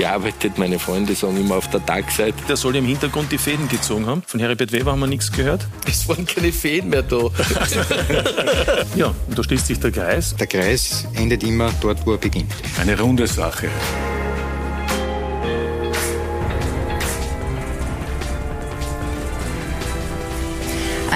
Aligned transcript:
gearbeitet. 0.00 0.56
Meine 0.56 0.78
Freunde 0.78 1.14
sagen 1.14 1.36
immer 1.36 1.56
auf 1.56 1.68
der 1.68 1.84
Tagseite. 1.84 2.38
Der 2.48 2.56
soll 2.56 2.76
im 2.76 2.86
Hintergrund 2.86 3.30
die 3.30 3.38
Fäden 3.38 3.68
gezogen 3.68 4.06
haben. 4.06 4.22
Von 4.26 4.40
Heribert 4.40 4.72
Weber 4.72 4.92
haben 4.92 5.00
wir 5.00 5.06
nichts 5.06 5.30
gehört. 5.30 5.66
Es 5.86 6.08
waren 6.08 6.24
keine 6.24 6.52
Fäden 6.52 6.88
mehr 6.88 7.02
da. 7.02 7.16
ja, 8.96 9.14
und 9.28 9.38
da 9.38 9.44
schließt 9.44 9.66
sich 9.66 9.78
der 9.78 9.90
Kreis. 9.90 10.34
Der 10.36 10.46
Kreis 10.46 11.06
endet 11.14 11.42
immer 11.42 11.70
dort, 11.82 12.06
wo 12.06 12.12
er 12.12 12.18
beginnt. 12.18 12.52
Eine 12.80 12.98
runde 12.98 13.26
Sache. 13.26 13.68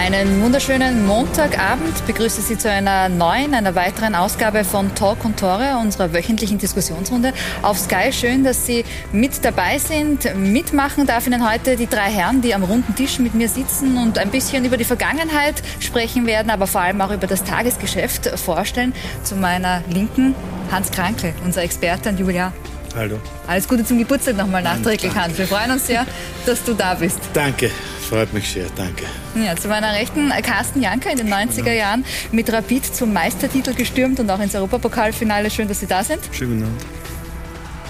Einen 0.04 0.42
wunderschönen 0.42 1.06
Montagabend 1.06 2.06
begrüße 2.06 2.42
Sie 2.42 2.58
zu 2.58 2.70
einer 2.70 3.08
neuen, 3.08 3.54
einer 3.54 3.74
weiteren 3.74 4.14
Ausgabe 4.14 4.62
von 4.62 4.95
Talk 4.95 5.24
und 5.24 5.40
Tore, 5.40 5.78
unserer 5.80 6.12
wöchentlichen 6.12 6.58
Diskussionsrunde 6.58 7.32
auf 7.62 7.78
Sky. 7.78 8.12
Schön, 8.12 8.45
dass 8.45 8.66
Sie 8.66 8.84
mit 9.12 9.42
dabei 9.42 9.78
sind. 9.78 10.28
Mitmachen 10.36 11.06
darf 11.06 11.26
Ihnen 11.26 11.50
heute 11.50 11.76
die 11.76 11.86
drei 11.86 12.10
Herren, 12.10 12.42
die 12.42 12.54
am 12.54 12.64
runden 12.64 12.95
Tisch 12.95 13.18
mit 13.18 13.32
mir 13.32 13.48
sitzen 13.48 13.96
und 13.96 14.18
ein 14.18 14.30
bisschen 14.30 14.66
über 14.66 14.76
die 14.76 14.84
Vergangenheit 14.84 15.62
sprechen 15.80 16.26
werden, 16.26 16.51
aber 16.51 16.66
vor 16.66 16.82
allem 16.82 17.01
auch 17.01 17.10
über 17.10 17.26
das 17.26 17.42
Tagesgeschäft 17.42 18.26
vorstellen. 18.38 18.92
Zu 19.23 19.36
meiner 19.36 19.82
Linken 19.88 20.34
Hans 20.70 20.90
Krankel, 20.90 21.32
unser 21.46 21.62
Experte 21.62 22.10
und 22.10 22.20
Julia. 22.20 22.52
Hallo. 22.95 23.18
Alles 23.46 23.66
Gute 23.66 23.86
zum 23.86 23.98
Geburtstag 23.98 24.36
nochmal 24.36 24.62
nachträglich, 24.62 25.14
Hans. 25.14 25.38
Wir 25.38 25.46
freuen 25.46 25.70
uns 25.70 25.86
sehr, 25.86 26.04
dass 26.45 26.62
du 26.62 26.74
da 26.74 26.92
bist. 26.92 27.20
Danke, 27.32 27.70
freut 28.05 28.33
mich 28.33 28.49
sehr, 28.49 28.66
danke. 28.77 29.05
Ja, 29.35 29.57
zu 29.57 29.69
meiner 29.69 29.93
Rechten 29.93 30.30
Carsten 30.43 30.80
Janker 30.83 31.10
in 31.10 31.19
den 31.19 31.33
90er 31.33 31.73
Jahren 31.73 32.05
mit 32.33 32.52
Rapid 32.52 32.85
zum 32.95 33.13
Meistertitel 33.13 33.74
gestürmt 33.74 34.21
und 34.21 34.30
auch 34.30 34.41
ins 34.41 34.55
Europapokalfinale. 34.55 35.51
Schön, 35.51 35.69
dass 35.69 35.80
Sie 35.80 35.87
da 35.87 36.05
sind. 36.05 36.21
Schönen 36.32 36.63
Abend. 36.63 36.85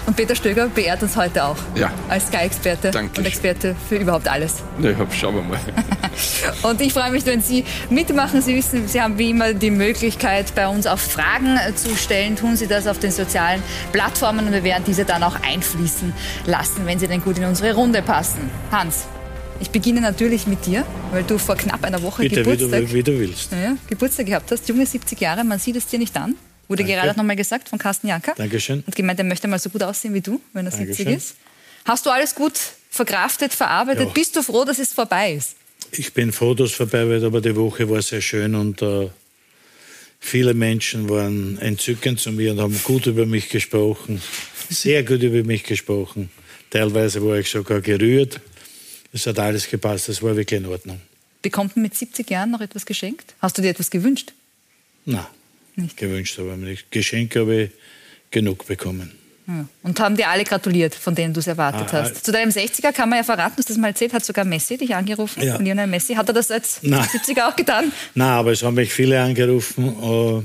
Und 0.05 0.15
Peter 0.15 0.35
Stöger 0.35 0.67
beehrt 0.67 1.01
uns 1.01 1.15
heute 1.15 1.43
auch. 1.43 1.57
Ja. 1.73 1.91
Als 2.09 2.27
Sky-Experte 2.27 2.91
und 2.99 3.25
Experte 3.25 3.75
für 3.89 3.95
überhaupt 3.95 4.27
alles. 4.27 4.61
Ja, 4.79 4.91
schauen 5.11 5.35
wir 5.35 5.41
mal. 5.41 5.59
und 6.69 6.79
ich 6.79 6.93
freue 6.93 7.11
mich, 7.11 7.25
wenn 7.25 7.41
Sie 7.41 7.65
mitmachen. 7.89 8.41
Sie 8.41 8.55
wissen, 8.55 8.87
Sie 8.87 9.01
haben 9.01 9.17
wie 9.17 9.31
immer 9.31 9.53
die 9.53 9.71
Möglichkeit, 9.71 10.53
bei 10.53 10.67
uns 10.67 10.85
auch 10.85 10.99
Fragen 10.99 11.59
zu 11.75 11.95
stellen. 11.95 12.35
Tun 12.35 12.55
Sie 12.55 12.67
das 12.67 12.85
auf 12.85 12.99
den 12.99 13.11
sozialen 13.11 13.63
Plattformen 13.93 14.45
und 14.45 14.53
wir 14.53 14.63
werden 14.63 14.83
diese 14.85 15.05
dann 15.05 15.23
auch 15.23 15.37
einfließen 15.41 16.13
lassen, 16.45 16.85
wenn 16.85 16.99
sie 16.99 17.07
denn 17.07 17.21
gut 17.21 17.39
in 17.39 17.45
unsere 17.45 17.73
Runde 17.73 18.03
passen. 18.03 18.51
Hans, 18.71 19.07
ich 19.59 19.69
beginne 19.69 20.01
natürlich 20.01 20.47
mit 20.47 20.65
dir, 20.65 20.85
weil 21.11 21.23
du 21.23 21.37
vor 21.37 21.55
knapp 21.55 21.83
einer 21.83 22.01
Woche 22.01 22.23
Bitte, 22.23 22.43
Geburtstag, 22.43 22.81
wie 22.81 22.85
du, 22.85 22.93
wie 22.93 23.03
du 23.03 23.19
willst. 23.19 23.51
Ja, 23.51 23.77
Geburtstag 23.87 24.25
gehabt 24.25 24.51
hast. 24.51 24.67
Junge 24.67 24.85
70 24.85 25.19
Jahre, 25.19 25.43
man 25.43 25.59
sieht 25.59 25.75
es 25.75 25.87
dir 25.87 25.99
nicht 25.99 26.15
an. 26.17 26.35
Wurde 26.67 26.83
Danke. 26.83 26.97
gerade 26.97 27.17
noch 27.17 27.23
mal 27.23 27.35
gesagt 27.35 27.69
von 27.69 27.77
Carsten 27.77 28.07
Janker. 28.07 28.33
Dankeschön. 28.35 28.83
Und 28.85 28.95
gemeint, 28.95 29.19
er 29.19 29.25
möchte 29.25 29.47
mal 29.47 29.59
so 29.59 29.69
gut 29.69 29.83
aussehen 29.83 30.13
wie 30.13 30.21
du, 30.21 30.41
wenn 30.53 30.65
er 30.65 30.71
70 30.71 31.05
Dankeschön. 31.05 31.17
ist. 31.17 31.35
Hast 31.85 32.05
du 32.05 32.09
alles 32.09 32.33
gut 32.33 32.53
verkraftet, 32.89 33.53
verarbeitet? 33.53 34.07
Ja. 34.07 34.13
Bist 34.13 34.35
du 34.35 34.41
froh, 34.41 34.65
dass 34.65 34.79
es 34.79 34.91
vorbei 34.93 35.33
ist? 35.33 35.55
Ich 35.91 36.13
bin 36.13 36.31
froh, 36.31 36.55
dass 36.55 36.71
es 36.71 36.75
vorbei 36.75 37.07
wird, 37.07 37.23
aber 37.23 37.41
die 37.41 37.55
Woche 37.55 37.87
war 37.89 38.01
sehr 38.01 38.21
schön 38.21 38.55
und 38.55 38.81
äh, 38.81 39.09
viele 40.19 40.55
Menschen 40.55 41.07
waren 41.07 41.59
entzückend 41.59 42.19
zu 42.19 42.31
mir 42.31 42.51
und 42.51 42.59
haben 42.59 42.79
gut 42.83 43.05
über 43.05 43.25
mich 43.27 43.49
gesprochen, 43.49 44.21
sehr 44.69 45.03
gut 45.03 45.21
über 45.21 45.43
mich 45.43 45.63
gesprochen. 45.63 46.31
Teilweise 46.71 47.23
war 47.23 47.37
ich 47.37 47.49
sogar 47.49 47.81
gerührt. 47.81 48.41
Es 49.15 49.25
hat 49.27 49.39
alles 49.39 49.69
gepasst, 49.69 50.09
das 50.09 50.21
war 50.21 50.35
wirklich 50.35 50.59
in 50.59 50.65
Ordnung. 50.65 50.99
Bekommt 51.41 51.77
man 51.77 51.83
mit 51.83 51.95
70 51.95 52.29
Jahren 52.29 52.51
noch 52.51 52.59
etwas 52.59 52.85
geschenkt? 52.85 53.33
Hast 53.41 53.57
du 53.57 53.61
dir 53.61 53.69
etwas 53.69 53.89
gewünscht? 53.89 54.33
Na, 55.05 55.29
Nicht. 55.77 55.95
gewünscht 55.95 56.37
habe 56.37 56.49
ich 56.51 56.57
nicht. 56.57 56.91
Geschenke 56.91 57.39
habe 57.39 57.63
ich 57.63 57.69
genug 58.29 58.67
bekommen. 58.67 59.13
Ja. 59.47 59.65
Und 59.83 59.99
haben 60.01 60.17
dir 60.17 60.27
alle 60.27 60.43
gratuliert, 60.43 60.93
von 60.95 61.15
denen 61.15 61.33
du 61.33 61.39
es 61.39 61.47
erwartet 61.47 61.93
Ah, 61.93 62.01
hast. 62.01 62.25
Zu 62.25 62.33
deinem 62.33 62.49
60er 62.49 62.91
kann 62.91 63.07
man 63.07 63.19
ja 63.19 63.23
verraten, 63.23 63.53
du 63.55 63.59
hast 63.59 63.69
das 63.69 63.77
mal 63.77 63.87
erzählt, 63.89 64.11
hat 64.11 64.25
sogar 64.25 64.43
Messi 64.43 64.75
dich 64.75 64.93
angerufen, 64.93 65.41
Ja. 65.43 65.55
Lionel 65.61 65.87
Messi. 65.87 66.15
Hat 66.15 66.27
er 66.27 66.33
das 66.33 66.51
als 66.51 66.79
Nein. 66.81 67.07
70er 67.07 67.47
auch 67.47 67.55
getan? 67.55 67.93
Na, 68.15 68.37
aber 68.39 68.51
es 68.51 68.63
haben 68.63 68.73
mich 68.75 68.91
viele 68.91 69.21
angerufen. 69.21 69.95
Äh, 70.03 70.41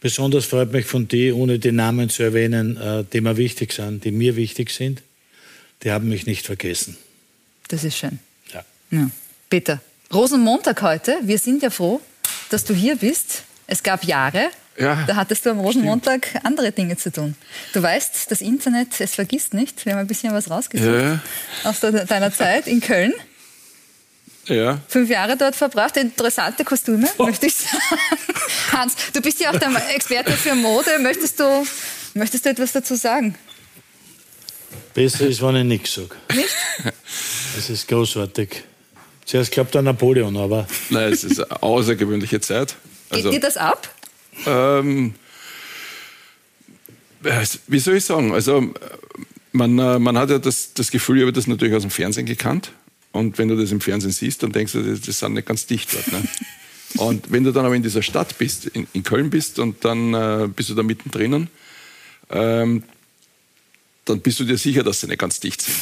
besonders 0.00 0.46
freut 0.46 0.72
mich 0.72 0.86
von 0.86 1.08
die, 1.08 1.30
ohne 1.32 1.58
die 1.58 1.72
Namen 1.72 2.08
zu 2.08 2.22
erwähnen, 2.22 2.76
äh, 2.78 3.04
die 3.12 3.20
mir 3.20 3.36
wichtig 3.36 3.72
sind, 3.72 4.04
die 4.04 4.12
mir 4.12 4.36
wichtig 4.36 4.70
sind. 4.70 5.02
Die 5.82 5.90
haben 5.90 6.08
mich 6.08 6.24
nicht 6.26 6.46
vergessen. 6.46 6.96
Das 7.68 7.84
ist 7.84 7.96
schön. 7.96 8.18
Ja. 8.52 8.64
Ja. 8.90 9.10
Peter, 9.50 9.80
Rosenmontag 10.12 10.80
heute. 10.82 11.18
Wir 11.22 11.38
sind 11.38 11.62
ja 11.62 11.70
froh, 11.70 12.00
dass 12.50 12.64
du 12.64 12.74
hier 12.74 12.96
bist. 12.96 13.42
Es 13.66 13.82
gab 13.82 14.04
Jahre, 14.04 14.50
Ja, 14.78 15.04
da 15.06 15.16
hattest 15.16 15.44
du 15.46 15.50
am 15.50 15.58
Rosenmontag 15.60 16.28
andere 16.44 16.70
Dinge 16.70 16.96
zu 16.96 17.10
tun. 17.10 17.34
Du 17.72 17.82
weißt, 17.82 18.30
das 18.30 18.40
Internet, 18.40 19.00
es 19.00 19.14
vergisst 19.14 19.54
nicht. 19.54 19.84
Wir 19.86 19.92
haben 19.92 20.00
ein 20.00 20.06
bisschen 20.06 20.32
was 20.32 20.50
rausgesucht 20.50 20.88
Ja. 21.02 21.20
aus 21.64 21.80
de- 21.80 22.04
deiner 22.06 22.32
Zeit 22.32 22.66
in 22.66 22.80
Köln. 22.80 23.12
Ja. 24.44 24.78
Fünf 24.86 25.10
Jahre 25.10 25.36
dort 25.36 25.56
verbracht, 25.56 25.96
interessante 25.96 26.64
Kostüme, 26.64 27.08
Oh. 27.18 27.24
möchte 27.26 27.46
ich 27.46 27.54
sagen. 27.56 27.78
Hans, 28.72 28.94
du 29.12 29.20
bist 29.20 29.40
ja 29.40 29.50
auch 29.50 29.58
der 29.58 29.70
Experte 29.94 30.32
für 30.32 30.54
Mode. 30.54 30.98
Möchtest 31.00 31.40
du, 31.40 31.66
möchtest 32.14 32.44
du 32.44 32.50
etwas 32.50 32.70
dazu 32.72 32.94
sagen? 32.94 33.34
Besser 34.96 35.26
ist, 35.26 35.42
wenn 35.42 35.56
ich 35.56 35.64
nichts 35.64 35.94
sage. 35.94 36.08
Nicht? 36.34 36.48
Das 37.54 37.70
ist 37.70 37.88
großartig. 37.88 38.64
Zuerst 39.24 39.50
glaubt 39.50 39.74
an 39.76 39.84
Napoleon, 39.86 40.36
aber 40.36 40.66
Nein, 40.90 41.12
es 41.12 41.24
ist 41.24 41.40
eine 41.40 41.62
außergewöhnliche 41.62 42.40
Zeit. 42.40 42.76
Geht 43.10 43.16
Also, 43.18 43.30
dir 43.30 43.40
das 43.40 43.56
ab? 43.56 43.94
ähm, 44.46 45.14
äh, 47.24 47.46
wie 47.66 47.78
soll 47.78 47.96
ich 47.96 48.04
sagen? 48.04 48.32
Also, 48.32 48.74
man, 49.52 49.78
äh, 49.78 49.98
man 49.98 50.18
hat 50.18 50.30
ja 50.30 50.38
das, 50.38 50.74
das 50.74 50.90
Gefühl, 50.90 51.16
ich 51.18 51.22
habe 51.22 51.32
das 51.32 51.46
natürlich 51.46 51.74
aus 51.74 51.82
dem 51.82 51.90
Fernsehen 51.90 52.26
gekannt. 52.26 52.72
Und 53.12 53.38
wenn 53.38 53.48
du 53.48 53.56
das 53.56 53.72
im 53.72 53.80
Fernsehen 53.80 54.12
siehst, 54.12 54.42
dann 54.42 54.52
denkst 54.52 54.72
du, 54.72 54.82
das, 54.82 55.00
das 55.00 55.18
sind 55.18 55.34
nicht 55.34 55.46
ganz 55.48 55.66
dicht 55.66 55.92
dort. 55.94 56.12
Ne? 56.12 56.22
Und 57.02 57.30
wenn 57.32 57.44
du 57.44 57.52
dann 57.52 57.64
aber 57.66 57.74
in 57.74 57.82
dieser 57.82 58.02
Stadt 58.02 58.38
bist, 58.38 58.66
in, 58.66 58.86
in 58.92 59.02
Köln 59.02 59.28
bist 59.30 59.58
und 59.58 59.84
dann 59.84 60.14
äh, 60.14 60.48
bist 60.48 60.68
du 60.70 60.74
da 60.74 60.82
mittendrin, 60.82 61.48
ähm, 62.30 62.84
dann 64.06 64.20
bist 64.20 64.40
du 64.40 64.44
dir 64.44 64.56
sicher, 64.56 64.82
dass 64.82 65.00
sie 65.00 65.06
nicht 65.06 65.18
ganz 65.18 65.40
dicht 65.40 65.60
sind. 65.62 65.76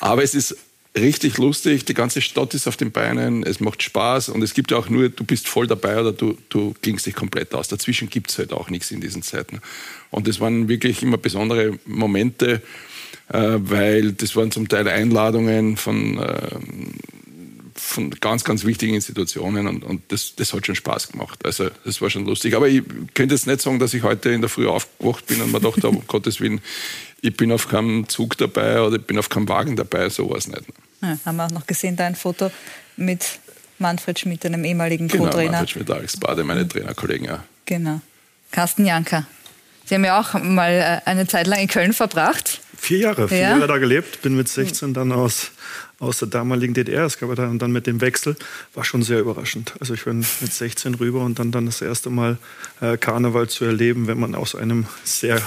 Aber 0.00 0.22
es 0.22 0.34
ist 0.34 0.56
richtig 0.96 1.38
lustig, 1.38 1.84
die 1.84 1.94
ganze 1.94 2.20
Stadt 2.20 2.54
ist 2.54 2.66
auf 2.66 2.76
den 2.76 2.92
Beinen, 2.92 3.42
es 3.44 3.60
macht 3.60 3.82
Spaß 3.82 4.30
und 4.30 4.42
es 4.42 4.54
gibt 4.54 4.70
ja 4.70 4.76
auch 4.78 4.88
nur, 4.88 5.08
du 5.08 5.24
bist 5.24 5.48
voll 5.48 5.66
dabei 5.66 6.00
oder 6.00 6.12
du, 6.12 6.36
du 6.48 6.74
klingst 6.82 7.06
dich 7.06 7.14
komplett 7.14 7.54
aus. 7.54 7.68
Dazwischen 7.68 8.10
gibt 8.10 8.30
es 8.30 8.38
halt 8.38 8.52
auch 8.52 8.70
nichts 8.70 8.90
in 8.90 9.00
diesen 9.00 9.22
Zeiten. 9.22 9.60
Und 10.10 10.28
das 10.28 10.40
waren 10.40 10.68
wirklich 10.68 11.02
immer 11.02 11.18
besondere 11.18 11.78
Momente, 11.84 12.62
äh, 13.28 13.56
weil 13.58 14.12
das 14.12 14.34
waren 14.36 14.50
zum 14.50 14.68
Teil 14.68 14.88
Einladungen 14.88 15.76
von, 15.76 16.18
äh, 16.18 16.56
von 17.74 18.10
ganz, 18.10 18.44
ganz 18.44 18.64
wichtigen 18.64 18.94
Institutionen 18.94 19.66
und, 19.66 19.84
und 19.84 20.02
das, 20.08 20.34
das 20.34 20.52
hat 20.52 20.66
schon 20.66 20.74
Spaß 20.74 21.12
gemacht. 21.12 21.44
Also 21.44 21.68
das 21.84 22.00
war 22.00 22.10
schon 22.10 22.26
lustig. 22.26 22.54
Aber 22.54 22.68
ich 22.68 22.82
könnte 23.14 23.34
jetzt 23.34 23.46
nicht 23.46 23.60
sagen, 23.60 23.78
dass 23.78 23.94
ich 23.94 24.02
heute 24.02 24.30
in 24.30 24.40
der 24.40 24.50
Früh 24.50 24.66
aufgewacht 24.66 25.26
bin 25.26 25.40
und 25.40 25.52
mir 25.52 25.60
dachte, 25.60 25.88
um 25.88 26.02
Gottes 26.06 26.40
Willen, 26.40 26.60
ich 27.20 27.36
bin 27.36 27.50
auf 27.52 27.68
keinem 27.68 28.08
Zug 28.08 28.36
dabei 28.38 28.80
oder 28.80 28.96
ich 28.96 29.06
bin 29.06 29.18
auf 29.18 29.28
keinem 29.28 29.48
Wagen 29.48 29.76
dabei, 29.76 30.08
so 30.08 30.30
war 30.30 30.36
es 30.38 30.46
nicht. 30.48 30.62
Ja, 31.02 31.18
haben 31.24 31.36
wir 31.36 31.46
auch 31.46 31.50
noch 31.50 31.66
gesehen, 31.66 31.96
dein 31.96 32.14
Foto 32.14 32.50
mit 32.96 33.24
Manfred 33.78 34.18
Schmidt, 34.18 34.44
einem 34.44 34.64
ehemaligen 34.64 35.08
Genau, 35.08 35.24
Co-Trainer. 35.24 35.50
Manfred 35.52 35.70
Schmidt, 35.70 35.90
Alex 35.90 36.16
Bade, 36.16 36.42
meine 36.44 36.66
Trainerkollegen, 36.66 37.26
ja. 37.26 37.44
Genau. 37.66 38.00
Carsten 38.50 38.84
Janker. 38.84 39.26
Sie 39.84 39.94
haben 39.94 40.04
ja 40.04 40.20
auch 40.20 40.34
mal 40.42 40.72
äh, 41.04 41.08
eine 41.08 41.26
Zeit 41.26 41.46
lang 41.46 41.60
in 41.60 41.68
Köln 41.68 41.92
verbracht. 41.92 42.60
Vier 42.76 42.98
Jahre, 42.98 43.28
vier 43.28 43.38
Ja. 43.38 43.50
Jahre 43.50 43.66
da 43.66 43.78
gelebt, 43.78 44.22
bin 44.22 44.36
mit 44.36 44.48
16 44.48 44.94
dann 44.94 45.12
aus, 45.12 45.50
aus 46.00 46.18
der 46.18 46.28
damaligen 46.28 46.74
DDR, 46.74 47.06
es 47.06 47.18
gab 47.18 47.34
dann, 47.34 47.58
dann 47.58 47.72
mit 47.72 47.86
dem 47.88 48.00
Wechsel, 48.00 48.36
war 48.74 48.84
schon 48.84 49.02
sehr 49.02 49.18
überraschend. 49.18 49.74
Also 49.80 49.94
ich 49.94 50.04
bin 50.04 50.18
mit 50.18 50.52
16 50.52 50.94
rüber 50.94 51.22
und 51.22 51.38
dann, 51.40 51.50
dann 51.50 51.66
das 51.66 51.82
erste 51.82 52.08
Mal 52.08 52.38
äh, 52.80 52.96
Karneval 52.96 53.48
zu 53.48 53.64
erleben, 53.64 54.06
wenn 54.06 54.20
man 54.20 54.36
aus 54.36 54.54
einem 54.54 54.86
sehr 55.02 55.42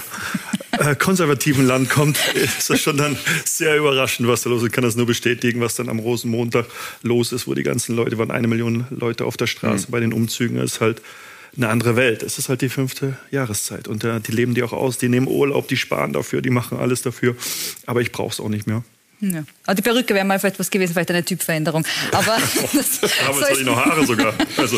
äh, 0.72 0.94
konservativen 0.94 1.66
Land 1.66 1.88
kommt, 1.88 2.18
ist 2.34 2.68
das 2.68 2.80
schon 2.80 2.98
dann 2.98 3.16
sehr 3.46 3.78
überraschend, 3.78 4.28
was 4.28 4.42
da 4.42 4.50
los 4.50 4.60
ist. 4.60 4.68
Ich 4.68 4.72
kann 4.72 4.84
das 4.84 4.94
nur 4.94 5.06
bestätigen, 5.06 5.60
was 5.60 5.74
dann 5.74 5.88
am 5.88 5.98
Rosenmontag 5.98 6.66
los 7.02 7.32
ist, 7.32 7.46
wo 7.46 7.54
die 7.54 7.62
ganzen 7.62 7.96
Leute, 7.96 8.18
waren 8.18 8.30
eine 8.30 8.46
Million 8.46 8.86
Leute 8.90 9.24
auf 9.24 9.38
der 9.38 9.46
Straße 9.46 9.86
bei 9.90 10.00
den 10.00 10.12
Umzügen, 10.12 10.58
ist 10.58 10.80
halt 10.80 11.00
eine 11.56 11.68
andere 11.68 11.96
Welt. 11.96 12.22
Es 12.22 12.38
ist 12.38 12.50
halt 12.50 12.60
die 12.60 12.68
fünfte 12.68 13.16
Jahreszeit 13.30 13.88
und 13.88 14.04
äh, 14.04 14.20
die 14.20 14.32
leben 14.32 14.54
die 14.54 14.62
auch 14.62 14.72
aus, 14.72 14.98
die 14.98 15.08
nehmen 15.08 15.28
Urlaub, 15.28 15.68
die 15.68 15.76
sparen 15.78 16.12
dafür, 16.12 16.42
die 16.42 16.50
machen 16.50 16.78
alles 16.78 17.00
dafür. 17.00 17.36
Aber 17.86 18.02
ich 18.02 18.12
brauche 18.12 18.32
es 18.32 18.40
auch 18.40 18.48
nicht 18.50 18.66
mehr. 18.66 18.84
Ja. 19.22 19.44
Aber 19.66 19.76
die 19.76 19.82
Perücke 19.82 20.14
wäre 20.14 20.24
mal 20.24 20.40
vielleicht 20.40 20.58
was 20.58 20.68
gewesen, 20.68 20.94
vielleicht 20.94 21.10
eine 21.10 21.24
Typveränderung. 21.24 21.86
Aber 22.10 22.36
das 22.72 23.00
habe 23.24 23.52
ich 23.52 23.64
noch 23.64 23.76
Haare 23.86 24.04
sogar. 24.04 24.34
Also. 24.56 24.76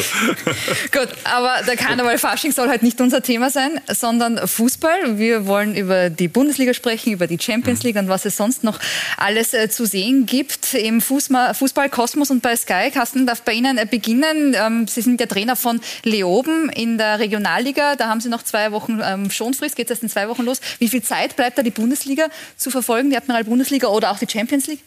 Gut, 0.93 1.09
aber 1.25 1.63
der 1.67 1.77
Karneval 1.77 2.19
Fasching 2.19 2.53
soll 2.53 2.69
halt 2.69 2.83
nicht 2.83 3.01
unser 3.01 3.23
Thema 3.23 3.49
sein, 3.49 3.81
sondern 3.89 4.47
Fußball. 4.47 5.19
Wir 5.19 5.47
wollen 5.47 5.75
über 5.75 6.11
die 6.11 6.29
Bundesliga 6.29 6.75
sprechen, 6.75 7.15
über 7.15 7.27
die 7.27 7.39
Champions 7.41 7.85
League 7.85 7.97
und 7.97 8.09
was 8.09 8.27
es 8.27 8.37
sonst 8.37 8.65
noch 8.65 8.79
alles 9.17 9.55
äh, 9.55 9.71
zu 9.71 9.87
sehen 9.87 10.27
gibt 10.27 10.75
im 10.75 11.01
Fußball, 11.01 11.55
Fußball 11.55 11.89
Kosmos 11.89 12.31
und 12.31 12.43
bei 12.43 12.55
Sky. 12.55 12.91
Carsten 12.93 13.27
darf 13.27 13.41
bei 13.41 13.55
Ihnen 13.55 13.79
äh, 13.79 13.87
beginnen. 13.91 14.55
Ähm, 14.55 14.87
Sie 14.87 15.01
sind 15.01 15.21
der 15.21 15.29
Trainer 15.29 15.57
von 15.57 15.81
Leoben 16.03 16.69
in 16.69 16.99
der 16.99 17.19
Regionalliga. 17.19 17.97
Da 17.97 18.09
haben 18.09 18.21
Sie 18.21 18.29
noch 18.29 18.43
zwei 18.43 18.73
Wochen 18.73 19.01
ähm, 19.03 19.31
Schonfrist, 19.31 19.75
geht 19.75 19.87
es 19.87 19.93
erst 19.93 20.03
in 20.03 20.11
zwei 20.11 20.29
Wochen 20.29 20.43
los. 20.43 20.61
Wie 20.81 20.89
viel 20.89 21.03
Zeit 21.03 21.35
bleibt 21.35 21.57
da 21.57 21.63
die 21.63 21.71
Bundesliga 21.71 22.27
zu 22.59 22.71
verfolgen, 22.71 23.09
die 23.09 23.17
Admiral 23.17 23.45
Bundesliga 23.45 23.89
oder 23.89 24.11
auch 24.11 24.19
die 24.19 24.34
Champions 24.35 24.67
League? 24.67 24.81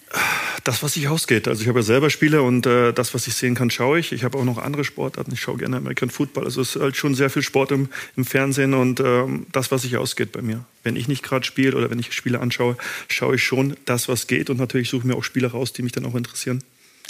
Das, 0.66 0.84
was 0.84 0.96
sich 0.96 1.08
ausgeht. 1.08 1.48
Also 1.48 1.62
ich 1.62 1.70
habe 1.70 1.80
ja 1.80 1.84
selber 1.84 2.10
Spiele 2.10 2.42
und 2.42 2.66
äh, 2.66 2.92
das, 2.92 3.14
was 3.14 3.28
ich 3.28 3.34
sehen 3.34 3.56
kann, 3.56 3.70
schaue 3.70 3.98
ich. 4.00 4.12
Ich 4.12 4.26
habe 4.26 4.38
auch 4.38 4.44
noch 4.44 4.58
andere 4.58 4.84
Sportarten. 4.84 5.32
Ich 5.34 5.40
schaue 5.40 5.58
gerne 5.58 5.78
American 5.78 6.10
Football. 6.10 6.44
Also 6.44 6.60
es 6.60 6.76
ist 6.76 6.82
halt 6.82 6.98
schon 6.98 7.16
sehr 7.16 7.30
viel 7.30 7.42
Sport 7.42 7.72
im, 7.72 7.88
im 8.18 8.26
Fernsehen 8.26 8.74
und 8.74 9.00
ähm, 9.00 9.46
das, 9.54 9.72
was 9.72 9.84
sich 9.84 9.96
ausgeht 9.96 10.34
bei 10.34 10.42
mir. 10.42 10.66
Wenn 10.84 10.98
ich 10.98 11.08
nicht 11.08 11.24
gerade 11.24 11.46
spiele 11.46 11.78
oder 11.78 11.90
wenn 11.90 11.98
ich 11.98 12.12
Spiele 12.14 12.42
anschaue, 12.42 12.78
schaue 13.08 13.36
ich 13.36 13.44
schon 13.44 13.78
das, 13.86 14.10
was 14.10 14.28
geht 14.28 14.50
und 14.50 14.58
natürlich 14.58 14.90
suche 14.90 15.02
ich 15.02 15.06
mir 15.06 15.16
auch 15.16 15.24
Spiele 15.24 15.48
raus, 15.48 15.72
die 15.72 15.82
mich 15.82 15.94
dann 15.94 16.06
auch 16.06 16.16
interessieren. 16.16 16.62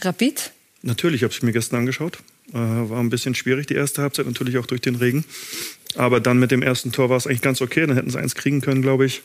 Rapid? 0.01 0.51
Natürlich, 0.83 1.21
ich 1.21 1.23
habe 1.23 1.33
es 1.33 1.41
mir 1.41 1.51
gestern 1.51 1.79
angeschaut. 1.79 2.19
Äh, 2.53 2.57
war 2.57 2.99
ein 2.99 3.09
bisschen 3.09 3.33
schwierig 3.33 3.65
die 3.65 3.73
erste 3.73 4.03
Halbzeit, 4.03 4.27
natürlich 4.27 4.59
auch 4.59 4.67
durch 4.67 4.81
den 4.81 4.95
Regen. 4.95 5.25
Aber 5.95 6.19
dann 6.19 6.37
mit 6.37 6.51
dem 6.51 6.61
ersten 6.61 6.91
Tor 6.91 7.09
war 7.09 7.17
es 7.17 7.25
eigentlich 7.25 7.41
ganz 7.41 7.61
okay. 7.61 7.87
Dann 7.87 7.95
hätten 7.95 8.11
sie 8.11 8.19
eins 8.19 8.35
kriegen 8.35 8.61
können, 8.61 8.83
glaube 8.83 9.05
ich. 9.05 9.23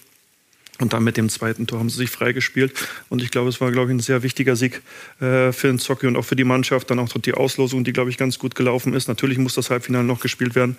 Und 0.82 0.92
dann 0.92 1.04
mit 1.04 1.16
dem 1.16 1.28
zweiten 1.28 1.66
Tor 1.66 1.78
haben 1.78 1.88
sie 1.88 1.96
sich 1.96 2.10
freigespielt. 2.10 2.74
Und 3.08 3.22
ich 3.22 3.30
glaube, 3.30 3.48
es 3.48 3.60
war, 3.60 3.70
glaube 3.70 3.90
ich, 3.90 3.96
ein 3.96 4.00
sehr 4.00 4.22
wichtiger 4.22 4.56
Sieg 4.56 4.82
äh, 5.20 5.52
für 5.52 5.68
den 5.68 5.78
Zocki 5.78 6.08
und 6.08 6.16
auch 6.16 6.24
für 6.24 6.36
die 6.36 6.44
Mannschaft. 6.44 6.90
Dann 6.90 6.98
auch 6.98 7.08
die 7.08 7.34
Auslosung, 7.34 7.84
die, 7.84 7.92
glaube 7.92 8.10
ich, 8.10 8.18
ganz 8.18 8.38
gut 8.38 8.54
gelaufen 8.54 8.92
ist. 8.92 9.06
Natürlich 9.06 9.38
muss 9.38 9.54
das 9.54 9.70
Halbfinale 9.70 10.04
noch 10.04 10.20
gespielt 10.20 10.54
werden. 10.54 10.76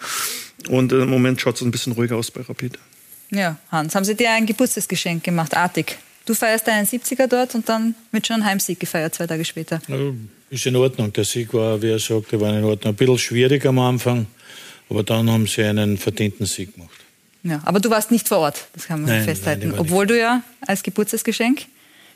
Und 0.67 0.91
äh, 0.91 1.01
im 1.01 1.09
Moment 1.09 1.39
schaut 1.39 1.55
es 1.55 1.61
ein 1.61 1.71
bisschen 1.71 1.93
ruhiger 1.93 2.17
aus 2.17 2.31
bei 2.31 2.41
Rapid. 2.41 2.77
Ja, 3.31 3.57
Hans, 3.71 3.95
haben 3.95 4.03
Sie 4.03 4.13
dir 4.13 4.31
ein 4.31 4.45
Geburtstagsgeschenk 4.45 5.23
gemacht, 5.23 5.55
artig? 5.55 5.97
Du 6.25 6.33
feierst 6.33 6.67
deinen 6.67 6.85
70er 6.85 7.27
dort 7.27 7.55
und 7.55 7.67
dann 7.67 7.95
wird 8.11 8.27
schon 8.27 8.37
ein 8.37 8.45
Heimsieg 8.45 8.79
gefeiert, 8.79 9.15
zwei 9.15 9.25
Tage 9.25 9.43
später. 9.43 9.81
Also, 9.89 10.15
ist 10.49 10.65
in 10.65 10.75
Ordnung. 10.75 11.11
Der 11.13 11.23
Sieg 11.23 11.53
war, 11.53 11.81
wie 11.81 11.89
er 11.89 11.99
sagt, 11.99 12.31
der 12.31 12.39
war 12.39 12.55
in 12.57 12.63
Ordnung. 12.63 12.93
Ein 12.93 12.95
bisschen 12.95 13.17
schwierig 13.17 13.65
am 13.65 13.79
Anfang, 13.79 14.27
aber 14.89 15.03
dann 15.03 15.29
haben 15.29 15.47
sie 15.47 15.63
einen 15.63 15.97
verdienten 15.97 16.45
Sieg 16.45 16.75
gemacht. 16.75 17.02
Ja, 17.43 17.61
aber 17.65 17.79
du 17.79 17.89
warst 17.89 18.09
nicht 18.11 18.27
vor 18.27 18.37
Ort, 18.39 18.65
das 18.73 18.87
kann 18.87 19.01
man 19.01 19.09
Nein, 19.11 19.23
festhalten. 19.25 19.63
nein, 19.67 19.73
ich 19.73 19.79
Obwohl 19.79 20.07
du 20.07 20.17
ja 20.17 20.41
als 20.65 20.81
Geburtstagsgeschenk 20.83 21.61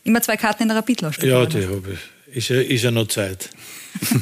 immer 0.04 0.22
zwei 0.22 0.38
Karten 0.38 0.64
in 0.64 0.70
der 0.70 0.78
Rapid-Lounge 0.78 1.16
Ja, 1.22 1.46
die 1.46 1.66
habe 1.68 1.84
ich. 1.94 2.36
Ist 2.38 2.50
ja, 2.50 2.60
ist 2.62 2.84
ja 2.84 2.92
noch 2.92 3.08
Zeit. 3.08 3.50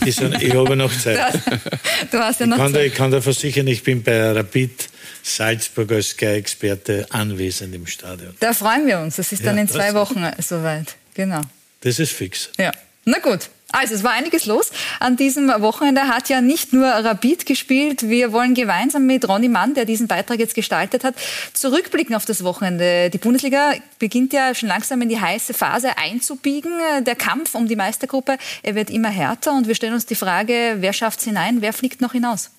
Ist 0.06 0.20
ja, 0.20 0.32
ich 0.40 0.54
habe 0.54 0.76
noch 0.76 0.92
Zeit. 0.98 1.18
Du 2.12 2.18
hast 2.20 2.40
ja 2.40 2.46
Ich 2.46 2.50
noch 2.50 2.58
kann, 2.58 2.72
dir, 2.72 2.80
Zeit. 2.80 2.88
ich 2.88 2.94
kann 2.94 3.12
dir 3.12 3.22
versichern, 3.22 3.68
ich 3.68 3.84
bin 3.84 4.02
bei 4.04 4.32
Rapid 4.32 4.90
Salzburg 5.24 5.92
als 5.92 6.10
Sky-Experte 6.10 7.08
anwesend 7.10 7.74
im 7.76 7.86
Stadion. 7.88 8.36
Da 8.40 8.54
freuen 8.54 8.86
wir 8.88 9.00
uns. 9.00 9.16
Das 9.18 9.32
ist 9.32 9.44
dann 9.46 9.56
Ja, 9.58 9.62
in 9.64 9.68
zwei 9.68 9.94
Wochen 9.96 10.24
soweit. 10.40 10.96
Genau. 11.16 11.42
Das 11.82 12.00
ist 12.00 12.12
fix. 12.14 12.50
Ja. 12.60 12.72
Na 13.06 13.18
gut. 13.20 13.50
Also, 13.78 13.94
es 13.94 14.06
war 14.06 14.12
einiges 14.12 14.46
los. 14.46 14.72
An 15.02 15.18
diesem 15.18 15.50
Wochenende 15.50 16.08
hat 16.08 16.30
ja 16.30 16.40
nicht 16.40 16.72
nur 16.72 16.88
Rapid 16.88 17.46
gespielt. 17.46 18.08
Wir 18.08 18.32
wollen 18.32 18.54
gemeinsam 18.54 19.06
mit 19.06 19.28
Ronny 19.28 19.50
Mann, 19.50 19.74
der 19.74 19.84
diesen 19.84 20.08
Beitrag 20.08 20.40
jetzt 20.40 20.56
gestaltet 20.56 21.04
hat, 21.04 21.16
zurückblicken 21.52 22.16
auf 22.16 22.24
das 22.24 22.46
Wochenende. 22.46 23.10
Die 23.10 23.18
Bundesliga 23.18 23.74
beginnt 24.00 24.32
ja 24.32 24.56
schon 24.56 24.70
langsam 24.70 25.02
in 25.02 25.10
die 25.10 25.20
heiße 25.20 25.54
Phase 25.54 25.98
einzubiegen. 25.98 26.72
Der 27.02 27.18
Kampf 27.18 27.54
um 27.54 27.68
die 27.68 27.76
Meistergruppe, 27.76 28.38
er 28.64 28.76
wird 28.76 28.90
immer 28.90 29.10
härter 29.10 29.52
und 29.52 29.68
wir 29.68 29.76
stellen 29.76 29.94
uns 29.94 30.06
die 30.06 30.16
Frage, 30.16 30.78
wer 30.78 30.94
schafft 30.94 31.20
es 31.20 31.26
hinein, 31.26 31.58
wer 31.62 31.74
fliegt 31.74 32.00
noch 32.00 32.14
hinaus? 32.14 32.52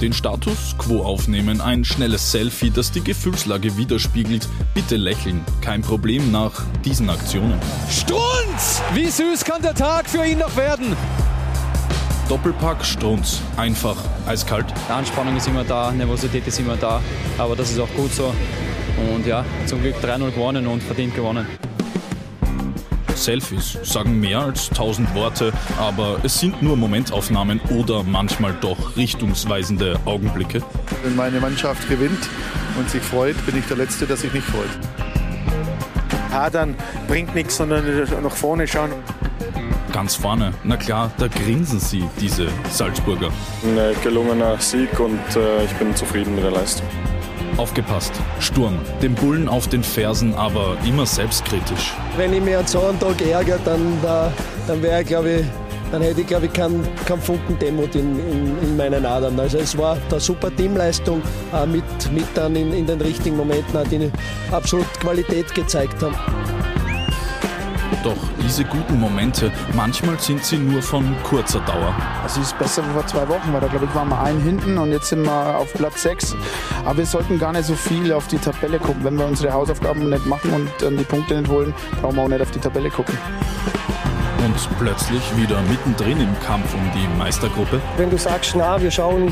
Den 0.00 0.12
Status 0.12 0.76
quo 0.78 1.02
aufnehmen, 1.02 1.60
ein 1.60 1.84
schnelles 1.84 2.30
Selfie, 2.30 2.70
das 2.70 2.92
die 2.92 3.02
Gefühlslage 3.02 3.76
widerspiegelt. 3.76 4.48
Bitte 4.72 4.96
lächeln, 4.96 5.44
kein 5.60 5.82
Problem 5.82 6.30
nach 6.30 6.52
diesen 6.84 7.10
Aktionen. 7.10 7.58
Strunz! 7.90 8.80
Wie 8.94 9.06
süß 9.06 9.44
kann 9.44 9.60
der 9.60 9.74
Tag 9.74 10.08
für 10.08 10.24
ihn 10.24 10.38
noch 10.38 10.56
werden? 10.56 10.94
Doppelpack 12.28 12.84
Strunz, 12.84 13.40
einfach 13.56 13.96
eiskalt. 14.28 14.66
Die 14.88 14.92
Anspannung 14.92 15.36
ist 15.36 15.48
immer 15.48 15.64
da, 15.64 15.90
Nervosität 15.90 16.46
ist 16.46 16.60
immer 16.60 16.76
da, 16.76 17.00
aber 17.36 17.56
das 17.56 17.72
ist 17.72 17.80
auch 17.80 17.92
gut 17.96 18.12
so. 18.12 18.32
Und 19.12 19.26
ja, 19.26 19.44
zum 19.66 19.82
Glück 19.82 19.96
3-0 19.96 20.30
gewonnen 20.30 20.66
und 20.68 20.80
verdient 20.80 21.16
gewonnen. 21.16 21.46
Selfies 23.24 23.78
sagen 23.82 24.20
mehr 24.20 24.40
als 24.40 24.68
tausend 24.70 25.14
Worte, 25.14 25.52
aber 25.78 26.20
es 26.22 26.38
sind 26.38 26.62
nur 26.62 26.76
Momentaufnahmen 26.76 27.60
oder 27.70 28.02
manchmal 28.02 28.54
doch 28.60 28.96
richtungsweisende 28.96 29.98
Augenblicke. 30.04 30.62
Wenn 31.02 31.16
meine 31.16 31.40
Mannschaft 31.40 31.88
gewinnt 31.88 32.28
und 32.78 32.88
sich 32.88 33.02
freut, 33.02 33.36
bin 33.46 33.58
ich 33.58 33.66
der 33.66 33.76
Letzte, 33.76 34.06
der 34.06 34.16
sich 34.16 34.32
nicht 34.32 34.46
freut. 34.46 34.70
Hadern 36.30 36.74
bringt 37.06 37.34
nichts, 37.34 37.56
sondern 37.56 37.84
nach 38.22 38.36
vorne 38.36 38.66
schauen. 38.66 38.90
Ganz 39.92 40.14
vorne, 40.14 40.52
na 40.64 40.76
klar, 40.76 41.10
da 41.18 41.28
grinsen 41.28 41.80
sie, 41.80 42.04
diese 42.20 42.48
Salzburger. 42.70 43.30
Ein 43.64 43.94
gelungener 44.02 44.58
Sieg 44.58 45.00
und 45.00 45.18
äh, 45.34 45.64
ich 45.64 45.72
bin 45.72 45.96
zufrieden 45.96 46.34
mit 46.34 46.44
der 46.44 46.52
Leistung. 46.52 46.86
Aufgepasst, 47.58 48.12
Sturm, 48.38 48.78
dem 49.02 49.14
Bullen 49.16 49.48
auf 49.48 49.66
den 49.68 49.82
Fersen, 49.82 50.32
aber 50.34 50.76
immer 50.86 51.04
selbstkritisch. 51.04 51.92
Wenn 52.16 52.32
ich 52.32 52.40
mich 52.40 52.56
an 52.56 52.66
so 52.66 52.80
einem 52.84 52.98
Tag 53.00 53.20
ärgere, 53.20 53.58
dann, 53.64 53.98
da- 54.02 54.32
dann 54.68 54.80
wäre 54.82 55.02
glaube 55.04 55.30
ich, 55.40 55.44
dann 55.90 56.00
hätte 56.02 56.20
ich, 56.20 56.26
glaube 56.28 56.46
ich, 56.46 56.52
keinen 56.52 56.86
keinen 57.04 57.20
Funken 57.20 57.58
Demut 57.58 57.94
in, 57.96 58.16
in, 58.30 58.56
in 58.62 58.76
meinen 58.76 59.04
Adern. 59.04 59.40
Also 59.40 59.58
es 59.58 59.76
war 59.76 59.96
eine 60.10 60.20
super 60.20 60.54
Teamleistung, 60.54 61.20
äh, 61.52 61.66
mit, 61.66 61.82
mit 62.12 62.26
dann 62.34 62.54
in, 62.54 62.72
in 62.72 62.86
den 62.86 63.00
richtigen 63.00 63.36
Momenten, 63.36 63.78
die 63.90 64.10
absolut 64.52 64.86
Qualität 65.00 65.52
gezeigt 65.54 66.00
haben. 66.02 66.14
Doch 68.04 68.16
diese 68.42 68.64
guten 68.64 69.00
Momente, 69.00 69.50
manchmal 69.74 70.18
sind 70.18 70.44
sie 70.44 70.56
nur 70.56 70.82
von 70.82 71.16
kurzer 71.24 71.60
Dauer. 71.60 71.94
Es 72.24 72.36
ist 72.36 72.58
besser 72.58 72.82
wie 72.86 72.92
vor 72.92 73.06
zwei 73.06 73.28
Wochen, 73.28 73.52
weil 73.52 73.60
da 73.60 73.66
glaube 73.66 73.86
ich 73.86 73.94
waren 73.94 74.08
wir 74.08 74.20
ein 74.20 74.40
hinten 74.40 74.78
und 74.78 74.92
jetzt 74.92 75.08
sind 75.08 75.22
wir 75.22 75.58
auf 75.58 75.72
Platz 75.74 76.02
sechs. 76.02 76.36
Aber 76.84 76.98
wir 76.98 77.06
sollten 77.06 77.38
gar 77.38 77.52
nicht 77.52 77.64
so 77.64 77.74
viel 77.74 78.12
auf 78.12 78.28
die 78.28 78.38
Tabelle 78.38 78.78
gucken. 78.78 79.04
Wenn 79.04 79.18
wir 79.18 79.26
unsere 79.26 79.52
Hausaufgaben 79.52 80.08
nicht 80.10 80.26
machen 80.26 80.52
und 80.52 80.70
dann 80.80 80.96
die 80.96 81.04
Punkte 81.04 81.40
nicht 81.40 81.50
holen, 81.50 81.74
brauchen 82.00 82.16
wir 82.16 82.22
auch 82.22 82.28
nicht 82.28 82.42
auf 82.42 82.50
die 82.50 82.60
Tabelle 82.60 82.90
gucken. 82.90 83.16
Und 84.44 84.78
plötzlich 84.78 85.22
wieder 85.36 85.60
mittendrin 85.62 86.20
im 86.20 86.40
Kampf 86.40 86.72
um 86.74 86.90
die 86.94 87.18
Meistergruppe. 87.18 87.80
Wenn 87.96 88.10
du 88.10 88.16
sagst, 88.16 88.54
na, 88.56 88.80
wir 88.80 88.90
schauen, 88.90 89.28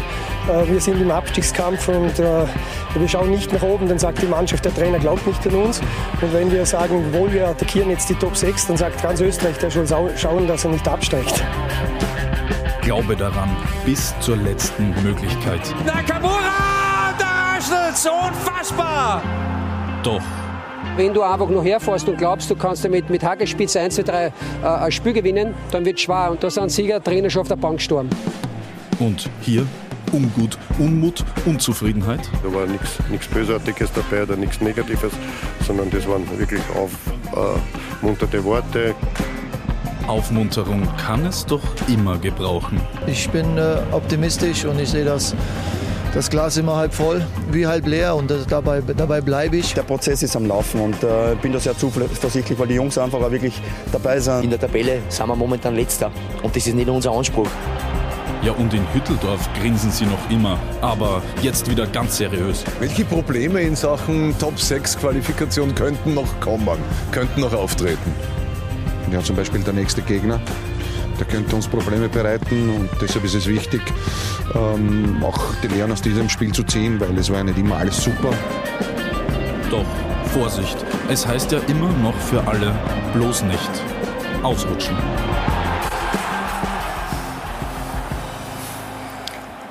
äh, 0.48 0.68
wir 0.68 0.80
sind 0.80 1.00
im 1.00 1.10
Abstiegskampf 1.10 1.88
und 1.88 2.18
äh, 2.18 2.46
wir 2.94 3.08
schauen 3.08 3.30
nicht 3.30 3.52
nach 3.52 3.62
oben, 3.62 3.88
dann 3.88 3.98
sagt 3.98 4.20
die 4.22 4.26
Mannschaft, 4.26 4.64
der 4.64 4.74
Trainer 4.74 4.98
glaubt 4.98 5.26
nicht 5.26 5.46
an 5.46 5.54
uns. 5.54 5.80
Und 6.20 6.32
wenn 6.32 6.50
wir 6.50 6.66
sagen, 6.66 7.12
wohl, 7.12 7.32
wir 7.32 7.48
attackieren 7.48 7.90
jetzt 7.90 8.08
die 8.08 8.14
Top 8.14 8.36
6, 8.36 8.66
dann 8.66 8.76
sagt 8.76 9.02
ganz 9.02 9.20
Österreich, 9.20 9.58
der 9.58 9.70
soll 9.70 10.10
schauen, 10.16 10.46
dass 10.48 10.64
er 10.64 10.72
nicht 10.72 10.88
absteigt. 10.88 11.42
Glaube 12.82 13.16
daran, 13.16 13.56
bis 13.84 14.14
zur 14.20 14.36
letzten 14.36 14.94
Möglichkeit. 15.02 15.60
Nakamura, 15.84 17.14
der 17.18 17.26
Arsenal, 17.26 18.28
unfassbar! 18.28 19.22
Doch 20.02 20.22
Wenn 20.96 21.12
du 21.12 21.22
einfach 21.22 21.50
noch 21.50 21.62
herfährst 21.62 22.08
und 22.08 22.16
glaubst, 22.16 22.50
du 22.50 22.56
kannst 22.56 22.82
damit 22.82 23.10
mit 23.10 23.22
Hagelspitze 23.22 23.80
1, 23.80 23.96
2, 23.96 24.02
3 24.02 24.26
äh, 24.26 24.66
ein 24.66 24.92
Spiel 24.92 25.12
gewinnen, 25.12 25.54
dann 25.70 25.84
wird 25.84 25.96
es 25.96 26.02
schwer. 26.02 26.30
Und 26.30 26.42
da 26.42 26.48
sind 26.48 26.70
Sieger, 26.70 27.04
Trainer 27.04 27.28
schon 27.28 27.42
auf 27.42 27.48
der 27.48 27.56
Bank 27.56 27.76
gestorben. 27.76 28.08
Und 28.98 29.28
hier 29.42 29.66
Ungut, 30.12 30.56
Unmut, 30.78 31.22
Unzufriedenheit. 31.44 32.20
Da 32.42 32.54
war 32.54 32.66
nichts 32.66 33.28
Bösartiges 33.28 33.90
dabei 33.92 34.22
oder 34.22 34.36
nichts 34.36 34.62
Negatives, 34.62 35.12
sondern 35.66 35.90
das 35.90 36.08
waren 36.08 36.26
wirklich 36.38 36.62
aufmunterte 38.00 38.42
Worte. 38.42 38.94
Aufmunterung 40.06 40.88
kann 40.96 41.26
es 41.26 41.44
doch 41.44 41.62
immer 41.88 42.16
gebrauchen. 42.16 42.80
Ich 43.06 43.28
bin 43.28 43.58
äh, 43.58 43.82
optimistisch 43.92 44.64
und 44.64 44.80
ich 44.80 44.88
sehe 44.88 45.04
das, 45.04 45.34
das 46.16 46.30
Glas 46.30 46.56
immer 46.56 46.76
halb 46.76 46.94
voll 46.94 47.22
wie 47.52 47.66
halb 47.66 47.86
leer 47.86 48.16
und 48.16 48.30
das, 48.30 48.46
dabei, 48.46 48.80
dabei 48.80 49.20
bleibe 49.20 49.58
ich. 49.58 49.74
Der 49.74 49.82
Prozess 49.82 50.22
ist 50.22 50.34
am 50.34 50.46
Laufen 50.46 50.80
und 50.80 51.04
äh, 51.04 51.36
bin 51.42 51.52
da 51.52 51.60
sehr 51.60 51.76
zuversichtlich, 51.76 52.58
weil 52.58 52.68
die 52.68 52.74
Jungs 52.76 52.96
einfach 52.96 53.20
auch 53.20 53.30
wirklich 53.30 53.60
dabei 53.92 54.18
sind. 54.18 54.44
In 54.44 54.48
der 54.50 54.58
Tabelle 54.58 55.02
sind 55.10 55.28
wir 55.28 55.36
momentan 55.36 55.76
letzter 55.76 56.10
und 56.42 56.56
das 56.56 56.66
ist 56.66 56.74
nicht 56.74 56.88
unser 56.88 57.12
Anspruch. 57.12 57.48
Ja, 58.42 58.52
und 58.52 58.72
in 58.72 58.82
Hütteldorf 58.94 59.46
grinsen 59.60 59.90
sie 59.90 60.06
noch 60.06 60.30
immer, 60.30 60.58
aber 60.80 61.20
jetzt 61.42 61.70
wieder 61.70 61.86
ganz 61.86 62.16
seriös. 62.16 62.64
Welche 62.80 63.04
Probleme 63.04 63.60
in 63.60 63.76
Sachen 63.76 64.38
Top 64.38 64.58
6 64.58 64.96
Qualifikation 64.98 65.74
könnten 65.74 66.14
noch 66.14 66.40
kommen, 66.40 66.78
könnten 67.12 67.42
noch 67.42 67.52
auftreten? 67.52 68.14
Ja, 69.12 69.20
zum 69.22 69.36
Beispiel 69.36 69.60
der 69.60 69.74
nächste 69.74 70.00
Gegner. 70.00 70.40
Der 71.18 71.26
könnte 71.26 71.56
uns 71.56 71.66
Probleme 71.66 72.08
bereiten 72.08 72.68
und 72.70 72.90
deshalb 73.00 73.24
ist 73.24 73.34
es 73.34 73.46
wichtig, 73.46 73.80
ähm, 74.54 75.22
auch 75.22 75.54
die 75.62 75.68
Lehren 75.68 75.90
aus 75.92 76.02
diesem 76.02 76.28
Spiel 76.28 76.52
zu 76.52 76.62
ziehen, 76.62 77.00
weil 77.00 77.16
es 77.18 77.30
war 77.30 77.38
ja 77.38 77.44
nicht 77.44 77.58
immer 77.58 77.76
alles 77.76 78.02
super. 78.02 78.32
Doch, 79.70 79.86
Vorsicht, 80.32 80.76
es 81.08 81.26
heißt 81.26 81.52
ja 81.52 81.60
immer 81.68 81.90
noch 82.02 82.16
für 82.18 82.46
alle, 82.46 82.74
bloß 83.14 83.44
nicht 83.44 83.70
ausrutschen. 84.42 84.96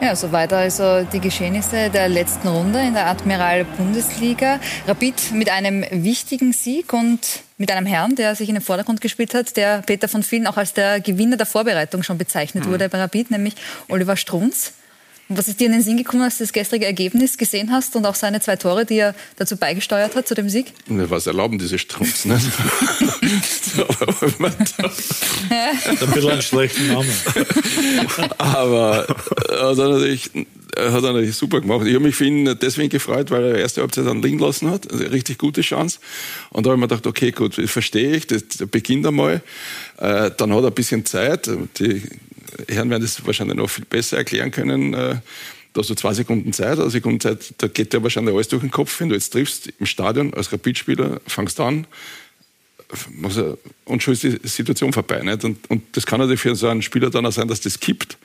Ja, 0.02 0.16
soweit 0.16 0.54
also 0.54 1.04
die 1.12 1.20
Geschehnisse 1.20 1.90
der 1.90 2.10
letzten 2.10 2.48
Runde 2.48 2.80
in 2.80 2.94
der 2.94 3.08
Admiral 3.08 3.66
Bundesliga. 3.66 4.60
Rapid 4.88 5.32
mit 5.34 5.50
einem 5.50 5.84
wichtigen 5.90 6.54
Sieg 6.54 6.94
und 6.94 7.45
mit 7.58 7.72
einem 7.72 7.86
Herrn, 7.86 8.16
der 8.16 8.36
sich 8.36 8.50
in 8.50 8.56
den 8.56 8.62
Vordergrund 8.62 9.02
gespielt 9.02 9.34
hat, 9.34 9.56
der 9.56 9.82
Peter 9.82 10.08
von 10.08 10.24
vielen 10.24 10.48
auch 10.48 10.58
als 10.58 10.74
der 10.74 11.00
Gewinner 11.00 11.38
der 11.38 11.46
Vorbereitung 11.46 12.04
schon 12.04 12.18
bezeichnet 12.18 12.66
mhm. 12.66 12.72
wurde 12.72 12.90
bei 12.90 13.00
Rapid, 13.00 13.32
nämlich 13.32 13.56
Oliver 13.88 14.18
Strunz. 14.18 14.74
Was 15.28 15.48
ist 15.48 15.60
dir 15.60 15.66
in 15.66 15.72
den 15.72 15.82
Sinn 15.82 15.98
gekommen, 15.98 16.22
als 16.22 16.38
du 16.38 16.44
das 16.44 16.54
gestrige 16.54 16.86
Ergebnis 16.86 17.40
gesehen 17.40 17.72
hast 17.72 17.96
und 17.96 18.06
auch 18.06 18.14
seine 18.14 18.42
zwei 18.42 18.58
Tore, 18.58 18.86
die 18.86 18.98
er 18.98 19.16
dazu 19.38 19.58
beigesteuert 19.58 20.16
hat, 20.16 20.28
zu 20.28 20.36
dem 20.36 20.50
Sieg? 20.50 20.68
Was 20.88 21.26
erlauben 21.26 21.58
diese 21.58 21.80
Strunz? 21.80 22.26
Ne? 22.26 22.36
ein 25.50 26.12
bisschen 26.14 26.30
einen 26.30 26.42
schlechten 26.44 26.88
Namen. 26.90 27.10
Aber 28.38 29.08
hat 29.08 29.78
er, 29.80 29.90
natürlich, 29.90 30.30
hat 30.78 31.04
er 31.04 31.14
natürlich 31.14 31.36
super 31.36 31.60
gemacht. 31.60 31.88
Ich 31.88 31.96
habe 31.96 32.06
mich 32.06 32.16
für 32.16 32.26
ihn 32.26 32.56
deswegen 32.62 32.90
gefreut, 32.90 33.32
weil 33.32 33.46
er 33.46 33.56
erste 33.56 33.82
Halbzeit 33.82 34.06
dann 34.06 34.22
liegen 34.22 34.38
lassen 34.38 34.70
hat. 34.70 34.92
Also 34.92 35.06
richtig 35.06 35.40
gute 35.40 35.62
Chance. 35.62 35.98
Und 36.52 36.68
da 36.68 36.70
habe 36.70 36.78
ich 36.78 36.82
mir 36.82 36.88
gedacht, 36.88 37.08
okay, 37.08 37.32
gut, 37.32 37.56
verstehe 37.56 38.16
ich, 38.16 38.28
das 38.28 38.44
beginnt 38.70 39.08
einmal. 39.08 39.42
Äh, 39.98 40.30
dann 40.38 40.54
hat 40.54 40.62
er 40.62 40.68
ein 40.68 40.74
bisschen 40.74 41.04
Zeit. 41.04 41.50
Die 41.80 42.04
Herren 42.68 42.90
werden 42.90 43.04
das 43.04 43.26
wahrscheinlich 43.26 43.58
noch 43.58 43.70
viel 43.70 43.86
besser 43.86 44.18
erklären 44.18 44.52
können. 44.52 44.94
Äh, 44.94 45.18
da 45.74 45.82
hast 45.82 45.90
du 45.90 45.96
zwei 45.96 46.14
Sekunden 46.14 46.54
Zeit, 46.54 46.80
eine 46.80 46.90
Sekunde 46.90 47.20
Zeit, 47.20 47.54
da 47.58 47.68
geht 47.68 47.92
dir 47.92 48.02
wahrscheinlich 48.02 48.34
alles 48.34 48.48
durch 48.48 48.62
den 48.62 48.72
Kopf. 48.72 49.00
Wenn 49.00 49.10
du 49.10 49.16
jetzt 49.16 49.32
triffst 49.32 49.74
im 49.80 49.86
Stadion 49.86 50.34
als 50.34 50.52
Rapidspieler, 50.54 51.20
fangst 51.28 51.60
an, 51.60 51.86
und 53.86 54.04
schon 54.04 54.14
ist 54.14 54.24
die 54.24 54.40
Situation 54.44 54.94
vorbei. 54.94 55.22
Nicht? 55.22 55.44
Und, 55.44 55.70
und 55.70 55.84
das 55.94 56.06
kann 56.06 56.20
natürlich 56.20 56.42
für 56.42 56.56
so 56.56 56.68
einen 56.68 56.82
Spieler 56.82 57.10
dann 57.10 57.26
auch 57.26 57.32
sein, 57.32 57.48
dass 57.48 57.62
das 57.62 57.80
kippt. 57.80 58.18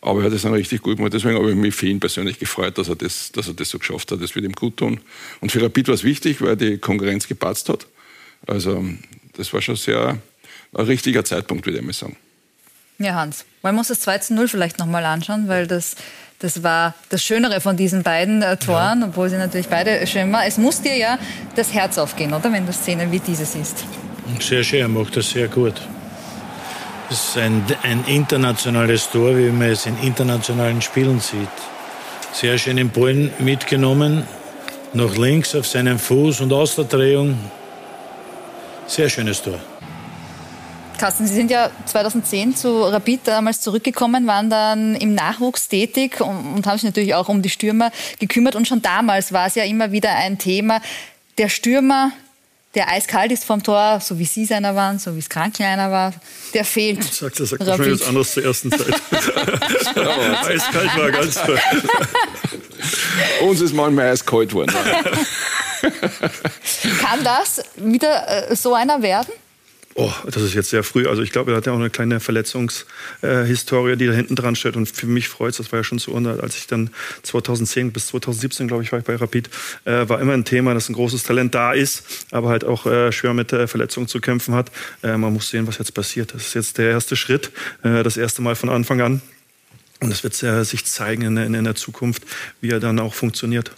Aber 0.00 0.20
er 0.20 0.26
hat 0.26 0.32
das 0.32 0.42
dann 0.42 0.52
richtig 0.52 0.82
gut 0.82 0.96
gemacht. 0.96 1.12
Deswegen 1.12 1.36
habe 1.36 1.50
ich 1.50 1.56
mich 1.56 1.74
für 1.74 1.86
ihn 1.86 1.98
persönlich 1.98 2.38
gefreut, 2.38 2.78
dass 2.78 2.88
er 2.88 2.96
das, 2.96 3.32
dass 3.32 3.48
er 3.48 3.54
das 3.54 3.70
so 3.70 3.78
geschafft 3.78 4.12
hat. 4.12 4.22
Das 4.22 4.34
wird 4.34 4.44
ihm 4.44 4.52
gut 4.52 4.76
tun. 4.76 5.00
Und 5.40 5.50
für 5.50 5.60
Rapid 5.60 5.88
war 5.88 5.94
es 5.94 6.04
wichtig, 6.04 6.40
weil 6.40 6.56
die 6.56 6.78
Konkurrenz 6.78 7.26
gepatzt 7.26 7.68
hat. 7.68 7.86
Also 8.46 8.84
das 9.34 9.52
war 9.52 9.60
schon 9.60 9.76
sehr 9.76 10.18
ein 10.72 10.84
richtiger 10.84 11.24
Zeitpunkt, 11.24 11.66
würde 11.66 11.78
ich 11.78 11.84
mal 11.84 11.92
sagen. 11.92 12.16
Ja, 12.98 13.14
Hans, 13.14 13.44
wollen 13.60 13.74
wir 13.74 13.80
uns 13.80 13.88
das 13.88 14.00
2 14.00 14.18
zu 14.18 14.34
0 14.34 14.48
vielleicht 14.48 14.78
nochmal 14.78 15.04
anschauen, 15.04 15.48
weil 15.48 15.66
das, 15.66 15.96
das 16.38 16.62
war 16.62 16.94
das 17.10 17.22
Schönere 17.22 17.60
von 17.60 17.76
diesen 17.76 18.02
beiden 18.02 18.40
äh, 18.40 18.56
Toren, 18.56 19.00
ja. 19.02 19.06
obwohl 19.08 19.28
sie 19.28 19.36
natürlich 19.36 19.68
beide 19.68 20.06
schön 20.06 20.32
waren. 20.32 20.46
Es 20.46 20.56
muss 20.56 20.80
dir 20.80 20.96
ja 20.96 21.18
das 21.56 21.74
Herz 21.74 21.98
aufgehen, 21.98 22.32
oder, 22.32 22.50
wenn 22.52 22.64
du 22.64 22.72
Szenen 22.72 23.12
wie 23.12 23.18
diese 23.18 23.44
siehst. 23.44 23.84
Sehr 24.40 24.64
schön, 24.64 24.80
er 24.80 24.88
macht 24.88 25.16
das 25.16 25.30
sehr 25.30 25.48
gut. 25.48 25.74
Das 27.10 27.28
ist 27.28 27.38
ein, 27.38 27.62
ein 27.82 28.04
internationales 28.06 29.10
Tor, 29.10 29.36
wie 29.36 29.50
man 29.50 29.70
es 29.70 29.86
in 29.86 29.96
internationalen 29.98 30.80
Spielen 30.80 31.20
sieht. 31.20 31.48
Sehr 32.32 32.58
schön 32.58 32.76
den 32.76 32.90
Ball 32.90 33.30
mitgenommen, 33.38 34.26
nach 34.92 35.16
links 35.16 35.54
auf 35.54 35.66
seinen 35.66 35.98
Fuß 35.98 36.40
und 36.40 36.52
aus 36.52 36.76
der 36.76 36.84
Drehung. 36.84 37.38
Sehr 38.86 39.08
schönes 39.08 39.42
Tor. 39.42 39.60
Carsten, 40.98 41.26
Sie 41.26 41.34
sind 41.34 41.50
ja 41.50 41.70
2010 41.86 42.56
zu 42.56 42.82
Rapid 42.82 43.20
damals 43.24 43.60
zurückgekommen, 43.60 44.26
waren 44.26 44.50
dann 44.50 44.94
im 44.94 45.14
Nachwuchs 45.14 45.68
tätig 45.68 46.20
und, 46.20 46.54
und 46.54 46.66
haben 46.66 46.78
sich 46.78 46.84
natürlich 46.84 47.14
auch 47.14 47.28
um 47.28 47.42
die 47.42 47.50
Stürmer 47.50 47.90
gekümmert. 48.18 48.56
Und 48.56 48.66
schon 48.66 48.82
damals 48.82 49.32
war 49.32 49.46
es 49.46 49.54
ja 49.54 49.64
immer 49.64 49.92
wieder 49.92 50.14
ein 50.14 50.38
Thema. 50.38 50.80
Der 51.38 51.48
Stürmer, 51.48 52.12
der 52.74 52.90
eiskalt 52.90 53.30
ist 53.30 53.44
vom 53.44 53.62
Tor, 53.62 54.00
so 54.00 54.18
wie 54.18 54.24
Sie 54.24 54.44
seiner 54.46 54.74
waren, 54.74 54.98
so 54.98 55.14
wie 55.14 55.18
es 55.18 55.28
Krankenleiner 55.28 55.90
war, 55.90 56.14
der 56.54 56.64
fehlt. 56.64 57.04
Sagt, 57.04 57.40
das 57.40 57.50
sagt 57.50 57.64
schon 57.64 57.90
jetzt 57.90 58.06
anders 58.06 58.32
zur 58.32 58.44
ersten 58.44 58.70
Zeit. 58.70 58.80
eiskalt 60.46 60.96
war 60.96 61.10
ganz 61.10 61.34
toll. 61.34 61.58
Uns 63.42 63.60
ist 63.60 63.74
manchmal 63.74 64.10
eiskalt 64.10 64.52
worden. 64.54 64.74
Kann 67.00 67.22
das 67.22 67.62
wieder 67.76 68.50
äh, 68.50 68.56
so 68.56 68.74
einer 68.74 69.02
werden? 69.02 69.32
Oh, 69.98 70.12
das 70.26 70.42
ist 70.42 70.52
jetzt 70.52 70.68
sehr 70.68 70.82
früh. 70.82 71.08
Also 71.08 71.22
ich 71.22 71.32
glaube, 71.32 71.52
er 71.52 71.56
hat 71.56 71.64
ja 71.64 71.72
auch 71.72 71.78
eine 71.78 71.88
kleine 71.88 72.20
Verletzungshistorie, 72.20 73.92
äh, 73.92 73.96
die 73.96 74.06
da 74.06 74.12
hinten 74.12 74.36
dran 74.36 74.54
steht. 74.54 74.76
Und 74.76 74.90
für 74.90 75.06
mich 75.06 75.26
freut 75.28 75.52
es, 75.52 75.56
das 75.56 75.72
war 75.72 75.78
ja 75.78 75.84
schon 75.84 75.98
zu 75.98 76.12
unter, 76.12 76.42
als 76.42 76.54
ich 76.58 76.66
dann 76.66 76.90
2010 77.22 77.92
bis 77.92 78.08
2017, 78.08 78.68
glaube 78.68 78.82
ich, 78.82 78.92
war 78.92 78.98
ich 78.98 79.06
bei 79.06 79.16
Rapid, 79.16 79.48
äh, 79.86 80.06
war 80.06 80.20
immer 80.20 80.34
ein 80.34 80.44
Thema, 80.44 80.74
dass 80.74 80.90
ein 80.90 80.92
großes 80.92 81.22
Talent 81.22 81.54
da 81.54 81.72
ist, 81.72 82.26
aber 82.30 82.50
halt 82.50 82.66
auch 82.66 82.84
äh, 82.84 83.10
schwer 83.10 83.32
mit 83.32 83.54
äh, 83.54 83.66
Verletzungen 83.66 84.06
zu 84.06 84.20
kämpfen 84.20 84.54
hat. 84.54 84.70
Äh, 85.02 85.16
man 85.16 85.32
muss 85.32 85.48
sehen, 85.48 85.66
was 85.66 85.78
jetzt 85.78 85.94
passiert. 85.94 86.34
Das 86.34 86.48
ist 86.48 86.54
jetzt 86.54 86.76
der 86.76 86.90
erste 86.90 87.16
Schritt, 87.16 87.50
äh, 87.82 88.02
das 88.02 88.18
erste 88.18 88.42
Mal 88.42 88.54
von 88.54 88.68
Anfang 88.68 89.00
an. 89.00 89.22
Und 90.02 90.10
das 90.10 90.22
wird 90.24 90.34
sich 90.34 90.84
zeigen 90.84 91.22
in, 91.22 91.38
in, 91.38 91.54
in 91.54 91.64
der 91.64 91.74
Zukunft, 91.74 92.22
wie 92.60 92.68
er 92.68 92.80
dann 92.80 92.98
auch 92.98 93.14
funktioniert. 93.14 93.70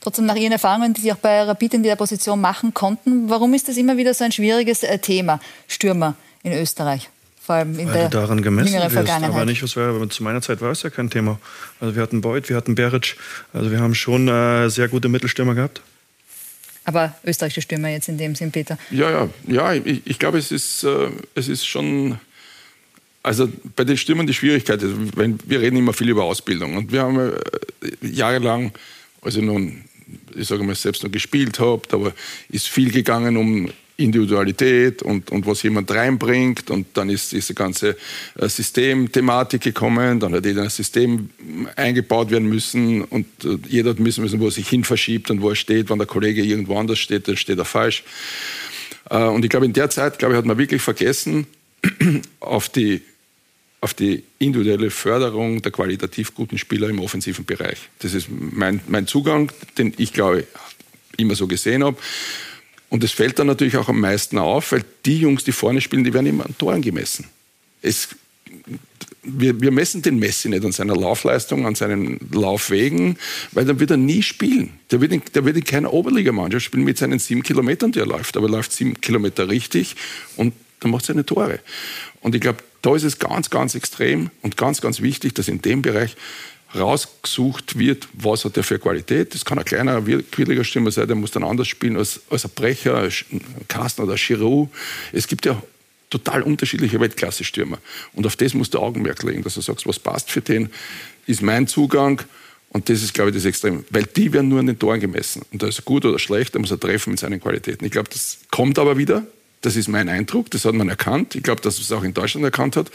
Trotzdem 0.00 0.26
nach 0.26 0.36
Ihren 0.36 0.52
Erfahrungen, 0.52 0.94
die 0.94 1.00
Sie 1.00 1.12
auch 1.12 1.16
bei 1.16 1.42
Rapid 1.42 1.74
in 1.74 1.82
der 1.82 1.96
Position 1.96 2.40
machen 2.40 2.74
konnten, 2.74 3.28
warum 3.28 3.54
ist 3.54 3.68
das 3.68 3.76
immer 3.76 3.96
wieder 3.96 4.14
so 4.14 4.24
ein 4.24 4.32
schwieriges 4.32 4.82
äh, 4.82 4.98
Thema, 4.98 5.40
Stürmer 5.68 6.14
in 6.42 6.52
Österreich? 6.52 7.08
Vor 7.40 7.54
allem 7.54 7.78
in 7.78 7.86
Weil 7.86 7.94
der 7.94 8.08
daran 8.08 8.42
gemessen 8.42 8.74
wirst, 8.74 9.10
aber 9.10 9.44
nicht, 9.44 9.62
was 9.62 9.76
war, 9.76 10.10
zu 10.10 10.24
meiner 10.24 10.42
Zeit 10.42 10.60
war 10.60 10.72
es 10.72 10.82
ja 10.82 10.90
kein 10.90 11.10
Thema. 11.10 11.38
Also 11.80 11.94
wir 11.94 12.02
hatten 12.02 12.20
Beuth, 12.20 12.48
wir 12.48 12.56
hatten 12.56 12.74
Beric, 12.74 13.16
also 13.52 13.70
wir 13.70 13.78
haben 13.78 13.94
schon 13.94 14.26
äh, 14.26 14.68
sehr 14.68 14.88
gute 14.88 15.08
Mittelstürmer 15.08 15.54
gehabt. 15.54 15.80
Aber 16.84 17.14
österreichische 17.24 17.62
Stürmer 17.62 17.88
jetzt 17.88 18.08
in 18.08 18.18
dem 18.18 18.34
Sinn, 18.34 18.50
Peter? 18.50 18.78
Ja, 18.90 19.10
ja, 19.10 19.28
ja 19.46 19.72
ich, 19.74 20.02
ich 20.04 20.18
glaube, 20.18 20.38
es 20.38 20.50
ist, 20.50 20.82
äh, 20.82 21.08
es 21.34 21.46
ist 21.46 21.66
schon 21.66 22.18
also 23.26 23.48
bei 23.74 23.82
den 23.82 23.96
Stürmern 23.96 24.28
die 24.28 24.34
Schwierigkeit 24.34 24.80
ist, 24.82 24.94
wenn, 25.16 25.40
wir 25.44 25.60
reden 25.60 25.76
immer 25.76 25.92
viel 25.92 26.08
über 26.08 26.22
Ausbildung 26.22 26.76
und 26.76 26.92
wir 26.92 27.02
haben 27.02 27.18
äh, 27.18 27.32
jahrelang 28.00 28.72
als 29.26 29.36
ich 29.36 29.42
nun, 29.42 29.84
ich 30.34 30.46
sage 30.46 30.62
mal, 30.62 30.74
selbst 30.74 31.02
noch 31.02 31.10
gespielt 31.10 31.58
habe, 31.58 31.82
aber 31.92 32.14
ist 32.48 32.68
viel 32.68 32.90
gegangen 32.90 33.36
um 33.36 33.70
Individualität 33.98 35.02
und, 35.02 35.30
und 35.30 35.46
was 35.46 35.62
jemand 35.62 35.90
reinbringt 35.90 36.70
und 36.70 36.86
dann 36.94 37.08
ist 37.08 37.32
diese 37.32 37.54
ganze 37.54 37.96
äh, 38.38 38.48
Systemthematik 38.48 39.62
gekommen, 39.62 40.20
dann 40.20 40.34
hat 40.34 40.44
jeder 40.44 40.62
ein 40.62 40.70
System 40.70 41.30
eingebaut 41.76 42.30
werden 42.30 42.48
müssen 42.48 43.02
und 43.04 43.26
äh, 43.44 43.56
jeder 43.68 43.90
hat 43.90 43.98
müssen, 43.98 44.38
wo 44.38 44.44
er 44.44 44.50
sich 44.50 44.68
hin 44.68 44.84
verschiebt 44.84 45.30
und 45.30 45.40
wo 45.40 45.50
er 45.50 45.56
steht, 45.56 45.88
wenn 45.88 45.98
der 45.98 46.06
Kollege 46.06 46.42
irgendwo 46.42 46.78
anders 46.78 46.98
steht, 46.98 47.26
dann 47.26 47.36
steht 47.36 47.58
er 47.58 47.64
falsch. 47.64 48.04
Äh, 49.10 49.24
und 49.24 49.44
ich 49.44 49.50
glaube, 49.50 49.66
in 49.66 49.72
der 49.72 49.88
Zeit, 49.88 50.18
glaube 50.18 50.34
ich, 50.34 50.38
hat 50.38 50.46
man 50.46 50.58
wirklich 50.58 50.82
vergessen, 50.82 51.46
auf 52.40 52.68
die 52.68 53.00
auf 53.80 53.94
die 53.94 54.24
individuelle 54.38 54.90
Förderung 54.90 55.62
der 55.62 55.72
qualitativ 55.72 56.34
guten 56.34 56.58
Spieler 56.58 56.88
im 56.88 57.00
offensiven 57.00 57.44
Bereich. 57.44 57.78
Das 58.00 58.14
ist 58.14 58.28
mein, 58.30 58.80
mein 58.88 59.06
Zugang, 59.06 59.52
den 59.78 59.94
ich 59.96 60.12
glaube 60.12 60.46
immer 61.16 61.34
so 61.34 61.46
gesehen 61.46 61.84
habe. 61.84 61.96
Und 62.88 63.02
es 63.04 63.12
fällt 63.12 63.38
dann 63.38 63.48
natürlich 63.48 63.76
auch 63.76 63.88
am 63.88 64.00
meisten 64.00 64.38
auf, 64.38 64.72
weil 64.72 64.84
die 65.04 65.18
Jungs, 65.18 65.44
die 65.44 65.52
vorne 65.52 65.80
spielen, 65.80 66.04
die 66.04 66.14
werden 66.14 66.26
immer 66.26 66.46
an 66.46 66.56
Toren 66.56 66.82
gemessen. 66.82 67.26
Es, 67.82 68.08
wir, 69.22 69.60
wir, 69.60 69.72
messen 69.72 70.02
den 70.02 70.18
Messi 70.18 70.48
nicht 70.48 70.64
an 70.64 70.72
seiner 70.72 70.94
Laufleistung, 70.94 71.66
an 71.66 71.74
seinen 71.74 72.20
Laufwegen, 72.32 73.18
weil 73.52 73.64
dann 73.64 73.80
wird 73.80 73.90
er 73.90 73.96
nie 73.96 74.22
spielen. 74.22 74.78
Der 74.90 75.00
wird 75.00 75.12
in, 75.12 75.22
der 75.34 75.44
wird 75.44 75.56
in 75.56 75.64
keiner 75.64 75.92
Oberligamannschaft 75.92 76.66
spielen 76.66 76.84
mit 76.84 76.96
seinen 76.96 77.18
sieben 77.18 77.42
Kilometern, 77.42 77.90
die 77.90 77.98
er 77.98 78.06
läuft. 78.06 78.36
Aber 78.36 78.46
er 78.46 78.52
läuft 78.52 78.72
sieben 78.72 79.00
Kilometer 79.00 79.48
richtig 79.48 79.96
und 80.36 80.54
dann 80.80 80.92
macht 80.92 81.04
er 81.04 81.08
seine 81.08 81.26
Tore. 81.26 81.58
Und 82.20 82.34
ich 82.34 82.40
glaube, 82.40 82.62
da 82.86 82.94
ist 82.94 83.02
es 83.02 83.18
ganz, 83.18 83.50
ganz 83.50 83.74
extrem 83.74 84.30
und 84.42 84.56
ganz, 84.56 84.80
ganz 84.80 85.00
wichtig, 85.00 85.34
dass 85.34 85.48
in 85.48 85.60
dem 85.60 85.82
Bereich 85.82 86.14
rausgesucht 86.72 87.78
wird, 87.78 88.06
was 88.12 88.44
hat 88.44 88.56
er 88.56 88.62
für 88.62 88.78
Qualität. 88.78 89.34
Das 89.34 89.44
kann 89.44 89.58
ein 89.58 89.64
kleiner, 89.64 90.00
quirliger 90.02 90.62
Stürmer 90.62 90.92
sein, 90.92 91.08
der 91.08 91.16
muss 91.16 91.32
dann 91.32 91.42
anders 91.42 91.66
spielen 91.66 91.96
als, 91.96 92.20
als 92.30 92.44
ein 92.44 92.52
Brecher, 92.54 93.02
ein 93.02 93.40
Carsten 93.66 94.02
oder 94.02 94.12
ein 94.12 94.18
Giroud. 94.18 94.68
Es 95.12 95.26
gibt 95.26 95.46
ja 95.46 95.60
total 96.10 96.42
unterschiedliche 96.42 97.00
Weltklasse-Stürmer. 97.00 97.78
Und 98.14 98.24
auf 98.24 98.36
das 98.36 98.54
musst 98.54 98.74
du 98.74 98.78
Augenmerk 98.78 99.20
legen, 99.24 99.42
dass 99.42 99.54
du 99.54 99.62
sagst, 99.62 99.84
was 99.88 99.98
passt 99.98 100.30
für 100.30 100.40
den, 100.40 100.70
ist 101.26 101.42
mein 101.42 101.66
Zugang. 101.66 102.22
Und 102.68 102.88
das 102.88 103.02
ist, 103.02 103.14
glaube 103.14 103.30
ich, 103.30 103.36
das 103.36 103.46
Extrem. 103.46 103.84
Weil 103.90 104.04
die 104.04 104.32
werden 104.32 104.48
nur 104.48 104.60
an 104.60 104.66
den 104.66 104.78
Toren 104.78 105.00
gemessen. 105.00 105.42
Und 105.52 105.60
da 105.60 105.66
ist 105.66 105.80
er 105.80 105.82
gut 105.82 106.04
oder 106.04 106.20
schlecht, 106.20 106.54
da 106.54 106.60
muss 106.60 106.70
er 106.70 106.78
treffen 106.78 107.10
mit 107.10 107.18
seinen 107.18 107.40
Qualitäten. 107.40 107.84
Ich 107.84 107.90
glaube, 107.90 108.10
das 108.10 108.38
kommt 108.52 108.78
aber 108.78 108.96
wieder. 108.96 109.26
Das 109.62 109.74
ist 109.74 109.88
mein 109.88 110.08
Eindruck, 110.08 110.50
das 110.50 110.64
hat 110.64 110.74
man 110.74 110.88
erkannt. 110.88 111.34
Ich 111.34 111.42
glaube, 111.42 111.60
dass 111.60 111.78
es 111.78 111.90
auch 111.90 112.04
in 112.04 112.14
Deutschland 112.14 112.44
erkannt 112.44 112.76
hat. 112.76 112.90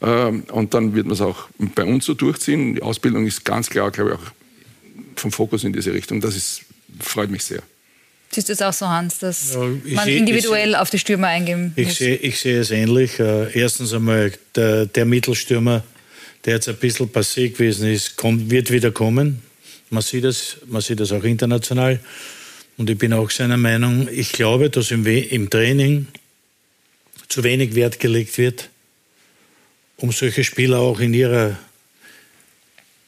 Ähm, 0.00 0.44
und 0.50 0.74
dann 0.74 0.94
wird 0.94 1.06
man 1.06 1.14
es 1.14 1.20
auch 1.20 1.48
bei 1.58 1.84
uns 1.84 2.04
so 2.04 2.14
durchziehen. 2.14 2.74
Die 2.74 2.82
Ausbildung 2.82 3.26
ist 3.26 3.44
ganz 3.44 3.70
klar, 3.70 3.90
glaube 3.90 4.10
ich, 4.10 4.16
auch 4.16 4.32
vom 5.16 5.32
Fokus 5.32 5.64
in 5.64 5.72
diese 5.72 5.92
Richtung. 5.92 6.20
Das 6.20 6.36
ist, 6.36 6.62
freut 7.00 7.30
mich 7.30 7.44
sehr. 7.44 7.62
Siehst 8.34 8.48
du 8.48 8.54
es 8.54 8.62
auch 8.62 8.72
so, 8.72 8.88
Hans, 8.88 9.18
dass 9.18 9.52
ja, 9.52 9.60
man 9.60 10.04
seh, 10.06 10.16
individuell 10.16 10.70
ich, 10.70 10.76
auf 10.76 10.88
die 10.88 10.98
Stürmer 10.98 11.28
eingehen 11.28 11.74
muss? 11.76 11.86
Ich 11.86 11.94
sehe, 11.94 12.16
ich 12.16 12.40
sehe 12.40 12.60
es 12.60 12.70
ähnlich. 12.70 13.20
Äh, 13.20 13.58
erstens 13.58 13.92
einmal, 13.92 14.32
der, 14.56 14.86
der, 14.86 15.04
Mittelstürmer, 15.04 15.84
der 16.46 16.54
jetzt 16.54 16.68
ein 16.68 16.76
bisschen 16.76 17.12
passé 17.12 17.50
gewesen 17.50 17.92
ist, 17.92 18.16
kommt, 18.16 18.50
wird 18.50 18.70
wieder 18.70 18.90
kommen. 18.90 19.42
Man 19.90 20.02
sieht, 20.02 20.24
das, 20.24 20.56
man 20.66 20.80
sieht 20.80 21.00
das 21.00 21.12
auch 21.12 21.24
international. 21.24 22.00
Und 22.76 22.90
ich 22.90 22.98
bin 22.98 23.12
auch 23.12 23.30
seiner 23.30 23.56
Meinung, 23.56 24.08
ich 24.10 24.32
glaube, 24.32 24.70
dass 24.70 24.90
im, 24.90 25.06
im 25.06 25.50
Training 25.50 26.06
zu 27.28 27.44
wenig 27.44 27.74
Wert 27.74 28.00
gelegt 28.00 28.38
wird, 28.38 28.70
um 29.96 30.12
solche 30.12 30.44
Spieler 30.44 30.80
auch 30.80 31.00
in 31.00 31.14
ihrer, 31.14 31.58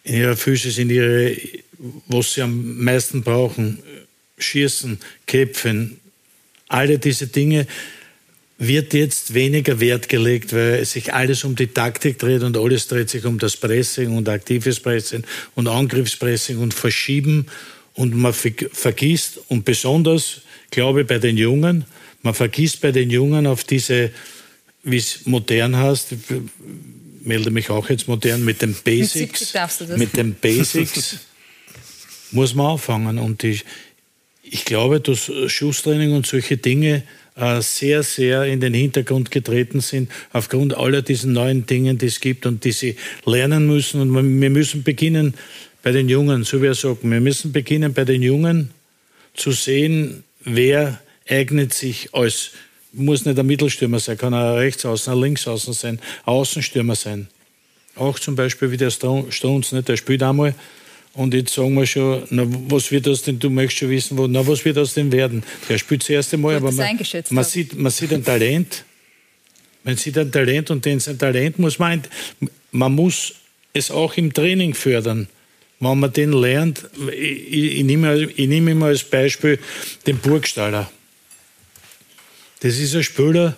in 0.05 0.15
ihrer 0.15 0.37
Physis, 0.37 0.79
in 0.79 0.91
ihre, 0.91 1.37
was 2.07 2.35
sie 2.35 2.43
am 2.43 2.83
meisten 2.85 3.23
brauchen, 3.23 3.83
Schießen, 4.39 4.99
Käpfen, 5.27 6.01
alle 6.69 6.99
diese 6.99 7.27
Dinge, 7.29 7.67
wird 8.59 8.95
jetzt 8.95 9.35
weniger 9.35 9.81
Wert 9.81 10.09
gelegt, 10.09 10.53
weil 10.53 10.85
sich 10.85 11.13
alles 11.13 11.45
um 11.45 11.57
die 11.57 11.67
Taktik 11.69 12.19
dreht 12.19 12.43
und 12.43 12.57
alles 12.57 12.87
dreht 12.87 13.11
sich 13.11 13.25
um 13.25 13.39
das 13.39 13.57
Pressing 13.57 14.17
und 14.17 14.29
aktives 14.29 14.81
Pressing 14.81 15.25
und 15.55 15.67
Angriffspressing 15.67 16.59
und 16.59 16.73
Verschieben 16.73 17.47
und 17.95 18.15
man 18.15 18.33
vergisst 18.33 19.41
und 19.49 19.65
besonders, 19.65 20.43
glaube 20.71 21.03
ich, 21.03 21.07
bei 21.07 21.19
den 21.19 21.37
Jungen, 21.37 21.85
man 22.23 22.35
vergisst 22.35 22.81
bei 22.81 22.91
den 22.91 23.11
Jungen 23.11 23.47
auf 23.47 23.65
diese, 23.65 24.11
wie 24.83 24.97
es 24.97 25.27
modern 25.27 25.77
heißt, 25.77 26.13
ich 26.13 26.19
melde 27.23 27.51
mich 27.51 27.71
auch 27.71 27.89
jetzt 27.89 28.09
modern, 28.09 28.45
mit 28.45 28.63
den 28.63 28.75
Basics, 28.75 29.55
mit, 29.81 29.99
mit 29.99 30.17
den 30.17 30.35
Basics 30.35 31.19
muss 32.33 32.55
man 32.55 32.73
anfangen. 32.73 33.19
Und 33.19 33.45
ich, 33.45 33.65
ich 34.43 34.65
glaube, 34.65 35.01
dass 35.01 35.31
Schusstraining 35.47 36.13
und 36.13 36.27
solche 36.27 36.57
Dinge 36.57 37.05
äh, 37.37 37.61
sehr, 37.63 38.03
sehr 38.03 38.45
in 38.45 38.61
den 38.61 38.75
Hintergrund 38.75 39.31
getreten 39.31 39.81
sind, 39.81 40.11
aufgrund 40.33 40.77
aller 40.77 41.03
diesen 41.03 41.33
neuen 41.33 41.67
Dingen, 41.67 41.99
die 41.99 42.07
es 42.07 42.21
gibt 42.21 42.47
und 42.47 42.65
die 42.65 42.73
sie 42.73 42.97
lernen 43.25 43.67
müssen. 43.67 44.01
Und 44.01 44.41
wir 44.41 44.51
müssen 44.51 44.83
beginnen 44.83 45.35
bei 45.85 45.93
den 45.93 46.09
Jungen, 46.09 46.45
so 46.45 46.63
wie 46.63 46.67
er 46.67 46.75
sagt, 46.75 47.05
wir 47.05 47.21
müssen 47.21 47.53
beginnen 47.53 47.93
bei 47.93 48.05
den 48.05 48.23
Jungen 48.23 48.71
zu 49.35 49.53
sehen, 49.53 50.25
wer 50.41 50.99
eignet 51.29 51.75
sich 51.75 52.09
als, 52.13 52.53
muss 52.93 53.27
nicht 53.27 53.39
ein 53.39 53.47
Mittelstürmer 53.47 54.01
sein, 54.01 54.17
kann 54.17 54.33
auch 54.33 54.55
ein 54.55 54.55
Rechtsaußen, 54.55 55.13
ein 55.13 55.21
Linksaußen 55.21 55.75
sein, 55.75 56.01
ein 56.01 56.01
Außenstürmer 56.25 56.95
sein. 56.95 57.29
Auch 57.97 58.19
zum 58.19 58.35
Beispiel 58.35 58.71
wie 58.71 58.79
der 58.79 58.91
Stones, 58.91 59.73
nicht? 59.73 59.89
der 59.89 59.99
spielt 59.99 60.23
einmal 60.23 60.55
und 61.13 61.35
jetzt 61.35 61.53
sagen 61.53 61.75
wir 61.75 61.87
schon, 61.87 62.23
na, 62.31 62.45
was 62.47 62.91
wird 62.91 63.07
das 63.07 63.21
denn, 63.21 63.39
du 63.39 63.51
möchtest 63.51 63.81
schon 63.81 63.91
wissen, 63.91 64.17
wo, 64.17 64.27
na, 64.27 64.45
was 64.47 64.65
wird 64.65 64.79
das 64.79 64.95
denn 64.95 65.13
werden? 65.13 65.45
Der 65.69 65.77
spielt 65.77 66.01
das 66.03 66.09
erste 66.09 66.39
Mal, 66.39 66.57
aber 66.57 66.73
man, 66.73 66.99
man, 67.29 67.45
sieht, 67.45 67.79
man 67.79 67.93
sieht 67.93 68.13
ein 68.13 68.25
Talent. 68.25 68.85
Man 69.85 69.99
sieht 69.99 70.17
ein 70.17 70.33
Talent 70.33 70.71
und 70.71 70.83
den 70.85 70.99
sein 70.99 71.19
Talent 71.19 71.59
muss 71.59 71.79
man, 71.79 72.03
man 72.73 72.95
muss 72.95 73.35
es 73.75 73.91
auch 73.91 74.17
im 74.17 74.33
Training 74.33 74.73
fördern. 74.73 75.29
Wenn 75.81 75.99
man 75.99 76.13
den 76.13 76.33
lernt, 76.33 76.85
ich, 77.13 77.79
ich, 77.79 77.85
nehme, 77.85 78.31
ich 78.37 78.49
nehme 78.49 78.71
immer 78.71 78.87
als 78.87 79.05
Beispiel 79.05 79.59
den 80.07 80.19
Burgstaller. 80.19 80.91
Das 82.61 82.79
ist 82.79 82.95
ein 82.95 83.03
Spieler, 83.03 83.57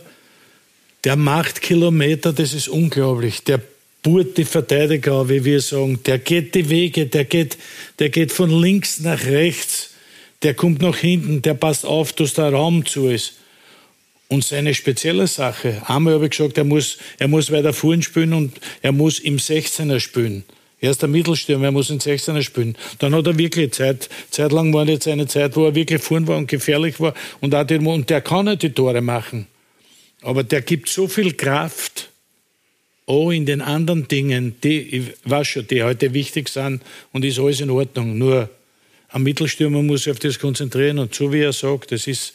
der 1.05 1.17
macht 1.17 1.63
Kilometer, 1.63 2.33
das 2.33 2.53
ist 2.53 2.69
unglaublich. 2.69 3.45
Der 3.45 3.61
bohrt 4.03 4.37
die 4.39 4.45
Verteidiger, 4.45 5.29
wie 5.29 5.45
wir 5.45 5.61
sagen. 5.61 6.01
Der 6.05 6.19
geht 6.19 6.55
die 6.55 6.69
Wege, 6.69 7.07
der 7.07 7.25
geht, 7.25 7.59
der 7.99 8.09
geht 8.09 8.33
von 8.33 8.51
links 8.51 9.01
nach 9.01 9.25
rechts, 9.25 9.91
der 10.43 10.55
kommt 10.55 10.83
nach 10.83 10.97
hinten, 10.97 11.43
der 11.43 11.55
passt 11.55 11.85
auf, 11.85 12.13
dass 12.13 12.35
der 12.35 12.53
Raum 12.53 12.85
zu 12.87 13.09
ist. 13.09 13.35
Und 14.29 14.45
seine 14.45 14.75
spezielle 14.75 15.27
Sache, 15.27 15.83
einmal 15.87 16.15
habe 16.15 16.25
ich 16.25 16.33
gesagt, 16.33 16.59
er 16.59 16.65
muss, 16.65 16.99
er 17.19 17.29
muss 17.29 17.53
weiter 17.53 17.73
vorn 17.73 18.03
spielen 18.03 18.33
und 18.33 18.53
er 18.83 18.93
muss 18.93 19.19
im 19.21 19.37
16er 19.37 20.01
spielen. 20.01 20.45
Er 20.81 20.91
ist 20.91 21.01
der 21.01 21.09
Mittelstürmer, 21.09 21.67
er 21.67 21.73
muss 21.73 21.91
im 21.91 21.99
16er 21.99 22.43
spielen. 22.43 22.77
Dann 22.99 23.15
hat 23.15 23.27
er 23.27 23.39
wirklich 23.39 23.73
Zeit, 23.73 24.11
zeitlang 24.31 24.75
war 24.75 24.87
jetzt 24.87 25.09
eine 25.09 25.27
Zeit, 25.27 25.57
wo 25.57 25.65
er 25.65 25.75
wirklich 25.75 26.03
vorn 26.03 26.27
war 26.27 26.37
und 26.37 26.49
gefährlich 26.49 27.01
war 27.01 27.15
und, 27.41 27.55
auch 27.55 27.65
die, 27.65 27.79
und 27.79 28.11
der 28.11 28.21
kann 28.21 28.45
nicht 28.45 28.63
die 28.63 28.71
Tore 28.71 29.01
machen. 29.01 29.47
Aber 30.23 30.45
der 30.45 30.61
gibt 30.61 30.89
so 30.89 31.09
viel 31.09 31.33
Kraft, 31.33 32.11
auch 33.07 33.31
in 33.31 33.47
den 33.47 33.61
anderen 33.61 34.09
Dingen, 34.09 34.57
die, 34.63 34.81
ich 34.81 35.05
weiß 35.25 35.47
schon, 35.47 35.67
die 35.69 35.83
heute 35.83 36.13
wichtig 36.13 36.49
sind 36.49 36.83
und 37.13 37.25
ist 37.25 37.39
alles 37.39 37.61
in 37.61 37.71
Ordnung. 37.71 38.19
Nur 38.19 38.51
ein 39.09 39.23
Mittelstürmer 39.23 39.83
muss 39.83 40.05
sich 40.05 40.13
auf 40.13 40.19
das 40.19 40.39
konzentrieren 40.39 40.99
und 40.99 41.15
so 41.15 41.33
wie 41.33 41.41
er 41.41 41.53
sagt, 41.53 41.93
das 41.93 42.07
ist 42.07 42.35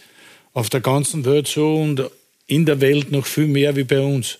auf 0.53 0.69
der 0.69 0.79
ganzen 0.79 1.25
Welt 1.25 1.47
so 1.47 1.75
und 1.75 2.09
in 2.47 2.65
der 2.65 2.81
Welt 2.81 3.11
noch 3.11 3.25
viel 3.25 3.47
mehr 3.47 3.75
wie 3.75 3.83
bei 3.83 3.99
uns. 3.99 4.39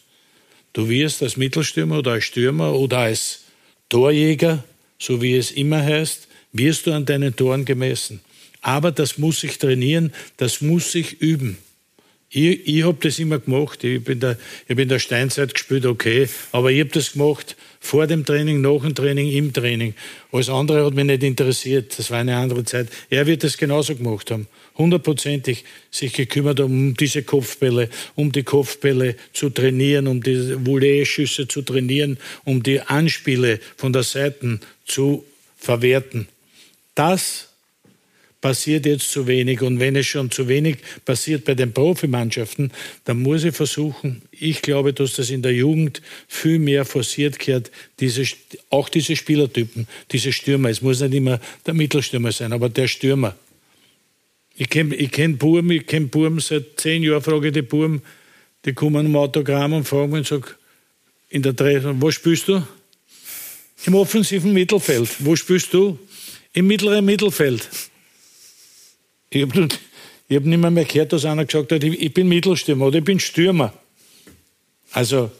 Du 0.74 0.88
wirst 0.88 1.22
als 1.22 1.38
Mittelstürmer 1.38 2.00
oder 2.00 2.14
als 2.14 2.24
Stürmer 2.24 2.74
oder 2.74 3.00
als 3.00 3.42
Torjäger, 3.92 4.64
so 4.98 5.22
wie 5.22 5.36
es 5.36 5.52
immer 5.52 5.84
heißt, 5.84 6.30
wirst 6.54 6.88
du 6.88 6.94
an 6.94 7.06
deinen 7.06 7.36
Toren 7.36 7.66
gemessen. 7.66 8.22
Aber 8.62 8.92
das 8.92 9.18
muss 9.18 9.42
sich 9.42 9.58
trainieren, 9.58 10.14
das 10.38 10.62
muss 10.62 10.94
sich 10.94 11.20
üben. 11.22 11.58
Ich, 12.34 12.66
ich 12.66 12.84
habe 12.84 12.98
das 13.02 13.20
immer 13.20 13.40
gemacht. 13.40 13.84
Ich 13.84 14.02
bin 14.04 14.22
der, 14.22 14.38
ich 14.64 14.72
habe 14.72 14.84
in 14.84 14.90
der 14.90 15.00
Steinzeit 15.00 15.54
gespielt, 15.54 15.86
okay, 15.86 16.30
aber 16.54 16.72
ich 16.72 16.80
habe 16.80 16.90
das 16.90 17.12
gemacht 17.12 17.58
vor 17.82 18.08
dem 18.08 18.26
Training, 18.26 18.62
nach 18.62 18.82
dem 18.82 18.96
Training, 18.96 19.30
im 19.32 19.52
Training. 19.52 19.96
Alles 20.32 20.48
andere 20.48 20.86
hat 20.86 20.94
mich 20.94 21.04
nicht 21.04 21.24
interessiert. 21.24 21.98
Das 22.00 22.10
war 22.10 22.20
eine 22.20 22.38
andere 22.38 22.64
Zeit. 22.64 22.88
Er 23.10 23.28
wird 23.28 23.44
das 23.44 23.58
genauso 23.58 23.96
gemacht 23.96 24.32
haben. 24.32 24.48
Hundertprozentig 24.78 25.66
sich 25.90 26.14
gekümmert 26.14 26.62
um 26.62 26.96
diese 26.96 27.24
Kopfbälle, 27.24 27.90
um 28.16 28.32
die 28.32 28.44
Kopfbälle 28.44 29.16
zu 29.34 29.50
trainieren, 29.50 30.08
um 30.08 30.24
die 30.24 30.66
Volleeschüsse 30.66 31.50
zu 31.50 31.64
trainieren, 31.64 32.18
um 32.46 32.64
die 32.64 32.80
Anspiele 32.80 33.60
von 33.76 33.92
der 33.92 34.04
Seite 34.04 34.62
zu 34.86 35.26
verwerten. 35.58 36.30
Das 36.96 37.51
passiert 38.42 38.86
jetzt 38.86 39.12
zu 39.12 39.28
wenig. 39.28 39.62
Und 39.62 39.80
wenn 39.80 39.96
es 39.96 40.08
schon 40.08 40.32
zu 40.32 40.48
wenig 40.48 40.78
passiert 41.06 41.46
bei 41.46 41.54
den 41.54 41.72
Profimannschaften, 41.72 42.72
dann 43.06 43.22
muss 43.22 43.44
ich 43.44 43.56
versuchen, 43.56 44.24
ich 44.32 44.62
glaube, 44.62 44.94
dass 44.94 45.14
das 45.14 45.30
in 45.30 45.44
der 45.44 45.54
Jugend 45.54 46.02
viel 46.28 46.60
mehr 46.60 46.84
forciert 46.84 47.40
gehört, 47.40 47.72
diese, 48.00 48.24
auch 48.70 48.90
diese 48.90 49.16
Spielertypen, 49.16 49.88
diese 50.12 50.34
Stürmer. 50.34 50.70
Es 50.70 50.82
muss 50.82 51.00
nicht 51.00 51.14
immer 51.14 51.40
der 51.66 51.76
Mittelstürmer 51.76 52.32
sein, 52.32 52.52
aber 52.52 52.68
der 52.68 52.88
Stürmer. 52.88 53.36
Ich 54.56 54.70
kenne 54.70 54.96
ich 54.96 55.12
kenn 55.12 55.38
Burm, 55.38 55.72
ich 55.72 55.88
kenne 55.88 56.08
Burm 56.08 56.40
seit 56.40 56.80
zehn 56.80 57.04
Jahren, 57.04 57.22
frage 57.22 57.48
ich 57.48 57.54
die 57.54 57.62
Burm, 57.62 58.02
die 58.66 58.74
kommen 58.74 59.06
um 59.06 59.16
Autogramm 59.16 59.74
und 59.74 59.88
fragen 59.88 60.12
mich 60.12 60.20
und 60.20 60.28
sagen, 60.28 60.56
in 61.30 61.42
der 61.42 61.54
Dreh, 61.54 61.80
wo 61.84 62.12
spielst 62.12 62.48
du? 62.48 62.62
Im 63.86 63.96
offensiven 63.96 64.54
Mittelfeld. 64.54 65.10
Wo 65.20 65.36
spielst 65.36 65.74
du? 65.74 65.98
Im 66.54 66.68
mittleren 66.68 67.06
Mittelfeld. 67.06 67.68
Ich 69.34 69.42
habe 69.44 69.62
hab 69.62 70.44
nicht 70.44 70.60
mehr, 70.60 70.72
mehr 70.72 70.86
gehört, 70.86 71.14
dass 71.14 71.24
einer 71.26 71.46
gesagt 71.46 71.72
hat, 71.72 71.84
ich 71.84 72.14
bin 72.14 72.28
Mittelstürmer 72.28 72.88
oder 72.88 72.98
ich 72.98 73.04
bin 73.04 73.20
Stürmer. 73.20 73.74
Also, 74.92 75.32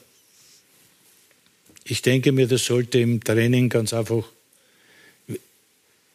ich 1.84 2.02
denke 2.02 2.32
mir, 2.32 2.48
das 2.48 2.66
sollte 2.66 3.00
im 3.00 3.22
Training 3.22 3.68
ganz 3.68 3.94
einfach 3.94 4.24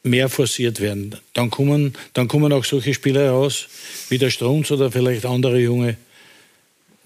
mehr 0.02 0.30
forciert 0.30 0.80
werden. 0.80 1.16
Dann 1.34 1.50
kommen, 1.50 1.94
dann 2.14 2.28
kommen 2.28 2.50
auch 2.52 2.64
solche 2.64 2.94
Spieler 2.94 3.24
heraus, 3.24 3.68
wie 4.08 4.16
der 4.16 4.30
Strunz 4.30 4.70
oder 4.70 4.90
vielleicht 4.90 5.26
andere 5.26 5.60
Junge, 5.60 5.98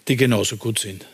die 0.07 0.17
genauso 0.17 0.57
gut 0.57 0.79
sind. 0.79 1.05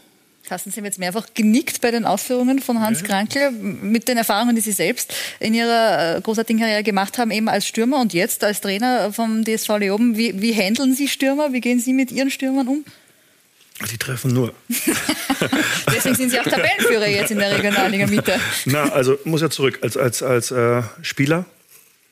Carsten, 0.47 0.71
Sie 0.71 0.79
haben 0.79 0.85
jetzt 0.85 0.99
mehrfach 0.99 1.27
genickt 1.35 1.81
bei 1.81 1.91
den 1.91 2.05
Ausführungen 2.05 2.61
von 2.61 2.81
Hans 2.81 3.01
ja. 3.01 3.07
Krankel 3.07 3.51
mit 3.51 4.09
den 4.09 4.17
Erfahrungen, 4.17 4.55
die 4.55 4.63
Sie 4.63 4.73
selbst 4.73 5.13
in 5.41 5.55
Ihrer 5.55 6.17
äh, 6.17 6.21
großartigen 6.21 6.61
Karriere 6.61 6.83
gemacht 6.83 7.19
haben, 7.19 7.31
eben 7.31 7.49
als 7.49 7.67
Stürmer 7.67 8.01
und 8.01 8.15
jetzt 8.15 8.45
als 8.45 8.61
Trainer 8.61 9.13
vom 9.13 9.45
DSV 9.45 9.69
Leoben. 9.79 10.17
Wie, 10.17 10.41
wie 10.41 10.55
handeln 10.55 10.95
Sie 10.95 11.09
Stürmer? 11.09 11.53
Wie 11.53 11.61
gehen 11.61 11.81
Sie 11.81 11.93
mit 11.93 12.13
Ihren 12.13 12.31
Stürmern 12.31 12.69
um? 12.69 12.85
Die 13.91 13.99
treffen 13.99 14.33
nur. 14.33 14.55
Deswegen 15.95 16.15
sind 16.15 16.31
Sie 16.31 16.41
auch 16.41 16.45
Tabellenführer 16.45 17.09
jetzt 17.09 17.31
in 17.31 17.39
der 17.39 17.51
Regionalliga 17.51 18.07
Mitte. 18.07 18.41
Na, 18.65 18.85
also 18.91 19.19
muss 19.25 19.43
ja 19.43 19.51
zurück. 19.51 19.81
Als, 19.83 19.97
als, 19.99 20.23
als 20.23 20.51
äh, 20.51 20.83
Spieler 21.03 21.45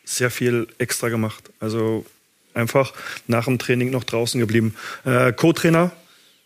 sehr 0.05 0.31
viel 0.31 0.67
extra 0.79 1.09
gemacht. 1.09 1.45
Also 1.61 2.05
einfach 2.53 2.93
nach 3.27 3.47
dem 3.47 3.59
Training 3.59 3.91
noch 3.91 4.05
draußen 4.05 4.39
geblieben. 4.41 4.75
Äh, 5.05 5.33
Co-Trainer 5.33 5.93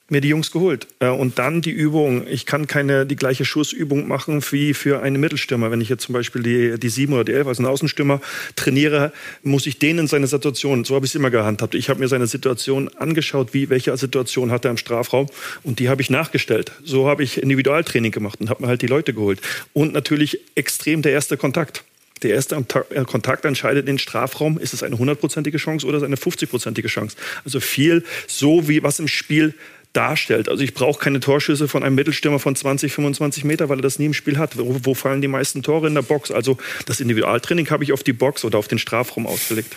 mir 0.09 0.21
die 0.21 0.29
Jungs 0.29 0.51
geholt. 0.51 0.87
Äh, 1.01 1.09
und 1.09 1.39
dann 1.39 1.61
die 1.61 1.71
Übung. 1.71 2.27
Ich 2.27 2.47
kann 2.47 2.67
keine 2.67 3.07
die 3.07 3.17
gleiche 3.17 3.45
Schussübung 3.45 4.09
machen 4.09 4.43
wie 4.51 4.75
für 4.75 5.03
einen 5.03 5.21
Mittelstürmer. 5.21 5.71
Wenn 5.71 5.81
ich 5.81 5.89
jetzt 5.89 6.05
zum 6.05 6.15
Beispiel 6.15 6.43
die, 6.43 6.79
die 6.79 6.89
7 6.89 7.13
oder 7.13 7.25
die 7.25 7.33
11 7.33 7.47
als 7.47 7.59
einen 7.59 7.69
Außenstürmer 7.69 8.21
trainiere, 8.57 9.13
muss 9.43 9.67
ich 9.67 9.79
den 9.79 9.99
in 9.99 10.07
seine 10.07 10.27
Situation, 10.27 10.85
so 10.85 10.95
habe 10.95 11.05
ich 11.05 11.13
es 11.13 11.15
immer 11.15 11.31
gehandhabt. 11.31 11.75
Ich 11.75 11.91
habe 11.91 12.01
mir 12.01 12.09
seine 12.09 12.27
Situation 12.27 12.89
angeschaut, 12.97 13.55
wie, 13.55 13.69
welche 13.69 13.97
Situation 13.97 14.51
hat 14.51 14.65
er 14.65 14.71
im 14.71 14.77
Strafraum 14.77 15.27
und 15.63 15.79
die 15.79 15.89
habe 15.89 16.03
ich 16.03 16.11
nachgestellt. 16.11 16.73
So 16.85 17.09
habe 17.09 17.23
ich 17.23 17.43
Individualtraining 17.43 18.13
gemacht 18.13 18.41
und 18.41 18.51
habe 18.51 18.63
mir 18.63 18.69
halt 18.69 18.83
die 18.83 18.87
Leute 18.87 19.13
geholt. 19.13 19.41
Und 19.73 19.93
natürlich 19.93 20.41
extrem 20.55 21.03
der 21.03 21.13
erste 21.13 21.37
Kontakt. 21.37 21.85
Der 22.23 22.35
erste 22.35 22.57
äh, 22.57 23.05
Kontakt 23.05 23.45
entscheidet 23.45 23.87
den 23.87 23.99
Strafraum. 23.99 24.59
Ist 24.59 24.75
es 24.75 24.83
eine 24.83 24.99
hundertprozentige 24.99 25.59
Chance 25.59 25.87
oder 25.87 25.99
ist 25.99 26.03
es 26.03 26.07
eine 26.07 26.17
50-prozentige 26.17 26.89
Chance? 26.89 27.17
Also 27.45 27.61
viel 27.61 28.05
so, 28.27 28.69
wie 28.69 28.83
was 28.83 28.99
im 28.99 29.09
Spiel 29.09 29.55
darstellt. 29.99 30.49
Also 30.49 30.63
ich 30.63 30.75
brauche 30.75 31.01
keine 31.01 31.19
Torschüsse 31.19 31.67
von 31.67 31.83
einem 31.83 31.97
Mittelstürmer 31.97 32.39
von 32.39 32.55
20, 32.55 32.93
25 32.93 33.45
Meter, 33.45 33.69
weil 33.69 33.81
er 33.81 33.83
das 33.83 33.99
nie 33.99 34.07
im 34.07 34.15
Spiel 34.15 34.39
hat. 34.39 34.57
Wo, 34.57 34.79
wo 34.85 34.95
fallen 34.95 35.21
die 35.21 35.29
meisten 35.29 35.63
Tore 35.63 35.89
in 35.89 35.95
der 35.95 36.03
Box? 36.03 36.31
Also 36.31 36.57
das 36.87 37.01
Individualtraining 37.01 37.69
habe 37.71 37.83
ich 37.83 37.93
auf 37.93 38.05
die 38.05 38.13
Box 38.13 38.45
oder 38.45 38.59
auf 38.59 38.69
den 38.69 38.79
Strafraum 38.79 39.27
ausgelegt. 39.27 39.77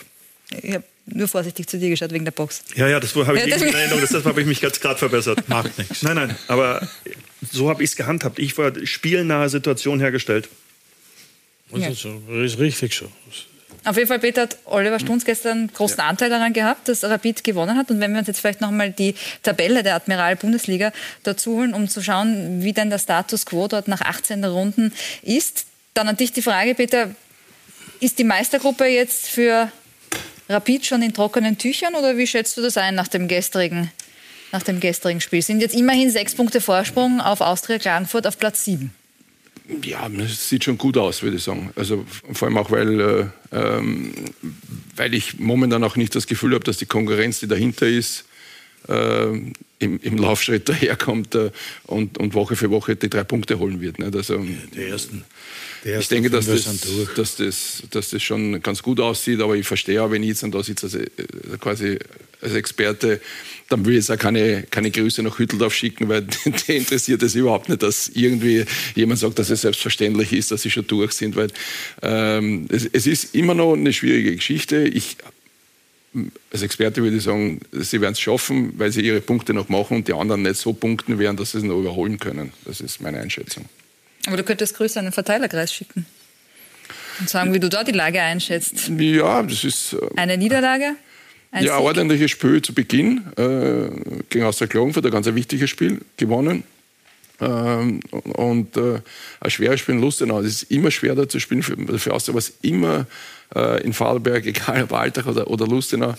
Ich 0.62 0.74
habe 0.74 0.84
nur 1.06 1.26
vorsichtig 1.26 1.66
zu 1.66 1.78
dir 1.78 1.90
geschaut 1.90 2.12
wegen 2.12 2.24
der 2.24 2.32
Box. 2.32 2.62
Ja, 2.76 2.86
ja, 2.86 3.00
das 3.00 3.14
habe 3.16 3.36
ich 3.36 3.46
Ja, 3.46 3.56
ja, 3.56 3.66
in 3.66 3.74
Erinnerung. 3.74 4.00
Deshalb 4.00 4.24
habe 4.24 4.40
ich 4.40 4.46
mich 4.46 4.60
gerade 4.60 4.96
verbessert. 4.96 5.42
Macht 5.48 5.76
nichts. 5.76 6.02
Nein, 6.02 6.14
nein, 6.14 6.36
aber 6.46 6.86
so 7.50 7.68
habe 7.68 7.82
ich 7.82 7.90
es 7.90 7.96
gehandhabt. 7.96 8.38
Ich 8.38 8.56
war 8.56 8.72
spielnahe 8.84 9.48
Situation 9.48 9.98
hergestellt. 9.98 10.48
Das 11.72 11.88
ist, 11.88 12.02
so. 12.02 12.22
das 12.28 12.52
ist 12.52 12.58
richtig 12.58 12.94
so. 12.94 13.10
Auf 13.84 13.96
jeden 13.96 14.06
Fall, 14.06 14.20
Peter, 14.20 14.42
hat 14.42 14.58
Oliver 14.64 15.00
Stunz 15.00 15.24
gestern 15.24 15.68
großen 15.72 15.98
Anteil 15.98 16.30
daran 16.30 16.52
gehabt, 16.52 16.88
dass 16.88 17.02
Rapid 17.02 17.42
gewonnen 17.42 17.76
hat. 17.76 17.90
Und 17.90 17.98
wenn 17.98 18.12
wir 18.12 18.20
uns 18.20 18.28
jetzt 18.28 18.38
vielleicht 18.38 18.60
noch 18.60 18.70
mal 18.70 18.92
die 18.92 19.16
Tabelle 19.42 19.82
der 19.82 19.96
Admiral-Bundesliga 19.96 20.92
dazu 21.24 21.56
holen, 21.56 21.74
um 21.74 21.88
zu 21.88 22.00
schauen, 22.00 22.62
wie 22.62 22.72
denn 22.72 22.90
der 22.90 22.98
Status 22.98 23.44
quo 23.44 23.66
dort 23.66 23.88
nach 23.88 24.00
18 24.00 24.44
Runden 24.44 24.92
ist, 25.22 25.66
dann 25.94 26.08
an 26.08 26.16
dich 26.16 26.32
die 26.32 26.42
Frage, 26.42 26.76
Peter, 26.76 27.10
ist 27.98 28.18
die 28.18 28.24
Meistergruppe 28.24 28.84
jetzt 28.84 29.28
für 29.28 29.70
Rapid 30.48 30.86
schon 30.86 31.02
in 31.02 31.12
trockenen 31.12 31.58
Tüchern 31.58 31.94
oder 31.94 32.16
wie 32.16 32.26
schätzt 32.26 32.56
du 32.56 32.62
das 32.62 32.76
ein 32.76 32.94
nach 32.94 33.08
dem 33.08 33.26
gestrigen, 33.26 33.90
nach 34.52 34.62
dem 34.62 34.78
gestrigen 34.78 35.20
Spiel? 35.20 35.42
Sind 35.42 35.60
jetzt 35.60 35.74
immerhin 35.74 36.10
sechs 36.10 36.36
Punkte 36.36 36.60
Vorsprung 36.60 37.20
auf 37.20 37.40
Austria 37.40 37.78
Klagenfurt 37.78 38.28
auf 38.28 38.38
Platz 38.38 38.64
sieben. 38.64 38.94
Ja, 39.82 40.08
es 40.18 40.48
sieht 40.48 40.64
schon 40.64 40.78
gut 40.78 40.96
aus, 40.96 41.22
würde 41.22 41.36
ich 41.36 41.42
sagen. 41.42 41.70
Also 41.76 42.04
vor 42.32 42.48
allem 42.48 42.58
auch, 42.58 42.70
weil, 42.70 43.00
äh, 43.00 43.24
ähm, 43.52 44.12
weil 44.96 45.14
ich 45.14 45.38
momentan 45.38 45.82
auch 45.84 45.96
nicht 45.96 46.14
das 46.14 46.26
Gefühl 46.26 46.54
habe, 46.54 46.64
dass 46.64 46.76
die 46.76 46.86
Konkurrenz, 46.86 47.40
die 47.40 47.48
dahinter 47.48 47.86
ist, 47.86 48.24
äh, 48.88 49.26
im, 49.78 50.00
im 50.00 50.16
Laufschritt 50.16 50.68
daherkommt 50.68 51.34
äh, 51.34 51.50
und, 51.84 52.18
und 52.18 52.34
Woche 52.34 52.56
für 52.56 52.70
Woche 52.70 52.96
die 52.96 53.10
drei 53.10 53.24
Punkte 53.24 53.58
holen 53.58 53.80
wird. 53.80 53.98
Nicht? 53.98 54.14
Also, 54.14 54.38
Die 54.74 54.82
ersten. 54.82 55.24
Die 55.84 55.88
ich 55.88 55.94
ersten 55.94 56.14
denke, 56.14 56.30
dass 56.30 56.46
das, 56.46 56.64
dass, 57.16 57.36
das, 57.36 57.82
dass 57.90 58.10
das 58.10 58.22
schon 58.22 58.62
ganz 58.62 58.82
gut 58.82 59.00
aussieht, 59.00 59.40
aber 59.40 59.56
ich 59.56 59.66
verstehe 59.66 60.02
auch, 60.02 60.10
wenn 60.10 60.22
ich 60.22 60.30
jetzt 60.30 60.42
dann 60.42 60.52
da 60.52 60.62
sitze, 60.62 60.86
also, 60.86 60.98
quasi 61.58 61.98
als 62.40 62.54
Experte, 62.54 63.20
dann 63.72 63.84
will 63.84 63.94
ich 63.94 63.98
jetzt 64.06 64.10
auch 64.10 64.18
keine, 64.18 64.62
keine 64.64 64.90
Grüße 64.90 65.22
nach 65.22 65.38
Hütteldorf 65.38 65.74
schicken, 65.74 66.08
weil 66.08 66.22
die 66.68 66.76
interessiert 66.76 67.22
es 67.22 67.34
überhaupt 67.34 67.68
nicht, 67.68 67.82
dass 67.82 68.08
irgendwie 68.08 68.64
jemand 68.94 69.20
sagt, 69.20 69.38
dass 69.38 69.50
es 69.50 69.62
selbstverständlich 69.62 70.32
ist, 70.32 70.50
dass 70.50 70.62
sie 70.62 70.70
schon 70.70 70.86
durch 70.86 71.12
sind, 71.12 71.34
weil 71.36 71.48
ähm, 72.02 72.66
es, 72.70 72.88
es 72.92 73.06
ist 73.06 73.34
immer 73.34 73.54
noch 73.54 73.74
eine 73.74 73.92
schwierige 73.92 74.36
Geschichte. 74.36 74.84
Ich 74.84 75.16
als 76.52 76.60
Experte 76.62 77.02
würde 77.02 77.16
ich 77.16 77.22
sagen, 77.22 77.60
sie 77.72 78.00
werden 78.00 78.12
es 78.12 78.20
schaffen, 78.20 78.74
weil 78.76 78.92
sie 78.92 79.00
ihre 79.00 79.22
Punkte 79.22 79.54
noch 79.54 79.70
machen 79.70 79.96
und 79.96 80.08
die 80.08 80.12
anderen 80.12 80.42
nicht 80.42 80.56
so 80.56 80.74
punkten 80.74 81.18
werden, 81.18 81.38
dass 81.38 81.52
sie 81.52 81.58
es 81.58 81.64
noch 81.64 81.78
überholen 81.78 82.18
können. 82.18 82.52
Das 82.66 82.82
ist 82.82 83.00
meine 83.00 83.18
Einschätzung. 83.18 83.64
Aber 84.26 84.36
du 84.36 84.44
könntest 84.44 84.76
Grüße 84.76 84.98
an 84.98 85.06
den 85.06 85.12
Verteilerkreis 85.12 85.72
schicken 85.72 86.04
und 87.18 87.30
sagen, 87.30 87.54
wie 87.54 87.60
du 87.60 87.70
dort 87.70 87.88
die 87.88 87.92
Lage 87.92 88.20
einschätzt. 88.20 88.90
Ja, 88.98 89.42
das 89.42 89.64
ist. 89.64 89.94
äh, 89.94 89.98
Eine 90.16 90.36
Niederlage? 90.36 90.96
Ein 91.52 91.64
Ja, 91.66 91.78
ordentliches 91.78 92.30
Spiel 92.30 92.62
zu 92.62 92.72
Beginn 92.72 93.26
äh, 93.36 94.22
gegen 94.30 94.46
Austria 94.46 94.66
Klagenfurt, 94.66 95.04
ein 95.04 95.12
ganz 95.12 95.26
wichtiges 95.26 95.68
Spiel, 95.68 96.00
gewonnen. 96.16 96.64
Ähm, 97.40 98.00
und 98.10 98.74
äh, 98.78 99.00
ein 99.38 99.50
schweres 99.50 99.80
Spiel 99.80 99.96
in 99.96 100.00
Lustenau. 100.00 100.40
Es 100.40 100.62
ist 100.62 100.70
immer 100.70 100.90
schwer 100.90 101.14
da 101.14 101.28
zu 101.28 101.38
spielen 101.40 101.62
für, 101.62 101.76
für 101.98 102.14
Austria, 102.14 102.34
was 102.34 102.54
immer 102.62 103.06
äh, 103.54 103.82
in 103.82 103.92
Vorarlberg, 103.92 104.46
egal 104.46 104.84
ob 104.84 104.94
Alltag 104.94 105.26
oder, 105.26 105.46
oder 105.46 105.66
Lustenau, 105.66 106.14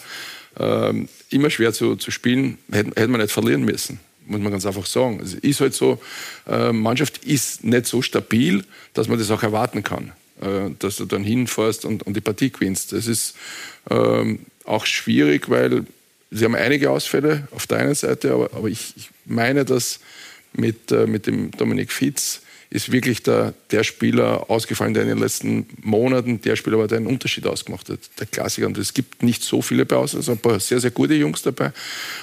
ähm, 0.59 1.09
immer 1.31 1.49
schwer 1.49 1.73
zu, 1.73 1.95
zu 1.95 2.11
spielen. 2.11 2.59
Hätte, 2.71 2.91
hätte 2.91 3.07
man 3.07 3.19
nicht 3.19 3.33
verlieren 3.33 3.63
müssen, 3.63 3.99
muss 4.27 4.39
man 4.39 4.51
ganz 4.51 4.67
einfach 4.67 4.85
sagen. 4.85 5.19
Es 5.19 5.33
ist 5.33 5.61
halt 5.61 5.73
so, 5.73 5.99
äh, 6.47 6.71
Mannschaft 6.71 7.25
ist 7.25 7.63
nicht 7.63 7.87
so 7.87 8.03
stabil, 8.03 8.63
dass 8.93 9.07
man 9.07 9.17
das 9.17 9.31
auch 9.31 9.41
erwarten 9.41 9.81
kann, 9.81 10.11
äh, 10.41 10.69
dass 10.77 10.97
du 10.97 11.05
dann 11.05 11.23
hinfährst 11.23 11.85
und, 11.85 12.03
und 12.03 12.15
die 12.15 12.21
Partie 12.21 12.51
gewinnst. 12.51 12.91
Das 12.91 13.07
ist 13.07 13.35
ähm, 13.89 14.41
auch 14.65 14.85
schwierig, 14.85 15.49
weil 15.49 15.85
sie 16.31 16.45
haben 16.45 16.55
einige 16.55 16.89
Ausfälle 16.89 17.47
auf 17.51 17.67
der 17.67 17.79
einen 17.79 17.95
Seite, 17.95 18.33
aber, 18.33 18.53
aber 18.53 18.67
ich, 18.67 18.93
ich 18.95 19.09
meine, 19.25 19.65
dass 19.65 19.99
mit, 20.53 20.91
äh, 20.91 21.07
mit 21.07 21.27
dem 21.27 21.51
Dominik 21.51 21.91
Fitz 21.91 22.41
ist 22.73 22.91
wirklich 22.91 23.21
der, 23.21 23.53
der 23.69 23.83
Spieler 23.83 24.49
ausgefallen, 24.49 24.95
der 24.95 25.03
in 25.03 25.09
den 25.09 25.19
letzten 25.19 25.67
Monaten 25.83 26.41
der 26.41 26.55
Spieler 26.55 26.79
war, 26.79 26.87
der 26.87 26.97
einen 26.97 27.05
Unterschied 27.05 27.45
ausgemacht 27.45 27.87
hat. 27.87 27.99
Der 28.19 28.25
Klassiker. 28.25 28.65
Und 28.65 28.79
es 28.79 28.95
gibt 28.95 29.21
nicht 29.21 29.43
so 29.43 29.61
viele 29.61 29.85
bei 29.85 29.95
uns, 29.95 30.15
also 30.15 30.31
ein 30.31 30.39
paar 30.39 30.59
sehr, 30.59 30.79
sehr 30.79 30.89
gute 30.89 31.13
Jungs 31.13 31.43
dabei. 31.43 31.71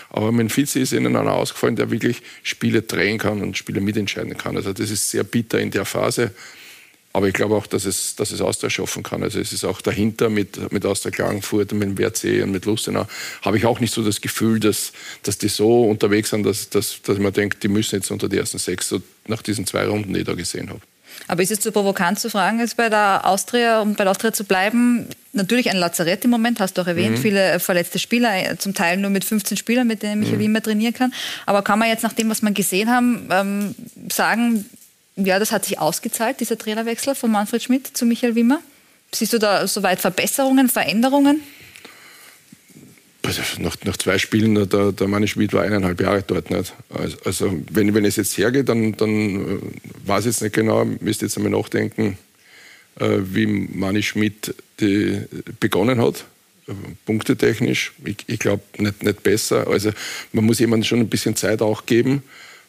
Aber 0.09 0.33
Fitz 0.49 0.75
ist 0.75 0.93
ihnen 0.93 1.15
einer 1.15 1.35
ausgefallen, 1.35 1.77
der 1.77 1.93
wirklich 1.93 2.21
Spiele 2.43 2.83
drehen 2.83 3.19
kann 3.19 3.43
und 3.43 3.57
Spiele 3.57 3.81
mitentscheiden 3.81 4.37
kann. 4.37 4.57
Also 4.57 4.73
das 4.73 4.91
ist 4.91 5.09
sehr 5.09 5.23
bitter 5.23 5.61
in 5.61 5.71
der 5.71 5.85
Phase. 5.85 6.33
Aber 7.13 7.27
ich 7.27 7.35
glaube 7.35 7.57
auch, 7.57 7.67
dass 7.67 7.87
es, 7.87 8.15
dass 8.15 8.31
es 8.31 8.41
Austria 8.41 8.71
schaffen 8.71 9.03
kann. 9.03 9.23
Also 9.25 9.41
es 9.41 9.53
ist 9.53 9.65
auch 9.65 9.81
dahinter 9.81 10.31
mit, 10.31 10.71
mit 10.73 10.87
Austria 10.87 11.11
Klagenfurt 11.11 11.73
und 11.73 11.81
mit 11.81 11.89
dem 11.89 11.99
WRC 11.99 12.45
und 12.45 12.53
mit 12.53 12.67
Lustenau, 12.67 13.07
habe 13.43 13.59
ich 13.59 13.67
auch 13.67 13.81
nicht 13.81 13.93
so 13.93 14.05
das 14.05 14.21
Gefühl, 14.21 14.61
dass, 14.61 14.93
dass 15.25 15.37
die 15.37 15.49
so 15.49 15.85
unterwegs 15.85 16.31
sind, 16.31 16.45
dass, 16.45 16.71
dass, 16.71 17.03
dass 17.03 17.19
man 17.19 17.33
denkt, 17.33 17.65
die 17.65 17.69
müssen 17.69 17.97
jetzt 17.97 18.13
unter 18.13 18.29
die 18.29 18.37
ersten 18.39 18.59
sechs, 18.59 18.89
so 18.89 19.03
nach 19.27 19.43
diesen 19.43 19.67
zwei 19.67 19.87
Runden, 19.87 20.15
die 20.15 20.21
ich 20.21 20.27
da 20.27 20.35
gesehen 20.35 20.71
habe. 20.71 20.81
Aber 21.27 21.43
ist 21.43 21.51
es 21.51 21.59
zu 21.61 21.73
provokant 21.73 22.21
zu 22.21 22.31
fragen, 22.31 22.61
jetzt 22.61 22.77
bei 22.77 22.89
der 22.89 23.27
Austria, 23.27 23.81
um 23.83 23.95
bei 23.97 24.05
der 24.05 24.13
Austria 24.13 24.33
zu 24.33 24.45
bleiben? 24.45 25.07
Natürlich 25.33 25.69
ein 25.69 25.77
Lazarett 25.77 26.25
im 26.25 26.31
Moment, 26.31 26.61
hast 26.61 26.75
du 26.79 26.83
auch 26.83 26.87
erwähnt, 26.87 27.19
Mhm. 27.19 27.23
viele 27.23 27.59
verletzte 27.61 27.99
Spieler, 27.99 28.57
zum 28.59 28.73
Teil 28.75 28.97
nur 28.97 29.11
mit 29.11 29.25
15 29.25 29.57
Spielern, 29.57 29.89
mit 29.89 30.03
denen 30.05 30.21
Michael 30.21 30.39
Mhm. 30.39 30.43
Wimmer 30.43 30.63
trainieren 30.63 30.95
kann. 30.95 31.13
Aber 31.47 31.63
kann 31.63 31.81
man 31.81 31.89
jetzt 31.89 32.05
nach 32.05 32.13
dem, 32.13 32.31
was 32.31 32.41
man 32.43 32.55
gesehen 32.55 32.89
haben, 32.89 33.29
ähm, 33.33 33.75
sagen, 34.11 34.65
ja, 35.17 35.39
das 35.39 35.53
hat 35.53 35.65
sich 35.65 35.79
ausgezahlt, 35.79 36.41
dieser 36.41 36.59
Trainerwechsel 36.59 37.15
von 37.15 37.31
Manfred 37.31 37.63
Schmidt 37.63 37.87
zu 37.87 38.07
Michael 38.07 38.35
Wimmer? 38.35 38.61
Siehst 39.13 39.33
du 39.33 39.39
da 39.39 39.67
soweit 39.67 40.01
Verbesserungen, 40.01 40.69
Veränderungen? 40.69 41.43
Also 43.23 43.43
nach, 43.59 43.77
nach 43.85 43.97
zwei 43.97 44.19
Spielen, 44.19 44.55
der, 44.69 44.93
der 44.93 45.09
Manni 45.09 45.29
Schmidt 45.29 45.53
war 45.53 45.63
eineinhalb 45.63 46.01
Jahre 46.01 46.23
dort 46.27 46.51
nicht. 46.51 46.73
Also, 46.89 47.17
also 47.25 47.63
wenn, 47.71 47.95
wenn 47.95 48.05
es 48.05 48.17
jetzt 48.17 48.37
hergeht, 48.39 48.69
dann, 48.69 48.97
dann 48.97 49.59
äh, 49.59 49.59
weiß 50.07 50.21
ich 50.21 50.27
jetzt 50.27 50.43
nicht 50.43 50.55
genau, 50.55 50.85
müsste 50.85 51.27
jetzt 51.27 51.37
einmal 51.37 51.53
nachdenken, 51.53 52.17
äh, 52.99 53.19
wie 53.21 53.47
Manni 53.47 54.03
Schmidt 54.03 54.55
die 54.81 55.21
begonnen 55.59 56.01
hat, 56.01 56.25
äh, 56.67 56.73
punktetechnisch. 57.05 57.93
Ich, 58.05 58.17
ich 58.27 58.39
glaube 58.39 58.63
nicht, 58.79 59.03
nicht 59.03 59.23
besser. 59.23 59.67
Also 59.69 59.91
man 60.33 60.47
muss 60.47 60.59
jemandem 60.59 60.87
schon 60.87 61.01
ein 61.01 61.09
bisschen 61.09 61.37
Zeit 61.37 61.61
auch 61.61 61.85
geben. 61.85 62.23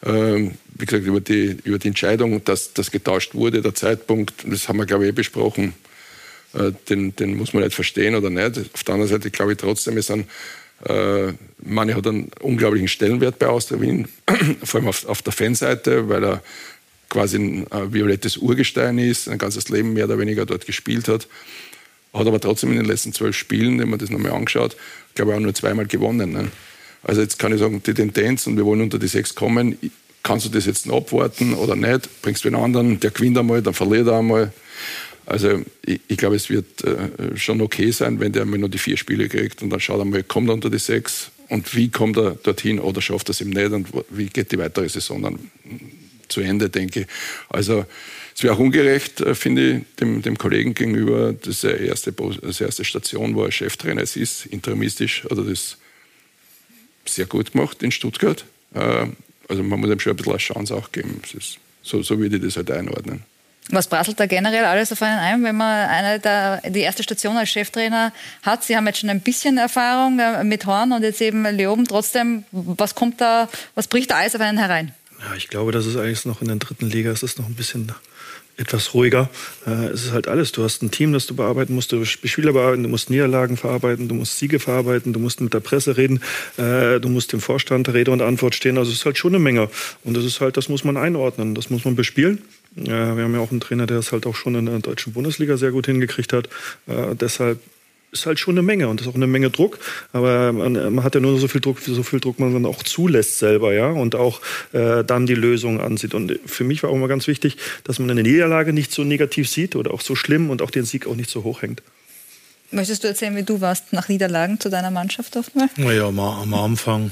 Ähm, 0.04 0.52
wie 0.74 0.86
gesagt, 0.86 1.06
über 1.06 1.20
die, 1.20 1.56
über 1.64 1.78
die 1.78 1.88
Entscheidung, 1.88 2.42
dass 2.44 2.72
das 2.72 2.90
getauscht 2.90 3.34
wurde, 3.34 3.62
der 3.62 3.74
Zeitpunkt, 3.74 4.44
das 4.44 4.68
haben 4.68 4.78
wir, 4.78 4.86
glaube 4.86 5.04
ich, 5.04 5.10
eh 5.10 5.12
besprochen, 5.12 5.74
äh, 6.54 6.72
den, 6.88 7.14
den 7.14 7.36
muss 7.36 7.52
man 7.52 7.62
nicht 7.62 7.74
verstehen 7.74 8.14
oder 8.14 8.30
nicht. 8.30 8.58
Auf 8.74 8.84
der 8.84 8.94
anderen 8.94 9.10
Seite 9.10 9.30
glaube 9.30 9.52
ich 9.52 9.58
trotzdem, 9.58 9.96
es 9.96 10.08
sind, 10.08 10.26
äh, 10.86 11.32
Mani 11.62 11.92
hat 11.92 12.06
einen 12.06 12.30
unglaublichen 12.40 12.88
Stellenwert 12.88 13.38
bei 13.38 13.46
Austria 13.46 13.80
Wien, 13.80 14.08
vor 14.64 14.80
allem 14.80 14.88
auf, 14.88 15.06
auf 15.06 15.22
der 15.22 15.32
Fanseite, 15.32 16.08
weil 16.08 16.24
er 16.24 16.42
quasi 17.08 17.36
ein 17.36 17.66
violettes 17.92 18.38
Urgestein 18.38 18.98
ist, 18.98 19.28
ein 19.28 19.38
ganzes 19.38 19.68
Leben 19.68 19.92
mehr 19.92 20.06
oder 20.06 20.18
weniger 20.18 20.46
dort 20.46 20.66
gespielt 20.66 21.08
hat. 21.08 21.28
Hat 22.12 22.26
aber 22.26 22.40
trotzdem 22.40 22.70
in 22.70 22.76
den 22.76 22.86
letzten 22.86 23.12
zwölf 23.12 23.36
Spielen, 23.36 23.78
wenn 23.78 23.90
man 23.90 23.98
das 23.98 24.10
nochmal 24.10 24.32
anschaut, 24.32 24.76
glaube 25.14 25.30
ich 25.30 25.36
auch 25.36 25.40
nur 25.40 25.54
zweimal 25.54 25.86
gewonnen. 25.86 26.32
Ne? 26.32 26.50
Also 27.02 27.20
jetzt 27.20 27.38
kann 27.38 27.52
ich 27.52 27.58
sagen, 27.58 27.82
die 27.84 27.94
Tendenz 27.94 28.46
und 28.46 28.56
wir 28.56 28.64
wollen 28.64 28.80
unter 28.80 28.98
die 28.98 29.08
sechs 29.08 29.34
kommen. 29.34 29.78
Kannst 30.22 30.46
du 30.46 30.50
das 30.50 30.66
jetzt 30.66 30.86
noch 30.86 30.98
abwarten 30.98 31.54
oder 31.54 31.74
nicht? 31.74 32.22
Bringst 32.22 32.44
du 32.44 32.48
einen 32.48 32.62
anderen, 32.62 33.00
der 33.00 33.10
gewinnt 33.10 33.36
einmal, 33.38 33.60
dann 33.60 33.74
verliert 33.74 34.06
er 34.06 34.18
einmal. 34.18 34.52
Also 35.26 35.62
ich, 35.84 36.00
ich 36.08 36.16
glaube, 36.16 36.36
es 36.36 36.50
wird 36.50 36.84
äh, 36.84 37.36
schon 37.36 37.60
okay 37.60 37.90
sein, 37.90 38.20
wenn 38.20 38.32
der 38.32 38.42
einmal 38.42 38.58
nur 38.58 38.68
die 38.68 38.78
vier 38.78 38.96
Spiele 38.96 39.28
kriegt 39.28 39.62
und 39.62 39.70
dann 39.70 39.80
schaut 39.80 40.00
er 40.00 40.04
mal, 40.04 40.22
kommt 40.22 40.48
er 40.48 40.54
unter 40.54 40.70
die 40.70 40.78
sechs 40.78 41.30
und 41.48 41.74
wie 41.76 41.90
kommt 41.90 42.16
er 42.16 42.32
dorthin 42.42 42.78
oder 42.78 43.00
schafft 43.00 43.28
er 43.28 43.30
es 43.30 43.40
ihm 43.40 43.50
nicht 43.50 43.72
und 43.72 43.88
wie 44.10 44.26
geht 44.26 44.52
die 44.52 44.58
weitere 44.58 44.88
Saison 44.88 45.22
dann 45.22 45.38
zu 46.28 46.40
Ende, 46.40 46.70
denke 46.70 47.00
ich. 47.00 47.06
Also 47.48 47.84
es 48.34 48.42
wäre 48.42 48.54
auch 48.54 48.58
ungerecht, 48.58 49.20
äh, 49.20 49.34
finde 49.34 49.70
ich, 49.70 49.96
dem, 50.00 50.22
dem 50.22 50.38
Kollegen 50.38 50.74
gegenüber. 50.74 51.32
Das 51.32 51.48
ist 51.48 51.62
die 51.64 51.86
erste, 51.86 52.14
erste 52.42 52.84
Station, 52.84 53.34
wo 53.34 53.44
er 53.44 53.52
Cheftrainer 53.52 54.02
ist, 54.02 54.46
interimistisch, 54.46 55.24
er 55.28 55.36
das 55.36 55.76
sehr 57.06 57.26
gut 57.26 57.52
gemacht 57.52 57.82
in 57.82 57.90
Stuttgart. 57.92 58.44
Äh, 58.74 59.06
Also 59.48 59.62
man 59.62 59.80
muss 59.80 59.90
ihm 59.90 60.00
schon 60.00 60.12
ein 60.12 60.16
bisschen 60.16 60.32
eine 60.32 60.38
Chance 60.38 60.74
auch 60.74 60.92
geben. 60.92 61.20
Ist, 61.36 61.58
so, 61.82 62.02
so 62.02 62.18
würde 62.18 62.36
ich 62.36 62.42
das 62.42 62.56
halt 62.56 62.70
einordnen. 62.70 63.22
Was 63.70 63.86
prasselt 63.86 64.18
da 64.18 64.26
generell 64.26 64.64
alles 64.64 64.90
auf 64.92 65.02
einen 65.02 65.18
ein, 65.18 65.44
wenn 65.44 65.56
man 65.56 65.88
eine 65.88 66.18
der, 66.18 66.62
die 66.70 66.80
erste 66.80 67.02
Station 67.02 67.36
als 67.36 67.50
Cheftrainer 67.50 68.12
hat? 68.42 68.64
Sie 68.64 68.76
haben 68.76 68.86
jetzt 68.86 69.00
schon 69.00 69.10
ein 69.10 69.20
bisschen 69.20 69.58
Erfahrung 69.58 70.18
äh, 70.18 70.42
mit 70.42 70.64
Horn 70.66 70.92
und 70.92 71.02
jetzt 71.02 71.20
eben 71.20 71.44
Leoben. 71.44 71.84
Trotzdem, 71.86 72.44
was 72.50 72.94
kommt 72.94 73.20
da, 73.20 73.48
was 73.74 73.88
bricht 73.88 74.10
da 74.10 74.16
alles 74.16 74.34
auf 74.34 74.40
einen 74.40 74.58
herein? 74.58 74.94
Ja, 75.20 75.34
ich 75.36 75.48
glaube, 75.48 75.70
das 75.70 75.86
ist 75.86 75.96
eigentlich 75.96 76.24
noch 76.24 76.40
in 76.40 76.48
der 76.48 76.56
dritten 76.56 76.88
Liga, 76.88 77.10
es 77.10 77.22
ist 77.22 77.38
noch 77.38 77.46
ein 77.46 77.54
bisschen 77.54 77.92
etwas 78.56 78.94
ruhiger. 78.94 79.30
Äh, 79.66 79.86
es 79.86 80.04
ist 80.04 80.12
halt 80.12 80.28
alles. 80.28 80.52
Du 80.52 80.62
hast 80.62 80.82
ein 80.82 80.90
Team, 80.90 81.12
das 81.12 81.26
du 81.26 81.34
bearbeiten 81.34 81.74
musst, 81.74 81.92
du 81.92 81.96
musst 81.96 82.12
Spieler 82.12 82.52
bearbeiten, 82.52 82.82
du 82.82 82.88
musst 82.88 83.10
Niederlagen 83.10 83.56
verarbeiten, 83.56 84.08
du 84.08 84.14
musst 84.14 84.38
Siege 84.38 84.58
verarbeiten, 84.58 85.12
du 85.12 85.20
musst 85.20 85.40
mit 85.40 85.54
der 85.54 85.60
Presse 85.60 85.96
reden, 85.96 86.20
äh, 86.56 87.00
du 87.00 87.08
musst 87.08 87.32
dem 87.32 87.40
Vorstand 87.40 87.88
Rede 87.88 88.10
und 88.10 88.22
Antwort 88.22 88.54
stehen. 88.54 88.78
Also 88.78 88.90
es 88.90 88.98
ist 88.98 89.04
halt 89.06 89.18
schon 89.18 89.34
eine 89.34 89.42
Menge. 89.42 89.68
Und 90.04 90.16
das 90.16 90.24
ist 90.24 90.40
halt, 90.40 90.56
das 90.56 90.68
muss 90.68 90.84
man 90.84 90.96
einordnen, 90.96 91.54
das 91.54 91.70
muss 91.70 91.84
man 91.84 91.96
bespielen. 91.96 92.42
Äh, 92.76 92.88
wir 92.88 93.24
haben 93.24 93.34
ja 93.34 93.40
auch 93.40 93.50
einen 93.50 93.60
Trainer, 93.60 93.86
der 93.86 93.98
es 93.98 94.12
halt 94.12 94.26
auch 94.26 94.36
schon 94.36 94.54
in 94.54 94.66
der 94.66 94.78
deutschen 94.80 95.12
Bundesliga 95.12 95.56
sehr 95.56 95.70
gut 95.70 95.86
hingekriegt 95.86 96.32
hat. 96.32 96.48
Deshalb 97.20 97.60
ist 98.12 98.26
halt 98.26 98.38
schon 98.38 98.54
eine 98.54 98.62
Menge 98.62 98.88
und 98.88 99.00
das 99.00 99.06
ist 99.06 99.10
auch 99.10 99.16
eine 99.16 99.26
Menge 99.26 99.50
Druck. 99.50 99.78
Aber 100.12 100.52
man, 100.52 100.74
man 100.94 101.04
hat 101.04 101.14
ja 101.14 101.20
nur 101.20 101.38
so 101.40 101.48
viel 101.48 101.60
Druck, 101.60 101.80
so 101.80 102.02
viel 102.02 102.20
Druck 102.20 102.38
man 102.38 102.52
dann 102.52 102.66
auch 102.66 102.82
zulässt 102.82 103.38
selber, 103.38 103.72
ja, 103.72 103.90
und 103.90 104.14
auch 104.14 104.40
äh, 104.72 105.02
dann 105.02 105.26
die 105.26 105.34
Lösung 105.34 105.80
ansieht. 105.80 106.14
Und 106.14 106.38
für 106.46 106.64
mich 106.64 106.82
war 106.82 106.90
auch 106.90 106.94
immer 106.94 107.08
ganz 107.08 107.26
wichtig, 107.26 107.56
dass 107.84 107.98
man 107.98 108.10
eine 108.10 108.22
Niederlage 108.22 108.72
nicht 108.72 108.92
so 108.92 109.02
negativ 109.02 109.48
sieht 109.48 109.74
oder 109.74 109.92
auch 109.92 110.02
so 110.02 110.14
schlimm 110.14 110.50
und 110.50 110.62
auch 110.62 110.70
den 110.70 110.84
Sieg 110.84 111.06
auch 111.06 111.16
nicht 111.16 111.30
so 111.30 111.42
hoch 111.42 111.62
hängt. 111.62 111.82
Möchtest 112.70 113.04
du 113.04 113.08
erzählen, 113.08 113.36
wie 113.36 113.42
du 113.42 113.60
warst 113.60 113.92
nach 113.92 114.08
Niederlagen 114.08 114.58
zu 114.60 114.70
deiner 114.70 114.90
Mannschaft 114.90 115.36
oft 115.36 115.54
mal? 115.54 115.68
Naja, 115.76 116.06
am, 116.06 116.18
am 116.18 116.54
Anfang. 116.54 117.10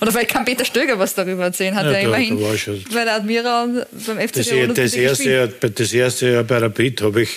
Oder 0.00 0.12
vielleicht 0.12 0.30
kann 0.30 0.44
Peter 0.44 0.64
Stöger 0.64 0.98
was 0.98 1.14
darüber 1.14 1.44
erzählen. 1.44 1.74
Hat 1.74 1.86
ja, 1.86 1.92
er 1.92 2.00
immerhin 2.02 2.40
da 2.40 2.56
schon. 2.56 2.82
bei 2.92 3.04
der 3.04 3.14
Admira 3.14 3.64
und 3.64 3.86
beim 4.06 4.18
FC 4.18 4.32
Das, 4.34 4.48
Tirol 4.48 4.74
das, 4.74 4.94
erste, 4.94 5.30
Jahr, 5.30 5.46
das 5.46 5.92
erste 5.92 6.30
Jahr 6.30 6.44
bei 6.44 6.58
Rapid 6.58 7.02
habe 7.02 7.22
ich 7.22 7.30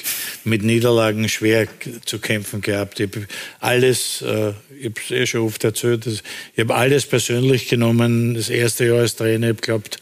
mit 0.43 0.63
Niederlagen 0.63 1.29
schwer 1.29 1.67
zu 2.05 2.19
kämpfen 2.19 2.61
gehabt. 2.61 2.99
Ich 2.99 3.09
habe 3.09 3.27
alles, 3.59 4.21
äh, 4.21 4.53
ich 4.79 4.85
habe 4.85 4.95
es 5.03 5.11
eh 5.11 5.25
schon 5.25 5.41
oft 5.41 5.63
erzählt, 5.63 6.05
ich 6.07 6.21
habe 6.59 6.75
alles 6.75 7.05
persönlich 7.05 7.67
genommen. 7.67 8.33
Das 8.33 8.49
erste 8.49 8.85
Jahr 8.85 8.99
als 8.99 9.15
Trainer, 9.15 9.47
ich 9.47 9.53
habe 9.53 9.61
geglaubt, 9.61 9.97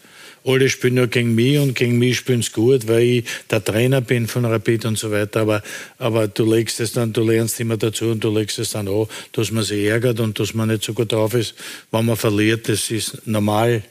alle 0.45 0.69
spielen 0.69 0.95
nur 0.95 1.07
gegen 1.07 1.35
mich 1.35 1.59
und 1.59 1.75
gegen 1.75 1.97
mich 1.97 2.17
spielen 2.17 2.41
sie 2.41 2.51
gut, 2.51 2.87
weil 2.87 3.01
ich 3.01 3.25
der 3.49 3.63
Trainer 3.63 4.01
bin 4.01 4.27
von 4.27 4.45
Rapid 4.45 4.85
und 4.85 4.97
so 4.97 5.11
weiter. 5.11 5.41
Aber, 5.41 5.61
aber 5.97 6.27
du 6.27 6.51
legst 6.51 6.79
es 6.79 6.93
dann, 6.93 7.13
du 7.13 7.23
lernst 7.23 7.59
immer 7.59 7.77
dazu 7.77 8.05
und 8.05 8.23
du 8.23 8.33
legst 8.33 8.59
es 8.59 8.71
dann 8.71 8.87
an, 8.87 9.07
dass 9.33 9.51
man 9.51 9.63
sich 9.63 9.85
ärgert 9.85 10.19
und 10.19 10.39
dass 10.39 10.53
man 10.53 10.69
nicht 10.69 10.83
so 10.83 10.93
gut 10.93 11.11
drauf 11.11 11.33
ist, 11.33 11.55
wenn 11.91 12.05
man 12.05 12.15
verliert. 12.15 12.69
Das 12.69 12.91
ist 12.91 13.25
normal. 13.27 13.83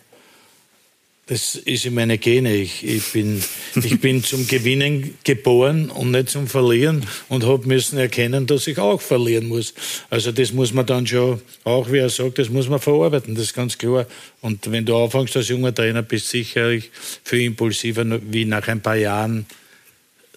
Das 1.29 1.57
ist 1.57 1.85
in 1.85 1.93
meine 1.93 2.17
Gene. 2.17 2.55
Ich, 2.55 2.83
ich, 2.83 3.13
bin, 3.13 3.45
ich 3.75 4.01
bin 4.01 4.25
zum 4.25 4.49
Gewinnen 4.49 5.19
geboren 5.25 5.91
und 5.91 6.11
nicht 6.11 6.31
zum 6.31 6.47
Verlieren 6.47 7.07
und 7.29 7.45
habe 7.45 7.69
müssen 7.69 7.99
erkennen, 7.99 8.47
dass 8.47 8.67
ich 8.67 8.79
auch 8.79 9.01
verlieren 9.01 9.47
muss. 9.47 9.75
Also 10.09 10.33
das 10.33 10.53
muss 10.53 10.73
man 10.73 10.87
dann 10.87 11.07
schon, 11.07 11.43
auch 11.65 11.93
wie 11.93 11.99
er 11.99 12.09
sagt, 12.09 12.39
das 12.39 12.49
muss 12.49 12.71
man 12.71 12.81
verarbeiten, 12.81 13.35
das 13.35 13.45
ist 13.45 13.55
ganz 13.55 13.77
klar. 13.77 14.07
Und 14.41 14.73
wenn 14.73 14.87
du 14.87 14.97
anfängst 14.97 15.37
als 15.37 15.49
junger 15.49 15.75
Trainer, 15.75 16.03
bist 16.03 16.33
du 16.33 16.39
sicherlich 16.39 16.91
viel 17.23 17.43
impulsiver, 17.43 18.07
wie 18.33 18.47
nach 18.47 18.67
ein 18.67 18.81
paar 18.81 18.97
Jahren 18.97 19.45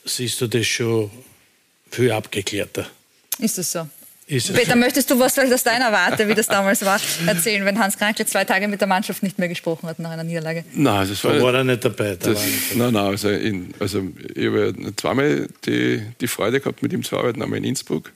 siehst 0.04 0.42
du 0.42 0.48
das 0.48 0.68
schon 0.68 1.10
viel 1.90 2.12
abgeklärter. 2.12 2.86
Ist 3.40 3.58
das 3.58 3.72
so? 3.72 3.88
Ist 4.32 4.54
Peter, 4.54 4.78
möchtest 4.78 5.12
du 5.12 5.20
was 5.20 5.34
vielleicht 5.34 5.52
aus 5.52 5.64
deiner 5.64 5.92
Warte, 5.92 6.26
wie 6.26 6.34
das 6.34 6.48
damals 6.48 6.86
war, 6.86 7.02
erzählen, 7.28 7.66
wenn 7.66 7.78
Hans 7.78 7.98
Krankl 7.98 8.26
zwei 8.26 8.46
Tage 8.46 8.70
mit 8.70 8.80
der 8.80 8.88
Mannschaft 8.88 9.22
nicht 9.24 9.38
mehr 9.38 9.50
gesprochen 9.50 9.90
hat 9.90 10.00
nach 10.00 10.12
einer 10.12 10.24
Niederlage? 10.24 10.64
Nein, 10.74 11.10
das 11.10 11.22
war, 11.26 11.34
Da 11.34 11.42
war 11.42 11.54
er 11.54 11.66
nicht 11.66 11.84
dabei. 11.84 12.16
Da 12.16 12.30
Das, 12.30 12.40
nein, 12.74 12.94
nein, 12.94 13.06
also, 13.08 13.28
in, 13.28 13.74
also 13.78 14.08
ich 14.34 14.48
habe 14.48 14.74
ja 14.78 14.92
zweimal 14.96 15.50
die, 15.66 16.02
die 16.22 16.28
Freude 16.28 16.62
gehabt, 16.62 16.82
mit 16.82 16.94
ihm 16.94 17.04
zu 17.04 17.18
arbeiten, 17.18 17.42
einmal 17.42 17.58
in 17.58 17.66
Innsbruck. 17.66 18.14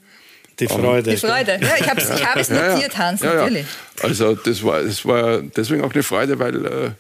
Die 0.58 0.68
Freude. 0.68 1.12
Die 1.12 1.18
Freude. 1.18 1.60
Ja, 1.62 1.76
ich 1.78 1.90
habe 1.90 2.00
ich 2.00 2.26
hab 2.26 2.38
es 2.38 2.50
notiert, 2.50 2.98
Hans, 2.98 3.20
Ja, 3.20 3.34
ja. 3.34 3.42
natürlich. 3.42 3.66
Also 4.02 4.36
das 4.36 4.64
war, 4.64 4.84
das 4.84 5.06
war 5.06 5.42
deswegen 5.42 5.84
auch 5.84 5.94
eine 5.94 6.04
Freude, 6.04 6.40
weil 6.40 6.66
äh, 6.66 6.92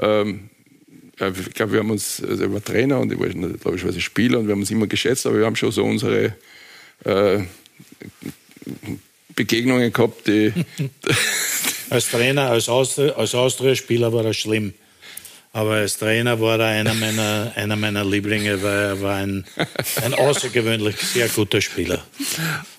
ähm, 0.00 0.50
ja, 1.20 1.28
ich 1.28 1.54
glaube, 1.54 1.70
wir 1.70 1.78
haben 1.78 1.90
uns, 1.92 2.20
also 2.28 2.42
er 2.42 2.52
war 2.52 2.64
Trainer 2.64 2.98
und 2.98 3.12
ich 3.12 3.18
war 3.20 3.28
logischerweise 3.28 4.00
Spieler 4.00 4.40
und 4.40 4.48
wir 4.48 4.52
haben 4.54 4.60
uns 4.60 4.72
immer 4.72 4.88
geschätzt, 4.88 5.24
aber 5.24 5.38
wir 5.38 5.46
haben 5.46 5.54
schon 5.54 5.70
so 5.70 5.84
unsere 5.84 6.34
äh, 7.04 7.38
Begegnungen 9.34 9.92
gehabt, 9.92 10.26
die 10.26 10.52
Als 11.90 12.10
Trainer, 12.10 12.50
als, 12.50 12.68
Austria, 12.68 13.12
als 13.12 13.34
Austria-Spieler 13.34 14.12
war 14.12 14.24
er 14.24 14.34
schlimm. 14.34 14.74
Aber 15.52 15.72
als 15.72 15.98
Trainer 15.98 16.40
war 16.40 16.58
er 16.60 16.66
einer 16.66 16.94
meiner, 16.94 17.52
einer 17.54 17.76
meiner 17.76 18.04
Lieblinge, 18.04 18.62
weil 18.62 18.78
er 18.78 19.00
war 19.00 19.16
ein, 19.16 19.46
ein 20.04 20.12
außergewöhnlich 20.12 20.96
sehr 20.96 21.28
guter 21.28 21.60
Spieler. 21.60 22.04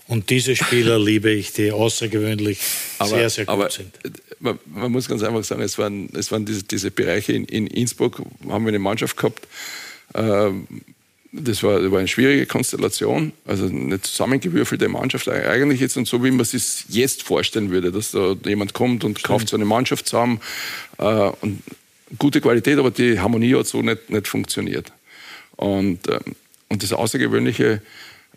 Und 0.07 0.29
diese 0.29 0.55
Spieler 0.55 0.99
liebe 0.99 1.31
ich, 1.31 1.53
die 1.53 1.71
außergewöhnlich 1.71 2.59
sehr, 3.03 3.29
sehr 3.29 3.45
gut 3.45 3.53
aber 3.53 3.69
sind. 3.69 3.95
Man, 4.39 4.59
man 4.65 4.91
muss 4.91 5.07
ganz 5.07 5.23
einfach 5.23 5.43
sagen, 5.43 5.61
es 5.61 5.77
waren, 5.77 6.09
es 6.13 6.31
waren 6.31 6.45
diese, 6.45 6.63
diese 6.63 6.91
Bereiche 6.91 7.33
in, 7.33 7.45
in 7.45 7.65
Innsbruck, 7.65 8.21
haben 8.47 8.65
wir 8.65 8.69
eine 8.69 8.79
Mannschaft 8.79 9.17
gehabt. 9.17 9.47
ähm, 10.13 10.67
das 11.31 11.63
war, 11.63 11.79
das 11.81 11.91
war 11.91 11.99
eine 11.99 12.07
schwierige 12.07 12.45
Konstellation, 12.45 13.33
also 13.45 13.65
eine 13.65 14.01
zusammengewürfelte 14.01 14.87
Mannschaft. 14.87 15.27
Eigentlich 15.27 15.81
jetzt 15.81 15.97
und 15.97 16.07
so, 16.07 16.23
wie 16.23 16.31
man 16.31 16.41
es 16.41 16.51
sich 16.51 16.85
jetzt 16.89 17.23
vorstellen 17.23 17.69
würde, 17.69 17.91
dass 17.91 18.11
da 18.11 18.35
jemand 18.45 18.73
kommt 18.73 19.03
und 19.03 19.23
kauft 19.23 19.49
so 19.49 19.57
eine 19.57 19.65
Mannschaft 19.65 20.07
zusammen. 20.07 20.39
Äh, 20.97 21.31
und 21.41 21.61
gute 22.17 22.41
Qualität, 22.41 22.77
aber 22.77 22.91
die 22.91 23.19
Harmonie 23.19 23.55
hat 23.55 23.67
so 23.67 23.81
nicht, 23.81 24.09
nicht 24.09 24.27
funktioniert. 24.27 24.91
Und, 25.55 26.07
ähm, 26.07 26.35
und 26.69 26.83
das 26.83 26.93
Außergewöhnliche 26.93 27.81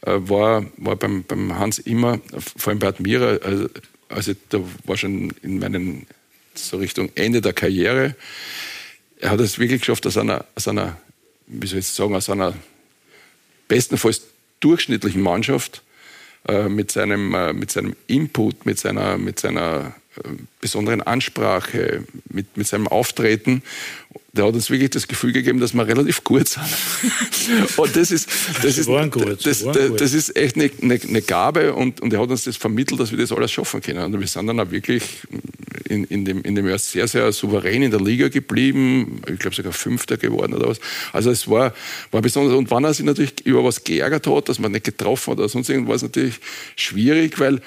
äh, 0.03 0.13
war, 0.19 0.65
war 0.77 0.97
beim, 0.97 1.25
beim 1.25 1.59
Hans 1.59 1.79
immer, 1.79 2.21
vor 2.57 2.71
allem 2.71 2.79
bei 2.79 2.89
Admira, 2.89 3.37
also, 3.37 3.69
also 4.09 4.33
da 4.49 4.61
war 4.85 4.97
schon 4.97 5.33
in 5.43 5.59
meinen, 5.59 6.07
so 6.55 6.79
Richtung 6.79 7.11
Ende 7.15 7.41
der 7.41 7.53
Karriere, 7.53 8.17
er 9.21 9.31
hat 9.31 9.41
es 9.41 9.59
wirklich 9.59 9.81
geschafft, 9.81 10.07
aus 10.07 10.17
einer, 10.17 10.45
aus 10.55 10.67
einer, 10.67 10.97
wie 11.47 11.67
soll 11.67 11.79
ich 11.79 11.87
jetzt 11.87 11.95
sagen, 11.95 12.15
aus 12.15 12.31
einer 12.31 12.55
bestenfalls 13.71 14.23
durchschnittlichen 14.59 15.23
Mannschaft 15.23 15.83
äh, 16.49 16.69
mit, 16.69 16.91
seinem, 16.91 17.33
äh, 17.35 17.53
mit 17.53 17.71
seinem 17.71 17.97
Input, 18.09 18.67
mit 18.67 18.79
seiner, 18.79 19.17
mit 19.17 19.39
seiner 19.39 19.95
besonderen 20.61 21.03
Ansprache, 21.03 22.05
mit, 22.29 22.57
mit 22.57 22.67
seinem 22.67 22.89
Auftreten, 22.89 23.63
der 24.33 24.47
hat 24.47 24.55
uns 24.55 24.71
wirklich 24.71 24.91
das 24.91 25.09
Gefühl 25.09 25.33
gegeben, 25.33 25.59
dass 25.59 25.75
wir 25.75 25.87
relativ 25.87 26.23
gut 26.23 26.49
sind. 26.49 26.65
und 27.77 27.97
das 27.97 28.11
ist, 28.11 28.29
das 28.63 28.79
ist, 28.79 28.89
das, 28.89 29.65
das, 29.65 29.97
das 29.97 30.13
ist 30.13 30.37
echt 30.37 30.57
eine, 30.57 30.71
eine, 30.81 31.01
eine 31.03 31.23
Gabe 31.23 31.75
und, 31.75 32.01
und 32.01 32.13
er 32.13 32.21
hat 32.21 32.31
uns 32.31 32.45
das 32.45 32.57
vermittelt, 32.57 33.01
dass 33.01 33.11
wir 33.11 33.19
das 33.19 33.33
alles 33.33 33.51
schaffen 33.51 33.81
können. 33.81 34.15
Und 34.15 34.21
wir 34.21 34.27
sind 34.27 34.47
dann 34.47 34.61
auch 34.61 34.71
wirklich 34.71 35.03
in, 35.89 36.05
in, 36.05 36.25
dem, 36.25 36.43
in 36.43 36.55
dem 36.55 36.69
Jahr 36.69 36.79
sehr, 36.79 37.09
sehr 37.09 37.33
souverän 37.33 37.83
in 37.83 37.91
der 37.91 38.01
Liga 38.01 38.29
geblieben. 38.29 39.21
Ich 39.29 39.39
glaube 39.41 39.57
sogar 39.57 39.73
Fünfter 39.73 40.17
geworden 40.17 40.55
oder 40.55 40.69
was. 40.69 40.81
Also 41.13 41.31
es 41.31 41.49
war, 41.49 41.75
war 42.13 42.23
besonders. 42.23 42.57
Und 42.57 42.71
wenn 42.71 42.85
er 42.85 42.95
sich 42.95 43.05
natürlich 43.05 43.45
über 43.45 43.65
was 43.65 43.83
geärgert 43.83 44.27
hat, 44.29 44.49
dass 44.49 44.61
man 44.61 44.71
nicht 44.71 44.85
getroffen 44.85 45.33
hat 45.33 45.39
oder 45.41 45.49
sonst 45.49 45.69
irgendwas, 45.69 46.03
natürlich 46.03 46.37
schwierig, 46.77 47.41
weil 47.41 47.61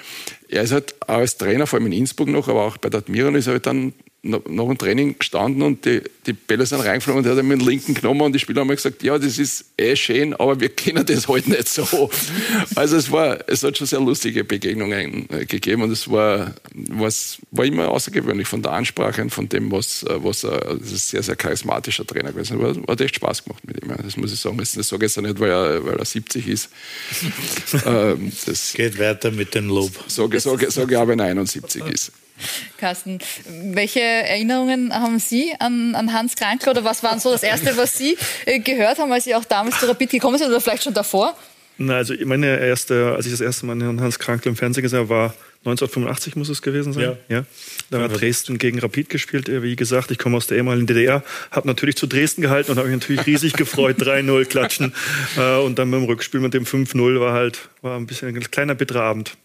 er 0.54 0.62
ist 0.62 0.72
halt 0.72 0.94
als 1.08 1.36
Trainer, 1.36 1.66
vor 1.66 1.78
allem 1.78 1.86
in 1.86 1.92
Innsbruck 1.92 2.28
noch, 2.28 2.48
aber 2.48 2.64
auch 2.64 2.76
bei 2.76 2.88
der 2.88 2.98
Admiral 3.00 3.34
ist 3.36 3.46
er 3.46 3.54
halt 3.54 3.66
dann 3.66 3.92
nach 4.24 4.66
dem 4.66 4.78
Training 4.78 5.18
gestanden 5.18 5.62
und 5.62 5.84
die, 5.84 6.02
die 6.26 6.32
Bälle 6.32 6.64
sind 6.64 6.80
reingeflogen 6.80 7.22
und 7.22 7.26
er 7.26 7.36
hat 7.36 7.44
mit 7.44 7.60
dem 7.60 7.66
linken 7.66 7.94
genommen 7.94 8.22
und 8.22 8.32
die 8.32 8.38
Spieler 8.38 8.62
haben 8.62 8.68
mir 8.68 8.76
gesagt, 8.76 9.02
ja, 9.02 9.18
das 9.18 9.38
ist 9.38 9.66
eh 9.76 9.94
schön, 9.94 10.34
aber 10.34 10.58
wir 10.60 10.70
kennen 10.70 11.04
das 11.04 11.28
halt 11.28 11.46
nicht 11.46 11.68
so. 11.68 12.10
Also 12.74 12.96
es 12.96 13.10
war, 13.10 13.38
es 13.48 13.62
hat 13.62 13.76
schon 13.76 13.86
sehr 13.86 14.00
lustige 14.00 14.42
Begegnungen 14.44 15.28
äh, 15.30 15.44
gegeben 15.44 15.82
und 15.82 15.90
es 15.90 16.10
war, 16.10 16.54
was, 16.72 17.38
war 17.50 17.66
immer 17.66 17.88
außergewöhnlich 17.88 18.48
von 18.48 18.62
der 18.62 18.72
Ansprache 18.72 19.22
und 19.22 19.30
von 19.30 19.48
dem, 19.48 19.70
was, 19.70 20.02
äh, 20.04 20.22
was 20.22 20.44
er, 20.44 20.76
das 20.76 20.92
ist 20.92 20.92
ein 20.92 20.96
sehr, 20.96 21.22
sehr 21.22 21.36
charismatischer 21.36 22.06
Trainer 22.06 22.32
gewesen. 22.32 22.58
Aber 22.58 22.74
hat 22.88 23.00
echt 23.00 23.16
Spaß 23.16 23.44
gemacht 23.44 23.62
mit 23.66 23.82
ihm. 23.82 23.92
Das 24.02 24.16
muss 24.16 24.32
ich 24.32 24.40
sagen. 24.40 24.56
Das 24.56 24.72
sage 24.72 25.06
ich 25.06 25.10
jetzt 25.10 25.18
auch 25.18 25.22
nicht, 25.22 25.38
weil 25.38 25.50
er, 25.50 25.84
weil 25.84 25.96
er 25.96 26.04
70 26.04 26.48
ist. 26.48 26.70
ähm, 27.86 28.32
das 28.46 28.72
Geht 28.72 28.98
weiter 28.98 29.30
mit 29.30 29.54
dem 29.54 29.68
Lob. 29.68 29.92
sage, 30.08 30.40
sage, 30.40 30.70
sage 30.70 30.94
ich 30.94 30.98
auch, 30.98 31.08
wenn 31.08 31.18
er 31.18 31.26
71 31.26 31.84
ist. 31.86 32.12
Carsten, 32.78 33.18
welche 33.72 34.00
Erinnerungen 34.00 34.92
haben 34.92 35.18
Sie 35.18 35.52
an, 35.58 35.94
an 35.94 36.12
Hans 36.12 36.34
Krankl 36.36 36.68
oder 36.70 36.84
was 36.84 37.02
war 37.02 37.18
so 37.20 37.30
das 37.30 37.42
Erste, 37.42 37.76
was 37.76 37.96
Sie 37.96 38.16
äh, 38.46 38.58
gehört 38.58 38.98
haben, 38.98 39.12
als 39.12 39.24
Sie 39.24 39.34
auch 39.34 39.44
damals 39.44 39.78
zu 39.80 39.86
Rapid 39.86 40.10
gekommen 40.10 40.38
sind 40.38 40.48
oder 40.48 40.60
vielleicht 40.60 40.82
schon 40.84 40.94
davor? 40.94 41.36
Na, 41.78 41.96
also 41.96 42.14
meine 42.24 42.58
erste, 42.60 43.14
als 43.16 43.26
ich 43.26 43.32
das 43.32 43.40
erste 43.40 43.66
Mal 43.66 43.80
Herrn 43.80 44.00
Hans 44.00 44.18
Krankl 44.18 44.48
im 44.48 44.56
Fernsehen 44.56 44.82
gesehen 44.82 45.00
habe, 45.00 45.08
war 45.08 45.34
1985 45.66 46.36
muss 46.36 46.48
es 46.50 46.60
gewesen 46.60 46.92
sein. 46.92 47.16
Ja. 47.28 47.44
Da 47.90 48.00
hat 48.00 48.20
Dresden 48.20 48.58
gegen 48.58 48.78
Rapid 48.80 49.08
gespielt. 49.08 49.48
Äh, 49.48 49.62
Wie 49.62 49.74
gesagt, 49.76 50.10
ich 50.10 50.18
komme 50.18 50.36
aus 50.36 50.46
der 50.46 50.58
ehemaligen 50.58 50.86
DDR, 50.86 51.22
habe 51.50 51.66
natürlich 51.66 51.96
zu 51.96 52.06
Dresden 52.06 52.42
gehalten 52.42 52.70
und 52.70 52.78
habe 52.78 52.88
mich 52.88 53.00
natürlich 53.00 53.26
riesig 53.26 53.54
gefreut. 53.54 53.96
3-0 54.00 54.44
klatschen. 54.44 54.92
Äh, 55.38 55.56
Und 55.56 55.78
dann 55.78 55.90
beim 55.90 56.04
Rückspiel 56.04 56.40
mit 56.40 56.52
dem 56.54 56.64
5-0 56.64 57.18
war 57.18 57.32
halt 57.32 57.70
war 57.80 57.96
ein 57.96 58.06
bisschen 58.06 58.28
ein 58.28 58.50
kleiner 58.50 58.74
bitterer 58.74 59.02
Abend. 59.02 59.36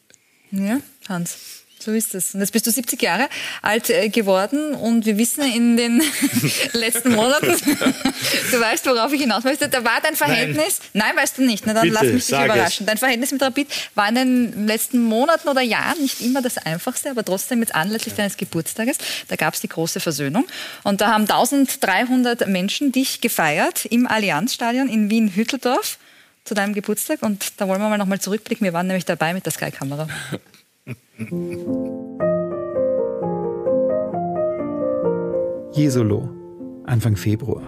Ja, 0.51 0.81
Hans. 1.07 1.37
So 1.81 1.91
ist 1.93 2.13
es. 2.13 2.33
Und 2.33 2.41
jetzt 2.41 2.51
bist 2.51 2.67
du 2.67 2.71
70 2.71 3.01
Jahre 3.01 3.29
alt 3.61 3.89
äh, 3.89 4.09
geworden 4.09 4.75
und 4.75 5.05
wir 5.05 5.17
wissen 5.17 5.43
in 5.43 5.77
den 5.77 6.03
letzten 6.73 7.15
Monaten, 7.15 7.47
du 7.47 8.59
weißt, 8.59 8.85
worauf 8.85 9.13
ich 9.13 9.21
hinaus 9.21 9.45
möchte, 9.45 9.69
da 9.69 9.81
war 9.85 10.01
dein 10.03 10.17
Verhältnis, 10.17 10.79
nein, 10.91 11.15
weißt 11.15 11.37
du 11.37 11.43
nicht, 11.43 11.65
na 11.65 11.73
dann 11.73 11.83
Bitte, 11.83 11.93
lass 11.93 12.13
mich 12.13 12.25
dich 12.25 12.37
überraschen. 12.37 12.83
es. 12.83 12.85
Dein 12.85 12.97
Verhältnis 12.97 13.31
mit 13.31 13.41
Rapid 13.41 13.67
war 13.95 14.09
in 14.09 14.15
den 14.15 14.67
letzten 14.67 15.01
Monaten 15.01 15.47
oder 15.47 15.61
Jahren 15.61 16.01
nicht 16.01 16.19
immer 16.19 16.41
das 16.41 16.57
einfachste, 16.57 17.11
aber 17.11 17.23
trotzdem 17.23 17.61
jetzt 17.61 17.73
anlässlich 17.73 18.13
deines 18.13 18.35
Geburtstages, 18.35 18.97
da 19.29 19.37
gab 19.37 19.53
es 19.53 19.61
die 19.61 19.69
große 19.69 20.01
Versöhnung 20.01 20.47
und 20.83 20.99
da 20.99 21.13
haben 21.13 21.23
1300 21.23 22.45
Menschen 22.49 22.91
dich 22.91 23.21
gefeiert 23.21 23.85
im 23.85 24.05
Allianzstadion 24.05 24.89
in 24.89 25.09
Wien-Hütteldorf 25.09 25.97
zu 26.43 26.55
deinem 26.55 26.73
Geburtstag 26.73 27.21
und 27.21 27.53
da 27.55 27.69
wollen 27.69 27.79
wir 27.79 27.87
mal 27.87 27.97
nochmal 27.97 28.19
zurückblicken. 28.19 28.65
Wir 28.65 28.73
waren 28.73 28.87
nämlich 28.87 29.05
dabei 29.05 29.33
mit 29.33 29.45
der 29.45 29.53
Sky-Kamera. 29.53 30.07
Jesolo, 35.73 36.29
Anfang 36.85 37.15
Februar. 37.15 37.61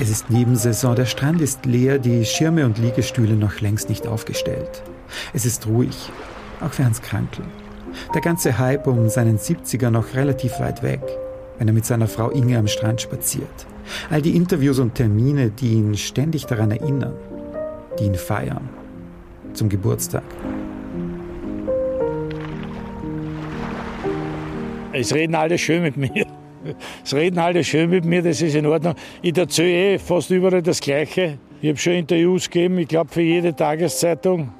Es 0.00 0.08
ist 0.08 0.30
Nebensaison, 0.30 0.96
der 0.96 1.04
Strand 1.04 1.40
ist 1.42 1.66
leer, 1.66 1.98
die 1.98 2.24
Schirme 2.24 2.64
und 2.64 2.78
Liegestühle 2.78 3.34
noch 3.34 3.60
längst 3.60 3.90
nicht 3.90 4.06
aufgestellt. 4.06 4.82
Es 5.34 5.44
ist 5.44 5.66
ruhig, 5.66 6.10
auch 6.60 6.72
für 6.72 6.84
Hans 6.84 7.02
Krankl. 7.02 7.42
Der 8.14 8.22
ganze 8.22 8.58
Hype 8.58 8.86
um 8.86 9.08
seinen 9.08 9.38
70er 9.38 9.90
noch 9.90 10.14
relativ 10.14 10.58
weit 10.58 10.82
weg, 10.82 11.02
wenn 11.58 11.68
er 11.68 11.74
mit 11.74 11.84
seiner 11.84 12.08
Frau 12.08 12.30
Inge 12.30 12.58
am 12.58 12.66
Strand 12.66 13.02
spaziert. 13.02 13.66
All 14.10 14.22
die 14.22 14.36
Interviews 14.36 14.78
und 14.78 14.94
Termine, 14.94 15.50
die 15.50 15.74
ihn 15.74 15.96
ständig 15.96 16.46
daran 16.46 16.70
erinnern, 16.70 17.14
die 17.98 18.04
ihn 18.04 18.14
feiern. 18.14 18.68
Zum 19.52 19.68
Geburtstag. 19.68 20.24
Es 24.92 25.14
reden 25.14 25.34
alle 25.34 25.56
schön 25.56 25.82
mit 25.82 25.96
mir. 25.96 26.26
Es 27.04 27.14
reden 27.14 27.38
alle 27.38 27.64
schön 27.64 27.88
mit 27.88 28.04
mir, 28.04 28.22
das 28.22 28.42
ist 28.42 28.54
in 28.54 28.66
Ordnung. 28.66 28.94
Ich 29.22 29.36
erzähle 29.36 29.94
eh 29.94 29.98
fast 29.98 30.30
überall 30.30 30.62
das 30.62 30.80
Gleiche. 30.80 31.38
Ich 31.62 31.68
habe 31.68 31.78
schon 31.78 31.94
Interviews 31.94 32.50
gegeben, 32.50 32.78
ich 32.78 32.88
glaube 32.88 33.10
für 33.10 33.22
jede 33.22 33.54
Tageszeitung 33.54 34.52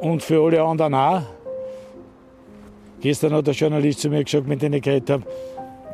und 0.00 0.22
für 0.22 0.44
alle 0.44 0.62
anderen 0.62 0.94
auch. 0.94 1.22
Gestern 3.00 3.32
hat 3.32 3.46
der 3.46 3.54
Journalist 3.54 4.00
zu 4.00 4.08
mir 4.08 4.22
gesagt, 4.22 4.46
mit 4.46 4.62
dem 4.62 4.72
ich 4.74 4.82
geredet 4.82 5.10
habe, 5.10 5.24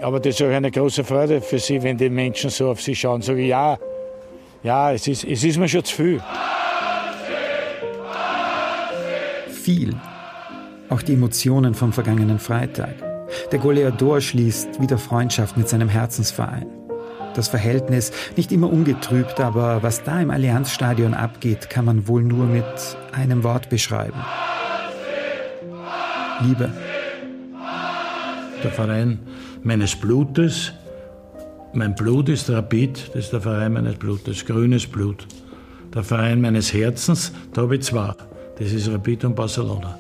aber 0.03 0.21
das 0.21 0.39
ist 0.39 0.43
auch 0.47 0.51
eine 0.51 0.71
große 0.71 1.05
Freude 1.05 1.41
für 1.41 1.59
Sie, 1.59 1.83
wenn 1.83 1.97
die 1.97 2.11
Menschen 2.11 2.51
so 2.51 2.71
auf 2.71 2.81
Sie 2.81 2.95
schauen. 2.95 3.23
Sage 3.23 3.43
ich, 3.43 3.49
ja, 3.49 3.79
ja, 4.63 4.93
es 4.93 5.07
ist, 5.09 5.25
es 5.25 5.43
ist 5.43 5.59
mir 5.59 5.69
schon 5.69 5.85
zu 5.85 5.97
viel. 5.97 6.23
Viel. 9.49 9.95
Auch 10.91 11.03
die 11.03 11.15
Emotionen 11.15 11.75
vom 11.75 11.93
vergangenen 11.93 12.41
Freitag. 12.41 12.95
Der 13.53 13.61
Goleador 13.61 14.21
schließt 14.21 14.81
wieder 14.81 14.99
Freundschaft 14.99 15.57
mit 15.57 15.69
seinem 15.69 15.89
Herzensverein. 15.89 16.67
Das 17.35 17.47
Verhältnis 17.47 18.11
nicht 18.37 18.51
immer 18.51 18.73
ungetrübt, 18.73 19.39
aber 19.39 19.85
was 19.85 20.03
da 20.03 20.21
im 20.21 20.33
Allianzstadion 20.33 21.15
abgeht, 21.15 21.71
kann 21.71 21.85
man 21.85 22.09
wohl 22.09 22.25
nur 22.25 22.45
mit 22.45 22.65
einem 23.13 23.45
Wort 23.45 23.71
beschreiben. 23.71 24.19
Liebe. 26.41 26.73
Der 28.65 28.73
Verein 28.73 29.21
meines 29.63 29.95
Blutes, 29.95 30.73
mein 31.73 31.95
Blut 31.95 32.29
ist 32.29 32.51
Rapid, 32.51 33.11
das 33.15 33.27
ist 33.27 33.33
der 33.33 33.41
Verein 33.41 33.75
meines 33.75 33.95
Blutes, 33.95 34.45
grünes 34.45 34.89
Blut. 34.89 35.29
Der 35.95 36.03
Verein 36.03 36.41
meines 36.41 36.73
Herzens, 36.73 37.33
da 37.53 37.63
habe 37.63 37.77
ich 37.77 37.83
zwei. 37.83 38.13
Das 38.59 38.73
ist 38.73 38.91
Rapid 38.91 39.25
und 39.25 39.37
Barcelona. 39.37 39.99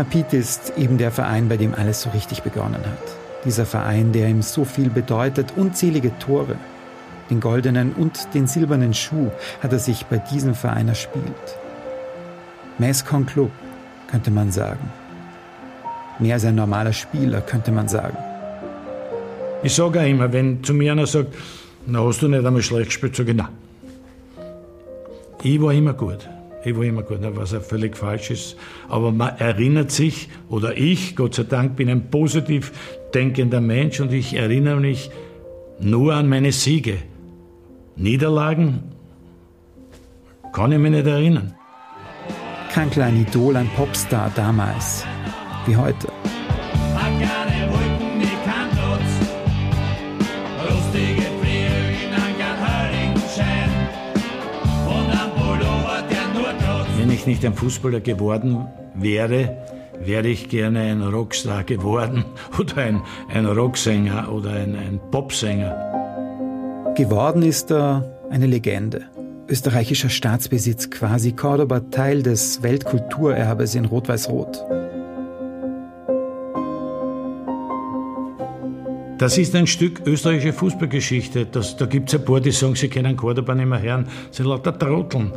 Rapid 0.00 0.32
ist 0.32 0.72
eben 0.78 0.96
der 0.96 1.10
Verein, 1.10 1.50
bei 1.50 1.58
dem 1.58 1.74
alles 1.74 2.00
so 2.00 2.08
richtig 2.08 2.42
begonnen 2.42 2.82
hat. 2.82 3.44
Dieser 3.44 3.66
Verein, 3.66 4.12
der 4.12 4.28
ihm 4.28 4.40
so 4.40 4.64
viel 4.64 4.88
bedeutet, 4.88 5.52
unzählige 5.56 6.18
Tore. 6.18 6.56
Den 7.28 7.38
goldenen 7.38 7.92
und 7.92 8.32
den 8.32 8.46
silbernen 8.46 8.94
Schuh 8.94 9.30
hat 9.62 9.74
er 9.74 9.78
sich 9.78 10.06
bei 10.06 10.16
diesem 10.16 10.54
Verein 10.54 10.88
erspielt. 10.88 11.58
Mescon 12.78 13.26
Club, 13.26 13.50
könnte 14.10 14.30
man 14.30 14.50
sagen. 14.50 14.90
Mehr 16.18 16.36
als 16.36 16.46
ein 16.46 16.54
normaler 16.54 16.94
Spieler, 16.94 17.42
könnte 17.42 17.70
man 17.70 17.86
sagen. 17.86 18.16
Ich 19.62 19.74
sage 19.74 20.00
auch 20.00 20.06
immer, 20.06 20.32
wenn 20.32 20.64
zu 20.64 20.72
mir 20.72 20.92
einer 20.92 21.06
sagt, 21.06 21.34
na 21.84 22.02
hast 22.02 22.22
du 22.22 22.28
nicht 22.28 22.46
einmal 22.46 22.62
schlecht 22.62 22.86
gespielt, 22.86 23.16
sage 23.16 23.32
ich, 23.32 23.36
nein. 23.36 23.48
Ich 25.42 25.60
war 25.60 25.74
immer 25.74 25.92
gut. 25.92 26.26
Ich 26.62 26.76
war 26.76 26.84
immer 26.84 27.02
gut, 27.02 27.18
was 27.22 27.52
ja 27.52 27.60
völlig 27.60 27.96
falsch 27.96 28.30
ist. 28.30 28.56
Aber 28.88 29.12
man 29.12 29.36
erinnert 29.38 29.90
sich, 29.90 30.28
oder 30.48 30.76
ich, 30.76 31.16
Gott 31.16 31.34
sei 31.34 31.44
Dank, 31.44 31.76
bin 31.76 31.88
ein 31.88 32.10
positiv 32.10 32.72
denkender 33.14 33.60
Mensch 33.60 34.00
und 34.00 34.12
ich 34.12 34.34
erinnere 34.34 34.80
mich 34.80 35.10
nur 35.80 36.14
an 36.14 36.28
meine 36.28 36.52
Siege. 36.52 36.98
Niederlagen 37.96 38.82
kann 40.52 40.72
ich 40.72 40.78
mich 40.78 40.90
nicht 40.90 41.06
erinnern. 41.06 41.54
Kein 42.72 42.90
kleiner 42.90 43.20
Idol, 43.20 43.56
ein 43.56 43.68
Popstar 43.76 44.30
damals, 44.34 45.04
wie 45.66 45.76
heute. 45.76 46.19
Ich 57.20 57.26
nicht 57.26 57.44
ein 57.44 57.54
Fußballer 57.54 58.00
geworden 58.00 58.66
wäre, 58.94 59.56
wäre 60.02 60.26
ich 60.28 60.48
gerne 60.48 60.80
ein 60.80 61.02
Rockstar 61.02 61.64
geworden 61.64 62.24
oder 62.58 62.78
ein, 62.78 63.02
ein 63.28 63.44
Rocksänger 63.44 64.32
oder 64.32 64.52
ein, 64.52 64.74
ein 64.74 65.00
Popsänger. 65.10 66.94
Geworden 66.96 67.42
ist 67.42 67.70
er 67.70 68.10
eine 68.30 68.46
Legende. 68.46 69.02
Österreichischer 69.48 70.08
Staatsbesitz 70.08 70.88
quasi 70.90 71.32
Cordoba 71.32 71.80
Teil 71.80 72.22
des 72.22 72.62
Weltkulturerbes 72.62 73.74
in 73.74 73.84
Rot-Weiß-Rot. 73.84 74.64
Das 79.18 79.36
ist 79.36 79.54
ein 79.54 79.66
Stück 79.66 80.06
österreichische 80.06 80.54
Fußballgeschichte. 80.54 81.44
Das, 81.44 81.76
da 81.76 81.84
gibt 81.84 82.08
es 82.08 82.18
ein 82.18 82.24
paar, 82.24 82.40
die 82.40 82.52
sagen, 82.52 82.76
sie 82.76 82.88
kennen 82.88 83.16
Cordoba 83.16 83.54
nicht 83.54 83.66
mehr 83.66 83.82
hören. 83.82 84.06
Das 84.28 84.38
sind 84.38 84.46
lauter 84.46 84.78
Trotteln. 84.78 85.32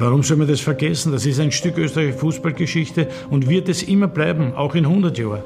Warum 0.00 0.22
soll 0.22 0.38
man 0.38 0.48
das 0.48 0.60
vergessen? 0.60 1.12
Das 1.12 1.26
ist 1.26 1.38
ein 1.40 1.52
Stück 1.52 1.76
österreichische 1.76 2.18
Fußballgeschichte 2.20 3.08
und 3.28 3.50
wird 3.50 3.68
es 3.68 3.82
immer 3.82 4.08
bleiben, 4.08 4.54
auch 4.54 4.74
in 4.74 4.86
100 4.86 5.18
Jahren. 5.18 5.42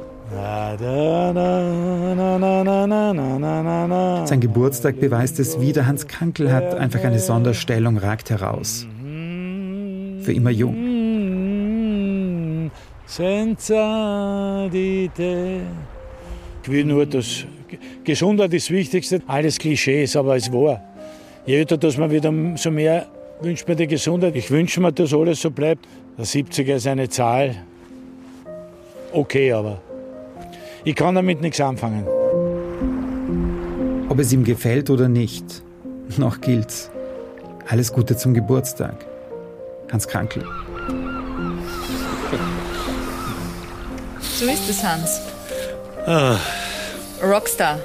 Sein 4.27 4.41
Geburtstag 4.41 5.01
beweist 5.01 5.41
es 5.41 5.61
wieder. 5.61 5.89
Hans 5.89 6.07
Krankel 6.07 6.53
hat 6.53 6.73
einfach 6.77 7.03
eine 7.03 7.19
Sonderstellung, 7.19 7.99
ragt 7.99 8.31
heraus. 8.31 8.87
Für 10.21 10.33
immer 10.33 10.51
jung. 10.51 12.71
Senza 13.07 14.69
di 14.73 15.11
te. 15.13 15.63
Ich 16.63 16.71
will 16.71 16.85
nur, 16.85 17.07
dass 17.07 17.45
Gesundheit 18.05 18.55
ist 18.55 18.69
das 18.69 18.77
Wichtigste. 18.77 19.21
Alles 19.27 19.59
Klischees, 19.59 20.15
aber 20.15 20.37
es 20.37 20.53
war. 20.53 20.81
Je 21.45 21.61
öfter, 21.61 21.77
dass 21.77 21.99
man 21.99 22.13
wieder 22.13 22.33
so 22.57 22.71
mehr 22.71 23.09
wünscht 23.41 23.69
mir 23.69 23.77
die 23.77 23.87
Gesundheit. 23.87 24.37
Ich 24.37 24.51
wünsche 24.51 24.81
mir, 24.81 24.93
dass 24.93 25.13
alles 25.13 25.41
so 25.41 25.51
bleibt. 25.51 25.87
Der 26.17 26.25
70er 26.25 26.77
ist 26.77 26.87
eine 26.87 27.09
Zahl. 27.09 27.57
Okay, 29.13 29.53
aber 29.53 29.81
ich 30.85 30.95
kann 30.95 31.15
damit 31.15 31.41
nichts 31.41 31.61
anfangen. 31.61 32.07
Ob 34.09 34.19
es 34.19 34.33
ihm 34.33 34.45
gefällt 34.45 34.91
oder 34.91 35.09
nicht, 35.09 35.63
noch 36.17 36.41
gilt's. 36.41 36.91
Alles 37.69 37.93
Gute 37.93 38.17
zum 38.17 38.35
Geburtstag. 38.35 39.05
Hans 39.91 40.07
Krankel. 40.07 40.45
So 44.21 44.47
ist 44.47 44.69
es, 44.69 44.83
Hans. 44.83 45.21
Ah. 46.07 46.37
Rockstar 47.23 47.79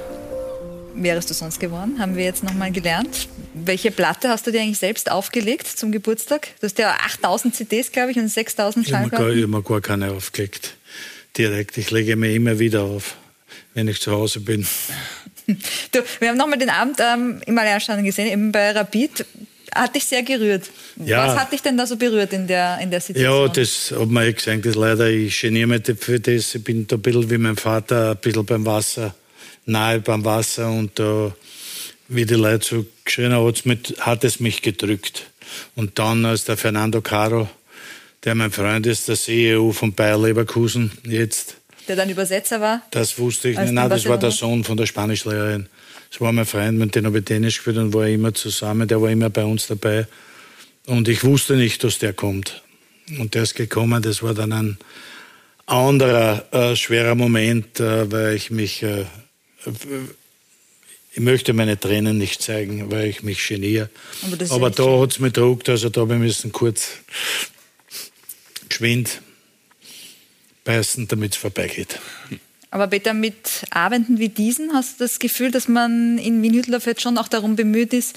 wärest 0.94 1.30
du 1.30 1.34
sonst 1.34 1.60
geworden, 1.60 1.98
haben 1.98 2.16
wir 2.16 2.24
jetzt 2.24 2.42
nochmal 2.42 2.72
gelernt. 2.72 3.28
Welche 3.54 3.90
Platte 3.90 4.28
hast 4.28 4.46
du 4.46 4.52
dir 4.52 4.60
eigentlich 4.60 4.78
selbst 4.78 5.10
aufgelegt 5.10 5.66
zum 5.66 5.92
Geburtstag? 5.92 6.48
Du 6.60 6.66
hast 6.66 6.78
ja 6.78 6.96
8000 7.04 7.54
CDs, 7.54 7.92
glaube 7.92 8.12
ich, 8.12 8.18
und 8.18 8.28
6000 8.28 8.88
Schallplatten. 8.88 9.36
Ich 9.36 9.42
habe 9.42 9.46
mir 9.48 9.62
gar 9.62 9.80
keine 9.80 10.12
aufgelegt. 10.12 10.76
Direkt. 11.36 11.78
Ich 11.78 11.90
lege 11.90 12.16
mir 12.16 12.32
immer 12.32 12.58
wieder 12.58 12.82
auf, 12.82 13.16
wenn 13.74 13.88
ich 13.88 14.00
zu 14.00 14.12
Hause 14.12 14.40
bin. 14.40 14.66
Du, 15.92 16.00
wir 16.20 16.28
haben 16.28 16.36
nochmal 16.36 16.58
den 16.58 16.70
Abend 16.70 16.98
ähm, 17.00 17.40
im 17.44 17.58
Allianzstadion 17.58 18.04
gesehen, 18.04 18.28
eben 18.28 18.52
bei 18.52 18.70
Rapid. 18.70 19.24
Hat 19.74 19.94
dich 19.94 20.04
sehr 20.04 20.22
gerührt. 20.22 20.70
Ja. 21.04 21.26
Was 21.26 21.40
hat 21.40 21.52
dich 21.52 21.62
denn 21.62 21.76
da 21.76 21.86
so 21.86 21.96
berührt 21.96 22.32
in 22.32 22.46
der, 22.46 22.78
in 22.80 22.90
der 22.90 23.00
Situation? 23.00 23.46
Ja, 23.46 23.48
das 23.48 23.92
hat 23.96 24.08
man 24.08 24.24
ja 24.24 24.32
gesagt, 24.32 24.66
das 24.66 24.74
leider, 24.74 25.08
ich 25.08 25.40
geniere 25.40 25.68
mich 25.68 25.82
für 25.98 26.18
das. 26.18 26.54
Ich 26.54 26.64
bin 26.64 26.86
da 26.86 26.96
ein 26.96 27.02
bisschen 27.02 27.30
wie 27.30 27.38
mein 27.38 27.56
Vater, 27.56 28.12
ein 28.12 28.16
bisschen 28.16 28.44
beim 28.44 28.66
Wasser, 28.66 29.14
nahe 29.66 30.00
beim 30.00 30.24
Wasser 30.24 30.70
und 30.70 30.98
da, 30.98 31.34
wie 32.08 32.26
die 32.26 32.34
Leute 32.34 32.66
so 32.66 32.86
geschrien 33.04 33.32
haben, 33.32 33.54
hat 34.00 34.24
es 34.24 34.40
mich 34.40 34.62
gedrückt. 34.62 35.26
Und 35.74 35.98
dann, 35.98 36.24
als 36.24 36.44
der 36.44 36.56
Fernando 36.56 37.00
Caro, 37.00 37.48
der 38.24 38.34
mein 38.34 38.50
Freund 38.50 38.86
ist, 38.86 39.08
der 39.08 39.16
CEO 39.16 39.72
von 39.72 39.92
Bayer 39.92 40.18
Leverkusen 40.18 40.92
jetzt, 41.04 41.56
der 41.88 41.96
dann 41.96 42.10
Übersetzer 42.10 42.60
war? 42.60 42.82
Das 42.92 43.18
wusste 43.18 43.48
ich 43.48 43.58
nicht. 43.58 43.72
Nein, 43.72 43.90
das 43.90 44.06
war 44.06 44.16
der 44.16 44.30
Sohn 44.30 44.62
von 44.62 44.76
der 44.76 44.86
Spanischlehrerin. 44.86 45.68
Das 46.10 46.20
war 46.20 46.32
mein 46.32 46.46
Freund, 46.46 46.78
mit 46.78 46.94
dem 46.94 47.06
habe 47.06 47.18
ich 47.18 47.24
Tennis 47.24 47.54
gespielt 47.54 47.78
und 47.78 47.92
war 47.92 48.06
immer 48.06 48.32
zusammen. 48.32 48.86
Der 48.86 49.02
war 49.02 49.10
immer 49.10 49.30
bei 49.30 49.44
uns 49.44 49.66
dabei. 49.66 50.06
Und 50.86 51.08
ich 51.08 51.24
wusste 51.24 51.54
nicht, 51.54 51.82
dass 51.82 51.98
der 51.98 52.12
kommt. 52.12 52.62
Und 53.18 53.34
der 53.34 53.42
ist 53.42 53.54
gekommen. 53.54 54.02
Das 54.02 54.22
war 54.22 54.34
dann 54.34 54.52
ein 54.52 54.78
anderer 55.66 56.44
äh, 56.52 56.76
schwerer 56.76 57.16
Moment, 57.16 57.80
äh, 57.80 58.10
weil 58.10 58.36
ich 58.36 58.50
mich. 58.50 58.82
Äh, 58.82 59.04
ich 61.12 61.20
möchte 61.20 61.52
meine 61.52 61.78
Tränen 61.78 62.18
nicht 62.18 62.42
zeigen, 62.42 62.90
weil 62.90 63.08
ich 63.08 63.22
mich 63.22 63.46
geniere. 63.46 63.90
Aber, 64.22 64.54
Aber 64.54 64.70
da 64.70 65.00
hat 65.00 65.12
es 65.12 65.18
mich 65.18 65.32
gedruckt, 65.32 65.68
also 65.68 65.88
da 65.88 66.02
ich 66.02 66.08
müssen 66.08 66.52
kurz 66.52 66.98
geschwind 68.68 69.20
beißen, 70.64 71.08
damit 71.08 71.32
es 71.32 71.38
vorbeigeht. 71.38 71.98
Aber 72.70 72.86
Peter, 72.86 73.14
mit 73.14 73.64
Abenden 73.70 74.18
wie 74.18 74.28
diesen 74.28 74.72
hast 74.72 75.00
du 75.00 75.04
das 75.04 75.18
Gefühl, 75.18 75.50
dass 75.50 75.66
man 75.66 76.18
in 76.18 76.42
Wien 76.42 76.54
Hütteldorf 76.54 76.86
jetzt 76.86 77.02
schon 77.02 77.18
auch 77.18 77.28
darum 77.28 77.56
bemüht 77.56 77.92
ist, 77.92 78.16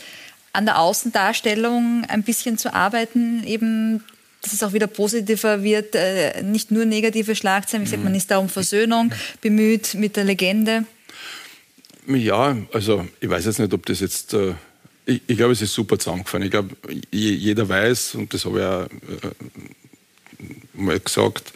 an 0.52 0.66
der 0.66 0.78
Außendarstellung 0.78 2.06
ein 2.08 2.22
bisschen 2.22 2.60
zu 2.60 2.74
arbeiten, 2.74 3.44
eben 3.48 4.04
dass 4.44 4.52
es 4.52 4.62
auch 4.62 4.74
wieder 4.74 4.88
positiver 4.88 5.64
wird, 5.64 5.96
äh, 5.96 6.44
nicht 6.44 6.70
nur 6.70 6.84
negative 6.84 7.34
Schlagzeilen. 7.34 7.86
Wie 7.86 7.86
gesagt, 7.86 8.04
man 8.04 8.14
ist 8.14 8.30
da 8.30 8.38
um 8.38 8.50
Versöhnung 8.50 9.14
bemüht 9.42 9.96
mit 9.96 10.18
der 10.18 10.26
Legende. 10.26 10.86
Ja, 12.08 12.58
also 12.72 13.08
ich 13.20 13.30
weiß 13.30 13.46
jetzt 13.46 13.60
nicht, 13.60 13.74
ob 13.74 13.86
das 13.86 14.00
jetzt. 14.00 14.34
Äh, 14.34 14.54
ich, 15.06 15.22
ich 15.28 15.38
glaube, 15.38 15.54
es 15.54 15.62
ist 15.62 15.74
super 15.74 15.98
zusammengefallen. 16.00 16.46
Ich 16.46 16.52
glaube, 16.52 16.76
jeder 17.12 17.68
weiß, 17.68 18.16
und 18.16 18.34
das 18.34 18.46
habe 18.46 18.60
ich 18.60 18.66
auch 18.66 19.28
äh, 19.28 19.32
mal 20.74 21.00
gesagt, 21.00 21.54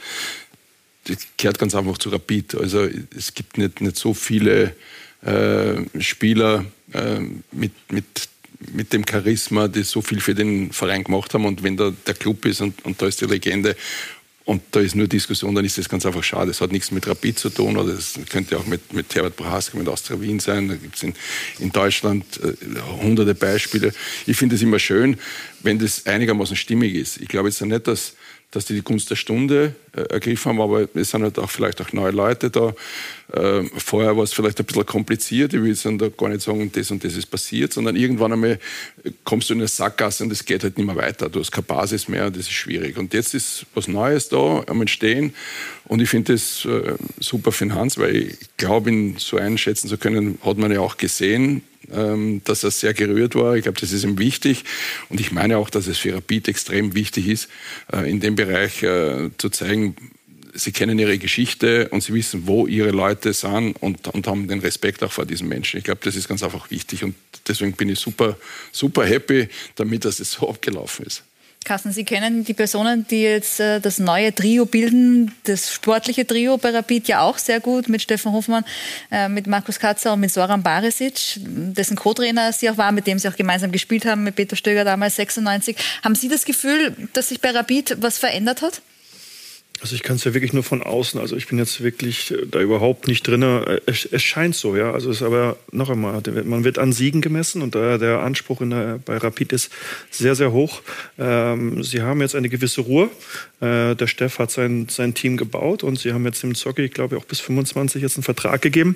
das 1.05 1.17
gehört 1.37 1.59
ganz 1.59 1.75
einfach 1.75 1.97
zu 1.97 2.09
Rapid. 2.09 2.55
Also 2.55 2.87
es 3.15 3.33
gibt 3.33 3.57
nicht, 3.57 3.81
nicht 3.81 3.97
so 3.97 4.13
viele 4.13 4.75
äh, 5.21 6.01
Spieler 6.01 6.65
äh, 6.93 7.19
mit, 7.51 7.71
mit, 7.89 8.05
mit 8.73 8.93
dem 8.93 9.05
Charisma, 9.09 9.67
die 9.67 9.83
so 9.83 10.01
viel 10.01 10.19
für 10.19 10.35
den 10.35 10.71
Verein 10.71 11.03
gemacht 11.03 11.33
haben. 11.33 11.45
Und 11.45 11.63
wenn 11.63 11.77
da 11.77 11.93
der 12.05 12.13
Club 12.13 12.45
ist 12.45 12.61
und, 12.61 12.83
und 12.85 13.01
da 13.01 13.07
ist 13.07 13.21
die 13.21 13.25
Legende 13.25 13.75
und 14.47 14.61
da 14.71 14.79
ist 14.79 14.95
nur 14.95 15.09
Diskussion, 15.09 15.53
dann 15.53 15.65
ist 15.65 15.77
das 15.77 15.89
ganz 15.89 16.05
einfach 16.05 16.23
schade. 16.23 16.47
Das 16.47 16.61
hat 16.61 16.71
nichts 16.71 16.89
mit 16.91 17.05
Rapid 17.05 17.37
zu 17.37 17.49
tun 17.49 17.75
oder 17.75 17.93
das 17.93 18.17
könnte 18.29 18.57
auch 18.57 18.65
mit, 18.65 18.93
mit 18.93 19.13
Herbert 19.13 19.35
Prohaska, 19.35 19.77
mit 19.77 19.89
Austria 19.89 20.21
Wien 20.21 20.39
sein. 20.39 20.69
Da 20.69 20.75
gibt 20.75 20.95
es 20.95 21.03
in, 21.03 21.13
in 21.59 21.69
Deutschland 21.73 22.23
äh, 22.41 22.53
hunderte 23.01 23.35
Beispiele. 23.35 23.93
Ich 24.25 24.37
finde 24.37 24.55
es 24.55 24.61
immer 24.61 24.79
schön, 24.79 25.17
wenn 25.63 25.79
das 25.79 26.05
einigermaßen 26.05 26.55
stimmig 26.55 26.95
ist. 26.95 27.17
Ich 27.17 27.27
glaube 27.27 27.49
jetzt 27.49 27.61
nicht, 27.61 27.87
dass 27.87 28.13
dass 28.51 28.65
die 28.65 28.75
die 28.75 28.81
Gunst 28.81 29.09
der 29.09 29.17
Stunde 29.17 29.75
äh, 29.93 30.01
ergriffen 30.03 30.53
haben, 30.53 30.61
aber 30.61 30.87
es 30.93 31.11
sind 31.11 31.21
halt 31.21 31.37
auch 31.37 31.49
vielleicht 31.49 31.81
auch 31.81 31.91
neue 31.91 32.11
Leute 32.11 32.49
da. 32.49 32.73
Äh, 33.33 33.63
vorher 33.77 34.15
war 34.15 34.23
es 34.23 34.31
vielleicht 34.31 34.59
ein 34.59 34.65
bisschen 34.65 34.85
kompliziert, 34.85 35.53
ich 35.53 35.61
will 35.61 35.69
jetzt 35.69 35.85
da 35.85 36.07
gar 36.07 36.29
nicht 36.29 36.41
sagen, 36.41 36.71
das 36.71 36.89
und 36.89 37.03
das 37.03 37.15
ist 37.17 37.25
passiert, 37.25 37.73
sondern 37.73 37.97
irgendwann 37.97 38.31
einmal 38.31 38.57
kommst 39.25 39.49
du 39.49 39.53
in 39.53 39.59
eine 39.59 39.67
Sackgasse 39.67 40.23
und 40.23 40.31
es 40.31 40.45
geht 40.45 40.63
halt 40.63 40.77
nicht 40.77 40.87
mehr 40.87 40.95
weiter. 40.95 41.29
Du 41.29 41.41
hast 41.41 41.51
keine 41.51 41.65
Basis 41.65 42.07
mehr 42.07 42.29
das 42.29 42.43
ist 42.43 42.51
schwierig. 42.51 42.97
Und 42.97 43.13
jetzt 43.13 43.33
ist 43.33 43.65
was 43.73 43.89
Neues 43.89 44.29
da 44.29 44.63
am 44.67 44.79
Entstehen 44.79 45.33
und 45.85 46.01
ich 46.01 46.09
finde 46.09 46.33
das 46.33 46.63
äh, 46.63 46.93
super 47.19 47.51
für 47.51 47.65
den 47.65 47.75
Hans, 47.75 47.97
weil 47.97 48.15
ich 48.15 48.37
glaube, 48.55 48.89
ihn 48.91 49.15
so 49.17 49.35
einschätzen 49.35 49.89
zu 49.89 49.97
können, 49.97 50.37
hat 50.43 50.57
man 50.57 50.71
ja 50.71 50.79
auch 50.79 50.95
gesehen, 50.95 51.63
dass 51.87 52.63
er 52.63 52.71
sehr 52.71 52.93
gerührt 52.93 53.35
war. 53.35 53.55
Ich 53.55 53.63
glaube, 53.63 53.79
das 53.79 53.91
ist 53.91 54.03
ihm 54.03 54.19
wichtig. 54.19 54.63
Und 55.09 55.19
ich 55.19 55.31
meine 55.31 55.57
auch, 55.57 55.69
dass 55.69 55.87
es 55.87 55.97
für 55.97 56.13
Rapid 56.13 56.47
extrem 56.47 56.93
wichtig 56.95 57.27
ist, 57.27 57.49
äh, 57.93 58.09
in 58.09 58.19
dem 58.19 58.35
Bereich 58.35 58.83
äh, 58.83 59.29
zu 59.37 59.49
zeigen, 59.49 59.95
sie 60.53 60.71
kennen 60.71 60.97
ihre 60.99 61.17
Geschichte 61.17 61.89
und 61.89 62.01
sie 62.01 62.13
wissen, 62.13 62.47
wo 62.47 62.67
ihre 62.67 62.91
Leute 62.91 63.33
sind 63.33 63.73
und, 63.81 64.07
und 64.07 64.27
haben 64.27 64.47
den 64.47 64.59
Respekt 64.59 65.03
auch 65.03 65.11
vor 65.11 65.25
diesen 65.25 65.47
Menschen. 65.47 65.77
Ich 65.77 65.83
glaube, 65.83 66.01
das 66.03 66.15
ist 66.15 66.27
ganz 66.27 66.43
einfach 66.43 66.71
wichtig 66.71 67.03
und 67.03 67.15
deswegen 67.47 67.73
bin 67.73 67.89
ich 67.89 67.99
super, 67.99 68.37
super 68.71 69.05
happy 69.05 69.47
damit, 69.75 70.05
dass 70.05 70.19
es 70.19 70.31
so 70.31 70.49
abgelaufen 70.49 71.05
ist. 71.05 71.23
Carsten, 71.67 71.91
Sie 71.91 72.05
kennen 72.05 72.45
die 72.45 72.53
Personen, 72.53 73.05
die 73.07 73.23
jetzt 73.23 73.59
äh, 73.59 73.81
das 73.81 73.99
neue 73.99 74.33
Trio 74.33 74.65
bilden, 74.65 75.35
das 75.43 75.73
sportliche 75.73 76.25
Trio 76.25 76.57
bei 76.57 76.69
Rapid 76.69 77.09
ja 77.09 77.19
auch 77.21 77.37
sehr 77.37 77.59
gut 77.59 77.89
mit 77.89 78.01
Stefan 78.01 78.31
Hofmann, 78.31 78.63
äh, 79.11 79.27
mit 79.27 79.47
Markus 79.47 79.77
Katzer 79.77 80.13
und 80.13 80.21
mit 80.21 80.31
Soran 80.31 80.63
Barisic, 80.63 81.35
dessen 81.35 81.97
Co-Trainer 81.97 82.53
Sie 82.53 82.69
auch 82.69 82.77
war, 82.77 82.93
mit 82.93 83.05
dem 83.05 83.19
Sie 83.19 83.27
auch 83.27 83.35
gemeinsam 83.35 83.73
gespielt 83.73 84.05
haben, 84.05 84.23
mit 84.23 84.37
Peter 84.37 84.55
Stöger 84.55 84.85
damals 84.85 85.17
96. 85.17 85.75
Haben 86.05 86.15
Sie 86.15 86.29
das 86.29 86.45
Gefühl, 86.45 86.95
dass 87.11 87.27
sich 87.27 87.41
bei 87.41 87.51
Rapid 87.51 87.97
was 87.99 88.17
verändert 88.17 88.61
hat? 88.61 88.81
Also 89.81 89.95
ich 89.95 90.03
kann 90.03 90.15
es 90.15 90.23
ja 90.23 90.33
wirklich 90.33 90.53
nur 90.53 90.63
von 90.63 90.81
außen. 90.81 91.19
Also 91.19 91.35
ich 91.35 91.47
bin 91.47 91.57
jetzt 91.57 91.83
wirklich 91.83 92.31
äh, 92.31 92.45
da 92.49 92.59
überhaupt 92.59 93.07
nicht 93.07 93.27
drin. 93.27 93.43
Äh, 93.43 93.81
es, 93.85 94.05
es, 94.05 94.23
scheint 94.23 94.55
so, 94.55 94.75
ja. 94.75 94.91
Also 94.91 95.09
es 95.09 95.17
ist 95.17 95.23
aber 95.23 95.57
noch 95.71 95.89
einmal, 95.89 96.21
man 96.45 96.63
wird 96.63 96.79
an 96.79 96.93
Siegen 96.93 97.21
gemessen 97.21 97.61
und 97.61 97.75
der, 97.75 97.97
der 97.97 98.19
Anspruch 98.19 98.61
der, 98.61 98.99
bei 99.05 99.17
Rapid 99.17 99.53
ist 99.53 99.71
sehr, 100.09 100.35
sehr 100.35 100.51
hoch. 100.51 100.81
Ähm, 101.19 101.83
sie 101.83 102.01
haben 102.01 102.21
jetzt 102.21 102.35
eine 102.35 102.49
gewisse 102.49 102.81
Ruhe. 102.81 103.09
Äh, 103.59 103.95
der 103.95 104.07
Steff 104.07 104.39
hat 104.39 104.51
sein, 104.51 104.87
sein 104.89 105.13
Team 105.13 105.37
gebaut 105.37 105.83
und 105.83 105.99
sie 105.99 106.13
haben 106.13 106.25
jetzt 106.25 106.41
dem 106.43 106.55
Zocki, 106.55 106.83
ich 106.83 106.93
glaube, 106.93 107.17
auch 107.17 107.25
bis 107.25 107.39
25 107.39 108.01
jetzt 108.01 108.17
einen 108.17 108.23
Vertrag 108.23 108.61
gegeben. 108.61 108.95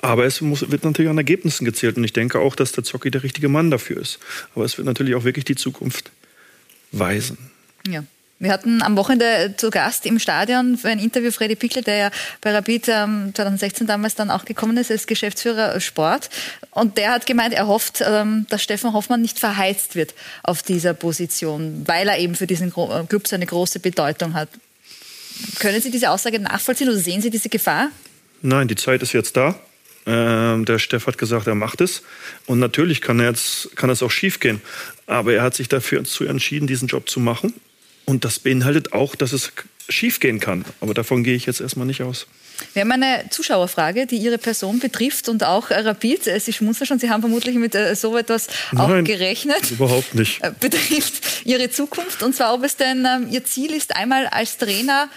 Aber 0.00 0.26
es 0.26 0.40
muss, 0.40 0.70
wird 0.70 0.84
natürlich 0.84 1.10
an 1.10 1.16
Ergebnissen 1.16 1.64
gezählt 1.64 1.96
und 1.96 2.04
ich 2.04 2.12
denke 2.12 2.38
auch, 2.38 2.54
dass 2.54 2.72
der 2.72 2.84
Zocki 2.84 3.10
der 3.10 3.22
richtige 3.22 3.48
Mann 3.48 3.70
dafür 3.70 3.96
ist. 3.96 4.18
Aber 4.54 4.64
es 4.64 4.76
wird 4.76 4.86
natürlich 4.86 5.14
auch 5.14 5.24
wirklich 5.24 5.46
die 5.46 5.56
Zukunft 5.56 6.12
weisen. 6.92 7.38
Ja. 7.88 8.04
Wir 8.38 8.52
hatten 8.52 8.82
am 8.82 8.96
Wochenende 8.96 9.54
zu 9.56 9.70
Gast 9.70 10.04
im 10.04 10.18
Stadion 10.18 10.76
für 10.76 10.88
ein 10.88 10.98
Interview 10.98 11.30
Freddy 11.30 11.56
Pickle, 11.56 11.80
der 11.80 11.96
ja 11.96 12.10
bei 12.42 12.52
Rapid 12.52 12.88
ähm, 12.88 13.32
2016 13.34 13.86
damals 13.86 14.14
dann 14.14 14.30
auch 14.30 14.44
gekommen 14.44 14.76
ist 14.76 14.90
als 14.90 15.06
Geschäftsführer 15.06 15.80
Sport. 15.80 16.28
Und 16.70 16.98
der 16.98 17.12
hat 17.12 17.24
gemeint, 17.24 17.54
er 17.54 17.66
hofft, 17.66 18.02
ähm, 18.06 18.44
dass 18.50 18.62
Stefan 18.62 18.92
Hoffmann 18.92 19.22
nicht 19.22 19.38
verheizt 19.38 19.96
wird 19.96 20.14
auf 20.42 20.62
dieser 20.62 20.92
Position, 20.92 21.84
weil 21.86 22.08
er 22.08 22.18
eben 22.18 22.34
für 22.34 22.46
diesen 22.46 22.68
äh, 22.68 23.04
Club 23.08 23.26
so 23.26 23.36
eine 23.36 23.46
große 23.46 23.80
Bedeutung 23.80 24.34
hat. 24.34 24.50
Können 25.58 25.80
Sie 25.80 25.90
diese 25.90 26.10
Aussage 26.10 26.38
nachvollziehen 26.38 26.90
oder 26.90 26.98
sehen 26.98 27.22
Sie 27.22 27.30
diese 27.30 27.48
Gefahr? 27.48 27.88
Nein, 28.42 28.68
die 28.68 28.76
Zeit 28.76 29.00
ist 29.00 29.14
jetzt 29.14 29.38
da. 29.38 29.58
Ähm, 30.04 30.66
der 30.66 30.78
Steff 30.78 31.06
hat 31.06 31.16
gesagt, 31.16 31.46
er 31.46 31.54
macht 31.54 31.80
es. 31.80 32.02
Und 32.44 32.58
natürlich 32.58 33.00
kann, 33.00 33.18
er 33.18 33.30
jetzt, 33.30 33.74
kann 33.76 33.88
es 33.88 34.02
auch 34.02 34.10
schiefgehen. 34.10 34.60
Aber 35.06 35.32
er 35.32 35.42
hat 35.42 35.54
sich 35.54 35.68
dafür 35.68 36.04
entschieden, 36.20 36.66
diesen 36.66 36.88
Job 36.88 37.08
zu 37.08 37.18
machen. 37.18 37.54
Und 38.06 38.24
das 38.24 38.38
beinhaltet 38.38 38.92
auch, 38.92 39.14
dass 39.14 39.32
es 39.32 39.52
schiefgehen 39.88 40.40
kann. 40.40 40.64
Aber 40.80 40.94
davon 40.94 41.22
gehe 41.24 41.34
ich 41.34 41.46
jetzt 41.46 41.60
erstmal 41.60 41.86
nicht 41.86 42.02
aus. 42.02 42.26
Wir 42.72 42.82
haben 42.82 42.92
eine 42.92 43.24
Zuschauerfrage, 43.30 44.06
die 44.06 44.16
Ihre 44.16 44.38
Person 44.38 44.78
betrifft 44.78 45.28
und 45.28 45.44
auch 45.44 45.70
Rapid. 45.70 46.24
Sie 46.24 46.52
schmunzeln 46.52 46.86
schon, 46.86 46.98
Sie 46.98 47.10
haben 47.10 47.20
vermutlich 47.20 47.56
mit 47.56 47.74
äh, 47.74 47.94
so 47.94 48.16
etwas 48.16 48.48
auch 48.74 48.88
Nein, 48.88 49.04
gerechnet. 49.04 49.70
Überhaupt 49.70 50.14
nicht. 50.14 50.42
Äh, 50.42 50.52
betrifft 50.58 51.44
Ihre 51.44 51.70
Zukunft 51.70 52.22
und 52.22 52.34
zwar, 52.34 52.54
ob 52.54 52.64
es 52.64 52.76
denn 52.76 53.04
ähm, 53.04 53.28
Ihr 53.30 53.44
Ziel 53.44 53.72
ist, 53.74 53.94
einmal 53.94 54.26
als 54.28 54.56
Trainer 54.56 55.10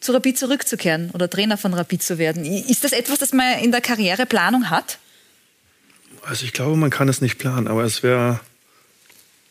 zu 0.00 0.12
Rapid 0.12 0.38
zurückzukehren 0.38 1.10
oder 1.12 1.30
Trainer 1.30 1.56
von 1.56 1.72
Rapid 1.72 2.02
zu 2.02 2.18
werden. 2.18 2.44
Ist 2.44 2.84
das 2.84 2.92
etwas, 2.92 3.18
das 3.18 3.32
man 3.32 3.58
in 3.60 3.70
der 3.70 3.80
Karriereplanung 3.80 4.70
hat? 4.70 4.98
Also 6.22 6.44
ich 6.44 6.52
glaube, 6.52 6.76
man 6.76 6.90
kann 6.90 7.08
es 7.08 7.20
nicht 7.20 7.38
planen, 7.38 7.68
aber 7.68 7.84
es 7.84 8.02
wäre 8.02 8.40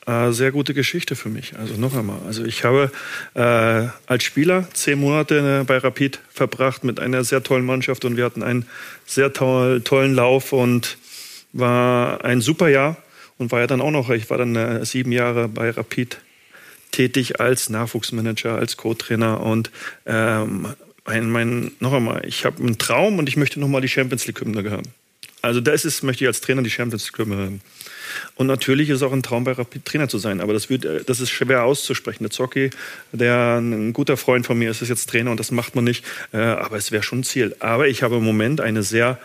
äh, 0.05 0.31
sehr 0.31 0.51
gute 0.51 0.73
Geschichte 0.73 1.15
für 1.15 1.29
mich. 1.29 1.57
Also 1.57 1.75
noch 1.75 1.95
einmal. 1.95 2.19
Also 2.25 2.45
ich 2.45 2.63
habe 2.63 2.91
äh, 3.33 3.87
als 4.05 4.23
Spieler 4.23 4.67
zehn 4.73 4.99
Monate 4.99 5.63
bei 5.65 5.77
Rapid 5.77 6.19
verbracht 6.31 6.83
mit 6.83 6.99
einer 6.99 7.23
sehr 7.23 7.41
tollen 7.43 7.65
Mannschaft 7.65 8.05
und 8.05 8.17
wir 8.17 8.25
hatten 8.25 8.43
einen 8.43 8.65
sehr 9.05 9.33
toll, 9.33 9.81
tollen 9.81 10.13
Lauf 10.13 10.53
und 10.53 10.97
war 11.53 12.23
ein 12.23 12.41
super 12.41 12.67
Jahr 12.69 12.97
und 13.37 13.51
war 13.51 13.61
ja 13.61 13.67
dann 13.67 13.81
auch 13.81 13.91
noch, 13.91 14.09
ich 14.09 14.29
war 14.29 14.37
dann 14.37 14.55
äh, 14.55 14.85
sieben 14.85 15.11
Jahre 15.11 15.47
bei 15.47 15.69
Rapid 15.69 16.17
tätig 16.91 17.39
als 17.39 17.69
Nachwuchsmanager, 17.69 18.55
als 18.55 18.77
Co-Trainer 18.77 19.41
und 19.41 19.71
ähm, 20.05 20.67
mein, 21.05 21.29
mein, 21.29 21.71
noch 21.79 21.93
einmal, 21.93 22.25
ich 22.25 22.45
habe 22.45 22.61
einen 22.61 22.77
Traum 22.77 23.19
und 23.19 23.29
ich 23.29 23.37
möchte 23.37 23.59
noch 23.59 23.67
mal 23.67 23.81
die 23.81 23.89
Champions 23.89 24.25
League 24.27 24.39
Hymne 24.41 24.63
hören. 24.63 24.87
Also 25.41 25.61
das 25.61 25.85
ist, 25.85 26.03
möchte 26.03 26.23
ich 26.23 26.27
als 26.27 26.41
Trainer 26.41 26.63
die 26.63 26.69
Champions 26.69 27.11
League 27.11 27.27
hören. 27.27 27.61
Und 28.35 28.47
natürlich 28.47 28.89
ist 28.89 28.97
es 28.97 29.03
auch 29.03 29.13
ein 29.13 29.23
Traum, 29.23 29.43
bei 29.43 29.53
Rapid 29.53 29.85
Trainer 29.85 30.07
zu 30.07 30.17
sein. 30.17 30.41
Aber 30.41 30.53
das, 30.53 30.69
wird, 30.69 30.85
äh, 30.85 31.03
das 31.03 31.19
ist 31.19 31.29
schwer 31.29 31.63
auszusprechen. 31.63 32.23
Der 32.23 32.31
Zocki, 32.31 32.69
der 33.11 33.57
ein 33.57 33.93
guter 33.93 34.17
Freund 34.17 34.45
von 34.45 34.57
mir 34.57 34.71
ist, 34.71 34.81
ist 34.81 34.89
jetzt 34.89 35.09
Trainer 35.09 35.31
und 35.31 35.39
das 35.39 35.51
macht 35.51 35.75
man 35.75 35.83
nicht. 35.83 36.05
Äh, 36.33 36.37
aber 36.37 36.77
es 36.77 36.91
wäre 36.91 37.03
schon 37.03 37.19
ein 37.19 37.23
Ziel. 37.23 37.55
Aber 37.59 37.87
ich 37.87 38.03
habe 38.03 38.17
im 38.17 38.23
Moment 38.23 38.61
eine 38.61 38.83
sehr 38.83 39.17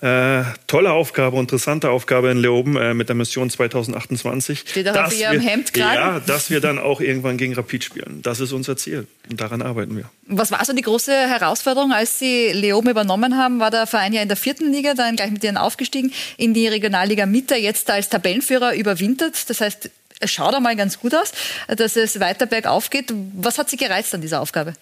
äh, 0.00 0.44
tolle 0.66 0.92
Aufgabe, 0.92 1.38
interessante 1.38 1.90
Aufgabe 1.90 2.30
in 2.30 2.38
Leoben 2.38 2.76
äh, 2.76 2.94
mit 2.94 3.08
der 3.08 3.16
Mission 3.16 3.50
2028. 3.50 4.60
Steht 4.60 4.88
auch 4.88 5.04
auf 5.04 5.18
Ihrem 5.18 5.40
Hemd 5.40 5.74
gerade. 5.74 5.94
Ja, 5.94 6.20
dass 6.20 6.48
wir 6.48 6.60
dann 6.60 6.78
auch 6.78 7.00
irgendwann 7.00 7.36
gegen 7.36 7.54
Rapid 7.54 7.84
spielen. 7.84 8.22
Das 8.22 8.40
ist 8.40 8.52
unser 8.52 8.76
Ziel 8.76 9.06
und 9.28 9.40
daran 9.40 9.60
arbeiten 9.60 9.96
wir. 9.96 10.04
Was 10.26 10.50
war 10.50 10.64
so 10.64 10.72
die 10.72 10.82
große 10.82 11.12
Herausforderung, 11.12 11.92
als 11.92 12.18
Sie 12.18 12.50
Leoben 12.52 12.88
übernommen 12.88 13.36
haben? 13.36 13.60
War 13.60 13.70
der 13.70 13.86
Verein 13.86 14.14
ja 14.14 14.22
in 14.22 14.28
der 14.28 14.38
vierten 14.38 14.72
Liga, 14.72 14.94
dann 14.94 15.16
gleich 15.16 15.30
mit 15.30 15.44
Ihnen 15.44 15.58
aufgestiegen 15.58 16.12
in 16.38 16.54
die 16.54 16.66
Regionalliga 16.66 17.26
Mitte, 17.26 17.56
jetzt 17.56 17.90
als 17.90 18.08
Tabellenführer 18.08 18.74
überwintert. 18.74 19.50
Das 19.50 19.60
heißt, 19.60 19.90
es 20.20 20.30
schaut 20.30 20.54
einmal 20.54 20.76
ganz 20.76 20.98
gut 20.98 21.14
aus, 21.14 21.32
dass 21.68 21.96
es 21.96 22.20
weiter 22.20 22.46
bergauf 22.46 22.88
geht. 22.88 23.12
Was 23.36 23.58
hat 23.58 23.68
Sie 23.68 23.76
gereizt 23.76 24.14
an 24.14 24.22
dieser 24.22 24.40
Aufgabe? 24.40 24.72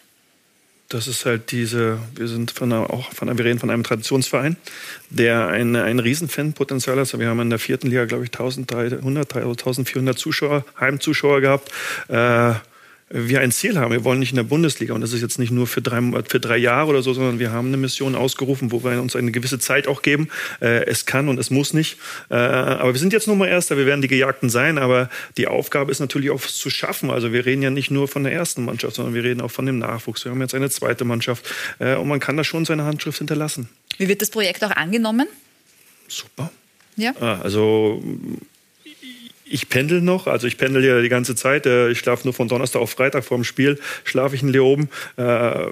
Das 0.88 1.06
ist 1.06 1.26
halt 1.26 1.50
diese, 1.52 1.98
wir 2.14 2.28
sind 2.28 2.50
von 2.50 2.72
einer, 2.72 2.90
auch 2.90 3.12
von, 3.12 3.36
wir 3.36 3.44
reden 3.44 3.58
von 3.58 3.68
einem 3.68 3.84
Traditionsverein, 3.84 4.56
der 5.10 5.48
ein, 5.48 5.76
ein 5.76 5.98
Riesenfanpotenzial 5.98 6.96
hat. 6.96 7.00
Also 7.00 7.18
wir 7.20 7.28
haben 7.28 7.40
in 7.40 7.50
der 7.50 7.58
vierten 7.58 7.88
Liga, 7.88 8.06
glaube 8.06 8.24
ich, 8.24 8.30
1300, 8.32 9.36
1400 9.36 10.18
Zuschauer, 10.18 10.64
Heimzuschauer 10.80 11.42
gehabt. 11.42 11.70
Äh, 12.08 12.54
wir 13.10 13.40
ein 13.40 13.52
Ziel 13.52 13.78
haben. 13.78 13.92
Wir 13.92 14.04
wollen 14.04 14.18
nicht 14.18 14.30
in 14.30 14.36
der 14.36 14.42
Bundesliga 14.42 14.94
und 14.94 15.00
das 15.00 15.12
ist 15.12 15.22
jetzt 15.22 15.38
nicht 15.38 15.50
nur 15.50 15.66
für 15.66 15.80
drei, 15.80 16.00
für 16.28 16.40
drei 16.40 16.56
Jahre 16.58 16.90
oder 16.90 17.02
so, 17.02 17.14
sondern 17.14 17.38
wir 17.38 17.52
haben 17.52 17.68
eine 17.68 17.76
Mission 17.76 18.14
ausgerufen, 18.14 18.70
wo 18.70 18.84
wir 18.84 19.00
uns 19.00 19.16
eine 19.16 19.30
gewisse 19.30 19.58
Zeit 19.58 19.88
auch 19.88 20.02
geben. 20.02 20.28
Äh, 20.60 20.84
es 20.86 21.06
kann 21.06 21.28
und 21.28 21.38
es 21.38 21.50
muss 21.50 21.72
nicht. 21.72 21.98
Äh, 22.30 22.34
aber 22.34 22.92
wir 22.92 23.00
sind 23.00 23.12
jetzt 23.12 23.26
Nummer 23.26 23.48
Erster, 23.48 23.76
wir 23.76 23.86
werden 23.86 24.02
die 24.02 24.08
Gejagten 24.08 24.50
sein, 24.50 24.78
aber 24.78 25.08
die 25.36 25.46
Aufgabe 25.46 25.90
ist 25.90 26.00
natürlich 26.00 26.30
auch 26.30 26.40
zu 26.40 26.70
schaffen. 26.70 27.10
Also 27.10 27.32
wir 27.32 27.46
reden 27.46 27.62
ja 27.62 27.70
nicht 27.70 27.90
nur 27.90 28.08
von 28.08 28.24
der 28.24 28.32
ersten 28.32 28.64
Mannschaft, 28.64 28.96
sondern 28.96 29.14
wir 29.14 29.24
reden 29.24 29.40
auch 29.40 29.50
von 29.50 29.66
dem 29.66 29.78
Nachwuchs. 29.78 30.24
Wir 30.24 30.32
haben 30.32 30.40
jetzt 30.40 30.54
eine 30.54 30.70
zweite 30.70 31.04
Mannschaft 31.04 31.44
äh, 31.78 31.94
und 31.94 32.08
man 32.08 32.20
kann 32.20 32.36
da 32.36 32.44
schon 32.44 32.64
seine 32.64 32.84
Handschrift 32.84 33.18
hinterlassen. 33.18 33.68
Wie 33.96 34.08
wird 34.08 34.22
das 34.22 34.30
Projekt 34.30 34.62
auch 34.64 34.70
angenommen? 34.70 35.28
Super. 36.08 36.50
Ja. 36.96 37.12
Ah, 37.20 37.40
also 37.42 38.02
ich 39.50 39.68
pendel 39.68 40.00
noch, 40.00 40.26
also 40.26 40.46
ich 40.46 40.58
pendel 40.58 40.84
ja 40.84 41.00
die 41.00 41.08
ganze 41.08 41.34
Zeit. 41.34 41.66
Äh, 41.66 41.90
ich 41.90 41.98
schlafe 41.98 42.24
nur 42.24 42.34
von 42.34 42.48
Donnerstag 42.48 42.80
auf 42.80 42.90
Freitag 42.90 43.24
vor 43.24 43.38
dem 43.38 43.44
Spiel, 43.44 43.78
schlafe 44.04 44.34
ich 44.34 44.42
in 44.42 44.48
Leoben. 44.48 44.88
Äh, 45.16 45.66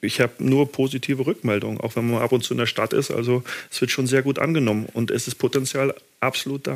ich 0.00 0.20
habe 0.20 0.32
nur 0.38 0.70
positive 0.70 1.24
Rückmeldungen, 1.24 1.80
auch 1.80 1.94
wenn 1.96 2.10
man 2.10 2.22
ab 2.22 2.32
und 2.32 2.42
zu 2.42 2.54
in 2.54 2.58
der 2.58 2.66
Stadt 2.66 2.92
ist. 2.92 3.10
Also 3.10 3.44
es 3.70 3.80
wird 3.80 3.90
schon 3.90 4.06
sehr 4.06 4.22
gut 4.22 4.38
angenommen 4.38 4.86
und 4.92 5.10
es 5.10 5.28
ist 5.28 5.36
Potenzial 5.36 5.94
absolut 6.20 6.66
da. 6.66 6.74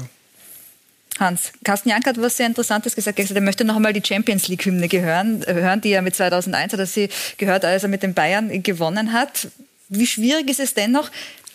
Hans, 1.19 1.53
Carsten 1.65 1.89
Jank 1.89 2.07
hat 2.07 2.21
was 2.21 2.37
sehr 2.37 2.47
Interessantes 2.47 2.95
gesagt. 2.95 3.19
Er 3.19 3.41
möchte 3.41 3.65
noch 3.65 3.77
einmal 3.77 3.93
die 3.93 4.03
Champions 4.07 4.49
League-Hymne 4.49 4.89
hören, 4.93 5.45
hören, 5.47 5.81
die 5.81 5.91
er 5.91 6.03
mit 6.03 6.15
2001 6.15 6.75
hat 6.75 6.81
er 6.81 6.87
sie 6.87 7.09
gehört, 7.39 7.65
als 7.65 7.83
er 7.83 7.89
mit 7.89 8.03
den 8.03 8.15
Bayern 8.15 8.63
gewonnen 8.63 9.13
hat. 9.13 9.49
Wie 9.89 10.07
schwierig 10.07 10.49
ist 10.51 10.61
es 10.61 10.75
dennoch, 10.75 11.11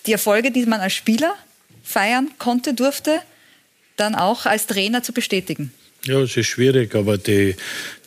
die 0.08 0.14
Erfolge, 0.14 0.52
die 0.52 0.66
man 0.66 0.80
als 0.80 0.94
Spieler 0.94 1.36
feiern 1.84 2.32
konnte, 2.40 2.74
durfte, 2.74 3.22
dann 4.02 4.16
auch 4.16 4.46
als 4.46 4.68
Trainer 4.68 5.04
zu 5.04 5.14
bestätigen? 5.14 5.72
Ja, 6.04 6.20
es 6.20 6.36
ist 6.36 6.48
schwierig, 6.48 6.96
aber 6.96 7.20
die, 7.20 7.56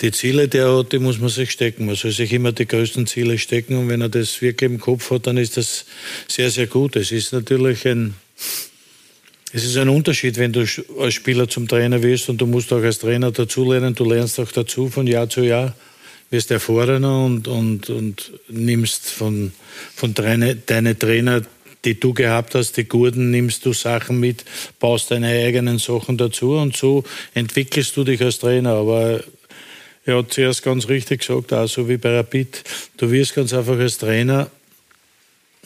die 0.00 0.10
Ziele, 0.10 0.48
die 0.48 0.58
er 0.58 0.78
hat, 0.78 0.90
die 0.90 0.98
muss 0.98 1.20
man 1.20 1.28
sich 1.28 1.52
stecken. 1.52 1.86
Man 1.86 1.94
soll 1.94 2.10
sich 2.10 2.32
immer 2.32 2.50
die 2.50 2.66
größten 2.66 3.06
Ziele 3.06 3.38
stecken 3.38 3.76
und 3.76 3.88
wenn 3.88 4.00
er 4.00 4.08
das 4.08 4.42
wirklich 4.42 4.68
im 4.68 4.80
Kopf 4.80 5.12
hat, 5.12 5.28
dann 5.28 5.36
ist 5.36 5.56
das 5.56 5.84
sehr, 6.26 6.50
sehr 6.50 6.66
gut. 6.66 6.96
Es 6.96 7.12
ist 7.12 7.32
natürlich 7.32 7.86
ein, 7.86 8.14
es 9.52 9.64
ist 9.64 9.76
ein 9.76 9.88
Unterschied, 9.88 10.38
wenn 10.38 10.52
du 10.52 10.66
als 10.98 11.14
Spieler 11.14 11.48
zum 11.48 11.68
Trainer 11.68 12.02
wirst 12.02 12.28
und 12.28 12.38
du 12.38 12.46
musst 12.46 12.72
auch 12.72 12.82
als 12.82 12.98
Trainer 12.98 13.30
dazulernen. 13.30 13.94
Du 13.94 14.04
lernst 14.04 14.40
auch 14.40 14.50
dazu 14.50 14.88
von 14.88 15.06
Jahr 15.06 15.28
zu 15.28 15.42
Jahr, 15.42 15.76
wirst 16.30 16.50
erfahrener 16.50 17.24
und, 17.24 17.46
und, 17.46 17.90
und 17.90 18.32
nimmst 18.48 19.08
von, 19.08 19.52
von 19.94 20.14
deine, 20.14 20.56
deine 20.56 20.98
Trainer 20.98 21.42
die 21.84 21.98
du 21.98 22.14
gehabt 22.14 22.54
hast, 22.54 22.76
die 22.76 22.84
Gurden, 22.84 23.30
nimmst 23.30 23.64
du 23.66 23.72
Sachen 23.72 24.20
mit, 24.20 24.44
baust 24.80 25.10
deine 25.10 25.28
eigenen 25.28 25.78
Sachen 25.78 26.16
dazu 26.16 26.52
und 26.52 26.76
so 26.76 27.04
entwickelst 27.34 27.96
du 27.96 28.04
dich 28.04 28.20
als 28.22 28.38
Trainer. 28.38 28.72
Aber 28.74 29.22
er 30.04 30.18
hat 30.18 30.32
zuerst 30.32 30.62
ganz 30.62 30.88
richtig 30.88 31.20
gesagt, 31.20 31.52
auch 31.52 31.66
so 31.66 31.88
wie 31.88 31.96
bei 31.96 32.16
Rapid, 32.16 32.62
du 32.96 33.10
wirst 33.10 33.34
ganz 33.34 33.52
einfach 33.52 33.78
als 33.78 33.98
Trainer 33.98 34.50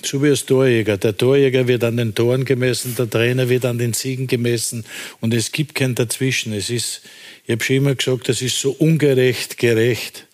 so 0.05 0.23
wie 0.23 0.29
als 0.29 0.47
Torjäger. 0.47 0.97
Der 0.97 1.17
Torjäger 1.17 1.67
wird 1.67 1.85
an 1.85 1.97
den 1.97 2.15
Toren 2.15 2.45
gemessen, 2.45 2.95
der 2.97 3.09
Trainer 3.09 3.49
wird 3.49 3.65
an 3.65 3.79
den 3.79 3.93
Siegen 3.93 4.27
gemessen 4.27 4.85
und 5.21 5.35
es 5.35 5.53
gibt 5.53 5.75
kein 5.75 5.95
Dazwischen. 5.95 6.53
Es 6.53 6.71
ist, 6.71 7.03
ich 7.45 7.53
habe 7.53 7.65
schon 7.65 7.77
immer 7.77 7.95
gesagt, 7.95 8.29
das 8.29 8.43
ist 8.43 8.61
so 8.61 8.71
ungerecht 8.71 9.59
gerecht. 9.59 10.27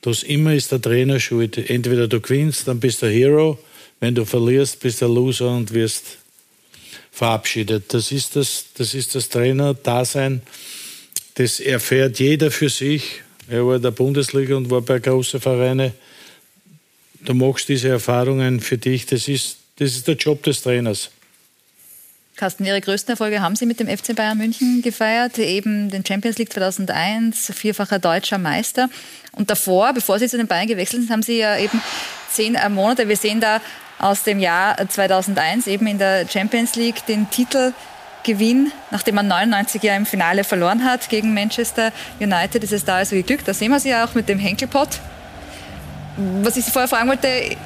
Das 0.00 0.22
immer 0.22 0.54
ist 0.54 0.72
der 0.72 0.80
Trainer 0.80 1.20
schuld. 1.20 1.58
Entweder 1.70 2.06
du 2.08 2.20
gewinnst, 2.20 2.68
dann 2.68 2.80
bist 2.80 3.02
du 3.02 3.06
Hero 3.06 3.58
wenn 4.00 4.14
du 4.14 4.24
verlierst, 4.24 4.80
bist 4.80 5.00
du 5.00 5.06
ein 5.06 5.14
Loser 5.14 5.50
und 5.50 5.72
wirst 5.72 6.18
verabschiedet. 7.10 7.92
Das 7.92 8.12
ist 8.12 8.36
das, 8.36 8.66
das, 8.76 8.94
ist 8.94 9.14
das 9.14 9.28
Trainer-Dasein. 9.28 10.42
Das 11.34 11.60
erfährt 11.60 12.18
jeder 12.18 12.50
für 12.50 12.68
sich. 12.68 13.22
Er 13.48 13.66
war 13.66 13.76
in 13.76 13.82
der 13.82 13.90
Bundesliga 13.90 14.56
und 14.56 14.70
war 14.70 14.82
bei 14.82 14.98
großen 14.98 15.40
Vereinen. 15.40 15.92
Du 17.20 17.34
machst 17.34 17.68
diese 17.68 17.88
Erfahrungen 17.88 18.60
für 18.60 18.78
dich. 18.78 19.06
Das 19.06 19.26
ist, 19.26 19.56
das 19.76 19.96
ist 19.96 20.06
der 20.06 20.14
Job 20.14 20.42
des 20.44 20.62
Trainers. 20.62 21.10
Carsten, 22.36 22.64
Ihre 22.64 22.80
größten 22.80 23.14
Erfolge 23.14 23.42
haben 23.42 23.56
Sie 23.56 23.66
mit 23.66 23.80
dem 23.80 23.88
FC 23.88 24.14
Bayern 24.14 24.38
München 24.38 24.80
gefeiert, 24.80 25.38
eben 25.40 25.90
den 25.90 26.06
Champions 26.06 26.38
League 26.38 26.52
2001, 26.52 27.52
vierfacher 27.52 27.98
deutscher 27.98 28.38
Meister. 28.38 28.88
Und 29.32 29.50
davor, 29.50 29.92
bevor 29.92 30.20
Sie 30.20 30.28
zu 30.28 30.36
den 30.36 30.46
Bayern 30.46 30.68
gewechselt 30.68 31.02
sind, 31.02 31.10
haben 31.10 31.22
Sie 31.22 31.38
ja 31.38 31.58
eben 31.58 31.82
zehn 32.30 32.56
Monate, 32.70 33.08
wir 33.08 33.16
sehen 33.16 33.40
da 33.40 33.60
aus 33.98 34.22
dem 34.22 34.38
Jahr 34.38 34.76
2001 34.88 35.66
eben 35.66 35.86
in 35.86 35.98
der 35.98 36.26
Champions 36.28 36.76
League 36.76 37.04
den 37.06 37.28
Titelgewinn, 37.30 38.72
nachdem 38.90 39.16
man 39.16 39.28
99 39.28 39.82
ja 39.82 39.96
im 39.96 40.06
Finale 40.06 40.44
verloren 40.44 40.84
hat 40.84 41.08
gegen 41.08 41.34
Manchester 41.34 41.92
United, 42.20 42.62
ist 42.62 42.72
es 42.72 42.84
da 42.84 42.96
also 42.96 43.16
geglückt. 43.16 43.48
Da 43.48 43.54
sehen 43.54 43.70
wir 43.70 43.80
sie 43.80 43.90
ja 43.90 44.04
auch 44.04 44.14
mit 44.14 44.28
dem 44.28 44.38
Henkelpott. 44.38 45.00
Was 46.42 46.56
ich 46.56 46.64
Sie 46.64 46.70
vorher 46.70 46.88
fragen 46.88 47.08
wollte, 47.08 47.56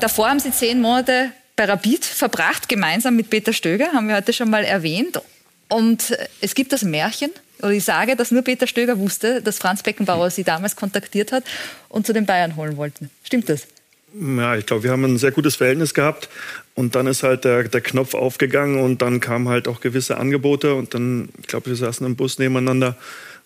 davor 0.00 0.28
haben 0.28 0.40
Sie 0.40 0.52
zehn 0.52 0.80
Monate 0.80 1.30
bei 1.56 1.64
Rapid 1.64 2.04
verbracht, 2.04 2.68
gemeinsam 2.68 3.16
mit 3.16 3.30
Peter 3.30 3.52
Stöger, 3.52 3.92
haben 3.92 4.08
wir 4.08 4.14
heute 4.14 4.32
schon 4.32 4.50
mal 4.50 4.64
erwähnt. 4.64 5.20
Und 5.68 6.16
es 6.40 6.54
gibt 6.54 6.72
das 6.72 6.82
Märchen, 6.82 7.30
oder 7.60 7.72
ich 7.72 7.84
sage, 7.84 8.14
dass 8.14 8.30
nur 8.30 8.42
Peter 8.42 8.66
Stöger 8.66 8.98
wusste, 8.98 9.42
dass 9.42 9.58
Franz 9.58 9.82
Beckenbauer 9.82 10.30
sie 10.30 10.44
damals 10.44 10.76
kontaktiert 10.76 11.32
hat 11.32 11.42
und 11.88 12.06
zu 12.06 12.12
den 12.12 12.26
Bayern 12.26 12.54
holen 12.54 12.76
wollten. 12.76 13.10
Stimmt 13.24 13.48
das? 13.48 13.66
Ja, 14.14 14.56
ich 14.56 14.66
glaube, 14.66 14.84
wir 14.84 14.90
haben 14.90 15.04
ein 15.04 15.18
sehr 15.18 15.32
gutes 15.32 15.56
Verhältnis 15.56 15.94
gehabt. 15.94 16.28
Und 16.74 16.94
dann 16.94 17.06
ist 17.06 17.22
halt 17.22 17.44
der, 17.44 17.64
der 17.64 17.80
Knopf 17.80 18.14
aufgegangen 18.14 18.80
und 18.80 19.02
dann 19.02 19.20
kamen 19.20 19.48
halt 19.48 19.68
auch 19.68 19.80
gewisse 19.80 20.16
Angebote. 20.16 20.74
Und 20.74 20.94
dann, 20.94 21.28
ich 21.40 21.48
glaube, 21.48 21.66
wir 21.66 21.76
saßen 21.76 22.06
im 22.06 22.16
Bus 22.16 22.38
nebeneinander. 22.38 22.96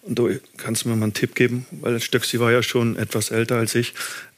Und 0.03 0.19
du 0.19 0.39
kannst 0.57 0.85
mir 0.85 0.97
mal 0.97 1.05
einen 1.05 1.15
Tipp 1.15 1.35
geben, 1.35 1.67
weil 1.71 2.01
Stöcksi 2.01 2.41
war 2.41 2.53
ja 2.53 2.63
schon 2.63 2.97
etwas 2.97 3.31
älter 3.31 3.57
als 3.57 3.75
ich. 3.75 3.95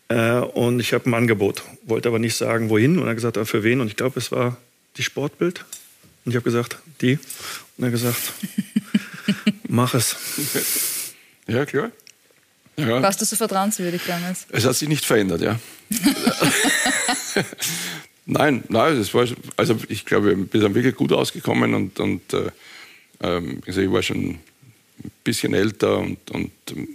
Äh, 0.08 0.38
und 0.38 0.80
ich 0.80 0.92
habe 0.92 1.08
ein 1.08 1.14
Angebot, 1.14 1.62
wollte 1.84 2.08
aber 2.08 2.18
nicht 2.18 2.36
sagen, 2.36 2.68
wohin. 2.68 2.98
Und 2.98 3.04
er 3.04 3.10
hat 3.10 3.16
gesagt, 3.16 3.38
für 3.48 3.62
wen? 3.62 3.80
Und 3.80 3.88
ich 3.88 3.96
glaube, 3.96 4.18
es 4.18 4.30
war 4.30 4.56
die 4.96 5.02
Sportbild. 5.02 5.64
Und 6.24 6.32
ich 6.32 6.36
habe 6.36 6.44
gesagt, 6.44 6.78
die. 7.00 7.18
Und 7.76 7.84
er 7.84 7.86
hat 7.86 7.92
gesagt, 7.92 8.32
mach 9.68 9.94
es. 9.94 10.16
Ja, 11.46 11.66
klar. 11.66 11.90
Ja. 12.76 13.02
Warst 13.02 13.20
du 13.20 13.24
so 13.24 13.36
vertrauenswürdig 13.36 14.02
damals? 14.06 14.46
Es 14.50 14.64
hat 14.64 14.74
sich 14.74 14.88
nicht 14.88 15.04
verändert, 15.04 15.40
ja. 15.40 15.58
nein, 18.26 18.64
nein, 18.68 18.98
das 18.98 19.14
war, 19.14 19.26
also 19.56 19.78
ich 19.88 20.04
glaube, 20.04 20.52
wir 20.52 20.60
sind 20.60 20.74
wirklich 20.74 20.96
gut 20.96 21.12
ausgekommen 21.12 21.74
und, 21.74 22.00
und 22.00 22.22
äh, 22.32 22.50
also 23.20 23.80
ich 23.80 23.90
war 23.90 24.02
schon 24.02 24.30
ein 24.30 24.40
bisschen 25.22 25.54
älter 25.54 25.98
und, 25.98 26.30
und 26.30 26.50
ähm, 26.70 26.88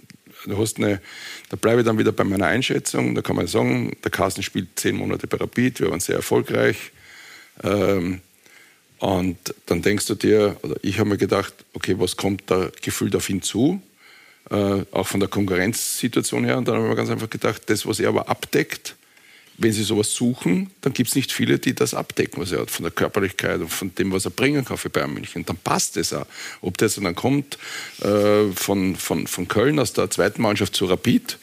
du 0.46 0.58
hast 0.58 0.78
eine, 0.78 1.02
da 1.50 1.56
bleibe 1.56 1.82
ich 1.82 1.88
dann 1.88 1.98
wieder 1.98 2.12
bei 2.12 2.24
meiner 2.24 2.48
Einschätzung. 2.48 3.16
Da 3.16 3.22
kann 3.22 3.36
man 3.36 3.48
sagen, 3.48 3.96
der 4.04 4.12
Carsten 4.12 4.44
spielt 4.44 4.80
zehn 4.80 4.96
Monate 4.96 5.28
bei 5.28 5.38
Rapid, 5.38 5.80
wir 5.80 5.92
waren 5.92 6.00
sehr 6.00 6.16
erfolgreich. 6.16 6.92
Ähm, 7.64 8.22
und 9.00 9.38
dann 9.66 9.82
denkst 9.82 10.08
du 10.08 10.16
dir, 10.16 10.58
oder 10.62 10.76
ich 10.82 11.00
habe 11.00 11.10
mir 11.10 11.18
gedacht, 11.18 11.54
okay, 11.74 11.96
was 11.98 12.18
kommt 12.18 12.44
da 12.48 12.70
gefühlt 12.82 13.16
auf 13.16 13.30
ihn 13.30 13.42
zu? 13.42 13.82
Äh, 14.52 14.84
auch 14.92 15.08
von 15.08 15.20
der 15.20 15.30
Konkurrenzsituation 15.30 16.46
her. 16.46 16.58
Und 16.58 16.68
dann 16.68 16.76
haben 16.76 16.88
wir 16.88 16.96
ganz 16.96 17.10
einfach 17.10 17.30
gedacht, 17.30 17.64
das, 17.68 17.86
was 17.86 18.00
er 18.00 18.10
aber 18.10 18.30
abdeckt, 18.30 18.96
wenn 19.60 19.74
Sie 19.74 19.84
sowas 19.84 20.14
suchen, 20.14 20.72
dann 20.82 20.94
gibt 20.94 21.10
es 21.10 21.16
nicht 21.16 21.34
viele, 21.34 21.60
die 21.60 21.76
das 21.76 21.94
abdecken, 21.94 22.42
was 22.42 22.54
er 22.54 22.62
hat, 22.62 22.72
von 22.72 22.84
der 22.84 22.92
Körperlichkeit 22.92 23.60
und 23.60 23.70
von 23.70 23.94
dem, 23.94 24.12
was 24.12 24.24
er 24.24 24.32
bringen 24.32 24.64
kann 24.64 24.78
für 24.78 24.90
Bayern 24.90 25.14
München. 25.14 25.46
Dann 25.46 25.58
passt 25.58 25.98
es 25.98 26.14
auch. 26.14 26.26
Ob 26.62 26.78
das 26.78 26.96
dann 26.96 27.14
kommt 27.14 27.58
äh, 28.02 28.52
von, 28.56 28.96
von, 28.96 29.28
von 29.28 29.48
Köln 29.50 29.80
aus 29.80 29.92
der 29.92 30.10
zweiten 30.10 30.42
Mannschaft 30.42 30.76
zu 30.76 30.86
Rapid, 30.86 31.38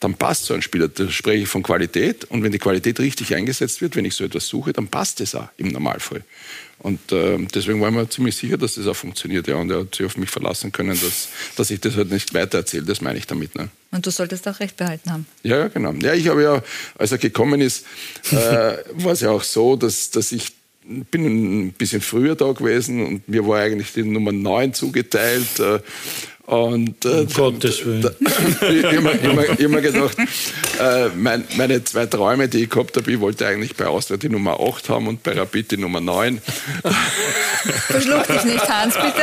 dann 0.00 0.14
passt 0.14 0.46
so 0.46 0.54
ein 0.54 0.62
Spieler. 0.62 0.88
Da 0.88 1.08
spreche 1.08 1.44
ich 1.44 1.48
von 1.48 1.62
Qualität. 1.62 2.24
Und 2.24 2.42
wenn 2.42 2.50
die 2.50 2.58
Qualität 2.58 2.98
richtig 2.98 3.34
eingesetzt 3.36 3.80
wird, 3.80 3.94
wenn 3.94 4.04
ich 4.04 4.16
so 4.16 4.24
etwas 4.24 4.48
suche, 4.48 4.72
dann 4.72 4.88
passt 4.88 5.20
es 5.20 5.36
auch 5.36 5.48
im 5.56 5.68
Normalfall. 5.68 6.24
Und 6.82 7.12
äh, 7.12 7.38
deswegen 7.54 7.80
waren 7.80 7.94
wir 7.94 8.10
ziemlich 8.10 8.34
sicher, 8.34 8.58
dass 8.58 8.74
das 8.74 8.88
auch 8.88 8.96
funktioniert. 8.96 9.46
Ja. 9.46 9.54
Und 9.54 9.70
er 9.70 9.80
hat 9.80 9.94
sich 9.94 10.04
auf 10.04 10.16
mich 10.16 10.30
verlassen 10.30 10.72
können, 10.72 10.98
dass, 11.00 11.28
dass 11.56 11.70
ich 11.70 11.80
das 11.80 11.96
halt 11.96 12.10
nicht 12.10 12.34
weitererzähle. 12.34 12.84
Das 12.84 13.00
meine 13.00 13.18
ich 13.18 13.26
damit. 13.28 13.54
Ne? 13.54 13.68
Und 13.92 14.04
du 14.04 14.10
solltest 14.10 14.48
auch 14.48 14.58
recht 14.58 14.76
behalten 14.76 15.12
haben. 15.12 15.26
Ja, 15.44 15.68
genau. 15.68 15.92
Ja, 15.92 16.14
ich 16.14 16.26
habe 16.26 16.42
ja, 16.42 16.62
als 16.98 17.12
er 17.12 17.18
gekommen 17.18 17.60
ist, 17.60 17.86
äh, 18.32 18.34
war 18.94 19.12
es 19.12 19.20
ja 19.20 19.30
auch 19.30 19.44
so, 19.44 19.76
dass, 19.76 20.10
dass 20.10 20.32
ich 20.32 20.52
bin 20.84 21.68
ein 21.68 21.72
bisschen 21.72 22.00
früher 22.00 22.34
da 22.34 22.50
gewesen 22.50 23.06
und 23.06 23.28
mir 23.28 23.46
war 23.46 23.60
eigentlich 23.60 23.92
die 23.92 24.02
Nummer 24.02 24.32
9 24.32 24.74
zugeteilt. 24.74 25.60
Äh, 25.60 25.78
und, 26.52 27.04
äh, 27.06 27.08
um 27.08 27.28
Gottes 27.28 27.84
Willen. 27.86 28.02
Da, 28.02 28.10
ich 28.68 28.84
habe 28.84 29.00
mir, 29.00 29.48
hab 29.48 29.58
mir, 29.58 29.80
gedacht, 29.80 30.16
äh, 30.78 31.08
mein, 31.16 31.44
meine 31.56 31.82
zwei 31.82 32.04
Träume, 32.04 32.46
die 32.48 32.64
ich 32.64 32.70
gehabt 32.70 32.94
habe, 32.96 33.10
ich 33.10 33.20
wollte 33.20 33.46
eigentlich 33.46 33.74
bei 33.74 33.86
Austria 33.86 34.18
die 34.18 34.28
Nummer 34.28 34.60
8 34.60 34.90
haben 34.90 35.08
und 35.08 35.22
bei 35.22 35.32
Rapid 35.32 35.70
die 35.70 35.76
Nummer 35.78 36.02
9. 36.02 36.42
Verschluck 37.88 38.26
dich 38.26 38.44
nicht, 38.44 38.68
Hans, 38.68 38.94
bitte. 38.94 39.22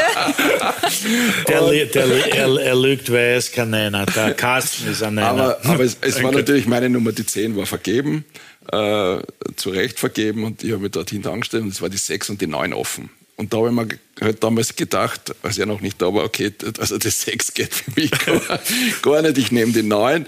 Der, 1.47 1.85
der, 1.85 2.35
er, 2.35 2.59
er 2.59 2.75
lügt, 2.75 3.11
weil 3.11 3.19
er 3.19 3.37
ist 3.37 3.53
kein 3.53 3.69
Nenner. 3.69 4.07
Der 4.07 4.33
Carsten 4.33 4.89
ist 4.89 5.03
ein 5.03 5.13
Nenner. 5.13 5.27
Aber, 5.29 5.59
aber 5.65 5.83
es, 5.83 5.97
es 6.01 6.23
war 6.23 6.31
natürlich 6.31 6.65
meine 6.65 6.89
Nummer, 6.89 7.11
die 7.11 7.27
10 7.27 7.55
war 7.55 7.67
vergeben, 7.67 8.25
äh, 8.71 9.19
zu 9.55 9.69
Recht 9.69 9.99
vergeben 9.99 10.45
und 10.45 10.63
ich 10.63 10.71
habe 10.71 10.81
mich 10.81 10.91
dort 10.91 11.11
hinter 11.11 11.31
angestellt 11.31 11.61
und 11.63 11.69
es 11.69 11.81
war 11.81 11.89
die 11.89 11.97
6 11.97 12.31
und 12.31 12.41
die 12.41 12.47
9 12.47 12.73
offen. 12.73 13.11
Und 13.39 13.53
da 13.53 13.59
habe 13.59 13.69
ich 13.69 13.73
mir 13.73 13.87
halt 14.19 14.43
damals 14.43 14.75
gedacht, 14.75 15.33
als 15.43 15.57
er 15.57 15.65
noch 15.65 15.79
nicht 15.79 16.01
da 16.01 16.13
war, 16.13 16.25
okay, 16.25 16.51
also 16.77 16.97
das 16.97 17.21
Sechs 17.21 17.53
geht 17.53 17.73
für 17.73 17.89
mich 17.95 18.11
gar, 18.25 18.59
gar 19.01 19.21
nicht, 19.21 19.37
ich 19.37 19.53
nehme 19.53 19.71
den 19.71 19.87
Neun. 19.87 20.25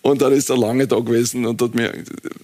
Und 0.00 0.22
dann 0.22 0.32
ist 0.32 0.48
er 0.48 0.56
lange 0.56 0.86
da 0.86 1.00
gewesen 1.00 1.44
und 1.44 1.60
hat 1.60 1.74
mir, 1.74 1.92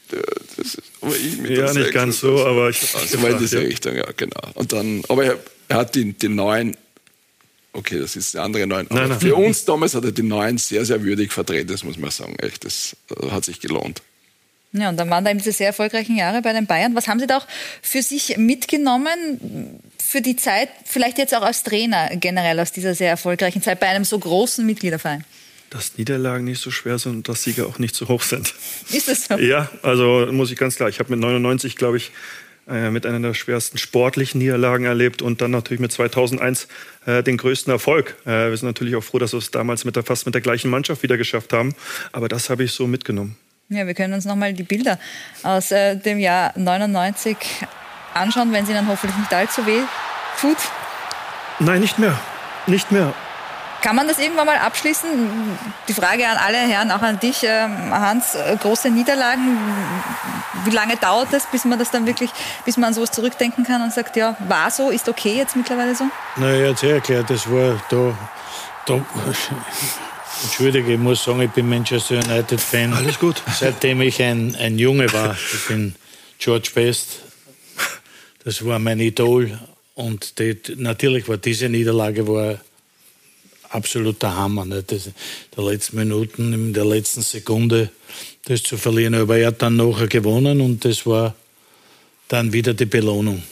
das 0.08 0.58
ist, 0.58 0.82
aber 1.00 1.14
ich 1.14 1.38
mit 1.38 1.52
Ja, 1.52 1.72
nicht 1.72 1.92
ganz 1.92 2.18
so, 2.18 2.44
aber 2.44 2.68
ich 2.68 2.80
also 2.96 3.22
war 3.22 3.30
in 3.30 3.38
diese 3.38 3.60
Richtung, 3.60 3.94
ja, 3.94 4.06
genau. 4.16 4.40
Und 4.54 4.72
dann, 4.72 5.04
aber 5.08 5.24
er, 5.24 5.38
er 5.68 5.76
hat 5.76 5.94
den, 5.94 6.18
den 6.18 6.34
Neun, 6.34 6.76
okay, 7.72 8.00
das 8.00 8.16
ist 8.16 8.34
der 8.34 8.42
andere 8.42 8.66
Neun, 8.66 8.88
Nein, 8.90 9.10
nein. 9.10 9.20
für 9.20 9.36
uns 9.36 9.66
damals 9.66 9.94
hat 9.94 10.04
er 10.04 10.10
den 10.10 10.26
Neun 10.26 10.58
sehr, 10.58 10.84
sehr 10.84 11.00
würdig 11.04 11.32
vertreten, 11.32 11.68
das 11.68 11.84
muss 11.84 11.96
man 11.96 12.10
sagen, 12.10 12.34
echt, 12.40 12.64
das 12.64 12.96
äh, 13.22 13.30
hat 13.30 13.44
sich 13.44 13.60
gelohnt. 13.60 14.02
Ja, 14.72 14.90
und 14.90 14.98
dann 14.98 15.08
waren 15.08 15.24
da 15.24 15.30
eben 15.30 15.38
diese 15.38 15.52
sehr 15.52 15.68
erfolgreichen 15.68 16.16
Jahre 16.16 16.42
bei 16.42 16.52
den 16.52 16.66
Bayern. 16.66 16.94
Was 16.94 17.08
haben 17.08 17.18
Sie 17.18 17.26
da 17.26 17.38
auch 17.38 17.46
für 17.80 18.02
sich 18.02 18.36
mitgenommen 18.36 19.80
für 19.98 20.20
die 20.20 20.36
Zeit, 20.36 20.68
vielleicht 20.84 21.18
jetzt 21.18 21.34
auch 21.34 21.42
als 21.42 21.62
Trainer 21.62 22.10
generell 22.16 22.60
aus 22.60 22.72
dieser 22.72 22.94
sehr 22.94 23.08
erfolgreichen 23.08 23.62
Zeit 23.62 23.80
bei 23.80 23.88
einem 23.88 24.04
so 24.04 24.18
großen 24.18 24.64
Mitgliederverein? 24.66 25.24
Dass 25.70 25.96
Niederlagen 25.96 26.44
nicht 26.44 26.60
so 26.60 26.70
schwer 26.70 26.98
sind 26.98 27.12
und 27.12 27.28
dass 27.28 27.42
Sieger 27.42 27.66
auch 27.66 27.78
nicht 27.78 27.94
so 27.94 28.08
hoch 28.08 28.22
sind. 28.22 28.54
Ist 28.90 29.08
das 29.08 29.26
so? 29.26 29.38
Ja, 29.38 29.70
also 29.82 30.28
muss 30.32 30.50
ich 30.50 30.58
ganz 30.58 30.76
klar. 30.76 30.88
Ich 30.88 30.98
habe 30.98 31.10
mit 31.10 31.20
99, 31.20 31.76
glaube 31.76 31.98
ich, 31.98 32.10
äh, 32.68 32.90
mit 32.90 33.06
einer 33.06 33.20
der 33.20 33.34
schwersten 33.34 33.78
sportlichen 33.78 34.38
Niederlagen 34.38 34.84
erlebt 34.84 35.22
und 35.22 35.40
dann 35.40 35.50
natürlich 35.50 35.80
mit 35.80 35.92
2001 35.92 36.68
äh, 37.06 37.22
den 37.22 37.38
größten 37.38 37.70
Erfolg. 37.70 38.16
Äh, 38.26 38.50
wir 38.50 38.56
sind 38.56 38.66
natürlich 38.66 38.96
auch 38.96 39.04
froh, 39.04 39.18
dass 39.18 39.32
wir 39.32 39.38
es 39.38 39.50
damals 39.50 39.86
mit 39.86 39.96
der, 39.96 40.02
fast 40.02 40.26
mit 40.26 40.34
der 40.34 40.42
gleichen 40.42 40.70
Mannschaft 40.70 41.02
wieder 41.02 41.16
geschafft 41.16 41.54
haben. 41.54 41.74
Aber 42.12 42.28
das 42.28 42.50
habe 42.50 42.64
ich 42.64 42.72
so 42.72 42.86
mitgenommen. 42.86 43.36
Ja, 43.70 43.86
wir 43.86 43.92
können 43.92 44.14
uns 44.14 44.24
nochmal 44.24 44.54
die 44.54 44.62
Bilder 44.62 44.98
aus 45.42 45.70
äh, 45.72 45.94
dem 45.96 46.18
Jahr 46.18 46.52
99 46.56 47.36
anschauen, 48.14 48.50
wenn 48.50 48.64
sie 48.64 48.72
dann 48.72 48.88
hoffentlich 48.88 49.18
nicht 49.18 49.34
allzu 49.34 49.66
weh 49.66 49.82
tut. 50.40 50.56
Nein, 51.58 51.80
nicht 51.80 51.98
mehr. 51.98 52.18
Nicht 52.66 52.90
mehr. 52.90 53.12
Kann 53.82 53.94
man 53.94 54.08
das 54.08 54.18
irgendwann 54.18 54.46
mal 54.46 54.56
abschließen? 54.56 55.08
Die 55.86 55.92
Frage 55.92 56.26
an 56.26 56.38
alle 56.38 56.56
Herren, 56.56 56.90
auch 56.90 57.02
an 57.02 57.20
dich, 57.20 57.44
äh, 57.44 57.68
Hans, 57.90 58.34
äh, 58.34 58.56
große 58.56 58.90
Niederlagen. 58.90 59.58
Wie 60.64 60.70
lange 60.70 60.96
dauert 60.96 61.28
das, 61.32 61.46
bis 61.46 61.66
man 61.66 61.78
das 61.78 61.90
dann 61.90 62.06
wirklich, 62.06 62.30
bis 62.64 62.78
man 62.78 62.88
an 62.88 62.94
sowas 62.94 63.10
zurückdenken 63.12 63.64
kann 63.64 63.82
und 63.82 63.92
sagt, 63.92 64.16
ja, 64.16 64.34
war 64.48 64.70
so, 64.70 64.90
ist 64.90 65.08
okay 65.10 65.36
jetzt 65.36 65.54
mittlerweile 65.54 65.94
so? 65.94 66.04
Na, 66.36 66.46
hat 66.46 66.76
es 66.76 66.82
erklärt, 66.82 67.28
das 67.28 67.48
war 67.50 67.80
da, 67.90 68.14
da 68.86 69.00
Entschuldige, 70.43 70.93
ich 70.93 70.99
muss 70.99 71.24
sagen, 71.24 71.41
ich 71.43 71.51
bin 71.51 71.68
Manchester 71.68 72.16
United-Fan. 72.16 72.93
Alles 72.93 73.18
gut. 73.18 73.43
Seitdem 73.59 74.01
ich 74.01 74.22
ein, 74.22 74.55
ein 74.57 74.78
Junge 74.78 75.12
war. 75.12 75.36
Ich 75.53 75.66
bin 75.66 75.95
George 76.39 76.70
Best. 76.74 77.22
Das 78.45 78.64
war 78.64 78.78
mein 78.78 79.01
Idol. 79.01 79.59
Und 79.95 80.39
die, 80.39 80.57
natürlich 80.76 81.28
war 81.28 81.39
diese 81.39 81.68
Niederlage 81.68 82.26
war 82.28 82.61
absoluter 83.70 84.36
Hammer. 84.36 84.64
Nicht? 84.64 84.93
Das, 84.93 85.11
der 85.57 85.64
letzten 85.64 85.97
Minuten, 85.97 86.53
in 86.53 86.72
der 86.72 86.84
letzten 86.84 87.22
Sekunde 87.22 87.91
das 88.45 88.62
zu 88.62 88.76
verlieren. 88.76 89.14
Aber 89.14 89.36
er 89.36 89.49
hat 89.49 89.62
dann 89.62 89.76
nachher 89.76 90.07
gewonnen 90.07 90.61
und 90.61 90.84
das 90.84 91.05
war 91.05 91.34
dann 92.28 92.53
wieder 92.53 92.74
die 92.74 92.86
Belohnung. 92.86 93.43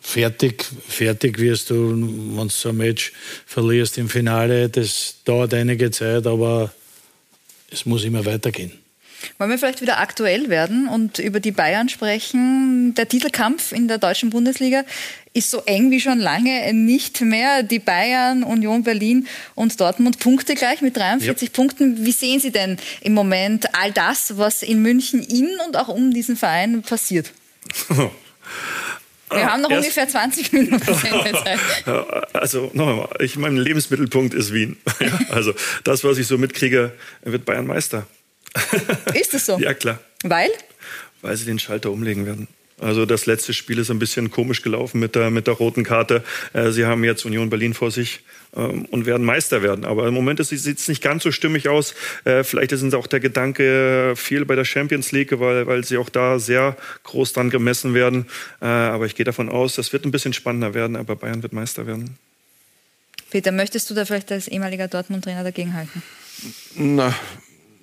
Fertig, 0.00 0.64
fertig 0.88 1.38
wirst 1.38 1.70
du, 1.70 1.90
wenn 1.90 2.48
du 2.48 2.48
so 2.48 2.70
ein 2.70 2.76
Match 2.76 3.12
verlierst 3.46 3.98
im 3.98 4.08
Finale. 4.08 4.68
Das 4.68 5.16
dauert 5.24 5.54
einige 5.54 5.90
Zeit, 5.90 6.26
aber 6.26 6.72
es 7.70 7.86
muss 7.86 8.04
immer 8.04 8.24
weitergehen. 8.24 8.72
Wollen 9.38 9.50
wir 9.50 9.58
vielleicht 9.58 9.80
wieder 9.80 10.00
aktuell 10.00 10.48
werden 10.48 10.88
und 10.88 11.20
über 11.20 11.40
die 11.40 11.52
Bayern 11.52 11.88
sprechen? 11.88 12.94
Der 12.96 13.08
Titelkampf 13.08 13.70
in 13.70 13.86
der 13.86 13.98
deutschen 13.98 14.30
Bundesliga 14.30 14.84
ist 15.32 15.50
so 15.50 15.62
eng 15.64 15.90
wie 15.90 16.00
schon 16.00 16.18
lange 16.18 16.72
nicht 16.74 17.20
mehr. 17.20 17.62
Die 17.62 17.78
Bayern, 17.78 18.42
Union 18.42 18.82
Berlin 18.82 19.26
und 19.54 19.80
Dortmund 19.80 20.18
Punkte 20.18 20.54
gleich 20.54 20.82
mit 20.82 20.96
43 20.96 21.48
ja. 21.48 21.52
Punkten. 21.54 22.04
Wie 22.04 22.12
sehen 22.12 22.40
Sie 22.40 22.50
denn 22.50 22.78
im 23.00 23.14
Moment 23.14 23.74
all 23.74 23.92
das, 23.92 24.36
was 24.36 24.62
in 24.62 24.82
München 24.82 25.22
in 25.22 25.48
und 25.66 25.76
auch 25.76 25.88
um 25.88 26.12
diesen 26.12 26.36
Verein 26.36 26.82
passiert? 26.82 27.32
Wir 29.34 29.46
haben 29.52 29.62
noch 29.62 29.70
Erst- 29.70 29.82
ungefähr 29.84 30.08
20 30.08 30.52
Minuten 30.52 30.78
Sendezeit. 30.94 31.58
Also 32.32 32.70
noch 32.74 32.88
einmal, 32.88 33.08
ich, 33.20 33.36
mein 33.36 33.56
Lebensmittelpunkt 33.56 34.34
ist 34.34 34.52
Wien. 34.52 34.76
Also 35.30 35.54
das, 35.84 36.04
was 36.04 36.18
ich 36.18 36.26
so 36.26 36.38
mitkriege, 36.38 36.92
wird 37.22 37.44
Bayern 37.44 37.66
Meister. 37.66 38.06
Ist 39.14 39.34
es 39.34 39.46
so? 39.46 39.58
Ja, 39.60 39.74
klar. 39.74 39.98
Weil? 40.24 40.50
Weil 41.22 41.36
sie 41.36 41.44
den 41.46 41.58
Schalter 41.58 41.90
umlegen 41.90 42.26
werden. 42.26 42.48
Also 42.82 43.06
das 43.06 43.26
letzte 43.26 43.54
Spiel 43.54 43.78
ist 43.78 43.90
ein 43.90 43.98
bisschen 43.98 44.30
komisch 44.30 44.62
gelaufen 44.62 44.98
mit 45.00 45.14
der, 45.14 45.30
mit 45.30 45.46
der 45.46 45.54
roten 45.54 45.84
Karte. 45.84 46.24
Äh, 46.52 46.70
Sie 46.70 46.84
haben 46.84 47.04
jetzt 47.04 47.24
Union 47.24 47.48
Berlin 47.48 47.74
vor 47.74 47.90
sich 47.90 48.20
ähm, 48.56 48.86
und 48.86 49.06
werden 49.06 49.24
Meister 49.24 49.62
werden. 49.62 49.84
Aber 49.84 50.06
im 50.08 50.14
Moment 50.14 50.44
sieht 50.44 50.78
es 50.78 50.88
nicht 50.88 51.02
ganz 51.02 51.22
so 51.22 51.30
stimmig 51.30 51.68
aus. 51.68 51.94
Äh, 52.24 52.42
Vielleicht 52.44 52.72
ist 52.72 52.82
uns 52.82 52.94
auch 52.94 53.06
der 53.06 53.20
Gedanke 53.20 54.14
viel 54.16 54.44
bei 54.44 54.56
der 54.56 54.64
Champions 54.64 55.12
League, 55.12 55.38
weil, 55.38 55.66
weil 55.66 55.84
sie 55.84 55.96
auch 55.96 56.08
da 56.08 56.38
sehr 56.38 56.76
groß 57.04 57.32
dran 57.32 57.50
gemessen 57.50 57.94
werden. 57.94 58.26
Äh, 58.60 58.66
Aber 58.66 59.06
ich 59.06 59.14
gehe 59.14 59.24
davon 59.24 59.48
aus, 59.48 59.76
das 59.76 59.92
wird 59.92 60.04
ein 60.04 60.10
bisschen 60.10 60.32
spannender 60.32 60.74
werden, 60.74 60.96
aber 60.96 61.16
Bayern 61.16 61.42
wird 61.42 61.52
Meister 61.52 61.86
werden. 61.86 62.18
Peter, 63.30 63.52
möchtest 63.52 63.88
du 63.88 63.94
da 63.94 64.04
vielleicht 64.04 64.30
als 64.30 64.48
ehemaliger 64.48 64.88
Dortmund-Trainer 64.88 65.44
dagegenhalten? 65.44 66.02
Na, 66.74 67.14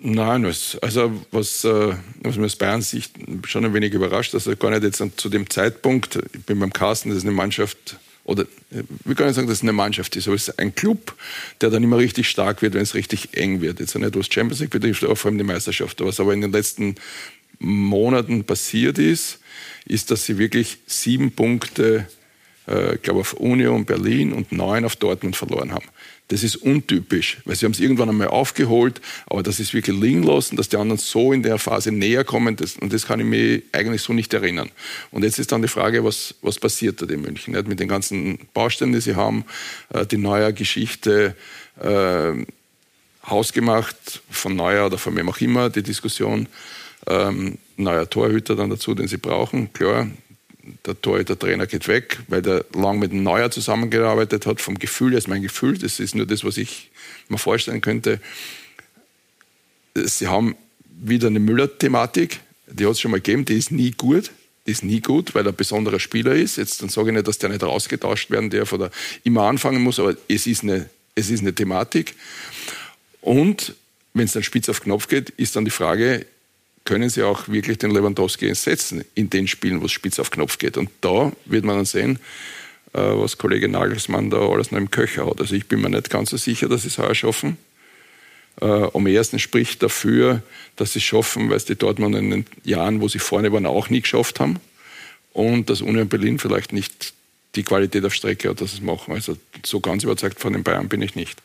nein, 0.02 0.46
es- 0.46 0.78
also 0.82 1.12
was, 1.32 1.64
äh, 1.64 1.94
was 2.24 2.38
mir 2.38 2.46
aus 2.46 2.56
Bayern 2.56 2.82
Sicht 2.82 3.14
schon 3.46 3.66
ein 3.66 3.74
wenig 3.74 3.94
überrascht, 3.94 4.34
dass 4.34 4.48
er 4.48 4.56
gar 4.56 4.72
nicht 4.72 4.84
jetzt 4.84 5.04
zu 5.18 5.30
dem 5.30 5.50
Zeitpunkt, 5.50 6.20
ich 6.34 6.44
bin 6.46 6.60
beim 6.60 6.74
Carsten, 6.74 7.10
das 7.10 7.20
ist 7.20 7.24
eine 7.26 7.32
Mannschaft, 7.34 7.98
oder 8.24 8.44
äh, 8.72 8.84
wir 9.06 9.16
können 9.16 9.30
nicht 9.30 9.36
sagen, 9.36 9.48
dass 9.48 9.58
es 9.58 9.64
eine 9.64 9.74
Mannschaft 9.74 10.16
ist, 10.16 10.28
aber 10.28 10.36
es 10.36 10.48
ist 10.48 10.60
ein 10.60 10.76
Club, 10.76 11.16
der 11.62 11.70
dann 11.70 11.84
immer 11.84 11.98
richtig 11.98 12.30
stark 12.30 12.62
wird, 12.62 12.74
wenn 12.74 12.82
es 12.84 12.94
richtig 12.94 13.30
eng 13.38 13.62
wird. 13.62 13.80
Jetzt 13.80 13.96
nicht 13.96 14.16
was 14.16 14.28
Champions 14.28 14.60
League 14.60 14.70
betrifft, 14.70 15.04
aber 15.04 15.16
vor 15.16 15.30
allem 15.30 15.38
die 15.38 15.44
Meisterschaft. 15.44 16.00
Was 16.02 16.20
aber 16.20 16.34
in 16.34 16.42
den 16.42 16.52
letzten 16.52 16.96
Monaten 17.60 18.44
passiert 18.44 18.98
ist, 19.00 19.40
ist, 19.86 20.12
dass 20.12 20.26
sie 20.26 20.38
wirklich 20.38 20.78
sieben 20.86 21.32
Punkte 21.32 22.08
äh, 22.68 22.96
ich 22.96 23.02
glaube 23.02 23.22
auf 23.22 23.34
Union 23.34 23.86
Berlin 23.86 24.32
und 24.32 24.52
neun 24.52 24.86
auf 24.86 24.96
Dortmund 24.96 25.36
verloren 25.36 25.72
haben. 25.74 25.86
Das 26.30 26.44
ist 26.44 26.58
untypisch, 26.58 27.40
weil 27.46 27.56
sie 27.56 27.66
haben 27.66 27.72
es 27.72 27.80
irgendwann 27.80 28.10
einmal 28.10 28.28
aufgeholt, 28.28 29.02
aber 29.26 29.42
das 29.42 29.60
ist 29.60 29.74
wirklich 29.74 30.00
liegen 30.00 30.22
lassen, 30.22 30.58
dass 30.58 30.70
die 30.70 30.78
anderen 30.78 31.00
so 31.00 31.34
in 31.34 31.42
der 31.42 31.58
Phase 31.58 31.92
näher 31.92 32.24
kommen, 32.24 32.56
das, 32.56 32.78
und 32.78 32.94
das 32.94 33.08
kann 33.08 33.20
ich 33.20 33.26
mir 33.26 33.64
eigentlich 33.72 34.04
so 34.04 34.14
nicht 34.14 34.32
erinnern. 34.34 34.70
Und 35.10 35.24
jetzt 35.24 35.40
ist 35.40 35.52
dann 35.52 35.64
die 35.64 35.68
Frage, 35.68 36.04
was, 36.04 36.36
was 36.44 36.60
passiert 36.60 37.02
dort 37.02 37.10
in 37.10 37.22
München, 37.22 37.56
nicht? 37.56 37.68
mit 37.68 37.80
den 37.80 37.88
ganzen 37.88 38.40
Baustellen, 38.54 38.94
die 38.94 39.02
sie 39.02 39.16
haben, 39.16 39.44
äh, 39.92 40.06
die 40.06 40.18
neue 40.18 40.54
Geschichte, 40.54 41.36
äh, 41.82 42.46
hausgemacht 43.28 44.22
von 44.30 44.56
Neuer 44.56 44.86
oder 44.86 45.00
von 45.00 45.16
wem 45.16 45.30
auch 45.30 45.42
immer, 45.42 45.72
die 45.72 45.84
Diskussion, 45.84 46.48
ähm, 47.08 47.58
neuer 47.76 48.10
Torhüter 48.10 48.56
dann 48.56 48.70
dazu, 48.70 48.94
den 48.94 49.08
sie 49.08 49.18
brauchen, 49.18 49.74
klar, 49.74 50.08
der 50.86 51.00
Torhüter-Trainer 51.02 51.68
geht 51.68 51.88
weg, 51.88 52.20
weil 52.28 52.42
der 52.42 52.66
lang 52.74 53.00
mit 53.00 53.12
dem 53.12 53.24
Neuer 53.24 53.52
zusammengearbeitet 53.52 54.46
hat. 54.46 54.62
Vom 54.62 54.78
Gefühl, 54.78 55.12
das 55.12 55.26
ist 55.26 55.28
mein 55.28 55.42
Gefühl, 55.42 55.78
das 55.78 56.00
ist 56.00 56.16
nur 56.16 56.26
das, 56.26 56.44
was 56.44 56.58
ich 56.58 56.92
mir 57.28 57.38
vorstellen 57.38 57.82
könnte. 57.82 58.20
Sie 59.96 60.28
haben 60.28 60.56
wieder 60.86 61.28
eine 61.28 61.40
Müller-Thematik, 61.40 62.40
die 62.68 62.86
hat 62.86 62.94
es 62.94 63.00
schon 63.00 63.12
mal 63.12 63.18
gegeben, 63.22 63.46
die 63.46 63.58
ist 63.58 63.72
nie 63.72 63.92
gut. 63.92 64.32
Die 64.68 64.72
ist 64.72 64.84
nie 64.84 65.02
gut, 65.02 65.34
weil 65.34 65.48
er 65.48 65.54
ein 65.54 65.56
besonderer 65.56 66.00
Spieler 66.00 66.36
ist. 66.36 66.58
Jetzt 66.58 66.82
dann 66.82 66.90
sage 66.90 67.10
ich 67.10 67.16
nicht, 67.16 67.28
dass 67.28 67.40
der 67.40 67.50
nicht 67.50 67.64
rausgetauscht 67.64 68.30
werden 68.30 68.50
darf 68.50 68.72
oder 68.72 68.92
immer 69.24 69.44
anfangen 69.44 69.82
muss, 69.82 70.00
aber 70.00 70.16
es 70.28 70.46
ist 70.46 70.64
eine, 70.64 70.90
es 71.16 71.30
ist 71.32 71.40
eine 71.40 71.56
Thematik. 71.56 72.14
Und 73.22 73.74
wenn 74.14 74.26
es 74.26 74.34
dann 74.34 74.44
spitz 74.44 74.70
auf 74.70 74.82
Knopf 74.82 75.08
geht, 75.08 75.32
ist 75.32 75.56
dann 75.56 75.66
die 75.66 75.72
Frage, 75.72 76.26
können 76.90 77.12
sie 77.12 77.22
auch 77.22 77.48
wirklich 77.48 77.78
den 77.78 77.92
Lewandowski 77.92 78.54
setzen 78.56 79.06
in 79.14 79.30
den 79.30 79.48
Spielen, 79.48 79.80
wo 79.80 79.86
es 79.86 79.92
spitz 79.92 80.18
auf 80.18 80.32
Knopf 80.32 80.58
geht. 80.58 80.76
Und 80.76 80.90
da 81.02 81.32
wird 81.46 81.64
man 81.64 81.76
dann 81.76 81.86
sehen, 81.86 82.18
äh, 82.94 83.00
was 83.00 83.38
Kollege 83.38 83.68
Nagelsmann 83.68 84.32
da 84.32 84.40
alles 84.40 84.72
noch 84.72 84.80
im 84.80 84.90
Köcher 84.90 85.28
hat. 85.28 85.40
Also 85.40 85.54
ich 85.54 85.68
bin 85.68 85.82
mir 85.82 85.92
nicht 85.92 86.10
ganz 86.10 86.32
so 86.32 86.38
sicher, 86.38 86.68
dass 86.68 86.82
sie 86.82 86.88
es 86.88 86.98
heuer 86.98 87.14
schaffen. 87.14 87.58
Äh, 88.60 88.66
Am 88.92 89.06
ersten 89.06 89.38
spricht 89.38 89.84
dafür, 89.84 90.42
dass 90.78 90.94
sie 90.94 91.00
es 91.00 91.06
schaffen, 91.06 91.52
weil 91.52 91.58
es 91.58 91.66
die 91.66 91.76
Dortmund 91.76 92.16
in 92.16 92.32
den 92.32 92.46
Jahren, 92.64 93.02
wo 93.02 93.08
sie 93.08 93.20
vorne 93.20 93.54
waren, 93.54 93.68
auch 93.68 93.92
nie 93.92 94.02
geschafft 94.02 94.40
haben. 94.40 94.60
Und 95.32 95.70
dass 95.70 95.82
Union 95.82 96.10
Berlin 96.10 96.40
vielleicht 96.40 96.74
nicht 96.74 97.14
die 97.54 97.62
Qualität 97.62 98.04
auf 98.04 98.16
Strecke 98.16 98.50
hat, 98.50 98.62
dass 98.62 98.72
sie 98.72 98.78
es 98.78 98.84
machen. 98.84 99.14
Also 99.14 99.38
so 99.64 99.80
ganz 99.80 100.04
überzeugt 100.04 100.40
von 100.40 100.54
den 100.54 100.64
Bayern 100.64 100.90
bin 100.90 101.04
ich 101.04 101.14
nicht. 101.14 101.38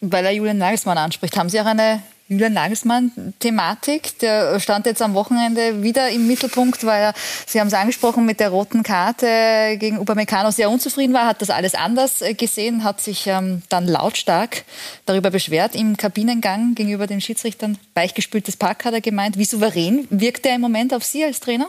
Weil 0.00 0.24
er 0.26 0.30
Julian 0.30 0.58
Nagelsmann 0.58 0.96
anspricht, 0.96 1.36
haben 1.36 1.48
Sie 1.48 1.60
auch 1.60 1.66
eine 1.66 2.04
Julian 2.30 2.54
Nagelsmann-Thematik? 2.54 4.20
Der 4.20 4.58
stand 4.60 4.86
jetzt 4.86 5.02
am 5.02 5.14
Wochenende 5.14 5.82
wieder 5.82 6.08
im 6.10 6.26
Mittelpunkt, 6.26 6.84
weil 6.84 7.02
er, 7.02 7.14
Sie 7.46 7.60
haben 7.60 7.66
es 7.66 7.74
angesprochen, 7.74 8.24
mit 8.24 8.40
der 8.40 8.50
roten 8.50 8.82
Karte 8.82 9.76
gegen 9.78 9.98
Upamecano 9.98 10.50
sehr 10.50 10.70
unzufrieden 10.70 11.12
war, 11.12 11.26
hat 11.26 11.42
das 11.42 11.50
alles 11.50 11.74
anders 11.74 12.22
äh, 12.22 12.34
gesehen, 12.34 12.84
hat 12.84 13.00
sich 13.00 13.26
ähm, 13.26 13.62
dann 13.68 13.86
lautstark 13.86 14.64
darüber 15.04 15.30
beschwert 15.30 15.74
im 15.74 15.96
Kabinengang 15.96 16.74
gegenüber 16.74 17.06
den 17.06 17.20
Schiedsrichtern. 17.20 17.76
Weichgespültes 17.94 18.56
Pack 18.56 18.84
hat 18.84 18.94
er 18.94 19.00
gemeint. 19.00 19.36
Wie 19.36 19.44
souverän 19.44 20.06
wirkt 20.08 20.46
er 20.46 20.54
im 20.54 20.60
Moment 20.60 20.94
auf 20.94 21.04
Sie 21.04 21.24
als 21.24 21.40
Trainer? 21.40 21.68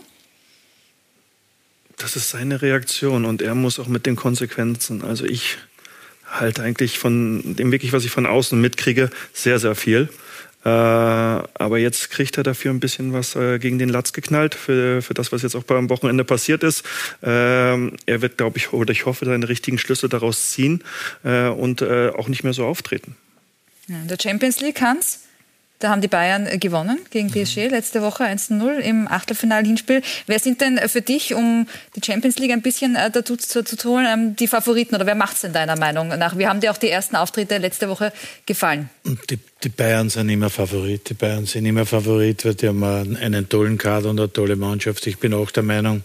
das 2.02 2.16
ist 2.16 2.30
seine 2.30 2.62
Reaktion 2.62 3.26
und 3.26 3.42
er 3.42 3.56
muss 3.56 3.80
auch 3.80 3.88
mit 3.88 4.06
den 4.06 4.16
Konsequenzen. 4.16 5.04
Also 5.04 5.26
ich 5.26 5.58
halte 6.26 6.64
eigentlich 6.64 6.98
von 6.98 7.56
dem 7.56 7.72
wirklich, 7.72 7.94
was 7.94 8.06
ich 8.06 8.12
von 8.12 8.26
außen 8.26 8.60
mitkriege, 8.60 9.10
sehr, 9.34 9.60
sehr 9.60 9.76
viel. 9.76 10.10
Äh, 10.64 10.70
aber 10.70 11.80
jetzt 11.80 12.12
kriegt 12.12 12.38
er 12.38 12.44
dafür 12.44 12.72
ein 12.72 12.80
bisschen 12.80 13.14
was 13.14 13.36
äh, 13.36 13.58
gegen 13.58 13.80
den 13.80 13.90
Latz 13.90 14.14
geknallt 14.14 14.54
für, 14.54 15.02
für 15.02 15.14
das, 15.14 15.32
was 15.32 15.42
jetzt 15.42 15.56
auch 15.56 15.64
beim 15.64 15.90
Wochenende 15.90 16.24
passiert 16.24 16.64
ist. 16.64 16.84
Ähm, 17.24 17.98
er 18.06 18.22
wird, 18.22 18.38
glaube 18.38 18.58
ich, 18.58 18.72
oder 18.74 18.92
ich 18.92 19.06
hoffe, 19.06 19.26
seine 19.26 19.50
richtigen 19.50 19.80
Schlüsse 19.80 20.08
daraus 20.08 20.52
ziehen 20.52 20.84
äh, 21.24 21.48
und 21.48 21.82
auch 21.82 22.28
nicht 22.28 22.44
mehr 22.44 22.54
so 22.54 22.66
auftreten. 22.66 23.16
Ja, 23.88 23.96
in 24.02 24.08
der 24.08 24.18
Champions 24.22 24.60
League, 24.62 24.82
Hans, 24.82 25.21
da 25.82 25.90
haben 25.90 26.02
die 26.02 26.08
Bayern 26.08 26.48
äh, 26.48 26.58
gewonnen 26.58 27.00
gegen 27.10 27.28
mhm. 27.28 27.44
PSG 27.44 27.68
letzte 27.70 28.02
Woche 28.02 28.24
1-0 28.24 28.78
im 28.78 29.08
Achtelfinal-Hinspiel. 29.08 30.02
Wer 30.28 30.40
sind 30.40 30.62
denn 30.62 30.80
für 30.88 31.02
dich, 31.02 31.34
um 31.34 31.68
die 31.96 32.02
Champions 32.06 32.38
League 32.38 32.52
ein 32.52 32.62
bisschen 32.62 32.96
äh, 32.96 33.10
dazu 33.12 33.36
zu, 33.36 33.64
zu 33.64 33.76
tun, 33.76 34.06
ähm, 34.08 34.36
die 34.36 34.48
Favoriten 34.48 34.96
oder 34.96 35.06
wer 35.06 35.16
macht 35.16 35.36
es 35.36 35.42
denn 35.42 35.54
deiner 35.54 35.78
Meinung 35.78 36.08
nach? 36.10 36.38
Wie 36.38 36.48
haben 36.48 36.62
dir 36.62 36.72
auch 36.72 36.78
die 36.78 36.90
ersten 36.90 37.16
Auftritte 37.16 37.58
letzte 37.58 37.90
Woche 37.90 38.14
gefallen? 38.46 38.90
Die, 39.30 39.40
die, 39.64 39.70
Bayern 39.70 40.10
sind 40.10 40.30
immer 40.30 40.50
Favorit. 40.50 41.10
Die 41.10 41.14
Bayern 41.16 41.46
sind 41.46 41.66
immer 41.66 41.86
Favorit, 41.86 42.46
weil 42.46 42.56
die 42.56 42.68
haben 42.68 42.84
einen, 42.84 43.50
tollen 43.50 43.78
Kader 43.78 44.12
und 44.12 44.20
eine 44.20 44.32
tolle 44.32 44.56
Mannschaft. 44.56 45.06
Ich 45.08 45.18
bin 45.18 45.34
auch 45.34 45.52
der 45.52 45.64
Meinung, 45.64 46.04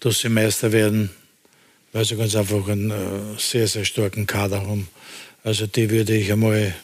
dass 0.00 0.20
sie 0.20 0.28
Meister 0.28 0.72
werden, 0.72 1.10
weil 1.92 2.04
sie 2.04 2.16
ganz 2.16 2.36
einfach 2.36 2.68
einen 2.68 2.90
äh, 2.90 2.94
sehr, 3.38 3.66
sehr 3.66 3.84
starken 3.84 4.26
Kader 4.26 4.62
haben. 4.62 4.88
Also 5.42 5.66
die 5.66 5.90
würde 5.90 6.14
ich 6.14 6.30
einmal 6.30 6.74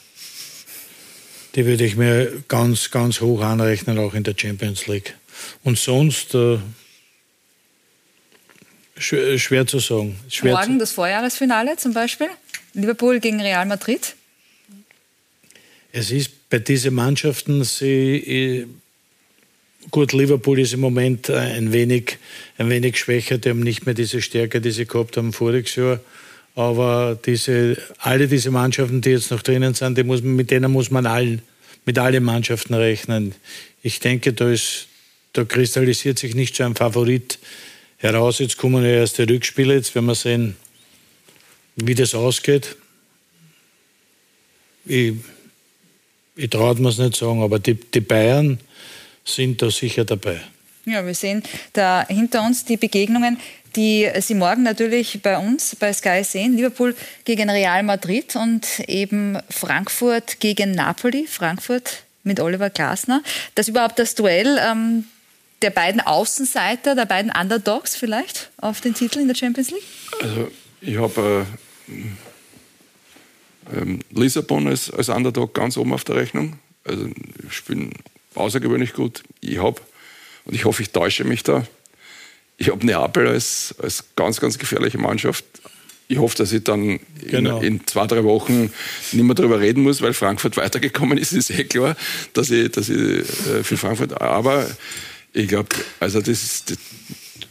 die 1.54 1.66
würde 1.66 1.84
ich 1.84 1.96
mir 1.96 2.42
ganz, 2.48 2.90
ganz 2.90 3.20
hoch 3.20 3.40
anrechnen, 3.40 3.98
auch 3.98 4.14
in 4.14 4.24
der 4.24 4.34
Champions 4.36 4.86
League. 4.86 5.14
Und 5.62 5.78
sonst 5.78 6.34
äh, 6.34 6.58
schwer, 8.96 9.38
schwer, 9.38 9.66
zu 9.66 9.78
sagen. 9.78 10.18
Schwer 10.28 10.54
Morgen 10.54 10.78
das 10.78 10.92
Vorjahresfinale 10.92 11.76
zum 11.76 11.94
Beispiel? 11.94 12.28
Liverpool 12.72 13.20
gegen 13.20 13.40
Real 13.40 13.66
Madrid? 13.66 14.16
Es 15.92 16.10
ist 16.10 16.50
bei 16.50 16.58
diesen 16.58 16.94
Mannschaften, 16.94 17.62
sie, 17.62 18.16
äh, 18.16 18.66
gut, 19.92 20.12
Liverpool 20.12 20.58
ist 20.58 20.72
im 20.72 20.80
Moment 20.80 21.28
äh, 21.28 21.36
ein 21.36 21.72
wenig, 21.72 22.18
ein 22.58 22.68
wenig 22.68 22.98
schwächer, 22.98 23.38
die 23.38 23.50
haben 23.50 23.60
nicht 23.60 23.86
mehr 23.86 23.94
diese 23.94 24.20
Stärke, 24.20 24.60
die 24.60 24.72
sie 24.72 24.86
gehabt 24.86 25.16
haben 25.16 25.32
voriges 25.32 25.76
Jahr. 25.76 26.00
Aber 26.54 27.18
diese, 27.24 27.76
alle 27.98 28.28
diese 28.28 28.50
Mannschaften, 28.50 29.00
die 29.00 29.10
jetzt 29.10 29.30
noch 29.30 29.42
drinnen 29.42 29.74
sind, 29.74 30.02
muss, 30.06 30.22
mit 30.22 30.50
denen 30.50 30.70
muss 30.70 30.90
man 30.90 31.06
allen, 31.06 31.42
mit 31.84 31.98
allen 31.98 32.22
Mannschaften 32.22 32.74
rechnen. 32.74 33.34
Ich 33.82 33.98
denke, 33.98 34.32
da, 34.32 34.50
ist, 34.50 34.86
da 35.32 35.44
kristallisiert 35.44 36.18
sich 36.18 36.34
nicht 36.34 36.54
so 36.54 36.64
ein 36.64 36.76
Favorit 36.76 37.38
heraus. 37.98 38.38
Jetzt 38.38 38.56
kommen 38.56 38.84
ja 38.84 38.90
erst 38.90 39.18
die 39.18 39.22
Rückspiele. 39.22 39.74
Jetzt 39.74 39.94
werden 39.94 40.06
wir 40.06 40.14
sehen, 40.14 40.56
wie 41.76 41.94
das 41.94 42.14
ausgeht. 42.14 42.76
Ich, 44.84 45.14
ich 46.36 46.50
traue 46.50 46.74
mir 46.76 46.90
es 46.90 46.98
nicht 46.98 47.16
sagen, 47.16 47.42
aber 47.42 47.58
die, 47.58 47.74
die 47.74 48.00
Bayern 48.00 48.60
sind 49.24 49.60
da 49.60 49.70
sicher 49.70 50.04
dabei. 50.04 50.40
Ja, 50.84 51.04
wir 51.04 51.14
sehen 51.14 51.42
da 51.72 52.06
hinter 52.06 52.44
uns 52.44 52.64
die 52.64 52.76
Begegnungen 52.76 53.38
die 53.76 54.08
Sie 54.20 54.34
morgen 54.34 54.62
natürlich 54.62 55.20
bei 55.22 55.38
uns 55.38 55.76
bei 55.76 55.92
Sky 55.92 56.22
sehen. 56.24 56.56
Liverpool 56.56 56.94
gegen 57.24 57.50
Real 57.50 57.82
Madrid 57.82 58.36
und 58.36 58.80
eben 58.88 59.38
Frankfurt 59.50 60.40
gegen 60.40 60.72
Napoli. 60.72 61.26
Frankfurt 61.26 62.04
mit 62.22 62.40
Oliver 62.40 62.70
Glasner. 62.70 63.22
Das 63.54 63.68
überhaupt 63.68 63.98
das 63.98 64.14
Duell 64.14 64.58
ähm, 64.60 65.04
der 65.62 65.70
beiden 65.70 66.00
Außenseiter, 66.00 66.94
der 66.94 67.06
beiden 67.06 67.32
Underdogs 67.32 67.96
vielleicht 67.96 68.50
auf 68.58 68.80
den 68.80 68.94
Titel 68.94 69.20
in 69.20 69.28
der 69.28 69.34
Champions 69.34 69.70
League? 69.70 69.82
Also 70.20 70.50
ich 70.80 70.98
habe 70.98 71.46
äh, 71.88 71.92
äh, 73.74 73.98
Lissabon 74.10 74.68
als, 74.68 74.90
als 74.90 75.08
Underdog 75.08 75.54
ganz 75.54 75.76
oben 75.76 75.92
auf 75.92 76.04
der 76.04 76.16
Rechnung. 76.16 76.58
Also 76.84 77.08
spielen 77.48 77.92
außergewöhnlich 78.34 78.92
gut. 78.92 79.22
Ich 79.40 79.58
habe, 79.58 79.80
und 80.44 80.54
ich 80.54 80.64
hoffe, 80.66 80.82
ich 80.82 80.90
täusche 80.90 81.24
mich 81.24 81.42
da, 81.42 81.66
ich 82.56 82.70
habe 82.70 82.84
Neapel 82.86 83.28
als, 83.28 83.74
als 83.82 84.04
ganz, 84.16 84.40
ganz 84.40 84.58
gefährliche 84.58 84.98
Mannschaft. 84.98 85.44
Ich 86.06 86.18
hoffe, 86.18 86.36
dass 86.36 86.52
ich 86.52 86.62
dann 86.62 87.00
genau. 87.26 87.58
in, 87.60 87.78
in, 87.78 87.86
zwei, 87.86 88.06
drei 88.06 88.24
Wochen 88.24 88.70
nicht 89.12 89.24
mehr 89.24 89.34
darüber 89.34 89.60
reden 89.60 89.82
muss, 89.82 90.02
weil 90.02 90.12
Frankfurt 90.12 90.56
weitergekommen 90.56 91.18
ist, 91.18 91.32
ist 91.32 91.50
eh 91.50 91.64
klar, 91.64 91.96
dass 92.32 92.50
ich, 92.50 92.70
dass 92.70 92.88
ich 92.88 92.98
äh, 92.98 93.64
für 93.64 93.76
Frankfurt. 93.76 94.20
Aber 94.20 94.66
ich 95.32 95.48
glaube, 95.48 95.70
also 96.00 96.20
das 96.20 96.42
ist, 96.42 96.76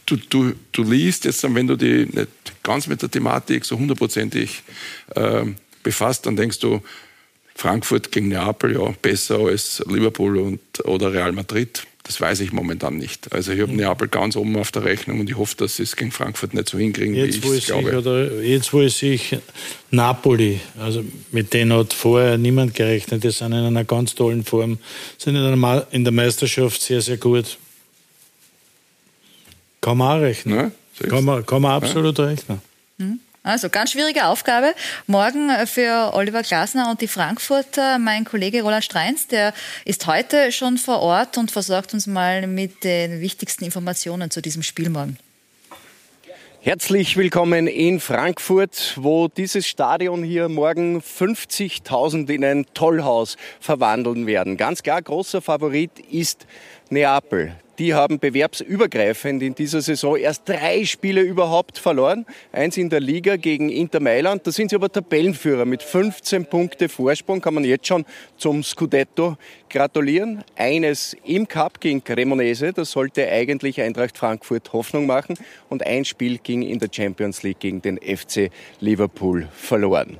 du, 0.06 0.16
du, 0.16 0.52
du 0.72 0.82
liest 0.82 1.24
jetzt, 1.24 1.42
wenn 1.42 1.66
du 1.66 1.76
dich 1.76 2.12
nicht 2.12 2.28
ganz 2.62 2.86
mit 2.86 3.02
der 3.02 3.10
Thematik 3.10 3.64
so 3.64 3.78
hundertprozentig 3.78 4.62
äh, 5.14 5.44
befasst, 5.82 6.26
dann 6.26 6.36
denkst 6.36 6.60
du, 6.60 6.80
Frankfurt 7.56 8.10
gegen 8.10 8.28
Neapel, 8.28 8.74
ja, 8.74 8.92
besser 9.00 9.38
als 9.38 9.82
Liverpool 9.86 10.38
und, 10.38 10.60
oder 10.84 11.12
Real 11.12 11.32
Madrid. 11.32 11.86
Das 12.04 12.20
weiß 12.20 12.40
ich 12.40 12.52
momentan 12.52 12.98
nicht. 12.98 13.32
Also 13.32 13.52
ich 13.52 13.60
habe 13.62 13.72
mhm. 13.72 13.78
Neapel 13.78 14.08
ganz 14.08 14.36
oben 14.36 14.56
auf 14.58 14.70
der 14.70 14.84
Rechnung 14.84 15.20
und 15.20 15.30
ich 15.30 15.38
hoffe, 15.38 15.56
dass 15.56 15.76
sie 15.76 15.84
es 15.84 15.96
gegen 15.96 16.12
Frankfurt 16.12 16.52
nicht 16.52 16.68
so 16.68 16.76
hinkriegen, 16.76 17.14
jetzt, 17.14 17.42
wie 17.42 17.56
ich 17.56 17.62
es 17.62 17.66
glaube. 17.66 17.96
Oder 17.96 18.42
jetzt, 18.42 18.74
wo 18.74 18.82
ich 18.82 18.94
sehe, 18.94 19.18
Napoli, 19.90 20.60
also 20.78 21.02
mit 21.32 21.54
denen 21.54 21.72
hat 21.72 21.94
vorher 21.94 22.36
niemand 22.36 22.74
gerechnet. 22.74 23.24
Die 23.24 23.30
sind 23.30 23.52
in 23.52 23.64
einer 23.64 23.84
ganz 23.84 24.14
tollen 24.14 24.44
Form, 24.44 24.78
sind 25.16 25.34
in 25.34 26.04
der 26.04 26.12
Meisterschaft 26.12 26.82
sehr, 26.82 27.00
sehr 27.00 27.16
gut. 27.16 27.56
Kann 29.80 29.96
man 29.96 30.18
auch 30.18 30.22
rechnen. 30.22 30.72
Ja, 31.00 31.08
kann, 31.08 31.24
man, 31.24 31.46
kann 31.46 31.62
man 31.62 31.72
absolut 31.72 32.18
ja. 32.18 32.26
rechnen. 32.26 32.60
Mhm. 32.98 33.18
Also 33.46 33.68
ganz 33.68 33.92
schwierige 33.92 34.24
Aufgabe. 34.24 34.74
Morgen 35.06 35.50
für 35.66 36.14
Oliver 36.14 36.42
Glasner 36.42 36.90
und 36.90 37.02
die 37.02 37.08
Frankfurter. 37.08 37.98
Mein 37.98 38.24
Kollege 38.24 38.62
Roland 38.62 38.82
Streins, 38.82 39.26
der 39.26 39.52
ist 39.84 40.06
heute 40.06 40.50
schon 40.50 40.78
vor 40.78 41.00
Ort 41.00 41.36
und 41.36 41.50
versorgt 41.50 41.92
uns 41.92 42.06
mal 42.06 42.46
mit 42.46 42.84
den 42.84 43.20
wichtigsten 43.20 43.66
Informationen 43.66 44.30
zu 44.30 44.40
diesem 44.40 44.62
Spiel 44.62 44.88
morgen. 44.88 45.18
Herzlich 46.62 47.18
willkommen 47.18 47.66
in 47.66 48.00
Frankfurt, 48.00 48.94
wo 48.96 49.28
dieses 49.28 49.66
Stadion 49.66 50.22
hier 50.22 50.48
morgen 50.48 51.02
50.000 51.02 52.30
in 52.30 52.42
ein 52.46 52.66
Tollhaus 52.72 53.36
verwandeln 53.60 54.26
werden. 54.26 54.56
Ganz 54.56 54.82
klar, 54.82 55.02
großer 55.02 55.42
Favorit 55.42 55.90
ist 56.10 56.46
Neapel. 56.88 57.54
Die 57.78 57.92
haben 57.92 58.20
bewerbsübergreifend 58.20 59.42
in 59.42 59.54
dieser 59.54 59.80
Saison 59.80 60.16
erst 60.16 60.48
drei 60.48 60.84
Spiele 60.84 61.22
überhaupt 61.22 61.78
verloren. 61.78 62.24
Eins 62.52 62.76
in 62.76 62.88
der 62.88 63.00
Liga 63.00 63.34
gegen 63.36 63.68
Inter 63.68 63.98
Mailand. 63.98 64.46
Da 64.46 64.52
sind 64.52 64.70
sie 64.70 64.76
aber 64.76 64.90
Tabellenführer 64.90 65.64
mit 65.64 65.82
15 65.82 66.46
Punkte 66.46 66.88
Vorsprung. 66.88 67.40
Kann 67.40 67.54
man 67.54 67.64
jetzt 67.64 67.88
schon 67.88 68.04
zum 68.36 68.62
Scudetto 68.62 69.36
gratulieren. 69.68 70.44
Eines 70.54 71.16
im 71.24 71.48
Cup 71.48 71.80
gegen 71.80 72.04
Cremonese. 72.04 72.72
Das 72.72 72.92
sollte 72.92 73.28
eigentlich 73.28 73.80
Eintracht 73.80 74.16
Frankfurt 74.16 74.72
Hoffnung 74.72 75.06
machen. 75.06 75.36
Und 75.68 75.84
ein 75.84 76.04
Spiel 76.04 76.38
ging 76.38 76.62
in 76.62 76.78
der 76.78 76.90
Champions 76.92 77.42
League 77.42 77.58
gegen 77.58 77.82
den 77.82 77.98
FC 77.98 78.50
Liverpool 78.78 79.48
verloren. 79.52 80.18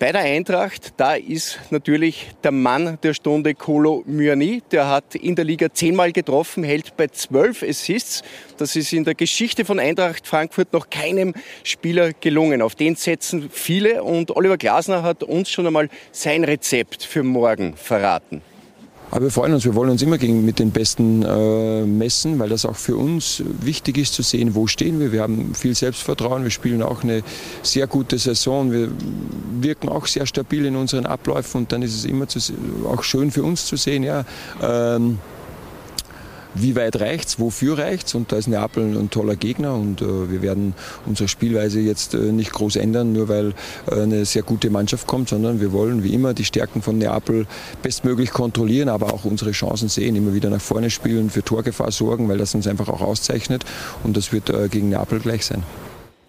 Bei 0.00 0.10
der 0.10 0.22
Eintracht, 0.22 0.94
da 0.96 1.14
ist 1.14 1.60
natürlich 1.70 2.30
der 2.42 2.50
Mann 2.50 2.98
der 3.04 3.14
Stunde 3.14 3.54
Kolo 3.54 4.02
Myani. 4.06 4.60
Der 4.72 4.88
hat 4.88 5.14
in 5.14 5.36
der 5.36 5.44
Liga 5.44 5.72
zehnmal 5.72 6.10
getroffen, 6.10 6.64
hält 6.64 6.96
bei 6.96 7.06
zwölf 7.06 7.62
Assists. 7.62 8.22
Das 8.58 8.74
ist 8.74 8.92
in 8.92 9.04
der 9.04 9.14
Geschichte 9.14 9.64
von 9.64 9.78
Eintracht 9.78 10.26
Frankfurt 10.26 10.72
noch 10.72 10.90
keinem 10.90 11.32
Spieler 11.62 12.12
gelungen. 12.12 12.60
Auf 12.60 12.74
den 12.74 12.96
setzen 12.96 13.48
viele 13.52 14.02
und 14.02 14.34
Oliver 14.36 14.58
Glasner 14.58 15.04
hat 15.04 15.22
uns 15.22 15.48
schon 15.48 15.68
einmal 15.68 15.88
sein 16.10 16.42
Rezept 16.42 17.04
für 17.04 17.22
morgen 17.22 17.76
verraten. 17.76 18.42
Aber 19.14 19.26
wir 19.26 19.30
freuen 19.30 19.54
uns, 19.54 19.64
wir 19.64 19.76
wollen 19.76 19.90
uns 19.90 20.02
immer 20.02 20.18
gegen, 20.18 20.44
mit 20.44 20.58
den 20.58 20.72
Besten 20.72 21.22
äh, 21.22 21.86
messen, 21.86 22.40
weil 22.40 22.48
das 22.48 22.66
auch 22.66 22.74
für 22.74 22.96
uns 22.96 23.44
wichtig 23.60 23.96
ist 23.96 24.12
zu 24.12 24.22
sehen, 24.22 24.56
wo 24.56 24.66
stehen 24.66 24.98
wir. 24.98 25.12
Wir 25.12 25.22
haben 25.22 25.54
viel 25.54 25.76
Selbstvertrauen, 25.76 26.42
wir 26.42 26.50
spielen 26.50 26.82
auch 26.82 27.04
eine 27.04 27.22
sehr 27.62 27.86
gute 27.86 28.18
Saison, 28.18 28.72
wir 28.72 28.88
wirken 29.60 29.88
auch 29.88 30.08
sehr 30.08 30.26
stabil 30.26 30.66
in 30.66 30.74
unseren 30.74 31.06
Abläufen 31.06 31.58
und 31.58 31.70
dann 31.70 31.82
ist 31.82 31.94
es 31.94 32.04
immer 32.04 32.26
zu, 32.26 32.40
auch 32.88 33.04
schön 33.04 33.30
für 33.30 33.44
uns 33.44 33.66
zu 33.66 33.76
sehen, 33.76 34.02
ja, 34.02 34.24
ähm, 34.60 35.20
wie 36.54 36.76
weit 36.76 37.00
reicht's, 37.00 37.38
wofür 37.38 37.78
reicht's 37.78 38.14
und 38.14 38.32
da 38.32 38.36
ist 38.36 38.46
Neapel 38.46 38.96
ein 38.96 39.10
toller 39.10 39.36
Gegner 39.36 39.74
und 39.74 40.00
äh, 40.00 40.30
wir 40.30 40.42
werden 40.42 40.74
unsere 41.06 41.28
Spielweise 41.28 41.80
jetzt 41.80 42.14
äh, 42.14 42.32
nicht 42.32 42.52
groß 42.52 42.76
ändern, 42.76 43.12
nur 43.12 43.28
weil 43.28 43.54
äh, 43.90 44.00
eine 44.00 44.24
sehr 44.24 44.42
gute 44.42 44.70
Mannschaft 44.70 45.06
kommt, 45.06 45.28
sondern 45.28 45.60
wir 45.60 45.72
wollen 45.72 46.04
wie 46.04 46.14
immer 46.14 46.34
die 46.34 46.44
Stärken 46.44 46.82
von 46.82 46.98
Neapel 46.98 47.46
bestmöglich 47.82 48.30
kontrollieren, 48.30 48.88
aber 48.88 49.12
auch 49.12 49.24
unsere 49.24 49.52
Chancen 49.52 49.88
sehen, 49.88 50.16
immer 50.16 50.34
wieder 50.34 50.50
nach 50.50 50.60
vorne 50.60 50.90
spielen, 50.90 51.30
für 51.30 51.42
Torgefahr 51.42 51.90
sorgen, 51.90 52.28
weil 52.28 52.38
das 52.38 52.54
uns 52.54 52.66
einfach 52.66 52.88
auch 52.88 53.00
auszeichnet 53.00 53.64
und 54.02 54.16
das 54.16 54.32
wird 54.32 54.50
äh, 54.50 54.68
gegen 54.68 54.90
Neapel 54.90 55.20
gleich 55.20 55.44
sein. 55.44 55.62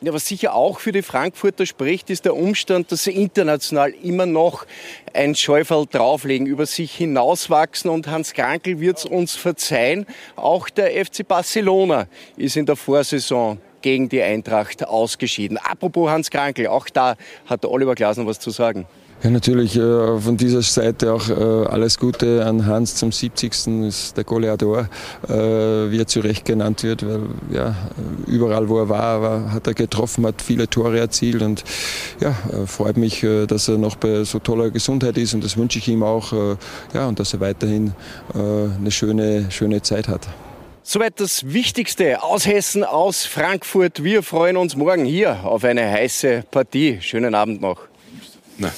Ja, 0.06 0.14
was 0.14 0.28
sicher 0.28 0.53
auch 0.53 0.80
für 0.80 0.91
die 0.91 1.01
Frankfurter 1.01 1.66
spricht, 1.66 2.12
ist 2.12 2.26
der 2.26 2.36
Umstand, 2.36 2.91
dass 2.91 3.06
sie 3.06 3.12
international 3.12 3.89
immer 4.03 4.28
noch 4.28 4.68
ein 5.16 5.34
Scheufel 5.34 5.88
drauflegen, 5.89 6.45
über 6.45 6.68
sich 6.68 6.93
hinauswachsen 6.93 7.89
und 7.89 8.06
Hans 8.06 8.34
Krankel 8.34 8.80
wird 8.80 8.99
es 8.99 9.06
uns 9.06 9.36
verzeihen. 9.36 10.06
Auch 10.36 10.70
der 10.70 10.91
FC 11.03 11.28
Barcelona 11.28 12.06
ist 12.38 12.56
in 12.56 12.68
der 12.68 12.76
Vorsaison 12.76 13.58
gegen 13.82 14.08
die 14.08 14.22
Eintracht 14.22 14.88
ausgeschieden. 14.88 15.58
Apropos 15.58 16.08
Hans 16.12 16.30
Krankel, 16.30 16.68
auch 16.68 16.88
da 16.88 17.16
hat 17.47 17.64
der 17.64 17.72
Oliver 17.72 17.95
Glasner 17.95 18.28
was 18.28 18.39
zu 18.39 18.51
sagen. 18.51 18.86
Ja, 19.26 19.32
natürlich 19.32 19.76
äh, 19.76 20.19
von 20.19 20.38
dieser 20.38 20.61
Seite 20.61 21.11
auch 21.11 21.28
äh, 21.30 21.34
alles 21.34 21.97
Gute 21.97 22.45
an 22.45 22.67
Hans 22.67 22.93
zum 22.93 23.11
70. 23.11 23.88
ist 23.88 24.15
der 24.15 24.23
Goleador, 24.23 24.88
äh, 25.28 25.34
wie 25.34 25.99
er 25.99 26.05
zu 26.05 26.19
Recht 26.19 26.45
genannt 26.45 26.84
wird, 26.84 27.03
weil 27.03 27.21
ja, 27.49 27.76
überall 28.28 28.69
wo 28.69 28.78
er 28.78 28.88
war, 28.88 29.23
war, 29.23 29.51
hat 29.51 29.65
er 29.65 29.73
getroffen, 29.73 30.28
hat 30.28 30.43
viele 30.43 30.69
Tore 30.69 30.99
erzielt 30.99 31.41
und 31.41 31.63
ja, 32.19 32.36
äh, 32.53 32.67
freut 32.67 32.97
mich, 32.97 33.23
äh, 33.23 33.47
dass 33.47 33.67
er 33.67 33.80
noch 33.80 33.95
bei 33.95 34.23
so 34.26 34.38
toller 34.38 34.69
Gesundheit 34.69 35.17
ist 35.17 35.34
und 35.34 35.43
das 35.43 35.57
wünsche 35.57 35.80
ich 35.80 35.88
ihm 35.88 36.03
auch 36.03 36.32
äh, 36.32 36.55
ja, 36.93 37.07
und 37.07 37.19
dass 37.19 37.34
er 37.34 37.39
weiterhin 37.39 37.93
eine 38.36 38.91
schöne, 38.91 39.49
schöne 39.49 39.82
Zeit 39.82 40.07
hat. 40.07 40.28
Soweit 40.84 41.19
das 41.19 41.51
Wichtigste 41.51 42.21
aus 42.21 42.45
Hessen, 42.45 42.84
aus 42.84 43.26
Frankfurt. 43.26 44.03
Wir 44.03 44.21
freuen 44.21 44.55
uns 44.55 44.76
morgen 44.76 45.05
hier 45.05 45.43
auf 45.45 45.63
eine 45.63 45.89
heiße 45.89 46.43
Partie. 46.51 46.99
Schönen 47.01 47.34
Abend 47.34 47.61
noch. 47.61 47.80
Na. 48.59 48.71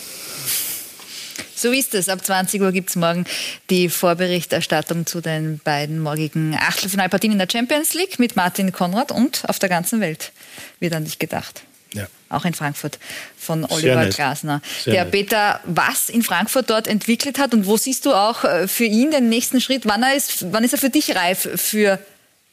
So 1.58 1.72
ist 1.72 1.96
es. 1.96 2.08
Ab 2.08 2.24
20 2.24 2.62
Uhr 2.62 2.72
gibt 2.72 2.92
es 2.92 2.96
morgen 2.96 3.26
die 3.72 3.90
Vorberichterstattung 3.90 5.08
zu 5.08 5.22
den 5.22 5.58
beiden 5.58 6.00
morgigen 6.00 6.56
Achtelfinalpartien 6.56 7.34
in 7.34 7.40
der 7.40 7.48
Champions 7.52 7.96
League 7.96 8.20
mit 8.20 8.36
Martin 8.36 8.72
Konrad 8.72 9.12
und 9.12 9.44
auf 9.48 9.58
der 9.58 9.68
ganzen 9.68 10.00
Welt 10.00 10.32
wird 10.80 10.94
an 10.94 11.06
dich 11.06 11.18
gedacht. 11.18 11.64
Ja. 11.94 12.08
Auch 12.30 12.46
in 12.46 12.54
Frankfurt 12.54 13.00
von 13.36 13.66
Oliver 13.66 14.06
Glasner. 14.06 14.62
Der 14.86 15.06
nett. 15.06 15.12
Peter 15.12 15.60
was 15.64 16.10
in 16.10 16.22
Frankfurt 16.22 16.70
dort 16.70 16.88
entwickelt 16.88 17.40
hat 17.40 17.56
und 17.56 17.66
wo 17.66 17.76
siehst 17.76 18.06
du 18.06 18.14
auch 18.14 18.44
äh, 18.44 18.68
für 18.68 18.84
ihn 18.84 19.10
den 19.10 19.28
nächsten 19.28 19.60
Schritt? 19.60 19.88
Wann, 19.88 20.04
er 20.04 20.16
ist, 20.16 20.52
wann 20.54 20.64
ist 20.64 20.74
er 20.74 20.80
für 20.80 20.92
dich 20.92 21.16
reif 21.16 21.50
für 21.56 21.98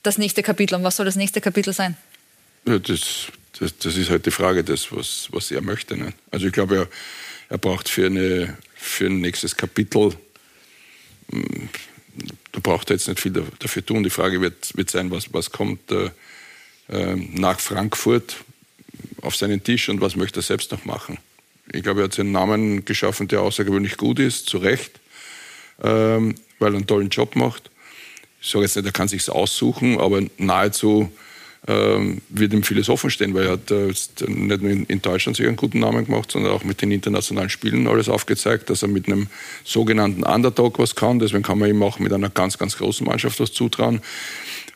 das 0.02 0.16
nächste 0.16 0.42
Kapitel 0.42 0.76
und 0.76 0.82
was 0.82 0.96
soll 0.96 1.04
das 1.04 1.16
nächste 1.16 1.42
Kapitel 1.42 1.74
sein? 1.74 1.98
Ja, 2.66 2.78
das, 2.78 3.26
das, 3.58 3.76
das 3.76 3.96
ist 3.96 4.08
halt 4.08 4.24
die 4.24 4.30
Frage, 4.30 4.64
das, 4.64 4.90
was, 4.92 5.28
was 5.30 5.50
er 5.50 5.60
möchte. 5.60 5.94
Ne? 5.94 6.14
Also 6.30 6.46
ich 6.46 6.52
glaube, 6.54 6.76
er, 6.76 6.88
er 7.50 7.58
braucht 7.58 7.90
für, 7.90 8.06
eine, 8.06 8.56
für 8.84 9.06
ein 9.06 9.20
nächstes 9.20 9.56
Kapitel, 9.56 10.14
mh, 11.30 11.68
da 12.52 12.60
braucht 12.62 12.90
er 12.90 12.96
jetzt 12.96 13.08
nicht 13.08 13.20
viel 13.20 13.32
da- 13.32 13.42
dafür 13.58 13.84
tun. 13.84 14.04
Die 14.04 14.10
Frage 14.10 14.40
wird, 14.40 14.76
wird 14.76 14.90
sein, 14.90 15.10
was, 15.10 15.32
was 15.32 15.50
kommt 15.50 15.90
äh, 15.90 16.10
äh, 16.88 17.16
nach 17.16 17.58
Frankfurt 17.58 18.36
auf 19.22 19.34
seinen 19.34 19.64
Tisch 19.64 19.88
und 19.88 20.00
was 20.00 20.14
möchte 20.16 20.40
er 20.40 20.42
selbst 20.42 20.70
noch 20.70 20.84
machen. 20.84 21.18
Ich 21.72 21.82
glaube, 21.82 22.02
er 22.02 22.04
hat 22.04 22.20
einen 22.20 22.30
Namen 22.32 22.84
geschaffen, 22.84 23.26
der 23.26 23.40
außergewöhnlich 23.40 23.96
gut 23.96 24.18
ist, 24.18 24.46
zu 24.46 24.58
Recht, 24.58 25.00
ähm, 25.82 26.34
weil 26.58 26.72
er 26.74 26.76
einen 26.76 26.86
tollen 26.86 27.08
Job 27.08 27.34
macht. 27.36 27.70
Ich 28.40 28.50
sage 28.50 28.64
jetzt 28.64 28.76
nicht, 28.76 28.86
er 28.86 28.92
kann 28.92 29.08
sich 29.08 29.28
aussuchen, 29.30 29.98
aber 29.98 30.22
nahezu 30.36 31.10
wird 31.66 32.52
ihm 32.52 32.62
vieles 32.62 32.90
offen 32.90 33.08
stehen, 33.08 33.32
weil 33.32 33.46
er 33.46 33.52
hat 33.52 33.70
äh, 33.70 33.86
nicht 33.86 34.62
nur 34.62 34.70
in, 34.70 34.84
in 34.84 35.00
Deutschland 35.00 35.36
sich 35.36 35.46
einen 35.46 35.56
guten 35.56 35.78
Namen 35.80 36.04
gemacht, 36.04 36.30
sondern 36.30 36.52
auch 36.52 36.62
mit 36.62 36.82
den 36.82 36.90
internationalen 36.90 37.48
Spielen 37.48 37.86
alles 37.86 38.10
aufgezeigt, 38.10 38.68
dass 38.68 38.82
er 38.82 38.88
mit 38.88 39.06
einem 39.06 39.28
sogenannten 39.64 40.24
Underdog 40.24 40.78
was 40.78 40.94
kann. 40.94 41.18
Deswegen 41.18 41.42
kann 41.42 41.58
man 41.58 41.70
ihm 41.70 41.82
auch 41.82 41.98
mit 41.98 42.12
einer 42.12 42.28
ganz, 42.28 42.58
ganz 42.58 42.76
großen 42.76 43.06
Mannschaft 43.06 43.40
was 43.40 43.52
zutrauen. 43.52 44.02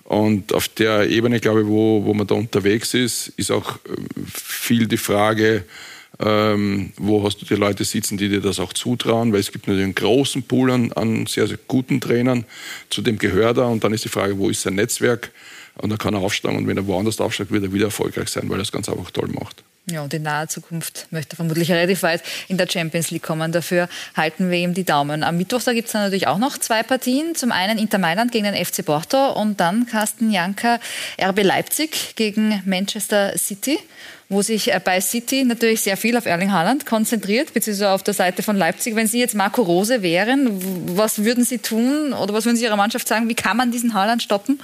Und 0.05 0.55
auf 0.55 0.69
der 0.69 1.11
Ebene, 1.11 1.41
glaube 1.41 1.61
ich, 1.61 1.67
wo, 1.67 2.07
wo 2.07 2.15
man 2.15 2.27
da 2.27 2.35
unterwegs 2.35 2.95
ist, 2.95 3.29
ist 3.37 3.51
auch 3.51 3.77
äh, 3.77 3.79
viel 4.33 4.87
die 4.87 4.97
Frage, 4.97 5.65
ähm, 6.21 6.93
wo 6.97 7.23
hast 7.23 7.43
du 7.43 7.45
die 7.45 7.55
Leute 7.55 7.85
sitzen, 7.85 8.17
die 8.17 8.31
dir 8.31 8.41
das 8.41 8.59
auch 8.61 8.73
zutrauen, 8.73 9.31
weil 9.33 9.41
es 9.41 9.53
gibt 9.53 9.67
natürlich 9.67 9.85
einen 9.85 9.95
großen 9.95 10.43
Pool 10.43 10.71
an, 10.71 10.93
an 10.93 11.27
sehr, 11.27 11.47
sehr 11.47 11.59
guten 11.69 12.01
Trainern, 12.01 12.47
zu 12.89 13.03
dem 13.03 13.19
gehört 13.19 13.59
er 13.59 13.69
und 13.69 13.85
dann 13.85 13.93
ist 13.93 14.07
die 14.07 14.09
Frage, 14.09 14.39
wo 14.39 14.49
ist 14.49 14.63
sein 14.63 14.77
Netzwerk 14.77 15.31
und 15.81 15.91
dann 15.91 15.99
kann 15.99 16.15
er 16.15 16.21
aufsteigen 16.21 16.57
und 16.57 16.67
wenn 16.67 16.77
er 16.77 16.87
woanders 16.87 17.21
aufsteigt, 17.21 17.51
wird 17.51 17.65
er 17.65 17.73
wieder 17.73 17.87
erfolgreich 17.87 18.29
sein, 18.29 18.49
weil 18.49 18.57
er 18.57 18.61
das 18.61 18.73
ganz 18.73 18.89
einfach 18.89 19.11
toll 19.11 19.29
macht. 19.29 19.63
Ja, 19.91 20.03
und 20.03 20.13
in 20.13 20.23
naher 20.23 20.49
Zukunft 20.49 21.07
möchte 21.11 21.35
er 21.35 21.37
vermutlich 21.37 21.71
relativ 21.71 22.03
weit 22.03 22.23
in 22.49 22.59
der 22.59 22.69
Champions 22.69 23.11
League 23.11 23.23
kommen. 23.23 23.53
Dafür 23.53 23.89
halten 24.15 24.51
wir 24.51 24.59
ihm 24.59 24.75
die 24.75 24.85
Daumen. 24.85 25.23
Am 25.23 25.39
Mittwoch 25.39 25.63
da 25.63 25.73
gibt 25.73 25.87
es 25.87 25.93
dann 25.93 26.03
natürlich 26.03 26.27
auch 26.27 26.37
noch 26.37 26.59
zwei 26.59 26.83
Partien. 26.83 27.35
Zum 27.35 27.53
einen 27.53 27.79
Inter 27.79 27.99
Mailand 27.99 28.31
gegen 28.31 28.45
den 28.45 28.55
FC 28.55 28.85
Porto 28.85 29.33
und 29.33 29.61
dann 29.61 29.87
Carsten 29.87 30.31
Janka 30.31 30.79
RB 31.19 31.43
Leipzig 31.43 32.17
gegen 32.17 32.63
Manchester 32.67 33.39
City, 33.39 33.79
wo 34.29 34.43
sich 34.43 34.71
äh, 34.75 34.81
bei 34.83 35.01
City 35.01 35.45
natürlich 35.45 35.81
sehr 35.81 35.97
viel 35.97 36.19
auf 36.19 36.27
Erling 36.27 36.53
Haaland 36.53 36.85
konzentriert, 36.85 37.55
beziehungsweise 37.55 37.91
auf 37.91 38.03
der 38.03 38.15
Seite 38.15 38.43
von 38.43 38.57
Leipzig. 38.57 38.95
Wenn 38.95 39.07
Sie 39.07 39.21
jetzt 39.21 39.35
Marco 39.35 39.63
Rose 39.63 40.03
wären, 40.03 40.97
was 40.99 41.25
würden 41.25 41.45
Sie 41.45 41.59
tun 41.59 42.13
oder 42.13 42.35
was 42.35 42.45
würden 42.45 42.57
Sie 42.57 42.65
Ihrer 42.65 42.77
Mannschaft 42.77 43.09
sagen? 43.09 43.31
Wie 43.31 43.35
kann 43.35 43.57
man 43.57 43.73
diesen 43.73 43.95
Haaland 43.95 44.23
stoppen? 44.23 44.61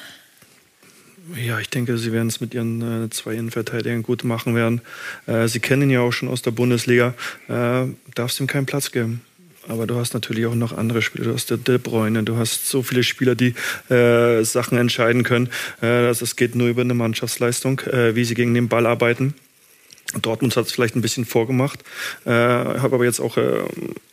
Ja, 1.32 1.58
ich 1.58 1.70
denke, 1.70 1.96
sie 1.96 2.12
werden 2.12 2.28
es 2.28 2.40
mit 2.40 2.52
ihren 2.52 3.04
äh, 3.04 3.10
zwei 3.10 3.34
Innenverteidigern 3.34 4.02
gut 4.02 4.24
machen 4.24 4.54
werden. 4.54 4.82
Äh, 5.26 5.48
sie 5.48 5.58
kennen 5.58 5.82
ihn 5.82 5.90
ja 5.90 6.00
auch 6.00 6.12
schon 6.12 6.28
aus 6.28 6.42
der 6.42 6.50
Bundesliga. 6.50 7.14
Äh, 7.48 7.86
darfst 8.14 8.40
ihm 8.40 8.46
keinen 8.46 8.66
Platz 8.66 8.92
geben. 8.92 9.22
Aber 9.66 9.86
du 9.86 9.96
hast 9.96 10.12
natürlich 10.12 10.44
auch 10.44 10.54
noch 10.54 10.76
andere 10.76 11.00
Spieler. 11.00 11.24
Du 11.24 11.32
hast 11.32 11.48
der 11.48 11.56
De 11.56 11.78
Bruyne, 11.78 12.22
du 12.24 12.36
hast 12.36 12.68
so 12.68 12.82
viele 12.82 13.02
Spieler, 13.02 13.34
die 13.34 13.54
äh, 13.88 14.44
Sachen 14.44 14.76
entscheiden 14.76 15.22
können. 15.22 15.48
Äh, 15.80 15.86
also 15.86 16.24
es 16.24 16.36
geht 16.36 16.54
nur 16.54 16.68
über 16.68 16.82
eine 16.82 16.92
Mannschaftsleistung, 16.92 17.80
äh, 17.80 18.14
wie 18.14 18.24
sie 18.24 18.34
gegen 18.34 18.52
den 18.52 18.68
Ball 18.68 18.86
arbeiten. 18.86 19.32
Dortmund 20.20 20.54
hat 20.56 20.66
es 20.66 20.72
vielleicht 20.72 20.94
ein 20.94 21.00
bisschen 21.00 21.24
vorgemacht. 21.24 21.82
Äh, 22.26 22.30
habe 22.30 22.96
aber 22.96 23.04
jetzt 23.04 23.20
auch 23.20 23.38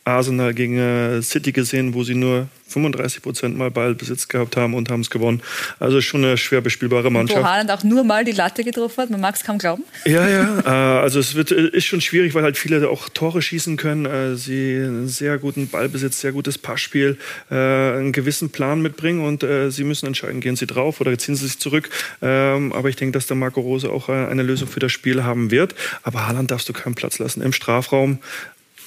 Arsenal 0.04 0.54
gegen 0.54 1.22
City 1.22 1.52
gesehen, 1.52 1.92
wo 1.94 2.02
sie 2.02 2.14
nur 2.14 2.48
35 2.72 3.22
Prozent 3.22 3.56
mal 3.56 3.70
Ballbesitz 3.70 4.28
gehabt 4.28 4.56
haben 4.56 4.74
und 4.74 4.90
haben 4.90 5.00
es 5.00 5.10
gewonnen. 5.10 5.42
Also 5.78 6.00
schon 6.00 6.24
eine 6.24 6.36
schwer 6.36 6.60
bespielbare 6.60 7.04
Wo 7.04 7.10
Mannschaft. 7.10 7.44
Haaland 7.44 7.70
auch 7.70 7.84
nur 7.84 8.04
mal 8.04 8.24
die 8.24 8.32
Latte 8.32 8.64
getroffen 8.64 9.02
hat, 9.02 9.10
man 9.10 9.20
mag 9.20 9.34
es 9.34 9.44
kaum 9.44 9.58
glauben. 9.58 9.84
Ja, 10.04 10.28
ja. 10.28 10.60
Äh, 10.64 10.68
also 11.02 11.20
es 11.20 11.34
wird, 11.34 11.50
äh, 11.50 11.68
ist 11.68 11.86
schon 11.86 12.00
schwierig, 12.00 12.34
weil 12.34 12.42
halt 12.42 12.56
viele 12.56 12.88
auch 12.88 13.08
Tore 13.08 13.42
schießen 13.42 13.76
können. 13.76 14.06
Äh, 14.06 14.36
sie 14.36 14.76
einen 14.76 15.08
sehr 15.08 15.38
guten 15.38 15.68
Ballbesitz, 15.68 16.20
sehr 16.20 16.32
gutes 16.32 16.58
Passspiel, 16.58 17.18
einen 17.50 18.12
gewissen 18.12 18.50
Plan 18.50 18.80
mitbringen 18.80 19.24
und 19.24 19.44
sie 19.72 19.84
müssen 19.84 20.06
entscheiden, 20.06 20.40
gehen 20.40 20.56
sie 20.56 20.66
drauf 20.66 21.00
oder 21.00 21.16
ziehen 21.18 21.34
sie 21.34 21.46
sich 21.46 21.58
zurück. 21.58 21.90
Ähm, 22.20 22.72
aber 22.72 22.88
ich 22.88 22.96
denke, 22.96 23.12
dass 23.12 23.26
der 23.26 23.36
Marco 23.36 23.60
Rose 23.60 23.90
auch 23.90 24.08
eine 24.08 24.42
Lösung 24.42 24.68
für 24.68 24.80
das 24.80 24.92
Spiel 24.92 25.24
haben 25.24 25.50
wird. 25.50 25.74
Aber 26.02 26.26
Haaland 26.26 26.50
darfst 26.50 26.68
du 26.68 26.72
keinen 26.72 26.94
Platz 26.94 27.18
lassen. 27.18 27.42
Im 27.42 27.52
Strafraum 27.52 28.18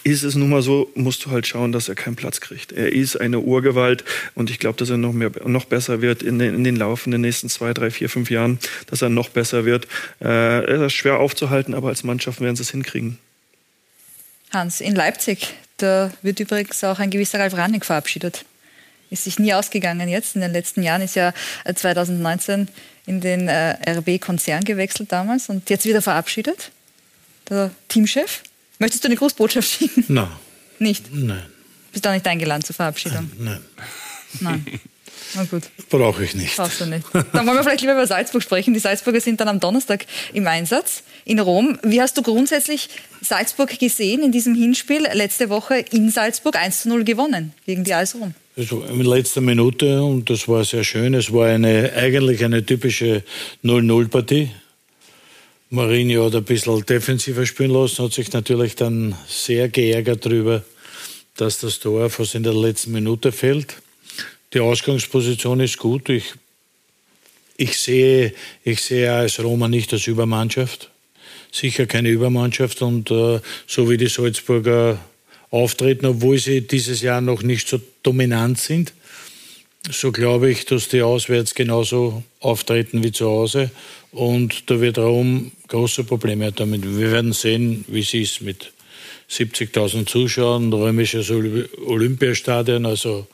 ist 0.06 0.22
es 0.22 0.36
nun 0.36 0.49
mal 0.49 0.62
so, 0.62 0.91
musst 0.93 1.26
du 1.26 1.32
halt 1.32 1.47
schauen, 1.47 1.72
dass 1.72 1.89
er 1.89 1.95
keinen 1.95 2.16
Platz 2.16 2.39
kriegt. 2.39 2.72
Er 2.72 2.93
ist 2.93 3.16
eine 3.20 3.39
Urgewalt 3.39 4.06
und 4.36 4.51
ich 4.51 4.60
glaube, 4.60 4.78
dass 4.78 4.91
er 4.91 4.97
noch, 4.97 5.14
mehr, 5.14 5.32
noch 5.45 5.66
besser 5.66 5.99
wird 5.99 6.22
in 6.22 6.38
den, 6.38 6.53
in 6.53 6.64
den 6.64 6.76
laufenden 6.76 7.22
nächsten 7.22 7.49
zwei, 7.49 7.74
drei, 7.74 7.89
vier, 7.89 8.08
fünf 8.08 8.30
Jahren, 8.30 8.60
dass 8.86 9.01
er 9.01 9.10
noch 9.10 9.30
besser 9.30 9.66
wird. 9.66 9.88
Äh, 10.22 10.28
er 10.28 10.86
ist 10.86 10.93
schwer 10.93 11.20
aufzuhalten, 11.20 11.74
aber 11.74 11.88
als 11.88 12.03
Mannschaft 12.03 12.39
werden 12.39 12.56
sie 12.56 12.62
es 12.62 12.70
hinkriegen. 12.70 13.18
Hans, 14.51 14.80
in 14.80 14.93
Leipzig, 14.93 15.56
da 15.78 16.12
wird 16.22 16.39
übrigens 16.39 16.84
auch 16.84 16.99
ein 16.99 17.10
gewisser 17.10 17.39
Ralf 17.39 17.56
Rangnick 17.56 17.84
verabschiedet. 17.84 18.45
Ist 19.10 19.24
sich 19.24 19.39
nie 19.39 19.56
ausgegangen 19.56 20.08
jetzt. 20.08 20.36
In 20.36 20.41
den 20.41 20.51
letzten 20.51 20.84
Jahren 20.84 21.01
ist 21.01 21.16
ja 21.16 21.34
äh, 21.64 21.74
2019 21.74 22.68
in 23.08 23.22
den 23.22 23.47
äh, 23.47 23.76
RB-Konzern 23.89 24.64
gewechselt 24.64 25.12
damals 25.12 25.49
und 25.49 25.68
jetzt 25.72 25.86
wieder 25.86 26.03
verabschiedet. 26.03 26.70
Der 27.49 27.72
Teamchef. 27.88 28.43
Möchtest 28.80 29.03
du 29.03 29.07
eine 29.07 29.15
Grußbotschaft 29.15 29.69
schicken? 29.69 30.05
Nein. 30.07 30.28
Nicht? 30.80 31.13
Nein. 31.13 31.43
Bist 31.91 32.05
auch 32.07 32.13
nicht 32.13 32.28
eingeladen 32.28 32.63
zur 32.63 32.76
Verabschiedung? 32.76 33.32
Nein. 33.38 33.61
Nein. 34.41 34.65
Na 35.34 35.43
gut. 35.45 35.63
Brauche 35.89 36.23
ich 36.23 36.36
nicht. 36.36 36.55
Brauchst 36.55 36.82
du 36.82 36.86
nicht. 36.86 37.05
Dann 37.13 37.47
wollen 37.47 37.57
wir 37.57 37.63
vielleicht 37.63 37.82
lieber 37.82 37.93
über 37.93 38.07
Salzburg 38.07 38.43
sprechen. 38.43 38.73
Die 38.73 38.80
Salzburger 38.80 39.21
sind 39.21 39.39
dann 39.39 39.47
am 39.47 39.59
Donnerstag 39.59 40.05
im 40.34 40.47
Einsatz 40.47 41.03
in 41.23 41.39
Rom. 41.39 41.80
Wie 41.84 42.01
hast 42.01 42.17
du 42.17 42.21
grundsätzlich 42.21 42.89
Salzburg 43.21 43.78
gesehen 43.80 44.23
in 44.23 44.32
diesem 44.32 44.55
Hinspiel? 44.55 45.07
Letzte 45.13 45.49
Woche 45.49 45.86
in 45.91 46.09
Salzburg 46.09 46.55
1 46.55 46.84
zu 46.84 46.89
0 46.89 47.03
gewonnen 47.03 47.53
gegen 47.65 47.84
die 47.84 47.93
AS 47.93 48.15
Rom. 48.15 48.34
Also 48.57 48.84
in 48.84 49.01
letzter 49.01 49.41
Minute 49.41 50.01
und 50.01 50.30
das 50.30 50.47
war 50.47 50.63
sehr 50.63 50.84
schön. 50.84 51.13
Es 51.13 51.34
war 51.34 51.47
eine, 51.47 51.91
eigentlich 51.95 52.43
eine 52.43 52.65
typische 52.65 53.23
0-0-Partie. 53.63 54.51
Mourinho 55.76 56.26
hat 56.26 56.36
ein 56.36 56.43
bisschen 56.45 56.86
defensiver 56.86 57.45
spielen 57.45 57.71
lassen, 57.71 58.05
hat 58.05 58.13
sich 58.13 58.32
natürlich 58.32 58.76
dann 58.76 59.13
sehr 59.28 59.67
geärgert 59.67 60.26
darüber, 60.26 60.63
dass 61.36 61.59
das 61.59 61.80
Tor 61.80 62.09
fast 62.09 62.34
in 62.34 62.43
der 62.43 62.53
letzten 62.53 62.93
Minute 62.93 63.34
fällt. 63.34 63.76
Die 64.53 64.61
Ausgangsposition 64.61 65.59
ist 65.59 65.78
gut. 65.78 66.07
Ich, 66.07 66.34
ich, 67.57 67.78
sehe, 67.78 68.34
ich 68.63 68.82
sehe 68.82 69.13
als 69.13 69.43
Roma 69.43 69.67
nicht 69.67 69.91
als 69.91 70.07
Übermannschaft. 70.07 70.89
Sicher 71.51 71.88
keine 71.88 72.09
Übermannschaft 72.09 72.82
und 72.82 73.11
äh, 73.11 73.41
so 73.67 73.89
wie 73.89 73.97
die 73.97 74.07
Salzburger 74.07 74.97
auftreten, 75.51 76.05
obwohl 76.05 76.38
sie 76.38 76.61
dieses 76.61 77.01
Jahr 77.01 77.19
noch 77.19 77.43
nicht 77.43 77.67
so 77.67 77.82
dominant 78.01 78.59
sind, 78.59 78.93
so 79.91 80.11
glaube 80.13 80.49
ich, 80.49 80.65
dass 80.65 80.88
die 80.88 81.01
auswärts 81.01 81.53
genauso 81.53 82.23
auftreten 82.39 83.03
wie 83.03 83.11
zu 83.11 83.26
Hause. 83.26 83.71
Und 84.11 84.69
da 84.69 84.80
wird 84.80 84.97
Rom 84.97 85.51
große 85.68 86.03
Probleme 86.03 86.45
hat 86.45 86.59
damit. 86.59 86.84
Wir 86.84 87.11
werden 87.11 87.34
sehen, 87.34 87.86
wie 87.88 88.01
es 88.01 88.13
ist 88.13 88.41
mit 88.41 88.72
70.000 89.30 90.05
Zuschauern, 90.05 90.72
römisches 90.72 91.32
Olympiastadion, 91.32 92.86
also 92.86 93.28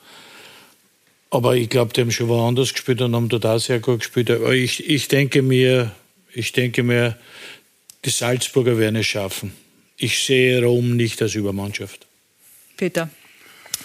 aber 1.32 1.56
ich 1.56 1.70
glaube, 1.70 1.94
die 1.94 2.02
haben 2.02 2.10
schon 2.10 2.28
woanders 2.28 2.74
gespielt 2.74 3.00
und 3.00 3.16
haben 3.16 3.30
auch 3.32 3.58
sehr 3.58 3.80
gut 3.80 4.00
gespielt. 4.00 4.30
Aber 4.30 4.52
ich, 4.52 4.86
ich 4.86 5.08
denke 5.08 5.40
mir, 5.40 5.90
ich 6.34 6.52
denke 6.52 6.82
mir, 6.82 7.16
die 8.04 8.10
Salzburger 8.10 8.76
werden 8.76 8.96
es 8.96 9.06
schaffen. 9.06 9.54
Ich 9.96 10.18
sehe 10.18 10.62
Rom 10.62 10.94
nicht 10.94 11.22
als 11.22 11.34
Übermannschaft. 11.34 12.06
Peter. 12.76 13.08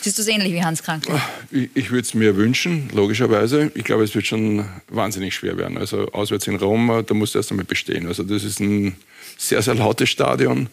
Siehst 0.07 0.19
du 0.19 0.21
es 0.21 0.29
ähnlich 0.29 0.53
wie 0.53 0.63
Hans 0.63 0.83
Krankel? 0.83 1.19
Ich, 1.51 1.91
würde 1.91 2.03
es 2.03 2.13
mir 2.13 2.37
wünschen, 2.37 2.89
logischerweise. 2.93 3.73
Ich 3.75 3.83
glaube, 3.83 4.05
es 4.05 4.15
wird 4.15 4.25
schon 4.25 4.63
wahnsinnig 4.87 5.35
schwer 5.35 5.57
werden. 5.57 5.77
Also 5.77 6.09
auswärts 6.13 6.47
in 6.47 6.55
Rom, 6.55 7.03
da 7.05 7.13
musst 7.13 7.35
du 7.35 7.39
erst 7.39 7.51
einmal 7.51 7.65
bestehen. 7.65 8.07
Also 8.07 8.23
das 8.23 8.45
ist 8.45 8.61
ein 8.61 8.95
sehr, 9.37 9.61
sehr 9.61 9.75
lautes 9.75 10.09
Stadion. 10.09 10.69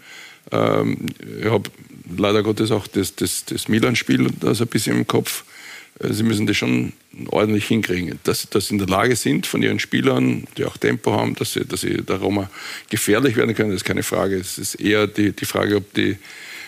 Ähm, 0.52 1.08
ich 1.40 1.50
habe 1.50 1.68
leider 2.16 2.44
Gottes 2.44 2.70
auch 2.70 2.86
das, 2.86 3.16
das, 3.16 3.44
das 3.44 3.66
Milan-Spiel 3.66 4.24
ein 4.24 4.66
bisschen 4.68 4.98
im 4.98 5.06
Kopf. 5.08 5.42
Äh, 5.98 6.12
sie 6.12 6.22
müssen 6.22 6.46
das 6.46 6.56
schon 6.56 6.92
ordentlich 7.26 7.66
hinkriegen, 7.66 8.20
dass, 8.22 8.48
dass 8.48 8.68
sie 8.68 8.74
in 8.74 8.78
der 8.78 8.86
Lage 8.86 9.16
sind 9.16 9.48
von 9.48 9.64
ihren 9.64 9.80
Spielern, 9.80 10.44
die 10.56 10.64
auch 10.64 10.76
Tempo 10.76 11.10
haben, 11.10 11.34
dass 11.34 11.54
sie, 11.54 11.64
dass 11.64 11.80
sie 11.80 12.02
der 12.04 12.18
Roma 12.18 12.48
gefährlich 12.88 13.34
werden 13.34 13.56
können, 13.56 13.70
das 13.70 13.78
ist 13.78 13.84
keine 13.84 14.04
Frage. 14.04 14.36
Es 14.36 14.58
ist 14.58 14.76
eher 14.76 15.08
die, 15.08 15.32
die 15.32 15.44
Frage, 15.44 15.74
ob, 15.74 15.92
die, 15.94 16.10
äh, 16.10 16.16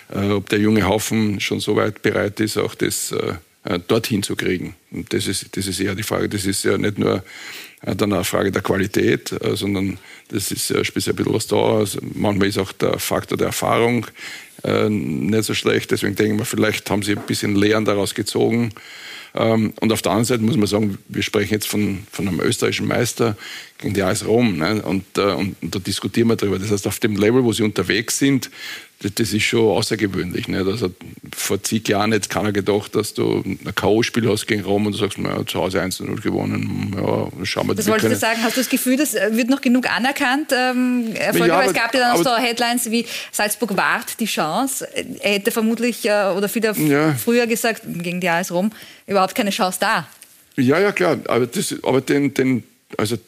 ob 0.08 0.48
der 0.48 0.60
junge 0.60 0.86
Haufen 0.86 1.40
schon 1.40 1.60
so 1.60 1.76
weit 1.76 2.02
bereit 2.02 2.40
ist, 2.40 2.56
auch 2.56 2.74
das 2.74 3.12
äh, 3.12 3.34
äh 3.64 3.80
dorthin 3.86 4.22
zu 4.22 4.36
kriegen. 4.36 4.74
Und 4.90 5.12
das 5.12 5.26
ist, 5.26 5.56
das 5.56 5.66
ist 5.66 5.80
eher 5.80 5.94
die 5.94 6.02
Frage. 6.02 6.28
Das 6.28 6.44
ist 6.44 6.64
ja 6.64 6.78
nicht 6.78 6.98
nur 6.98 7.24
äh, 7.82 7.96
dann 7.96 8.12
eine 8.12 8.24
Frage 8.24 8.52
der 8.52 8.62
Qualität, 8.62 9.32
äh, 9.32 9.56
sondern 9.56 9.98
das 10.28 10.50
ist 10.50 10.70
ja 10.70 10.84
speziell 10.84 11.14
ein 11.14 11.16
bisschen 11.16 11.34
was 11.34 11.46
da. 11.46 11.56
Also 11.56 11.98
manchmal 12.14 12.48
ist 12.48 12.58
auch 12.58 12.72
der 12.72 12.98
Faktor 12.98 13.38
der 13.38 13.48
Erfahrung 13.48 14.06
nicht 14.88 15.44
so 15.44 15.54
schlecht. 15.54 15.92
Deswegen 15.92 16.16
denke 16.16 16.32
ich 16.32 16.38
mir, 16.40 16.44
vielleicht 16.44 16.90
haben 16.90 17.02
sie 17.02 17.12
ein 17.12 17.22
bisschen 17.24 17.54
Lehren 17.54 17.84
daraus 17.84 18.14
gezogen. 18.16 18.72
Ähm, 19.36 19.74
und 19.80 19.92
auf 19.92 20.02
der 20.02 20.12
anderen 20.12 20.24
Seite 20.24 20.42
muss 20.42 20.56
man 20.56 20.66
sagen, 20.66 20.98
wir 21.08 21.22
sprechen 21.22 21.52
jetzt 21.52 21.68
von, 21.68 22.06
von 22.10 22.26
einem 22.26 22.40
österreichischen 22.40 22.88
Meister 22.88 23.36
gegen 23.78 23.92
die 23.92 24.02
AS 24.02 24.26
Rom. 24.26 24.56
Ne? 24.56 24.82
Und, 24.82 25.04
äh, 25.18 25.32
und, 25.32 25.56
und, 25.60 25.74
da 25.74 25.78
diskutieren 25.78 26.28
wir 26.28 26.36
darüber. 26.36 26.58
Das 26.58 26.70
heißt, 26.70 26.86
auf 26.86 26.98
dem 27.00 27.16
Level, 27.16 27.44
wo 27.44 27.52
sie 27.52 27.62
unterwegs 27.62 28.18
sind, 28.18 28.50
das, 29.00 29.32
ist 29.32 29.42
schon 29.42 29.76
außergewöhnlich. 29.76 30.46
Das 30.46 30.82
hat 30.82 30.92
vor 31.34 31.62
zig 31.62 31.86
Jahren 31.88 32.12
jetzt 32.12 32.30
keiner 32.30 32.52
gedacht, 32.52 32.94
dass 32.94 33.12
du 33.12 33.42
ein 33.44 33.58
K.O.-Spiel 33.74 34.30
hast 34.30 34.46
gegen 34.46 34.64
Rom 34.64 34.86
und 34.86 34.92
du 34.92 34.98
sagst, 34.98 35.18
naja, 35.18 35.44
zu 35.46 35.60
Hause 35.60 35.82
1-0 35.82 36.22
gewonnen. 36.22 36.94
Ja, 36.96 37.44
schauen 37.44 37.68
wir 37.68 37.74
Das 37.74 37.86
wolltest 37.88 38.12
du 38.12 38.16
sagen. 38.16 38.42
Hast 38.42 38.56
du 38.56 38.60
das 38.60 38.70
Gefühl, 38.70 38.96
das 38.96 39.12
wird 39.12 39.50
noch 39.50 39.60
genug 39.60 39.90
anerkannt? 39.90 40.50
Ähm, 40.52 41.14
Erfolge, 41.14 41.48
ja, 41.48 41.58
weil 41.58 41.68
es 41.68 41.74
gab 41.74 41.92
ja 41.94 42.00
dann 42.00 42.12
auch 42.12 42.24
so 42.24 42.36
Headlines 42.36 42.90
wie 42.90 43.04
Salzburg 43.32 43.76
wahrt 43.76 44.18
die 44.18 44.26
Chance. 44.26 44.88
Er 45.20 45.34
hätte 45.34 45.50
vermutlich 45.50 46.06
äh, 46.06 46.32
oder 46.34 46.48
viele 46.48 46.72
ja. 46.72 47.12
früher 47.12 47.46
gesagt, 47.46 47.82
gegen 47.84 48.20
die 48.20 48.28
AS 48.30 48.50
Rom 48.50 48.70
überhaupt 49.06 49.34
keine 49.34 49.50
Chance 49.50 49.78
da. 49.78 50.08
Ja, 50.56 50.80
ja, 50.80 50.92
klar. 50.92 51.18
Aber, 51.28 51.46
das, 51.46 51.74
aber 51.82 52.00
den, 52.00 52.32
den, 52.32 52.64
also 52.96 53.18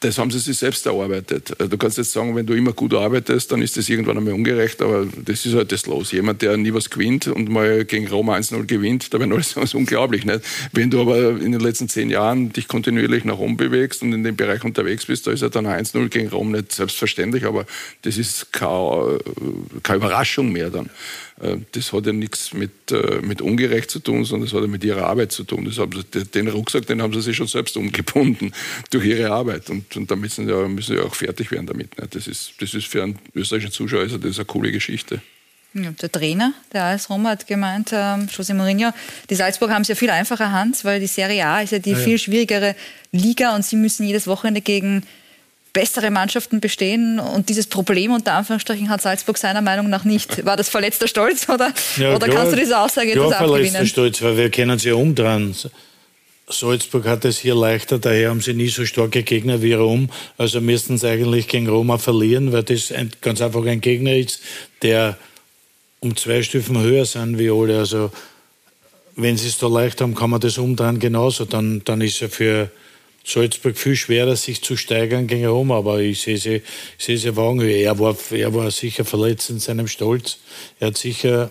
das 0.00 0.16
haben 0.16 0.30
sie 0.30 0.38
sich 0.38 0.56
selbst 0.56 0.86
erarbeitet. 0.86 1.58
Äh, 1.60 1.68
du 1.68 1.76
kannst 1.76 1.98
jetzt 1.98 2.12
sagen, 2.12 2.34
wenn 2.34 2.46
du 2.46 2.54
immer 2.54 2.72
gut 2.72 2.94
arbeitest, 2.94 3.52
dann 3.52 3.60
ist 3.60 3.76
das 3.76 3.88
irgendwann 3.88 4.16
einmal 4.16 4.32
ungerecht, 4.32 4.80
aber 4.80 5.06
das 5.24 5.44
ist 5.44 5.54
halt 5.54 5.70
das 5.72 5.86
Los. 5.86 6.12
Jemand, 6.12 6.40
der 6.40 6.56
nie 6.56 6.72
was 6.72 6.88
gewinnt 6.88 7.26
und 7.28 7.50
mal 7.50 7.84
gegen 7.84 8.08
Roma 8.08 8.36
1-0 8.36 8.64
gewinnt, 8.64 9.12
da 9.12 9.20
werden 9.20 9.32
alle 9.32 9.42
sagen, 9.42 9.60
das 9.60 9.70
ist 9.70 9.74
unglaublich. 9.74 10.24
Nicht? 10.24 10.40
Wenn 10.72 10.90
du 10.90 11.02
aber 11.02 11.40
in 11.40 11.52
den 11.52 11.60
letzten 11.60 11.88
zehn 11.88 12.08
Jahren 12.08 12.50
dich 12.52 12.66
kontinuierlich 12.66 13.24
nach 13.24 13.38
oben 13.38 13.58
bewegst 13.58 14.02
und 14.02 14.12
in 14.12 14.24
dem 14.24 14.36
Bereich 14.36 14.64
unterwegs 14.64 15.04
bist, 15.06 15.26
da 15.26 15.32
ist 15.32 15.42
ja 15.42 15.50
dann 15.50 15.66
1-0 15.66 16.08
gegen 16.08 16.28
Rom 16.28 16.50
nicht 16.50 16.72
selbstverständlich, 16.72 17.44
aber 17.44 17.66
das 18.02 18.16
ist 18.16 18.52
keine, 18.52 19.18
keine 19.82 19.98
Überraschung 19.98 20.50
mehr 20.50 20.70
dann. 20.70 20.88
Äh, 21.40 21.58
das 21.72 21.92
hat 21.92 22.06
ja 22.06 22.12
nichts 22.12 22.52
mit, 22.52 22.92
äh, 22.92 23.20
mit 23.22 23.40
ungerecht 23.40 23.90
zu 23.90 24.00
tun, 24.00 24.24
sondern 24.24 24.46
das 24.46 24.54
hat 24.54 24.62
ja 24.62 24.68
mit 24.68 24.84
ihrer 24.84 25.06
Arbeit 25.06 25.32
zu 25.32 25.44
tun. 25.44 25.64
Das 25.64 25.78
haben 25.78 25.92
sie, 25.92 26.24
den 26.24 26.48
Rucksack, 26.48 26.86
den 26.86 27.02
haben 27.02 27.12
sie 27.12 27.22
sich 27.22 27.36
schon 27.36 27.46
selbst 27.46 27.76
umgebunden 27.76 28.52
durch 28.90 29.06
ihre 29.06 29.30
Arbeit. 29.30 29.70
Und, 29.70 29.96
und 29.96 30.10
da 30.10 30.16
müssen 30.16 30.46
sie, 30.46 30.52
ja, 30.52 30.68
müssen 30.68 30.96
sie 30.96 31.02
auch 31.02 31.14
fertig 31.14 31.50
werden 31.50 31.66
damit. 31.66 31.98
Ne? 31.98 32.06
Das, 32.10 32.26
ist, 32.26 32.52
das 32.60 32.74
ist 32.74 32.86
für 32.86 33.02
einen 33.02 33.18
österreichischen 33.34 33.72
Zuschauer 33.72 34.00
also 34.00 34.18
das 34.18 34.30
ist 34.30 34.38
eine 34.38 34.46
coole 34.46 34.72
Geschichte. 34.72 35.20
Ja, 35.72 35.92
der 35.92 36.10
Trainer 36.10 36.52
der 36.72 36.84
AS 36.86 37.08
Roma 37.08 37.30
hat 37.30 37.46
gemeint, 37.46 37.90
ähm, 37.92 38.26
José 38.26 38.54
Mourinho, 38.54 38.90
die 39.28 39.36
Salzburg 39.36 39.70
haben 39.70 39.82
es 39.82 39.88
ja 39.88 39.94
viel 39.94 40.10
einfacher 40.10 40.50
Hand, 40.50 40.84
weil 40.84 40.98
die 40.98 41.06
Serie 41.06 41.46
A 41.46 41.60
ist 41.60 41.70
ja 41.70 41.78
die 41.78 41.92
ja, 41.92 41.98
ja. 41.98 42.04
viel 42.04 42.18
schwierigere 42.18 42.74
Liga 43.12 43.54
und 43.54 43.64
sie 43.64 43.76
müssen 43.76 44.04
jedes 44.04 44.26
Wochenende 44.26 44.62
gegen 44.62 45.04
bessere 45.72 46.10
Mannschaften 46.10 46.60
bestehen 46.60 47.20
und 47.20 47.48
dieses 47.48 47.66
Problem 47.66 48.12
unter 48.12 48.32
Anführungsstrichen 48.34 48.88
hat 48.88 49.02
Salzburg 49.02 49.38
seiner 49.38 49.60
Meinung 49.60 49.88
nach 49.88 50.04
nicht. 50.04 50.44
War 50.44 50.56
das 50.56 50.68
verletzter 50.68 51.06
Stolz 51.06 51.48
oder, 51.48 51.72
ja, 51.96 52.14
oder 52.14 52.26
klar, 52.26 52.38
kannst 52.38 52.52
du 52.52 52.56
diese 52.56 52.78
Aussage 52.78 53.12
klar, 53.12 53.26
etwas 53.26 53.38
abgewinnen? 53.38 53.70
verletzter 53.70 53.86
Stolz, 53.86 54.22
weil 54.22 54.36
wir 54.36 54.50
kennen 54.50 54.78
sie 54.78 54.88
ja 54.88 54.94
umdrehen. 54.94 55.54
Salzburg 56.52 57.06
hat 57.06 57.24
es 57.24 57.38
hier 57.38 57.54
leichter, 57.54 57.98
daher 57.98 58.30
haben 58.30 58.40
sie 58.40 58.54
nie 58.54 58.68
so 58.68 58.84
starke 58.84 59.22
Gegner 59.22 59.62
wie 59.62 59.72
Rom. 59.72 60.10
Also 60.36 60.60
müssten 60.60 60.98
sie 60.98 61.08
eigentlich 61.08 61.48
gegen 61.48 61.68
Roma 61.68 61.98
verlieren, 61.98 62.52
weil 62.52 62.64
das 62.64 62.90
ein, 62.92 63.10
ganz 63.20 63.40
einfach 63.40 63.64
ein 63.64 63.80
Gegner 63.80 64.16
ist, 64.16 64.40
der 64.82 65.16
um 66.00 66.16
zwei 66.16 66.42
Stufen 66.42 66.80
höher 66.80 67.04
sind 67.04 67.38
wie 67.38 67.50
alle. 67.50 67.78
Also 67.78 68.10
wenn 69.16 69.36
sie 69.36 69.48
es 69.48 69.58
da 69.58 69.68
leicht 69.68 70.00
haben, 70.00 70.14
kann 70.14 70.30
man 70.30 70.40
das 70.40 70.58
umdrehen 70.58 70.98
genauso. 70.98 71.44
Dann, 71.44 71.82
dann 71.84 72.00
ist 72.00 72.20
er 72.22 72.30
für 72.30 72.70
Salzburg 73.30 73.78
viel 73.78 73.96
schwerer, 73.96 74.36
sich 74.36 74.62
zu 74.62 74.76
steigern 74.76 75.26
gegen 75.26 75.46
Rom, 75.46 75.72
aber 75.72 76.00
ich 76.00 76.20
sehe 76.20 76.38
sie, 76.38 76.62
ich 76.98 77.04
sehe 77.04 77.18
sie 77.18 77.36
Wagenhöhe. 77.36 77.82
Er 77.82 77.98
war, 77.98 78.16
er 78.30 78.54
war 78.54 78.70
sicher 78.70 79.04
verletzt 79.04 79.50
in 79.50 79.60
seinem 79.60 79.88
Stolz. 79.88 80.38
Er 80.78 80.88
hat 80.88 80.98
sicher, 80.98 81.50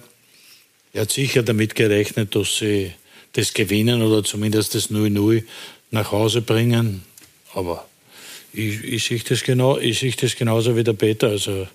er 0.93 1.01
hat 1.01 1.11
sicher 1.11 1.43
damit 1.43 1.75
gerechnet, 1.75 2.35
dass 2.35 2.57
sie 2.57 2.91
das 3.33 3.53
gewinnen 3.53 4.01
oder 4.01 4.23
zumindest 4.23 4.75
das 4.75 4.91
0-0 4.91 5.43
nach 5.91 6.11
Hause 6.11 6.41
bringen. 6.41 7.03
Aber 7.53 7.87
ich, 8.53 8.83
ich 8.83 9.03
sehe 9.05 9.19
das, 9.19 9.43
genau, 9.43 9.77
ich 9.77 9.99
sehe 9.99 10.11
das 10.11 10.35
genauso 10.35 10.75
wie 10.75 10.83
der 10.83 10.93
Peter. 10.93 11.29
Also 11.29 11.67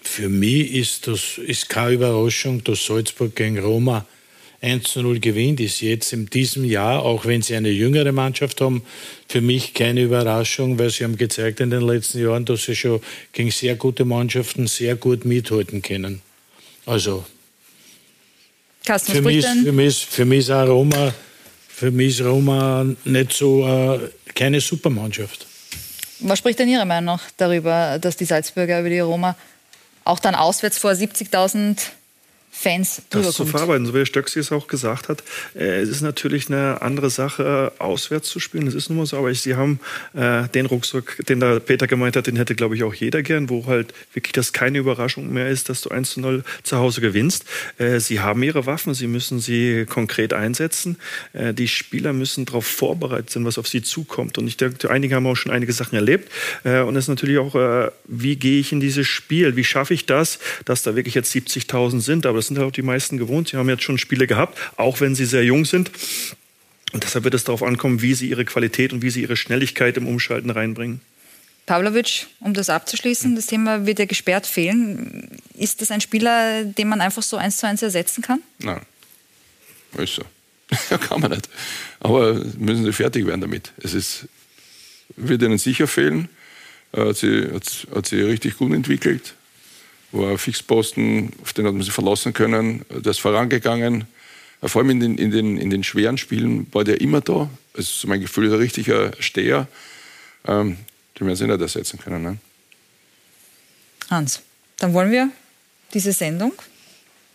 für 0.00 0.28
mich 0.28 0.72
ist 0.72 1.06
das 1.06 1.38
ist 1.38 1.68
keine 1.68 1.92
Überraschung, 1.92 2.62
dass 2.64 2.84
Salzburg 2.84 3.34
gegen 3.34 3.58
Roma 3.58 4.06
1 4.60 4.84
zu 4.84 5.02
0 5.02 5.20
gewinnt, 5.20 5.60
ist 5.60 5.80
jetzt 5.80 6.12
in 6.12 6.26
diesem 6.26 6.64
Jahr, 6.64 7.02
auch 7.02 7.26
wenn 7.26 7.42
sie 7.42 7.54
eine 7.54 7.70
jüngere 7.70 8.10
Mannschaft 8.10 8.60
haben, 8.60 8.82
für 9.28 9.40
mich 9.40 9.72
keine 9.72 10.02
Überraschung, 10.02 10.78
weil 10.78 10.90
sie 10.90 11.04
haben 11.04 11.16
gezeigt 11.16 11.60
in 11.60 11.70
den 11.70 11.82
letzten 11.82 12.20
Jahren, 12.20 12.44
dass 12.44 12.64
sie 12.64 12.74
schon 12.74 13.00
gegen 13.32 13.50
sehr 13.52 13.76
gute 13.76 14.04
Mannschaften 14.04 14.66
sehr 14.66 14.96
gut 14.96 15.24
mithalten 15.24 15.80
können. 15.80 16.22
Also 16.86 17.24
Carsten, 18.84 19.12
für, 19.12 19.22
mich, 19.22 19.46
für, 19.46 19.72
mich, 19.72 20.06
für 20.06 20.24
mich 20.24 20.38
ist 20.40 20.50
Roma, 20.50 21.14
für 21.68 21.90
mich 21.90 22.24
Roma 22.24 22.86
nicht 23.04 23.32
so 23.32 23.66
äh, 23.66 23.98
keine 24.34 24.60
Supermannschaft. 24.60 25.46
Was 26.20 26.38
spricht 26.38 26.58
denn 26.58 26.68
Ihrer 26.68 26.84
Meinung 26.84 27.16
nach 27.16 27.22
darüber, 27.36 27.98
dass 28.00 28.16
die 28.16 28.24
Salzburger 28.24 28.80
über 28.80 28.88
die 28.88 28.98
Roma 28.98 29.36
auch 30.04 30.18
dann 30.18 30.34
auswärts 30.34 30.78
vor 30.78 30.90
70.000 30.90 31.78
Fans 32.60 33.02
Das 33.10 33.34
zu 33.34 33.46
verarbeiten, 33.46 33.86
so 33.86 33.94
wie 33.94 34.04
Stöcksi 34.04 34.40
es 34.40 34.50
auch 34.50 34.66
gesagt 34.66 35.08
hat. 35.08 35.22
Äh, 35.54 35.80
es 35.80 35.90
ist 35.90 36.00
natürlich 36.00 36.48
eine 36.48 36.82
andere 36.82 37.08
Sache, 37.08 37.70
auswärts 37.78 38.28
zu 38.28 38.40
spielen. 38.40 38.64
Das 38.64 38.74
ist 38.74 38.88
nun 38.88 38.98
mal 38.98 39.06
so. 39.06 39.16
Aber 39.16 39.32
sie 39.32 39.54
haben 39.54 39.78
äh, 40.14 40.48
den 40.48 40.66
Rucksack, 40.66 41.24
den 41.28 41.38
der 41.38 41.60
Peter 41.60 41.86
gemeint 41.86 42.16
hat, 42.16 42.26
den 42.26 42.34
hätte, 42.34 42.56
glaube 42.56 42.74
ich, 42.74 42.82
auch 42.82 42.94
jeder 42.94 43.22
gern, 43.22 43.48
wo 43.48 43.66
halt 43.66 43.94
wirklich 44.12 44.32
das 44.32 44.52
keine 44.52 44.78
Überraschung 44.78 45.32
mehr 45.32 45.48
ist, 45.48 45.68
dass 45.68 45.82
du 45.82 45.90
1 45.90 46.10
zu 46.10 46.20
0 46.20 46.42
zu 46.64 46.78
Hause 46.78 47.00
gewinnst. 47.00 47.44
Äh, 47.78 48.00
sie 48.00 48.18
haben 48.18 48.42
ihre 48.42 48.66
Waffen, 48.66 48.92
sie 48.92 49.06
müssen 49.06 49.38
sie 49.38 49.86
konkret 49.88 50.32
einsetzen. 50.32 50.96
Äh, 51.34 51.54
die 51.54 51.68
Spieler 51.68 52.12
müssen 52.12 52.44
darauf 52.44 52.66
vorbereitet 52.66 53.30
sein, 53.30 53.44
was 53.44 53.58
auf 53.58 53.68
sie 53.68 53.82
zukommt. 53.82 54.36
Und 54.36 54.48
ich 54.48 54.56
denke, 54.56 54.90
einige 54.90 55.14
haben 55.14 55.28
auch 55.28 55.36
schon 55.36 55.52
einige 55.52 55.72
Sachen 55.72 55.94
erlebt. 55.94 56.28
Äh, 56.64 56.80
und 56.80 56.96
es 56.96 57.04
ist 57.04 57.08
natürlich 57.08 57.38
auch, 57.38 57.54
äh, 57.54 57.92
wie 58.06 58.34
gehe 58.34 58.58
ich 58.58 58.72
in 58.72 58.80
dieses 58.80 59.06
Spiel? 59.06 59.54
Wie 59.54 59.62
schaffe 59.62 59.94
ich 59.94 60.06
das, 60.06 60.40
dass 60.64 60.82
da 60.82 60.96
wirklich 60.96 61.14
jetzt 61.14 61.32
70.000 61.32 62.00
sind? 62.00 62.26
Aber 62.26 62.47
das 62.48 62.56
sind 62.56 62.64
auch 62.64 62.72
die 62.72 62.82
meisten 62.82 63.18
gewohnt. 63.18 63.48
Sie 63.48 63.58
haben 63.58 63.68
jetzt 63.68 63.82
schon 63.82 63.98
Spiele 63.98 64.26
gehabt, 64.26 64.58
auch 64.76 65.00
wenn 65.00 65.14
sie 65.14 65.26
sehr 65.26 65.44
jung 65.44 65.66
sind. 65.66 65.90
Und 66.92 67.04
deshalb 67.04 67.24
wird 67.24 67.34
es 67.34 67.44
darauf 67.44 67.62
ankommen, 67.62 68.00
wie 68.00 68.14
sie 68.14 68.30
ihre 68.30 68.46
Qualität 68.46 68.94
und 68.94 69.02
wie 69.02 69.10
sie 69.10 69.20
ihre 69.20 69.36
Schnelligkeit 69.36 69.98
im 69.98 70.06
Umschalten 70.06 70.48
reinbringen. 70.48 71.02
Pavlovic, 71.66 72.26
um 72.40 72.54
das 72.54 72.70
abzuschließen, 72.70 73.36
das 73.36 73.44
Thema 73.44 73.84
wird 73.84 73.98
ja 73.98 74.06
gesperrt 74.06 74.46
fehlen. 74.46 75.28
Ist 75.58 75.82
das 75.82 75.90
ein 75.90 76.00
Spieler, 76.00 76.64
den 76.64 76.88
man 76.88 77.02
einfach 77.02 77.22
so 77.22 77.36
eins 77.36 77.58
zu 77.58 77.66
eins 77.66 77.82
ersetzen 77.82 78.22
kann? 78.22 78.40
Nein. 78.60 78.80
Ist 79.98 80.14
so. 80.14 80.22
Ja, 80.90 80.96
kann 80.96 81.20
man 81.20 81.32
nicht. 81.32 81.48
Aber 82.00 82.34
müssen 82.56 82.84
sie 82.84 82.92
fertig 82.92 83.26
werden 83.26 83.42
damit. 83.42 83.72
Es 83.82 83.92
ist, 83.92 84.26
wird 85.16 85.42
ihnen 85.42 85.58
sicher 85.58 85.86
fehlen. 85.86 86.30
Hat 86.96 87.18
sie, 87.18 87.46
hat, 87.52 87.86
hat 87.94 88.06
sie 88.06 88.22
richtig 88.22 88.56
gut 88.56 88.72
entwickelt 88.72 89.34
war 90.12 90.30
ein 90.30 90.38
Fixposten, 90.38 91.32
auf 91.42 91.52
den 91.52 91.66
hat 91.66 91.74
man 91.74 91.82
sich 91.82 91.92
verlassen 91.92 92.32
können. 92.32 92.84
Der 92.90 93.10
ist 93.10 93.20
vorangegangen. 93.20 94.06
Vor 94.62 94.82
allem 94.82 94.90
in 94.90 95.00
den, 95.00 95.18
in 95.18 95.30
den, 95.30 95.56
in 95.56 95.70
den 95.70 95.84
schweren 95.84 96.18
Spielen 96.18 96.66
war 96.72 96.84
der 96.84 97.00
immer 97.00 97.20
da. 97.20 97.48
Das 97.74 97.88
ist 97.88 98.06
mein 98.06 98.20
Gefühl, 98.20 98.52
ein 98.52 98.58
richtiger 98.58 99.12
Steher. 99.20 99.68
Ähm, 100.46 100.78
den 101.18 101.26
werden 101.26 101.36
sie 101.36 101.46
nicht 101.46 101.60
ersetzen 101.60 101.98
können. 101.98 102.22
Ne? 102.22 102.38
Hans, 104.10 104.42
dann 104.78 104.94
wollen 104.94 105.10
wir 105.10 105.30
diese 105.94 106.12
Sendung, 106.12 106.52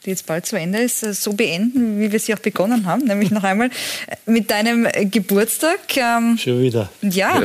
die 0.06 0.10
jetzt 0.10 0.26
bald 0.26 0.45
zu 0.45 0.58
Ende 0.58 0.80
ist, 0.80 1.04
äh, 1.04 1.14
so 1.14 1.34
beenden, 1.34 1.99
wie 1.99 2.12
wir 2.12 2.20
sie 2.20 2.34
auch 2.34 2.39
begonnen 2.39 2.86
haben, 2.86 3.06
nämlich 3.06 3.32
noch 3.32 3.43
einmal 3.43 3.70
äh, 3.70 4.16
mit 4.26 4.51
deinem 4.51 4.86
äh, 4.86 5.06
Geburtstag. 5.06 5.80
Ähm, 5.95 6.38
Schon 6.38 6.62
wieder. 6.62 6.89
ja, 7.01 7.43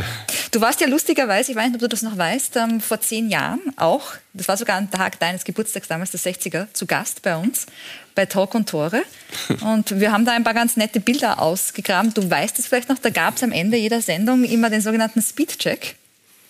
du 0.50 0.60
warst 0.60 0.80
ja 0.80 0.86
lustigerweise, 0.86 1.52
ich 1.52 1.56
weiß 1.56 1.66
nicht, 1.66 1.76
ob 1.76 1.80
du 1.80 1.88
das 1.88 2.02
noch 2.02 2.16
weißt, 2.16 2.56
ähm, 2.56 2.80
vor 2.80 3.00
zehn 3.00 3.28
Jahren 3.28 3.60
auch, 3.76 4.12
das 4.32 4.48
war 4.48 4.56
sogar 4.56 4.76
am 4.76 4.90
Tag 4.90 5.18
deines 5.20 5.44
Geburtstags 5.44 5.88
damals, 5.88 6.10
der 6.10 6.20
60er, 6.20 6.66
zu 6.72 6.86
Gast 6.86 7.22
bei 7.22 7.36
uns, 7.36 7.66
bei 8.14 8.26
Talk 8.26 8.54
und 8.54 8.68
Tore. 8.68 9.02
Und 9.60 10.00
wir 10.00 10.10
haben 10.10 10.24
da 10.24 10.32
ein 10.32 10.42
paar 10.42 10.54
ganz 10.54 10.76
nette 10.76 11.00
Bilder 11.00 11.40
ausgegraben. 11.40 12.12
Du 12.14 12.28
weißt 12.28 12.58
es 12.58 12.66
vielleicht 12.66 12.88
noch, 12.88 12.98
da 12.98 13.10
gab 13.10 13.36
es 13.36 13.42
am 13.42 13.52
Ende 13.52 13.76
jeder 13.76 14.00
Sendung 14.00 14.42
immer 14.44 14.70
den 14.70 14.80
sogenannten 14.80 15.22
Speedcheck. 15.22 15.94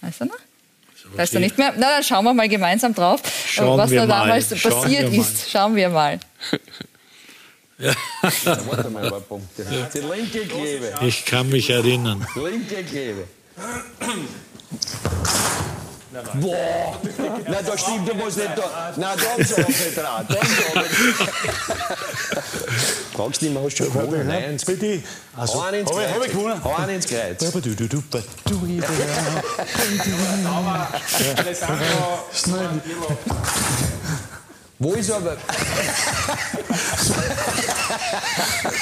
Weißt 0.00 0.20
du 0.20 0.26
noch? 0.26 0.38
Weißt 1.16 1.34
du 1.34 1.40
nicht 1.40 1.59
mehr? 1.59 1.72
Na, 1.76 1.94
dann 1.96 2.04
schauen 2.04 2.24
wir 2.24 2.34
mal 2.34 2.48
gemeinsam 2.48 2.94
drauf, 2.94 3.20
Schauen 3.46 3.78
was 3.78 3.90
da 3.90 4.06
mal. 4.06 4.06
damals 4.06 4.59
Schauen 4.59 4.72
passiert 4.72 5.12
ist. 5.12 5.50
Schauen 5.50 5.76
wir 5.76 5.88
mal. 5.88 6.20
Warte 7.78 8.90
mal, 8.90 9.04
ein 9.04 9.11
paar 9.11 9.20
Punkte. 9.20 9.64
Die 9.94 9.98
linke 9.98 10.40
Klebe. 10.46 10.94
Ich 11.02 11.24
kann 11.24 11.48
mich 11.48 11.70
erinnern. 11.70 12.26
Linke 12.34 12.82
Klebe. 12.84 13.24
Boah! 16.11 16.98
Na, 17.46 17.62
da 17.62 17.76
stimmt, 17.76 18.09
du 18.09 18.14
musst 18.14 18.38
nicht 18.38 18.56
da. 18.56 18.92
Nein, 18.96 19.18
da 19.18 19.30
haben 19.30 19.44
sie 19.44 19.54
auch 19.62 19.68
nicht 19.68 19.96
dran. 19.96 20.26
Da 20.26 20.34
haben 20.36 20.48
sie 20.48 20.64
auch 20.64 20.82
nicht 20.82 20.94
Fragst 23.14 23.42
du 23.42 23.46
nicht 23.46 23.54
mehr, 23.54 23.62
hast 23.64 23.78
du 23.78 23.84
schon 23.84 23.92
gewonnen? 23.92 24.26
Nein, 24.26 24.44
ins 24.44 24.64
Bitte. 24.64 25.02
Also, 25.36 25.62
Hau 25.62 25.68
ins 25.68 25.90
Kreuz. 25.90 26.11
hab 26.14 26.24
ich 26.24 26.32
gewonnen? 26.32 26.64
Hau 26.64 26.86
ins 26.88 27.06
Kreuz. 27.06 27.42
Aber 27.42 27.61
du, 27.61 27.74
du, 27.74 27.88
du, 27.88 28.02
du, 28.11 28.22
du, 28.44 28.82
Wo 34.80 34.92
ist 34.92 35.11
aber. 35.11 35.36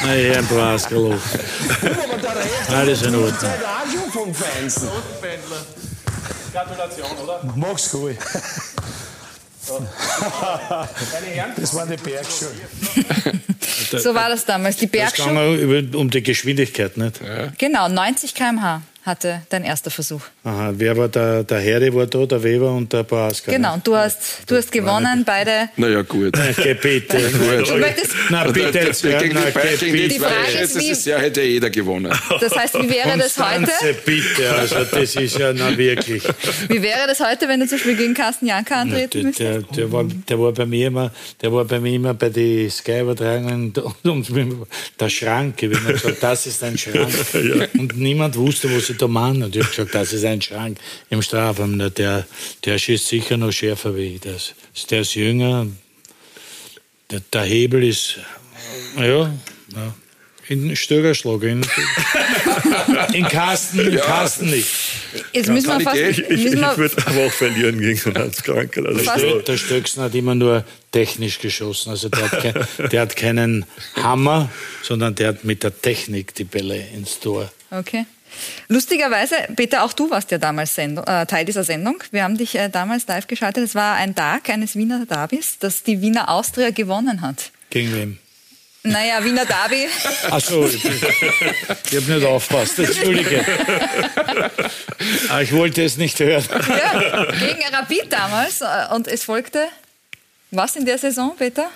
Nein, 0.05 0.37
ein 0.37 0.47
Braskerloch. 0.47 1.15
Aber 1.15 2.19
der 2.19 2.37
Rest 2.37 2.71
Alles 2.71 3.03
in 3.03 3.15
Ordnung. 3.15 3.39
Zeit 3.39 3.65
auch 3.65 3.91
schon 3.91 4.13
vom 4.13 4.35
Feinsten. 4.35 4.89
Gratulation, 6.57 7.07
oder? 7.23 7.41
Mach's 7.57 7.91
gut. 7.91 8.17
Das 11.57 11.75
war 11.75 11.87
die 11.87 11.97
Bergschuhe. 11.97 12.51
So 14.01 14.15
war 14.15 14.29
das 14.29 14.45
damals. 14.45 14.77
Die 14.77 14.87
Das 14.87 14.93
Bergschuh. 15.13 15.25
ging 15.25 15.59
über- 15.59 15.99
um 15.99 16.09
die 16.09 16.23
Geschwindigkeit, 16.23 16.97
nicht? 16.97 17.21
Genau, 17.59 17.89
90 17.89 18.33
km/h 18.35 18.83
hatte 19.07 19.43
dein 19.51 19.63
erster 19.65 19.91
Versuch. 19.91 20.21
Aha, 20.45 20.73
wer 20.77 20.97
war 20.97 21.09
der, 21.09 21.45
der 21.45 21.59
Harry 21.59 21.95
war 21.95 22.07
da, 22.07 22.27
der 22.27 22.43
Weber 22.43 22.73
und 22.73 22.93
der 22.93 23.05
Paska. 23.05 23.53
Genau, 23.53 23.75
und 23.75 23.87
du 23.87 23.95
hast, 23.97 24.41
du 24.49 24.57
hast 24.57 24.71
gewonnen, 24.73 25.23
beide. 25.25 25.69
Naja, 25.77 26.03
gut. 26.03 26.37
Okay, 26.37 26.75
bitte. 26.75 27.17
Du 27.67 27.77
möchtest- 27.79 28.13
Na, 28.31 28.45
bitte. 28.51 28.73
Das, 28.73 29.01
das, 29.03 29.23
gegen 29.23 29.35
na, 29.35 29.43
die, 29.47 29.53
Be- 29.53 29.77
gegen 29.79 29.97
die 29.97 30.09
Die 30.09 30.19
Frage 30.19 30.35
zwei 30.53 30.61
ist, 30.63 30.79
wie- 30.81 30.89
das 30.91 31.05
Jahr 31.05 31.21
hätte 31.21 31.43
jeder 31.43 31.71
gewonnen. 31.71 32.13
Das 32.41 32.55
heißt, 32.57 32.75
wie 32.83 32.91
wäre 32.91 33.17
das 33.17 33.39
heute? 33.39 33.71
Bitte, 34.05 34.53
also 34.55 34.77
das 34.91 35.15
ist 35.15 35.39
ja 35.39 35.53
na 35.53 35.77
wirklich. 35.79 36.23
Wie 36.69 36.83
wäre 36.83 37.07
das 37.07 37.21
heute, 37.21 37.49
wenn 37.49 37.61
du 37.61 37.67
zum 37.69 37.79
Beispiel 37.79 37.97
gegen 37.97 38.15
Carsten 38.15 38.47
Janka 38.47 38.75
Der, 38.75 38.83
antreten 38.83 39.23
müsstest? 39.23 39.41
der, 39.41 39.77
der, 39.77 39.93
war, 39.93 40.05
der 40.05 40.39
war 40.41 40.53
bei 40.53 40.67
mir 40.67 40.89
immer, 40.89 41.13
der 41.41 41.53
war 41.53 41.65
bei 41.65 41.79
mir 41.79 41.93
immer 41.95 42.15
bei 42.15 42.29
den 42.29 42.69
Sky-Übertragungen 42.71 43.73
der 45.01 45.09
Schrank. 45.09 45.63
Ich 45.63 45.69
habe 45.69 45.79
immer 45.79 45.93
gesagt, 45.93 46.23
das 46.23 46.47
ist 46.47 46.63
ein 46.65 46.77
Schrank. 46.77 47.13
Und 47.79 47.97
niemand 47.97 48.37
wusste, 48.37 48.75
was 48.75 48.91
ich 48.91 48.96
meine. 49.03 49.47
Und 49.47 49.57
ich 49.57 49.63
habe 49.63 49.71
gesagt, 49.71 49.95
das 49.95 50.13
ist 50.13 50.25
ein 50.25 50.43
Schrank 50.43 50.79
im 51.11 51.23
Strafraum. 51.23 51.79
Der, 51.95 52.27
der 52.65 52.79
schießt 52.79 53.07
sicher 53.09 53.37
noch 53.37 53.53
schärfer 53.53 53.97
wie 53.97 54.15
ich. 54.15 54.21
Das, 54.21 54.55
der 54.91 55.01
ist 55.03 55.15
jünger. 55.15 55.67
Der, 57.11 57.21
der 57.33 57.43
Hebel 57.43 57.85
ist, 57.85 58.19
ja, 58.97 59.05
ja. 59.05 59.95
In 60.49 60.77
Stögerschlag. 60.77 61.43
In, 61.43 61.67
in 63.13 63.25
Kasten, 63.27 63.81
in 63.81 63.95
Ja. 63.95 64.05
Kasten 64.05 64.51
nicht. 64.51 64.69
Jetzt 65.33 65.49
müssen 65.49 65.67
wir 65.69 65.81
fast. 65.81 65.97
Ich, 65.97 66.19
ich, 66.19 66.45
ich 66.47 66.53
würde 66.77 66.95
aber 67.05 67.27
auch 67.27 67.33
verlieren 67.33 67.81
gegen 67.81 67.97
so 67.97 68.11
einen 68.11 68.19
Hans 68.25 68.43
Krankel. 68.45 68.87
Also 68.87 69.11
so. 69.19 69.41
Der 69.41 69.57
Stöcksen 69.57 70.03
hat 70.05 70.15
immer 70.15 70.37
nur 70.37 70.65
technisch 70.93 71.41
geschossen. 71.41 71.91
Also 71.91 72.09
der 72.09 72.31
hat, 72.31 72.43
kein, 72.43 72.89
der 72.91 73.01
hat 73.01 73.17
keinen 73.17 73.67
Hammer, 73.97 74.49
sondern 74.83 75.17
der 75.17 75.29
hat 75.29 75.45
mit 75.45 75.65
der 75.65 75.77
Technik 75.81 76.33
die 76.37 76.45
Bälle 76.45 76.81
ins 76.95 77.19
Tor. 77.19 77.51
okay. 77.73 78.07
Lustigerweise, 78.69 79.35
Peter, 79.57 79.83
auch 79.85 79.93
du 79.93 80.11
warst 80.11 80.31
ja 80.31 80.39
damals 80.39 80.75
Sendung, 80.75 81.05
äh, 81.07 81.27
Teil 81.27 81.45
dieser 81.45 81.65
Sendung. 81.65 82.03
Wir 82.11 82.25
haben 82.25 82.37
dich 82.37 82.55
äh, 82.57 82.69
damals 82.69 83.07
live 83.07 83.27
geschaltet. 83.27 83.65
Es 83.65 83.75
war 83.75 83.97
ein 83.97 84.15
Tag 84.15 84.49
eines 84.51 84.75
Wiener 84.77 85.05
Derbys, 85.07 85.59
das 85.59 85.83
die 85.83 86.01
Wiener 86.01 86.29
Austria 86.29 86.71
gewonnen 86.71 87.21
hat. 87.21 87.51
Gegen 87.71 87.95
wem? 87.95 88.19
Naja, 88.83 89.25
Wiener 89.25 89.45
Derby. 89.45 89.89
Achso, 90.31 90.67
ich, 90.67 90.85
ich 90.85 91.97
habe 91.97 92.13
nicht 92.13 92.25
aufpasst. 92.25 92.79
Entschuldige. 92.79 93.45
Ah, 95.29 95.41
ich 95.41 95.53
wollte 95.53 95.85
es 95.85 95.97
nicht 95.99 96.19
hören. 96.19 96.43
Ja, 96.51 97.25
gegen 97.33 97.63
Rapid 97.73 98.07
damals. 98.13 98.61
Äh, 98.61 98.67
Und 98.95 99.07
es 99.09 99.25
folgte, 99.25 99.67
was 100.51 100.75
in 100.77 100.85
der 100.87 100.99
Saison, 100.99 101.35
Peter? 101.37 101.69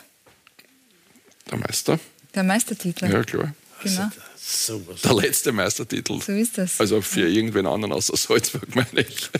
Der 1.50 1.58
Meister. 1.58 1.98
Der 2.34 2.42
Meistertitel. 2.42 3.06
Ja, 3.12 3.22
klar. 3.22 3.52
Genau. 3.82 4.10
Der 5.04 5.14
letzte 5.14 5.52
Meistertitel. 5.52 6.20
So 6.20 6.32
ist 6.32 6.58
das. 6.58 6.80
Also 6.80 7.00
für 7.00 7.28
irgendwen 7.28 7.66
anderen 7.66 7.92
außer 7.92 8.16
Salzburg, 8.16 8.74
meine 8.74 9.00
ich. 9.00 9.30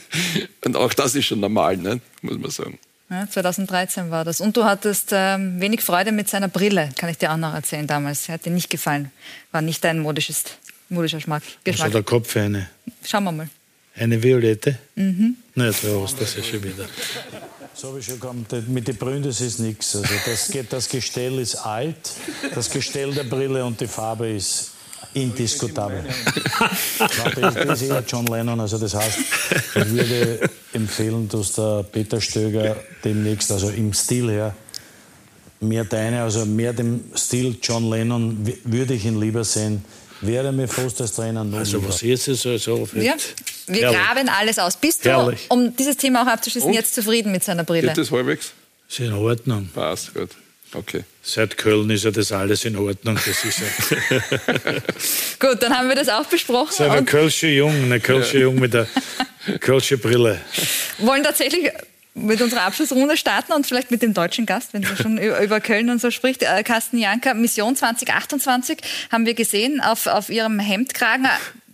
Und 0.64 0.76
auch 0.76 0.92
das 0.94 1.14
ist 1.14 1.26
schon 1.26 1.40
normal, 1.40 1.76
ne? 1.76 2.00
muss 2.22 2.38
man 2.38 2.50
sagen. 2.50 2.78
Ja, 3.11 3.28
2013 3.28 4.11
war 4.11 4.24
das. 4.24 4.40
Und 4.40 4.56
du 4.56 4.64
hattest 4.64 5.11
ähm, 5.12 5.61
wenig 5.61 5.80
Freude 5.80 6.12
mit 6.12 6.28
seiner 6.28 6.46
Brille, 6.46 6.90
kann 6.96 7.11
ich 7.11 7.18
dir 7.18 7.32
auch 7.32 7.36
noch 7.36 7.52
erzählen 7.52 7.86
damals. 7.86 8.28
Er 8.28 8.34
hat 8.34 8.44
dir 8.44 8.50
nicht 8.50 8.70
gefallen. 8.70 9.11
War 9.50 9.62
nicht 9.62 9.82
dein 9.82 9.98
modisches, 9.98 10.44
modischer 10.88 11.16
Geschmack. 11.16 11.42
Was 11.64 11.80
hat 11.80 11.94
der 11.94 12.02
Kopf 12.04 12.30
für 12.30 12.42
eine? 12.42 12.70
Schauen 13.04 13.24
wir 13.24 13.32
mal. 13.32 13.48
Eine 13.96 14.22
Violette? 14.22 14.78
Mhm. 14.94 15.36
Na, 15.56 15.64
da 15.64 15.72
hast 15.72 15.82
du 15.82 16.20
das 16.20 16.36
ja 16.36 16.42
schon 16.44 16.62
wieder. 16.62 16.88
So 17.74 17.88
habe 17.88 17.98
ich 17.98 18.06
schon 18.06 18.20
gehabt. 18.20 18.68
Mit 18.68 18.86
den 18.86 18.96
Brühen, 18.96 19.22
das 19.22 19.40
ist 19.40 19.58
nichts. 19.58 19.96
Also 19.96 20.14
das, 20.26 20.52
das 20.68 20.88
Gestell 20.88 21.38
ist 21.40 21.56
alt, 21.56 22.12
das 22.54 22.70
Gestell 22.70 23.12
der 23.12 23.24
Brille 23.24 23.64
und 23.64 23.80
die 23.80 23.88
Farbe 23.88 24.28
ist 24.28 24.69
indiskutabel. 25.14 26.05
Das, 27.40 27.55
das 27.55 27.82
ist 27.82 27.88
eher 27.88 28.05
John 28.07 28.26
Lennon. 28.26 28.61
Also 28.61 28.78
das 28.78 28.94
heißt, 28.94 29.18
ich 29.74 29.90
würde 29.90 30.48
empfehlen, 30.72 31.28
dass 31.28 31.53
der 31.53 31.84
Peter 31.90 32.20
Stöger 32.20 32.76
demnächst, 33.05 33.51
also 33.53 33.70
im 33.70 33.92
Stil 33.92 34.30
her, 34.30 34.55
mehr 35.61 35.84
deine, 35.84 36.22
also 36.22 36.44
mehr 36.46 36.72
dem 36.72 37.05
Stil 37.16 37.57
John 37.62 37.90
Lennon, 37.90 38.46
würde 38.64 38.94
ich 38.94 39.05
ihn 39.05 39.18
lieber 39.20 39.44
sehen. 39.44 39.84
Wäre 40.22 40.53
mir 40.53 40.68
fast 40.68 41.01
als 41.01 41.12
Trainer 41.14 41.44
noch 41.44 41.59
Also, 41.59 41.78
lieber. 41.78 41.88
was 41.88 42.03
jetzt 42.03 42.24
so, 42.26 42.57
so 42.59 42.88
Ja, 42.94 43.14
wir 43.66 43.80
Herrlich. 43.82 43.98
graben 43.98 44.28
alles 44.28 44.59
aus. 44.59 44.76
Bist 44.76 45.05
du, 45.07 45.09
Herrlich. 45.09 45.46
um 45.48 45.74
dieses 45.76 45.96
Thema 45.96 46.22
auch 46.22 46.26
abzuschließen, 46.26 46.68
Und? 46.68 46.74
jetzt 46.74 46.94
zufrieden 46.94 47.32
mit 47.32 47.42
seiner 47.42 47.64
Brille? 47.64 47.88
Geht 47.88 47.96
das 47.98 48.11
halbwegs? 48.11 48.53
Ist 48.88 49.01
in 49.01 49.12
Ordnung. 49.14 49.70
Passt, 49.72 50.12
gut. 50.14 50.30
Okay. 50.72 51.02
Seit 51.22 51.56
Köln 51.56 51.90
ist 51.90 52.04
ja 52.04 52.10
das 52.10 52.30
alles 52.32 52.64
in 52.64 52.76
Ordnung. 52.76 53.16
Das 53.16 53.44
ist 53.44 53.58
ja. 53.58 54.72
Gut, 55.48 55.62
dann 55.62 55.76
haben 55.76 55.88
wir 55.88 55.96
das 55.96 56.08
auch 56.08 56.26
besprochen 56.26 56.72
So 56.72 56.84
ein 56.84 57.00
und 57.00 57.06
Kölsche 57.06 57.48
Jung, 57.48 57.92
ein 57.92 58.02
Kölsche 58.02 58.38
Jung 58.38 58.56
mit 58.56 58.74
der 58.74 58.86
Kölsche 59.60 59.98
Brille. 59.98 60.40
wollen 60.98 61.24
tatsächlich 61.24 61.70
mit 62.14 62.40
unserer 62.40 62.62
Abschlussrunde 62.62 63.16
starten 63.16 63.52
und 63.52 63.66
vielleicht 63.66 63.90
mit 63.90 64.02
dem 64.02 64.14
deutschen 64.14 64.46
Gast, 64.46 64.72
wenn 64.72 64.82
du 64.82 64.96
schon 64.96 65.18
über 65.18 65.40
über 65.40 65.60
Köln 65.60 65.90
und 65.90 66.00
so 66.00 66.10
spricht. 66.10 66.42
Äh, 66.42 66.62
Carsten 66.62 66.98
Janka, 66.98 67.34
Mission 67.34 67.76
2028 67.76 68.78
haben 69.10 69.26
wir 69.26 69.34
gesehen 69.34 69.80
auf, 69.80 70.06
auf 70.06 70.28
ihrem 70.28 70.59
Hemdkragen. 70.59 71.28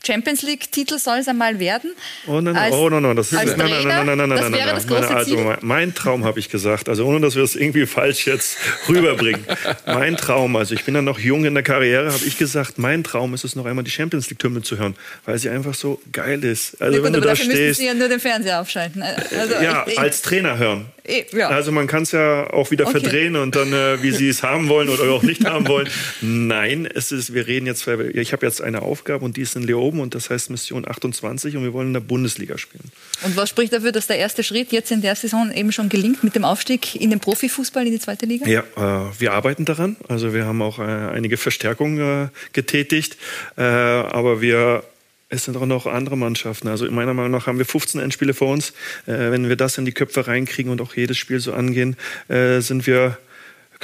Champions 0.07 0.43
League-Titel 0.43 0.99
soll 0.99 1.19
es 1.19 1.29
einmal 1.29 1.59
werden. 1.59 1.93
Oh 2.27 2.41
nein, 2.41 2.57
Als- 2.57 2.75
oh 2.75 2.89
nein, 2.89 3.03
nein, 3.03 3.17
das 3.17 3.35
als 3.35 3.57
nein, 3.57 3.69
nein, 3.71 3.83
nein, 3.87 4.07
nein, 4.07 4.07
nein, 4.07 4.17
nein, 4.19 4.31
das 4.31 4.41
nein, 4.43 4.53
wäre 4.53 4.67
nein, 4.67 4.75
das 4.77 4.87
nein, 4.87 5.01
große 5.03 5.15
also 5.17 5.35
Ziel. 5.37 5.45
mein, 5.45 5.59
mein 5.63 5.95
Traum 5.95 6.25
habe 6.25 6.39
ich 6.39 6.49
gesagt, 6.51 6.89
also 6.89 7.05
ohne 7.07 7.21
dass 7.21 7.35
wir 7.37 7.43
es 7.43 7.57
irgendwie 7.57 7.87
falsch 7.87 8.27
jetzt 8.27 8.57
rüberbringen. 8.89 9.45
mein 9.87 10.17
Traum, 10.17 10.57
also 10.57 10.75
ich 10.75 10.85
bin 10.85 10.95
ja 10.95 11.03
noch 11.03 11.19
jung 11.19 11.45
in 11.45 11.55
der 11.55 11.63
Karriere, 11.63 12.13
habe 12.13 12.25
ich 12.25 12.39
gesagt, 12.39 12.79
mein 12.79 13.03
Traum 13.05 13.35
ist 13.35 13.45
es 13.45 13.57
noch 13.57 13.67
einmal 13.67 13.85
die 13.85 13.91
Champions 13.91 14.31
League 14.31 14.43
Hymne 14.43 14.63
zu 14.63 14.79
hören, 14.79 14.95
weil 15.25 15.39
sie 15.39 15.49
einfach 15.51 15.75
so 15.75 16.01
geil 16.13 16.43
ist. 16.45 16.81
Also 16.81 16.99
ja, 16.99 17.05
wenn 17.05 17.13
gut, 17.13 17.25
du 17.25 17.29
aber 17.29 17.37
da 17.37 17.43
stehst, 17.43 17.79
Sie 17.81 17.87
ja 17.87 17.95
nur 17.95 18.09
den 18.09 18.21
Fernseher 18.21 18.61
aufschalten. 18.61 19.03
Äh, 19.03 19.15
Also 19.39 19.55
ja, 19.63 19.85
ich, 19.87 19.93
ich, 19.95 19.99
als 19.99 20.23
Trainer 20.23 20.59
hören. 20.59 20.87
ich, 21.05 21.33
ja. 21.33 21.49
Also 21.49 21.73
man 21.73 21.87
kann 21.87 22.03
es 22.05 22.13
ja 22.13 22.49
auch 22.53 22.71
wieder 22.71 22.87
Okay. 22.87 23.01
verdrehen 23.01 23.37
und 23.37 23.57
dann, 23.57 23.73
äh, 23.73 24.03
wie 24.03 24.13
sie 24.13 24.29
es 24.29 24.43
haben 24.43 24.69
wollen 24.69 24.89
oder 24.89 25.11
auch 25.11 25.23
nicht 25.23 25.45
haben 25.45 25.67
wollen. 25.69 25.89
Nein, 26.21 26.87
es 26.93 27.13
ist, 27.13 27.35
wir 27.35 27.47
reden 27.47 27.67
jetzt, 27.67 27.87
ich 28.15 28.33
habe 28.33 28.47
jetzt 28.47 28.61
eine 28.63 28.83
Aufgabe 28.83 29.25
und 29.25 29.37
die 29.37 29.43
ist 29.43 29.57
in 29.57 29.63
Leoben 29.63 29.96
und 30.01 30.15
das 30.15 30.31
heißt 30.31 30.51
Mission 30.51 30.87
28 30.87 31.57
und 31.57 31.63
wir 31.65 31.73
wollen 31.73 31.89
in 31.89 31.93
der 31.93 32.01
Bundesliga 32.01 32.59
spielen. 32.59 32.85
Und 33.23 33.37
was 33.37 33.49
spricht 33.49 33.73
dafür, 33.73 33.93
dass 33.93 34.07
der 34.07 34.19
erste 34.19 34.43
Schritt 34.43 34.73
jetzt 34.73 34.91
in 34.91 35.03
der 35.03 35.15
Saison 35.15 35.53
eben 35.53 35.73
schon 35.73 35.89
gelingt 35.89 36.25
mit 36.25 36.35
dem 36.35 36.45
Aufstieg 36.45 36.95
in 36.97 37.11
den 37.11 37.21
Profifußball 37.21 37.87
in 37.87 37.93
die 37.93 38.01
zweite 38.01 38.27
Liga? 38.27 38.47
Ja, 38.47 38.61
äh, 38.61 39.13
wir 39.19 39.33
arbeiten 39.33 39.65
daran. 39.65 39.97
Also 40.09 40.35
wir 40.35 40.45
haben 40.47 40.63
auch 40.63 40.79
äh, 40.79 40.83
einige 40.83 41.37
Verstärkungen 41.37 42.27
äh, 42.27 42.29
getätigt, 42.53 43.17
äh, 43.57 43.63
aber 43.63 44.41
wir 44.41 44.85
es 45.29 45.45
sind 45.45 45.57
auch 45.57 45.67
noch 45.67 45.87
andere 45.87 46.17
Mannschaften. 46.17 46.69
Also 46.69 46.89
meiner 46.91 47.13
Meinung 47.13 47.33
nach 47.33 47.49
haben 47.49 47.59
wir 47.59 47.67
15 47.67 48.01
Endspiele 48.01 48.33
vor 48.33 48.53
uns. 48.53 48.71
Äh, 49.07 49.33
wenn 49.33 49.49
wir 49.49 49.57
das 49.57 49.77
in 49.77 49.85
die 49.85 49.93
Köpfe 49.93 50.27
reinkriegen 50.29 50.71
und 50.71 50.81
auch 50.81 50.95
jedes 50.95 51.19
Spiel 51.19 51.41
so 51.41 51.53
angehen, 51.53 51.97
äh, 52.29 52.61
sind 52.61 52.87
wir 52.87 53.19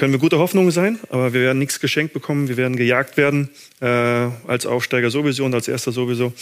können 0.02 0.12
wir 0.12 0.18
gute 0.18 0.40
Hoffnungen 0.40 0.72
sein, 0.72 0.98
aber 1.10 1.32
wir 1.32 1.42
werden 1.42 1.60
nichts 1.60 1.78
geschenkt 1.78 2.12
bekommen, 2.12 2.48
wir 2.48 2.56
werden 2.56 2.74
gejagt 2.74 3.16
werden, 3.16 3.50
äh, 3.80 3.86
als 3.86 4.66
Aufsteiger 4.66 5.12
sowieso 5.12 5.44
und 5.44 5.54
als 5.54 5.68
Erster 5.68 5.92
sowieso. 5.92 6.32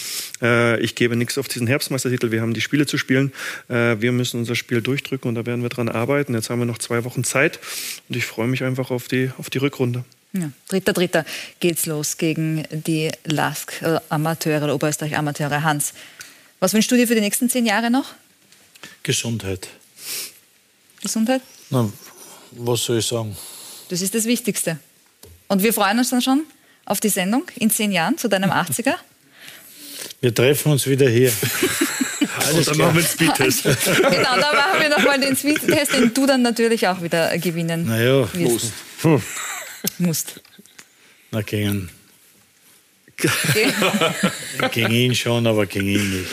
Äh, 0.41 0.81
ich 0.81 0.95
gebe 0.95 1.15
nichts 1.15 1.37
auf 1.37 1.47
diesen 1.47 1.67
Herbstmeistertitel, 1.67 2.31
wir 2.31 2.41
haben 2.41 2.55
die 2.55 2.63
Spiele 2.63 2.87
zu 2.87 2.97
spielen, 2.97 3.35
äh, 3.69 4.01
wir 4.01 4.13
müssen 4.13 4.41
unser 4.41 4.55
Spiel 4.55 4.81
durchdrücken 4.81 5.29
und 5.29 5.35
da 5.35 5.45
werden 5.45 5.61
wir 5.61 5.69
dran 5.69 5.91
arbeiten. 5.91 6.33
Jetzt 6.33 6.49
haben 6.49 6.59
wir 6.59 6.65
noch 6.65 6.79
zwei 6.79 7.05
Wochen 7.05 7.23
Zeit 7.23 7.61
und 8.09 8.17
ich 8.17 8.25
freue 8.25 8.49
mich 8.49 8.65
einfach 8.65 8.91
auf 8.91 9.09
die, 9.09 9.31
auf 9.37 9.51
die 9.51 9.59
Rückrunde. 9.59 10.05
Ja, 10.33 10.51
dritter, 10.69 10.95
dritter 10.95 11.27
geht's 11.61 11.85
los 11.85 12.17
gegen 12.17 12.65
die 12.71 13.11
LASK 13.25 13.83
äh, 13.83 14.01
Amateure 14.09 14.65
oder 14.65 14.75
Oberösterreich 14.75 15.19
Amateure. 15.19 15.63
Hans, 15.65 15.93
was 16.61 16.73
wünschst 16.73 16.91
du 16.91 16.97
dir 16.97 17.07
für 17.07 17.15
die 17.15 17.21
nächsten 17.21 17.51
zehn 17.51 17.67
Jahre 17.67 17.91
noch? 17.91 18.15
Gesundheit. 19.03 19.69
Gesundheit? 21.03 21.43
Na, 21.69 21.93
was 22.53 22.85
soll 22.85 22.99
ich 22.99 23.07
sagen? 23.07 23.37
Das 23.89 24.03
ist 24.03 24.15
das 24.15 24.25
Wichtigste. 24.25 24.79
Und 25.49 25.63
wir 25.63 25.73
freuen 25.73 25.99
uns 25.99 26.11
dann 26.11 26.23
schon 26.23 26.43
auf 26.85 27.01
die 27.01 27.09
Sendung 27.09 27.45
in 27.57 27.71
zehn 27.71 27.93
Jahren 27.93 28.19
zu 28.19 28.29
deinem 28.29 28.51
80er. 28.51 28.95
Wir 30.23 30.35
treffen 30.35 30.73
uns 30.73 30.87
wieder 30.87 31.09
hier. 31.09 31.33
Alles 32.39 32.69
und 32.69 32.69
dann 32.69 32.79
machen 32.79 32.97
wir 32.97 33.03
den 33.03 33.11
Speedtest. 33.11 33.63
genau, 33.97 34.37
dann 34.37 34.57
machen 34.57 34.81
wir 34.81 34.89
nochmal 34.89 35.21
den 35.21 35.37
Speedtest, 35.37 35.93
den 35.93 36.15
du 36.15 36.27
dann 36.27 36.43
natürlich 36.43 36.87
auch 36.89 37.03
wieder 37.03 37.37
gewinnen 37.39 37.87
Naja, 37.87 38.29
musst. 38.35 38.73
Hm. 39.03 39.23
musst. 39.99 40.41
Na, 41.31 41.43
gegen, 41.43 41.91
gegen 44.73 44.91
ihn 44.91 45.15
schon, 45.15 45.47
aber 45.47 45.67
gegen 45.67 45.89
ihn 45.89 46.21
nicht. 46.21 46.31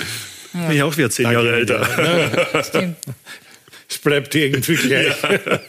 Ja. 0.53 0.71
Ich 0.71 0.81
auch 0.83 0.95
wieder 0.95 1.09
zehn 1.09 1.29
Jahre 1.29 1.55
älter. 1.55 2.43
Ja. 2.53 2.63
Stimmt. 2.63 2.97
Es 3.89 3.97
bleibt 3.99 4.35
irgendwie 4.35 4.75
gleich. 4.75 5.15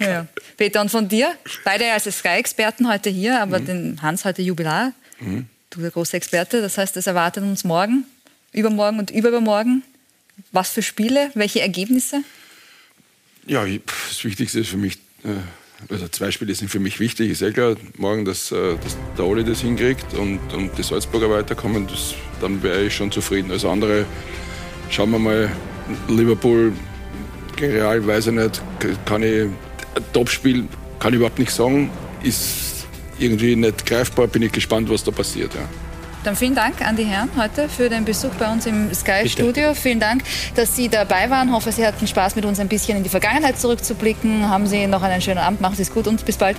Ja. 0.00 0.26
Peter, 0.56 0.80
und 0.80 0.90
von 0.90 1.08
dir? 1.08 1.32
Beide 1.64 1.90
als 1.92 2.04
Sky-Experten 2.04 2.88
heute 2.88 3.10
hier, 3.10 3.40
aber 3.40 3.60
mhm. 3.60 3.66
den 3.66 4.02
Hans 4.02 4.24
heute 4.24 4.42
Jubilar. 4.42 4.92
Mhm. 5.20 5.46
Du 5.70 5.80
der 5.80 5.90
große 5.90 6.16
Experte. 6.16 6.60
Das 6.60 6.78
heißt, 6.78 6.96
es 6.96 7.06
erwartet 7.06 7.44
uns 7.44 7.64
morgen, 7.64 8.04
übermorgen 8.52 8.98
und 8.98 9.10
übermorgen. 9.10 9.82
Was 10.52 10.70
für 10.70 10.82
Spiele? 10.82 11.30
Welche 11.34 11.60
Ergebnisse? 11.60 12.22
Ja, 13.46 13.64
das 13.66 14.24
Wichtigste 14.24 14.60
ist 14.60 14.68
für 14.68 14.76
mich, 14.76 14.94
äh, 15.24 15.90
also 15.90 16.08
zwei 16.08 16.30
Spiele 16.30 16.54
sind 16.54 16.68
für 16.68 16.80
mich 16.80 17.00
wichtig. 17.00 17.30
Ist 17.30 17.40
ja 17.40 17.50
klar, 17.50 17.76
morgen, 17.96 18.24
dass, 18.24 18.52
äh, 18.52 18.76
dass 18.76 18.96
der 19.16 19.24
Oli 19.24 19.44
das 19.44 19.60
hinkriegt 19.60 20.14
und, 20.14 20.40
und 20.52 20.76
die 20.76 20.82
Salzburger 20.82 21.30
weiterkommen, 21.30 21.86
das, 21.86 22.14
dann 22.40 22.62
wäre 22.62 22.84
ich 22.84 22.94
schon 22.94 23.10
zufrieden. 23.10 23.50
Also 23.50 23.70
andere, 23.70 24.06
schauen 24.90 25.10
wir 25.10 25.18
mal, 25.18 25.50
Liverpool 26.08 26.72
gegen 27.58 27.72
Real, 27.72 28.06
weiß 28.06 28.28
ich 28.28 28.32
nicht, 28.32 28.62
kann 29.04 29.22
ich, 29.22 29.42
ein 29.42 30.04
Topspiel 30.12 30.64
kann 30.98 31.12
ich 31.12 31.16
überhaupt 31.16 31.38
nicht 31.38 31.50
sagen, 31.50 31.90
ist 32.22 32.86
irgendwie 33.18 33.56
nicht 33.56 33.84
greifbar, 33.84 34.26
bin 34.26 34.42
ich 34.42 34.52
gespannt, 34.52 34.88
was 34.88 35.04
da 35.04 35.10
passiert. 35.10 35.54
Ja. 35.54 35.60
Dann 36.24 36.34
vielen 36.36 36.54
Dank 36.54 36.80
an 36.82 36.96
die 36.96 37.04
Herren 37.04 37.30
heute 37.36 37.68
für 37.68 37.88
den 37.88 38.04
Besuch 38.04 38.30
bei 38.38 38.52
uns 38.52 38.66
im 38.66 38.92
Sky 38.92 39.28
Studio. 39.28 39.74
Vielen 39.74 40.00
Dank, 40.00 40.22
dass 40.56 40.74
Sie 40.74 40.88
dabei 40.88 41.30
waren. 41.30 41.48
Ich 41.48 41.54
hoffe, 41.54 41.72
Sie 41.72 41.86
hatten 41.86 42.06
Spaß, 42.06 42.36
mit 42.36 42.44
uns 42.44 42.58
ein 42.58 42.68
bisschen 42.68 42.96
in 42.96 43.02
die 43.04 43.08
Vergangenheit 43.08 43.58
zurückzublicken. 43.58 44.48
Haben 44.48 44.66
Sie 44.66 44.86
noch 44.86 45.02
einen 45.02 45.20
schönen 45.20 45.38
Abend, 45.38 45.60
machen 45.60 45.76
Sie 45.76 45.82
es 45.82 45.92
gut 45.92 46.06
und 46.06 46.24
bis 46.24 46.36
bald. 46.36 46.56